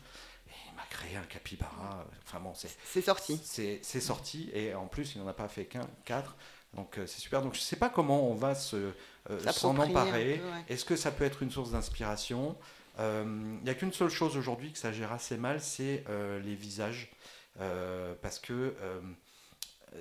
m'a 0.77 0.85
créé 0.89 1.17
un 1.17 1.23
capybara. 1.23 2.05
Enfin 2.25 2.39
bon, 2.39 2.53
c'est 2.53 3.01
sorti. 3.01 3.39
C'est 3.43 3.99
sorti 3.99 4.49
et 4.53 4.73
en 4.73 4.87
plus 4.87 5.15
il 5.15 5.21
n'en 5.21 5.27
a 5.27 5.33
pas 5.33 5.47
fait 5.47 5.65
qu'un, 5.65 5.87
quatre. 6.05 6.35
Donc 6.73 6.97
euh, 6.97 7.07
c'est 7.07 7.19
super. 7.19 7.41
Donc 7.41 7.53
je 7.53 7.59
ne 7.59 7.63
sais 7.63 7.75
pas 7.75 7.89
comment 7.89 8.29
on 8.29 8.35
va 8.35 8.55
se 8.55 8.93
euh, 9.29 9.51
s'en 9.51 9.77
emparer. 9.77 10.41
Est-ce 10.69 10.85
que 10.85 10.95
ça 10.95 11.11
peut 11.11 11.23
être 11.23 11.43
une 11.43 11.51
source 11.51 11.71
d'inspiration? 11.71 12.51
euh, 12.51 12.55
Il 12.99 13.59
n'y 13.63 13.69
a 13.69 13.75
qu'une 13.75 13.93
seule 13.93 14.09
chose 14.09 14.37
aujourd'hui 14.37 14.71
que 14.71 14.77
ça 14.77 14.91
gère 14.91 15.11
assez 15.11 15.37
mal, 15.37 15.61
c'est 15.61 16.03
les 16.43 16.55
visages, 16.55 17.11
parce 18.21 18.39
que 18.39 18.73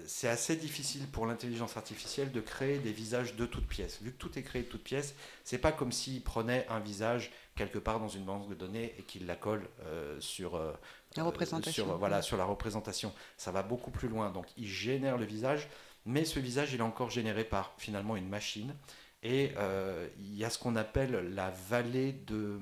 c'est 0.05 0.29
assez 0.29 0.57
difficile 0.57 1.07
pour 1.07 1.27
l'intelligence 1.27 1.77
artificielle 1.77 2.33
de 2.33 2.41
créer 2.41 2.79
des 2.79 2.93
visages 2.93 3.37
de 3.37 3.47
toutes 3.47 3.67
pièces. 3.67 4.01
Vu 4.03 4.13
que 4.13 4.19
tout 4.19 4.39
est 4.39 4.43
créé 4.43 4.63
de 4.63 4.69
toutes 4.69 4.83
pièces, 4.83 5.15
c'est 5.45 5.59
pas 5.59 5.73
comme 5.73 5.93
s'il 5.93 6.23
prenait 6.23 6.67
un 6.69 6.81
visage 6.81 7.31
quelque 7.55 7.79
part 7.79 8.01
dans 8.01 8.09
une 8.09 8.25
banque 8.25 8.49
de 8.49 8.55
données 8.55 8.95
et 8.99 9.03
qu'il 9.03 9.27
la 9.27 9.37
colle 9.37 9.69
euh, 9.85 10.21
sur, 10.21 10.57
euh, 10.57 10.73
la 11.17 11.25
représentation. 11.25 11.85
sur, 11.85 11.99
voilà, 11.99 12.21
sur 12.21 12.37
la 12.37 12.45
représentation. 12.45 13.13
Ça 13.37 13.53
va 13.53 13.63
beaucoup 13.63 13.91
plus 13.91 14.09
loin. 14.09 14.31
Donc 14.31 14.47
il 14.57 14.69
génère 14.69 15.17
le 15.17 15.25
visage, 15.25 15.69
mais 16.05 16.25
ce 16.25 16.39
visage 16.41 16.73
il 16.75 16.81
est 16.81 16.83
encore 16.83 17.11
généré 17.11 17.45
par 17.45 17.73
finalement 17.79 18.17
une 18.17 18.29
machine. 18.29 18.75
Et 19.23 19.53
euh, 19.57 20.09
il 20.19 20.37
y 20.37 20.45
a 20.45 20.51
ce 20.51 20.59
qu'on 20.59 20.77
appelle 20.77 21.35
la 21.35 21.51
vallée 21.51 22.13
de... 22.13 22.59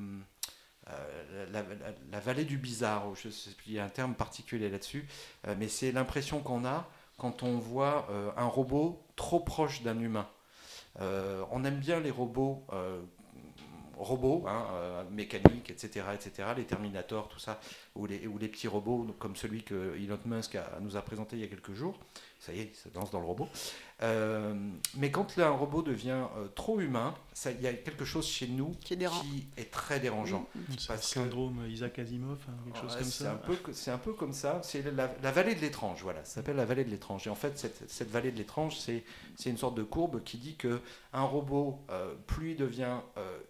La, 1.51 2.21
vallée 2.21 2.45
du 2.45 2.59
bizarre, 2.59 3.15
je 3.15 3.31
sais, 3.31 3.51
il 3.67 3.73
y 3.73 3.79
a 3.79 3.85
un 3.85 3.89
terme 3.89 4.15
particulier 4.15 4.69
là-dessus, 4.69 5.09
mais 5.57 5.67
c'est 5.69 5.93
l'impression 5.93 6.41
qu'on 6.41 6.67
a 6.67 6.87
quand 7.19 7.43
on 7.43 7.59
voit 7.59 8.07
euh, 8.11 8.31
un 8.37 8.47
robot 8.47 9.03
trop 9.17 9.41
proche 9.41 9.83
d'un 9.83 9.99
humain. 9.99 10.29
Euh, 11.01 11.45
on 11.51 11.65
aime 11.65 11.79
bien 11.79 12.01
les 12.01 12.11
robots 12.11 12.65
euh, 12.73 13.01
robots, 13.97 14.45
hein, 14.49 15.05
mécaniques, 15.13 15.71
etc., 15.71 16.07
etc., 16.13 16.49
les 16.57 16.65
Terminators, 16.65 17.29
tout 17.29 17.39
ça, 17.39 17.61
ou 17.95 18.09
les 18.09 18.49
petits 18.49 18.67
robots 18.67 19.07
comme 19.21 19.37
celui 19.37 19.63
que 19.63 19.97
Elon 19.97 20.19
Musk 20.25 20.59
nous 20.81 20.97
a 20.97 21.03
présenté 21.03 21.37
il 21.37 21.43
y 21.43 21.45
a 21.45 21.49
quelques 21.49 21.75
jours. 21.75 21.97
Ça 22.45 22.53
y 22.53 22.61
est, 22.61 22.71
il 22.75 22.75
se 22.75 22.95
lance 22.95 23.11
dans 23.11 23.21
le 23.21 23.27
robot. 23.27 23.49
Euh, 24.03 24.55
mais 24.97 25.11
quand 25.11 25.39
un 25.39 25.49
robot 25.49 25.81
devient 25.81 26.27
euh, 26.37 26.47
trop 26.55 26.79
humain, 26.79 27.15
il 27.47 27.63
y 27.63 27.67
a 27.67 27.73
quelque 27.73 28.05
chose 28.05 28.27
chez 28.27 28.47
nous 28.49 28.73
qui 28.85 28.99
est, 29.57 29.71
très 29.71 29.99
dérangeant. 29.99 30.47
C'est 30.77 30.93
un 30.93 30.99
syndrome 30.99 31.65
Isaac 31.71 31.99
Asimov, 31.99 32.39
hein, 32.47 32.53
quelque 32.65 32.81
chose 32.81 32.97
comme 32.97 33.05
ça. 33.05 33.41
C'est 33.73 33.91
un 33.91 33.99
peu 33.99 34.13
comme 34.13 34.35
ça. 34.35 34.61
C'est 34.63 34.83
la, 34.93 35.07
vallée 35.31 35.55
de 35.55 35.61
l'étrange, 35.61 36.03
voilà. 36.03 36.23
Ça 36.27 36.35
s'appelle 36.35 36.57
la 36.57 36.67
vallée 36.67 36.85
de 36.85 36.91
l'étrange. 36.91 37.27
Et 37.27 37.31
en 37.31 37.35
fait, 37.35 37.59
cette, 37.59 38.11
vallée 38.11 38.31
de 38.31 38.37
l'étrange, 38.37 38.77
c'est 38.77 39.05
une 39.47 39.57
sorte 39.57 39.77
de 39.77 39.83
courbe 39.83 40.23
qui 40.23 40.37
dit 40.37 40.57
que 40.57 40.83
un 41.15 41.23
robot, 41.23 41.81
euh, 41.91 42.15
plus 42.27 42.51
il 42.51 42.57
devient 42.57 42.99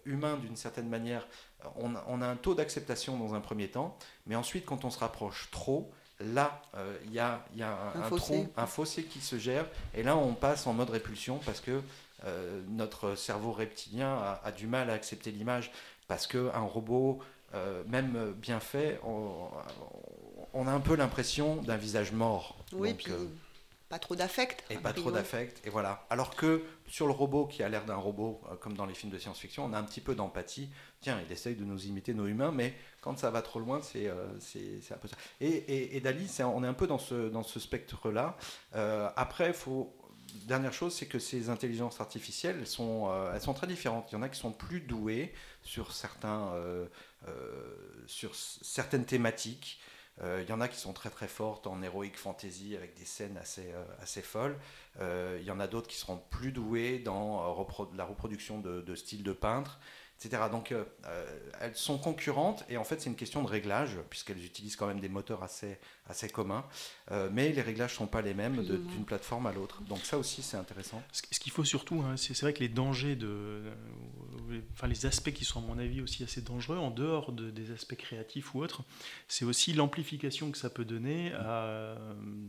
humain 0.05 0.37
d'une 0.37 0.55
certaine 0.55 0.87
manière, 0.87 1.27
on, 1.75 1.95
on, 2.07 2.21
a 2.21 2.27
un 2.27 2.37
taux 2.37 2.55
d'acceptation 2.55 3.17
dans 3.17 3.33
un 3.33 3.41
premier 3.41 3.67
temps, 3.67 3.97
mais 4.25 4.35
ensuite, 4.35 4.65
quand 4.65 4.85
on 4.85 4.89
se 4.89 4.99
rapproche 4.99 5.49
trop, 5.51 5.91
là, 6.19 6.61
euh, 6.75 6.97
il 7.05 7.13
y 7.13 7.19
a, 7.19 7.41
un, 7.59 8.03
fossé. 8.03 8.47
un 8.55 8.65
fossé 8.65 9.03
qui 9.03 9.21
se 9.21 9.37
gère, 9.37 9.65
et 9.93 10.03
là, 10.03 10.15
on 10.17 10.33
passe 10.33 10.67
en 10.67 10.73
mode 10.73 10.89
répulsion 10.89 11.39
parce 11.45 11.59
que 11.59 11.81
euh, 12.25 12.61
notre 12.69 13.15
cerveau 13.15 13.51
reptilien 13.51 14.17
a, 14.43 14.51
du 14.51 14.67
mal 14.67 14.89
à 14.89 14.93
accepter 14.93 15.31
l'image, 15.31 15.71
parce 16.07 16.27
qu'un 16.27 16.59
robot, 16.59 17.19
euh, 17.53 17.83
même 17.87 18.33
bien 18.37 18.59
fait, 18.59 18.99
on, 19.03 20.67
a 20.67 20.71
un 20.71 20.79
peu 20.79 20.95
l'impression 20.95 21.57
d'un 21.57 21.77
visage 21.77 22.11
mort. 22.11 22.57
Oui, 22.71 22.93
puis 22.93 23.11
pas 23.89 23.99
trop 23.99 24.15
d'affect. 24.15 24.63
Et 24.71 24.77
pas 24.77 24.93
trop 24.93 25.11
d'affect, 25.11 25.61
et 25.65 25.69
voilà. 25.69 26.05
Alors 26.09 26.35
que 26.35 26.63
sur 26.87 27.05
le 27.05 27.13
robot 27.13 27.45
qui 27.45 27.61
a 27.61 27.69
l'air 27.69 27.85
d'un 27.85 27.95
robot, 27.95 28.41
comme 28.59 28.73
dans 28.73 28.85
les 28.85 28.95
films 28.95 29.11
de 29.11 29.19
science-fiction, 29.19 29.65
on 29.65 29.73
a 29.73 29.77
un 29.77 29.83
petit 29.83 30.01
peu 30.01 30.15
d'empathie. 30.15 30.69
Tiens, 31.01 31.19
il 31.23 31.31
essaye 31.31 31.55
de 31.55 31.65
nous 31.65 31.85
imiter 31.85 32.13
nos 32.13 32.25
humains, 32.25 32.51
mais 32.51 32.73
quand 33.05 33.19
ça 33.19 33.29
va 33.29 33.43
trop 33.43 33.59
loin, 33.59 33.81
c'est 33.83 34.07
euh, 34.07 34.25
un 34.89 34.97
peu 34.97 35.07
ça. 35.07 35.15
Et, 35.39 35.95
et, 35.95 36.01
Dali, 36.01 36.27
on 36.39 36.63
est 36.63 36.67
un 36.67 36.73
peu 36.73 36.87
dans 36.87 36.97
ce, 36.97 37.29
dans 37.29 37.43
ce 37.43 37.59
spectre-là. 37.59 38.35
Euh, 38.73 39.07
après, 39.15 39.53
faut, 39.53 39.95
dernière 40.47 40.73
chose, 40.73 40.91
c'est 40.95 41.05
que 41.05 41.19
ces 41.19 41.51
intelligences 41.51 42.01
artificielles, 42.01 42.57
elles 42.59 42.67
sont, 42.67 43.11
euh, 43.11 43.31
elles 43.35 43.41
sont 43.41 43.53
très 43.53 43.67
différentes. 43.67 44.11
Il 44.11 44.15
y 44.15 44.17
en 44.17 44.23
a 44.23 44.29
qui 44.29 44.39
sont 44.39 44.51
plus 44.51 44.79
douées 44.81 45.31
sur, 45.61 45.91
certains, 45.91 46.51
sur 48.07 48.33
certaines 48.35 49.05
thématiques. 49.05 49.79
Il 50.23 50.49
y 50.49 50.51
en 50.51 50.61
a 50.61 50.67
qui 50.67 50.79
sont 50.79 50.93
très 50.93 51.11
très 51.11 51.27
fortes 51.27 51.67
en 51.67 51.83
heroic 51.83 52.13
fantasy 52.15 52.75
avec 52.75 52.95
des 52.95 53.05
scènes 53.05 53.37
assez, 53.37 53.71
assez 54.01 54.23
folles. 54.23 54.57
Il 54.99 55.43
y 55.43 55.51
en 55.51 55.59
a 55.59 55.67
d'autres 55.67 55.87
qui 55.87 55.97
seront 55.97 56.21
plus 56.31 56.51
douées 56.51 56.97
dans 56.97 57.55
la 57.95 58.05
reproduction 58.05 58.59
de, 58.59 58.81
de 58.81 58.95
styles 58.95 59.23
de 59.23 59.33
Donc 60.51 60.71
euh, 60.71 60.83
euh, 61.05 61.25
elles 61.61 61.75
sont 61.75 61.97
concurrentes 61.97 62.65
et 62.69 62.77
en 62.77 62.83
fait 62.83 63.01
c'est 63.01 63.09
une 63.09 63.15
question 63.15 63.43
de 63.43 63.47
réglage 63.47 63.97
puisqu'elles 64.09 64.43
utilisent 64.43 64.75
quand 64.75 64.87
même 64.87 64.99
des 64.99 65.09
moteurs 65.09 65.43
assez, 65.43 65.77
assez 66.07 66.29
communs, 66.29 66.65
euh, 67.11 67.29
mais 67.31 67.51
les 67.51 67.61
réglages 67.61 67.93
ne 67.93 67.97
sont 67.97 68.07
pas 68.07 68.21
les 68.21 68.33
mêmes 68.33 68.63
d'une 68.63 69.05
plateforme 69.05 69.47
à 69.47 69.51
l'autre. 69.51 69.81
Donc 69.83 69.99
ça 69.99 70.17
aussi 70.17 70.41
c'est 70.41 70.57
intéressant. 70.57 71.01
Ce, 71.11 71.21
qu'il 71.21 71.51
faut 71.51 71.63
surtout, 71.63 72.01
hein, 72.01 72.15
c'est 72.17 72.39
vrai 72.41 72.53
que 72.53 72.59
les 72.59 72.69
dangers, 72.69 73.15
de, 73.15 73.61
enfin 74.73 74.87
les 74.87 75.05
aspects 75.05 75.31
qui 75.31 75.45
sont 75.45 75.59
à 75.59 75.65
mon 75.65 75.79
avis 75.79 76.01
aussi 76.01 76.23
assez 76.23 76.41
dangereux 76.41 76.77
en 76.77 76.91
dehors 76.91 77.31
de, 77.31 77.49
des 77.49 77.71
aspects 77.71 77.95
créatifs 77.95 78.53
ou 78.53 78.61
autres, 78.61 78.83
c'est 79.27 79.45
aussi 79.45 79.73
l'amplification 79.73 80.51
que 80.51 80.57
ça 80.57 80.69
peut 80.69 80.85
donner 80.85 81.33
à 81.33 81.95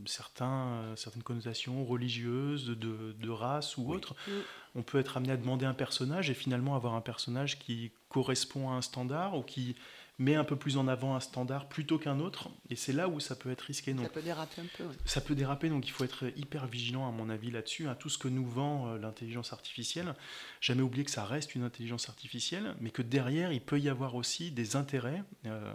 certains, 0.05 0.93
certaines 0.95 1.23
connotations 1.23 1.83
religieuses, 1.83 2.67
de, 2.67 3.15
de 3.19 3.29
race 3.29 3.77
ou 3.77 3.91
autres. 3.91 4.15
Mm 4.27 4.31
on 4.77 4.83
peut 4.83 4.99
être 4.99 5.17
amené 5.17 5.33
à 5.33 5.37
demander 5.37 5.65
un 5.65 5.73
personnage 5.73 6.29
et 6.29 6.35
finalement 6.35 6.75
avoir 6.75 6.93
un 6.93 7.01
personnage 7.01 7.57
qui 7.57 7.91
correspond 8.09 8.69
à 8.69 8.73
un 8.73 8.81
standard 8.81 9.35
ou 9.35 9.41
qui 9.41 9.75
met 10.19 10.35
un 10.35 10.43
peu 10.43 10.55
plus 10.55 10.77
en 10.77 10.87
avant 10.87 11.15
un 11.15 11.19
standard 11.19 11.69
plutôt 11.69 11.99
qu'un 11.99 12.19
autre. 12.19 12.49
Et 12.69 12.75
c'est 12.75 12.93
là 12.93 13.07
où 13.07 13.19
ça 13.19 13.35
peut 13.35 13.51
être 13.51 13.61
risqué. 13.61 13.93
Donc, 13.93 14.05
ça 14.05 14.11
peut 14.11 14.21
déraper 14.21 14.61
un 14.61 14.65
peu. 14.77 14.83
Ça 15.05 15.21
peut 15.21 15.35
déraper, 15.35 15.69
donc 15.69 15.87
il 15.87 15.91
faut 15.91 16.03
être 16.03 16.25
hyper 16.35 16.65
vigilant, 16.65 17.07
à 17.07 17.11
mon 17.11 17.29
avis, 17.29 17.51
là-dessus. 17.51 17.87
à 17.87 17.95
Tout 17.95 18.09
ce 18.09 18.17
que 18.17 18.27
nous 18.27 18.45
vend 18.45 18.87
euh, 18.87 18.97
l'intelligence 18.97 19.53
artificielle, 19.53 20.15
jamais 20.59 20.81
oublier 20.81 21.05
que 21.05 21.11
ça 21.11 21.25
reste 21.25 21.53
une 21.55 21.63
intelligence 21.63 22.09
artificielle, 22.09 22.75
mais 22.79 22.89
que 22.89 23.03
derrière, 23.03 23.51
il 23.51 23.61
peut 23.61 23.79
y 23.79 23.89
avoir 23.89 24.15
aussi 24.15 24.51
des 24.51 24.75
intérêts. 24.75 25.23
Euh, 25.45 25.73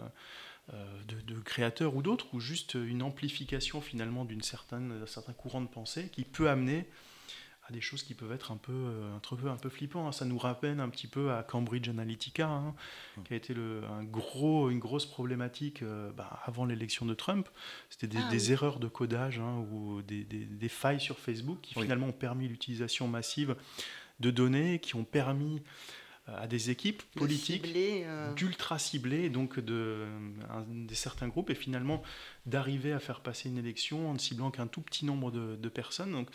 euh, 0.73 0.85
de, 1.27 1.37
créateurs 1.41 1.93
ou 1.93 2.01
d'autres, 2.01 2.33
ou 2.33 2.39
juste 2.39 2.75
une 2.75 3.01
amplification 3.01 3.81
finalement 3.81 4.23
d'un 4.23 4.39
certain 4.41 5.33
courant 5.33 5.59
de 5.59 5.67
pensée 5.67 6.07
qui 6.07 6.23
peut 6.23 6.49
amener 6.49 6.87
à 7.65 7.71
des 7.71 7.81
choses 7.81 8.03
qui 8.03 8.13
peuvent 8.13 8.31
être 8.31 8.51
un 8.51 8.57
peu, 8.57 8.73
euh, 8.73 9.15
un 9.15 9.35
peu, 9.35 9.49
un 9.49 9.55
peu 9.55 9.69
flippant. 9.69 10.07
Hein. 10.07 10.11
Ça 10.11 10.25
nous 10.25 10.37
rappelle 10.37 10.79
un 10.79 10.89
petit 10.89 11.07
peu 11.07 11.31
à 11.31 11.43
Cambridge 11.43 11.87
Analytica, 11.87 12.47
hein, 12.47 12.75
mmh. 13.17 13.23
qui 13.23 13.33
a 13.33 13.37
été 13.37 13.53
le, 13.53 13.83
un 13.85 14.03
gros, 14.03 14.69
une 14.69 14.79
grosse 14.79 15.05
problématique 15.05 15.81
euh, 15.81 16.11
bah, 16.11 16.41
avant 16.45 16.65
l'élection 16.65 17.05
de 17.05 17.13
Trump. 17.13 17.47
C'était 17.89 18.07
des, 18.07 18.19
ah 18.19 18.51
erreurs 18.51 18.79
de 18.79 18.87
codage 18.87 19.39
hein, 19.39 19.65
ou 19.71 20.01
des, 20.01 20.23
des, 20.23 20.69
failles 20.69 20.99
sur 20.99 21.19
Facebook 21.19 21.59
qui 21.61 21.73
finalement 21.73 22.07
ont 22.07 22.13
permis 22.13 22.47
l'utilisation 22.47 23.07
massive 23.07 23.55
de 24.19 24.31
données, 24.31 24.79
qui 24.79 24.95
ont 24.95 25.05
permis 25.05 25.61
euh, 26.27 26.43
à 26.43 26.47
des 26.47 26.69
équipes 26.69 27.01
politiques 27.15 27.73
d'ultra 28.35 28.77
ciblées, 28.77 29.29
donc 29.29 29.59
de, 29.59 30.05
des 30.67 30.95
certains 30.95 31.29
groupes, 31.29 31.49
et 31.49 31.55
finalement 31.55 32.03
d'arriver 32.45 32.91
à 32.91 32.99
faire 32.99 33.21
passer 33.21 33.47
une 33.47 33.57
élection 33.57 34.09
en 34.09 34.13
ne 34.13 34.19
ciblant 34.19 34.51
qu'un 34.51 34.67
tout 34.67 34.81
petit 34.81 35.05
nombre 35.05 35.31
de, 35.31 35.55
de 35.55 35.69
personnes. 35.69 36.11
Donc 36.11 36.27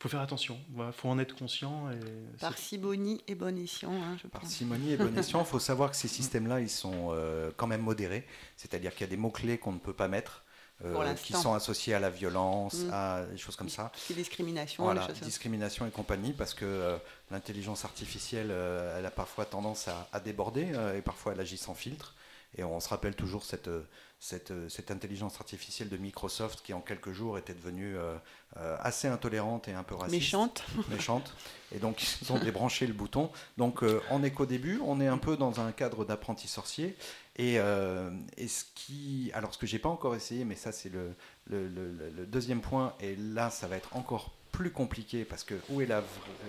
faut 0.00 0.08
faire 0.08 0.20
attention, 0.20 0.58
il 0.76 0.92
faut 0.92 1.08
en 1.08 1.18
être 1.18 1.34
conscient. 1.34 1.90
Et 1.90 2.38
Parcimonie 2.38 3.20
et 3.26 3.34
bon 3.34 3.58
escient. 3.58 3.92
Hein, 3.92 4.16
Parcimonie 4.30 4.92
et 4.92 4.96
bon 4.96 5.16
escient, 5.16 5.40
il 5.40 5.46
faut 5.46 5.58
savoir 5.58 5.90
que 5.90 5.96
ces 5.96 6.08
systèmes-là, 6.08 6.60
ils 6.60 6.70
sont 6.70 7.08
euh, 7.10 7.50
quand 7.56 7.66
même 7.66 7.82
modérés, 7.82 8.24
c'est-à-dire 8.56 8.92
qu'il 8.92 9.00
y 9.02 9.04
a 9.04 9.10
des 9.10 9.16
mots-clés 9.16 9.58
qu'on 9.58 9.72
ne 9.72 9.78
peut 9.78 9.92
pas 9.92 10.08
mettre. 10.08 10.44
Euh, 10.84 11.14
qui 11.14 11.32
sont 11.32 11.54
associés 11.54 11.92
à 11.92 11.98
la 11.98 12.08
violence, 12.08 12.84
mm. 12.84 12.90
à 12.92 13.24
des 13.24 13.36
choses 13.36 13.56
comme 13.56 13.68
ça. 13.68 13.90
discrimination. 14.10 14.84
Voilà, 14.84 15.08
discrimination 15.22 15.84
et 15.88 15.90
compagnie, 15.90 16.32
parce 16.32 16.54
que 16.54 16.64
euh, 16.64 16.96
l'intelligence 17.32 17.84
artificielle, 17.84 18.52
elle 18.96 19.04
a 19.04 19.10
parfois 19.10 19.44
tendance 19.44 19.88
à, 19.88 20.08
à 20.12 20.20
déborder 20.20 20.68
et 20.96 21.02
parfois 21.02 21.32
elle 21.32 21.40
agit 21.40 21.58
sans 21.58 21.74
filtre. 21.74 22.14
Et 22.56 22.62
on 22.62 22.78
se 22.78 22.88
rappelle 22.88 23.16
toujours 23.16 23.44
cette, 23.44 23.68
cette, 24.20 24.52
cette, 24.68 24.90
intelligence 24.90 25.36
artificielle 25.36 25.88
de 25.88 25.96
Microsoft 25.96 26.62
qui 26.62 26.72
en 26.72 26.80
quelques 26.80 27.12
jours 27.12 27.38
était 27.38 27.54
devenue 27.54 27.96
euh, 27.96 28.16
euh, 28.56 28.76
assez 28.80 29.06
intolérante 29.06 29.68
et 29.68 29.72
un 29.72 29.84
peu 29.84 29.94
raciste. 29.94 30.20
Méchante. 30.20 30.64
Méchante. 30.88 31.32
Et 31.70 31.78
donc 31.78 32.02
ils 32.20 32.32
ont 32.32 32.38
débranché 32.38 32.86
le 32.86 32.94
bouton. 32.94 33.30
Donc 33.56 33.82
euh, 33.82 34.02
on 34.10 34.24
est 34.24 34.32
qu'au 34.32 34.46
début, 34.46 34.80
on 34.84 35.00
est 35.00 35.06
un 35.06 35.18
peu 35.18 35.36
dans 35.36 35.60
un 35.60 35.70
cadre 35.70 36.04
d'apprenti 36.04 36.48
sorcier. 36.48 36.96
Et, 37.40 37.54
et, 37.54 38.48
ce 38.48 38.64
qui, 38.74 39.30
alors 39.32 39.54
ce 39.54 39.58
que 39.58 39.66
j'ai 39.68 39.78
pas 39.78 39.88
encore 39.88 40.16
essayé, 40.16 40.44
mais 40.44 40.56
ça 40.56 40.72
c'est 40.72 40.88
le, 40.88 41.14
le, 41.46 41.68
le, 41.68 41.92
le, 41.92 42.26
deuxième 42.26 42.60
point, 42.60 42.94
et 42.98 43.14
là 43.14 43.48
ça 43.48 43.68
va 43.68 43.76
être 43.76 43.94
encore 43.94 44.32
plus 44.52 44.70
compliqué 44.70 45.24
parce 45.24 45.44
que 45.44 45.54
où 45.70 45.80
est 45.80 45.86
la 45.86 46.02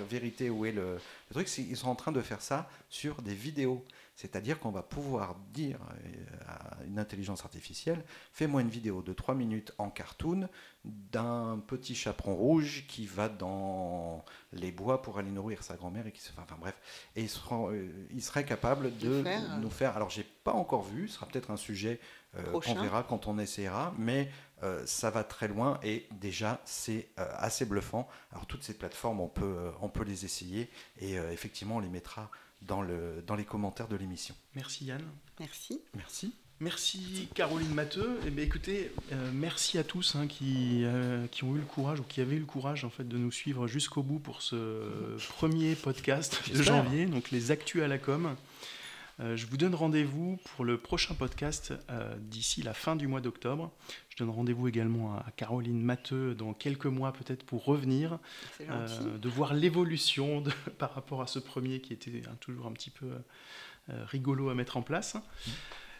vérité, 0.10 0.50
où 0.50 0.66
est 0.66 0.72
le, 0.72 0.95
le 0.95 1.34
truc, 1.34 1.47
c'est 1.47 1.64
qu'ils 1.64 1.78
sont 1.78 1.89
en 1.89 1.95
train 1.95 2.12
de 2.12 2.22
faire 2.22 2.41
ça 2.41 2.70
sur 2.89 3.22
des 3.22 3.34
vidéos. 3.34 3.86
C'est-à-dire 4.16 4.60
qu'on 4.60 4.72
va 4.72 4.84
pouvoir 4.84 5.38
dire 5.54 5.80
euh, 6.06 6.26
à 6.45 6.84
une 6.86 7.00
intelligence 7.00 7.45
artificielle, 7.45 8.04
fais-moi 8.34 8.60
une 8.62 8.70
vidéo 8.70 9.02
de 9.02 9.14
3 9.14 9.34
minutes 9.34 9.72
en 9.78 9.89
cartoon 9.89 10.50
d'un 10.84 11.64
petit 11.68 11.95
chaperon 11.95 12.36
rouge 12.36 12.86
qui 12.89 13.06
va 13.06 13.30
dans 13.30 14.26
les 14.52 14.74
bois 14.74 15.02
pour 15.02 15.20
aller 15.20 15.32
nourrir 15.32 15.64
sa 15.64 15.78
grand-mère 15.78 16.06
et 16.06 16.12
qui 16.12 16.20
se... 16.20 16.32
Enfin, 16.38 16.58
bref. 16.60 16.76
Et 17.16 17.24
il, 17.24 17.30
euh, 17.52 17.89
il 18.12 18.22
serait 18.22 18.43
capable 18.43 18.97
de 18.97 19.24
nous 19.62 19.70
faire... 19.70 19.95
Alors 19.95 20.10
j'ai 20.10 20.26
pas 20.52 20.58
encore 20.58 20.84
vu, 20.84 21.08
ce 21.08 21.16
sera 21.16 21.26
peut-être 21.28 21.52
un 21.52 21.58
sujet 21.58 22.00
euh, 22.36 22.60
qu'on 22.60 22.76
verra 22.76 23.04
quand 23.04 23.28
on 23.28 23.38
essaiera, 23.39 23.93
mais 23.97 24.32
ça 24.86 25.10
va 25.10 25.24
très 25.24 25.47
loin 25.47 25.80
et 25.84 26.06
déjà 26.12 26.60
c'est 26.66 27.08
assez 27.16 27.64
bluffant. 27.66 28.10
Alors 28.34 28.45
toutes 28.45 28.64
ces 28.64 28.74
plateformes, 28.74 29.22
on 29.22 29.30
peut, 29.30 29.72
on 29.82 29.88
peut 29.88 30.04
les 30.04 30.26
essayer 30.26 30.70
et 31.00 31.14
effectivement 31.14 31.78
on 31.78 31.80
les 31.80 31.88
mettra 31.88 32.30
dans, 32.62 32.82
le, 32.82 33.24
dans 33.26 33.36
les 33.36 33.45
commentaires 33.45 33.88
de 33.88 33.95
l'émission. 33.95 34.36
Merci 34.56 34.86
Yann. 34.86 35.02
Merci. 35.39 35.82
Merci. 35.95 36.34
Merci 36.62 37.30
Caroline 37.34 37.74
Matteux. 37.74 38.20
Eh 38.28 38.32
bien, 38.32 38.43
écoutez, 38.43 38.91
euh, 39.14 39.32
merci 39.34 39.78
à 39.78 39.86
tous 39.86 40.16
hein, 40.16 40.28
qui, 40.28 40.82
euh, 40.84 41.26
qui 41.28 41.45
ont 41.45 41.56
eu 41.56 41.60
le 41.60 41.66
courage 41.66 42.02
ou 42.02 42.04
qui 42.04 42.20
avaient 42.20 42.36
eu 42.36 42.39
le 42.39 42.45
courage 42.45 42.84
en 42.84 42.89
fait 42.89 43.08
de 43.08 43.18
nous 43.18 43.32
suivre 43.32 43.66
jusqu'au 43.68 44.04
bout 44.04 44.20
pour 44.20 44.41
ce 44.41 45.16
premier 45.30 45.76
podcast 45.76 46.41
de 46.54 46.62
janvier, 46.62 47.06
donc 47.06 47.32
les 47.32 47.52
actus 47.52 47.82
à 47.82 47.88
la 47.88 47.97
com. 47.97 48.36
Euh, 49.20 49.36
je 49.36 49.45
vous 49.45 49.57
donne 49.57 49.76
rendez-vous 49.76 50.38
pour 50.55 50.65
le 50.65 50.78
prochain 50.78 51.13
podcast 51.13 51.74
d'ici 52.20 52.61
la 52.61 52.74
fin 52.74 52.95
du 52.95 53.07
mois 53.07 53.22
d'octobre. 53.22 53.72
Je 54.09 54.17
donne 54.17 54.30
rendez-vous 54.30 54.67
également 54.67 55.15
à 55.15 55.32
Caroline 55.36 55.82
Matteux 55.82 56.36
dans 56.36 56.53
quelques 56.53 56.86
mois 56.86 57.11
peut-être 57.11 57.43
pour 57.43 57.65
revenir, 57.65 58.20
de 58.59 59.30
voir 59.30 59.53
l'évolution 59.53 60.43
par 60.78 60.93
rapport 60.93 61.22
à 61.22 61.28
ce 61.28 61.39
premier 61.39 61.82
qui 61.82 61.93
était 61.93 62.22
hein, 62.28 62.36
toujours 62.39 62.67
un 62.67 62.72
petit 62.72 62.91
peu 62.91 63.09
rigolo 63.88 64.49
à 64.49 64.55
mettre 64.55 64.78
en 64.78 64.82
place. 64.82 65.15
Mmh. 65.15 65.51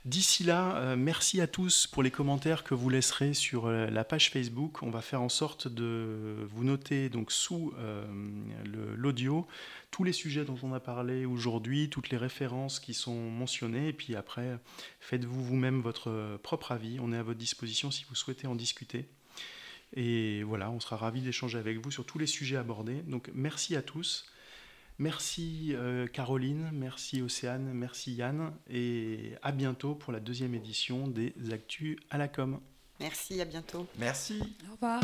D'ici 0.06 0.46
là, 0.46 0.78
euh, 0.78 0.96
merci 0.96 1.42
à 1.42 1.48
tous 1.48 1.86
pour 1.86 2.04
les 2.04 2.12
commentaires 2.12 2.64
que 2.64 2.74
vous 2.74 2.90
laisserez 2.90 3.34
sur 3.34 3.66
euh, 3.66 3.88
la 3.88 4.06
page 4.06 4.30
Facebook. 4.30 4.82
On 4.82 4.90
va 4.90 5.02
faire 5.02 5.22
en 5.22 5.28
sorte 5.28 5.68
de 5.68 6.48
vous 6.50 6.64
noter 6.64 7.10
donc 7.10 7.34
sous 7.34 7.74
euh, 7.78 8.06
l'audio 8.96 9.46
tous 9.92 10.06
les 10.06 10.14
sujets 10.14 10.46
dont 10.46 10.58
on 10.64 10.72
a 10.72 10.80
parlé 10.80 11.26
aujourd'hui, 11.26 11.90
toutes 11.90 12.12
les 12.12 12.18
références 12.18 12.80
qui 12.80 12.94
sont 12.94 13.30
mentionnées, 13.30 13.90
et 13.90 13.94
puis 13.94 14.16
après, 14.16 14.60
faites-vous 15.00 15.44
vous-même 15.44 15.82
votre 15.82 16.40
propre 16.44 16.72
avis. 16.72 17.00
On 17.02 17.12
est 17.12 17.18
à 17.18 17.24
votre 17.24 17.40
disposition 17.40 17.90
si 17.90 18.06
vous 18.08 18.16
souhaitez 18.16 18.48
en 18.48 18.56
discuter. 18.56 19.10
Et 19.96 20.44
voilà, 20.44 20.70
on 20.70 20.80
sera 20.80 20.96
ravis 20.96 21.22
d'échanger 21.22 21.58
avec 21.58 21.80
vous 21.80 21.90
sur 21.90 22.06
tous 22.06 22.20
les 22.20 22.28
sujets 22.28 22.58
abordés. 22.58 23.02
Donc 23.08 23.32
merci 23.34 23.76
à 23.76 23.82
tous. 23.82 24.28
Merci 25.00 25.72
euh, 25.76 26.08
Caroline, 26.08 26.70
merci 26.74 27.22
Océane, 27.22 27.72
merci 27.74 28.14
Yann 28.14 28.52
et 28.70 29.34
à 29.42 29.54
bientôt 29.54 29.96
pour 29.96 30.12
la 30.12 30.20
deuxième 30.20 30.54
édition 30.54 31.08
des 31.08 31.34
Actus 31.54 31.98
à 32.10 32.18
la 32.18 32.28
com. 32.28 32.60
Merci, 33.00 33.40
à 33.40 33.46
bientôt. 33.46 33.88
Merci. 33.98 34.42
Au 34.70 34.74
revoir. 34.74 35.02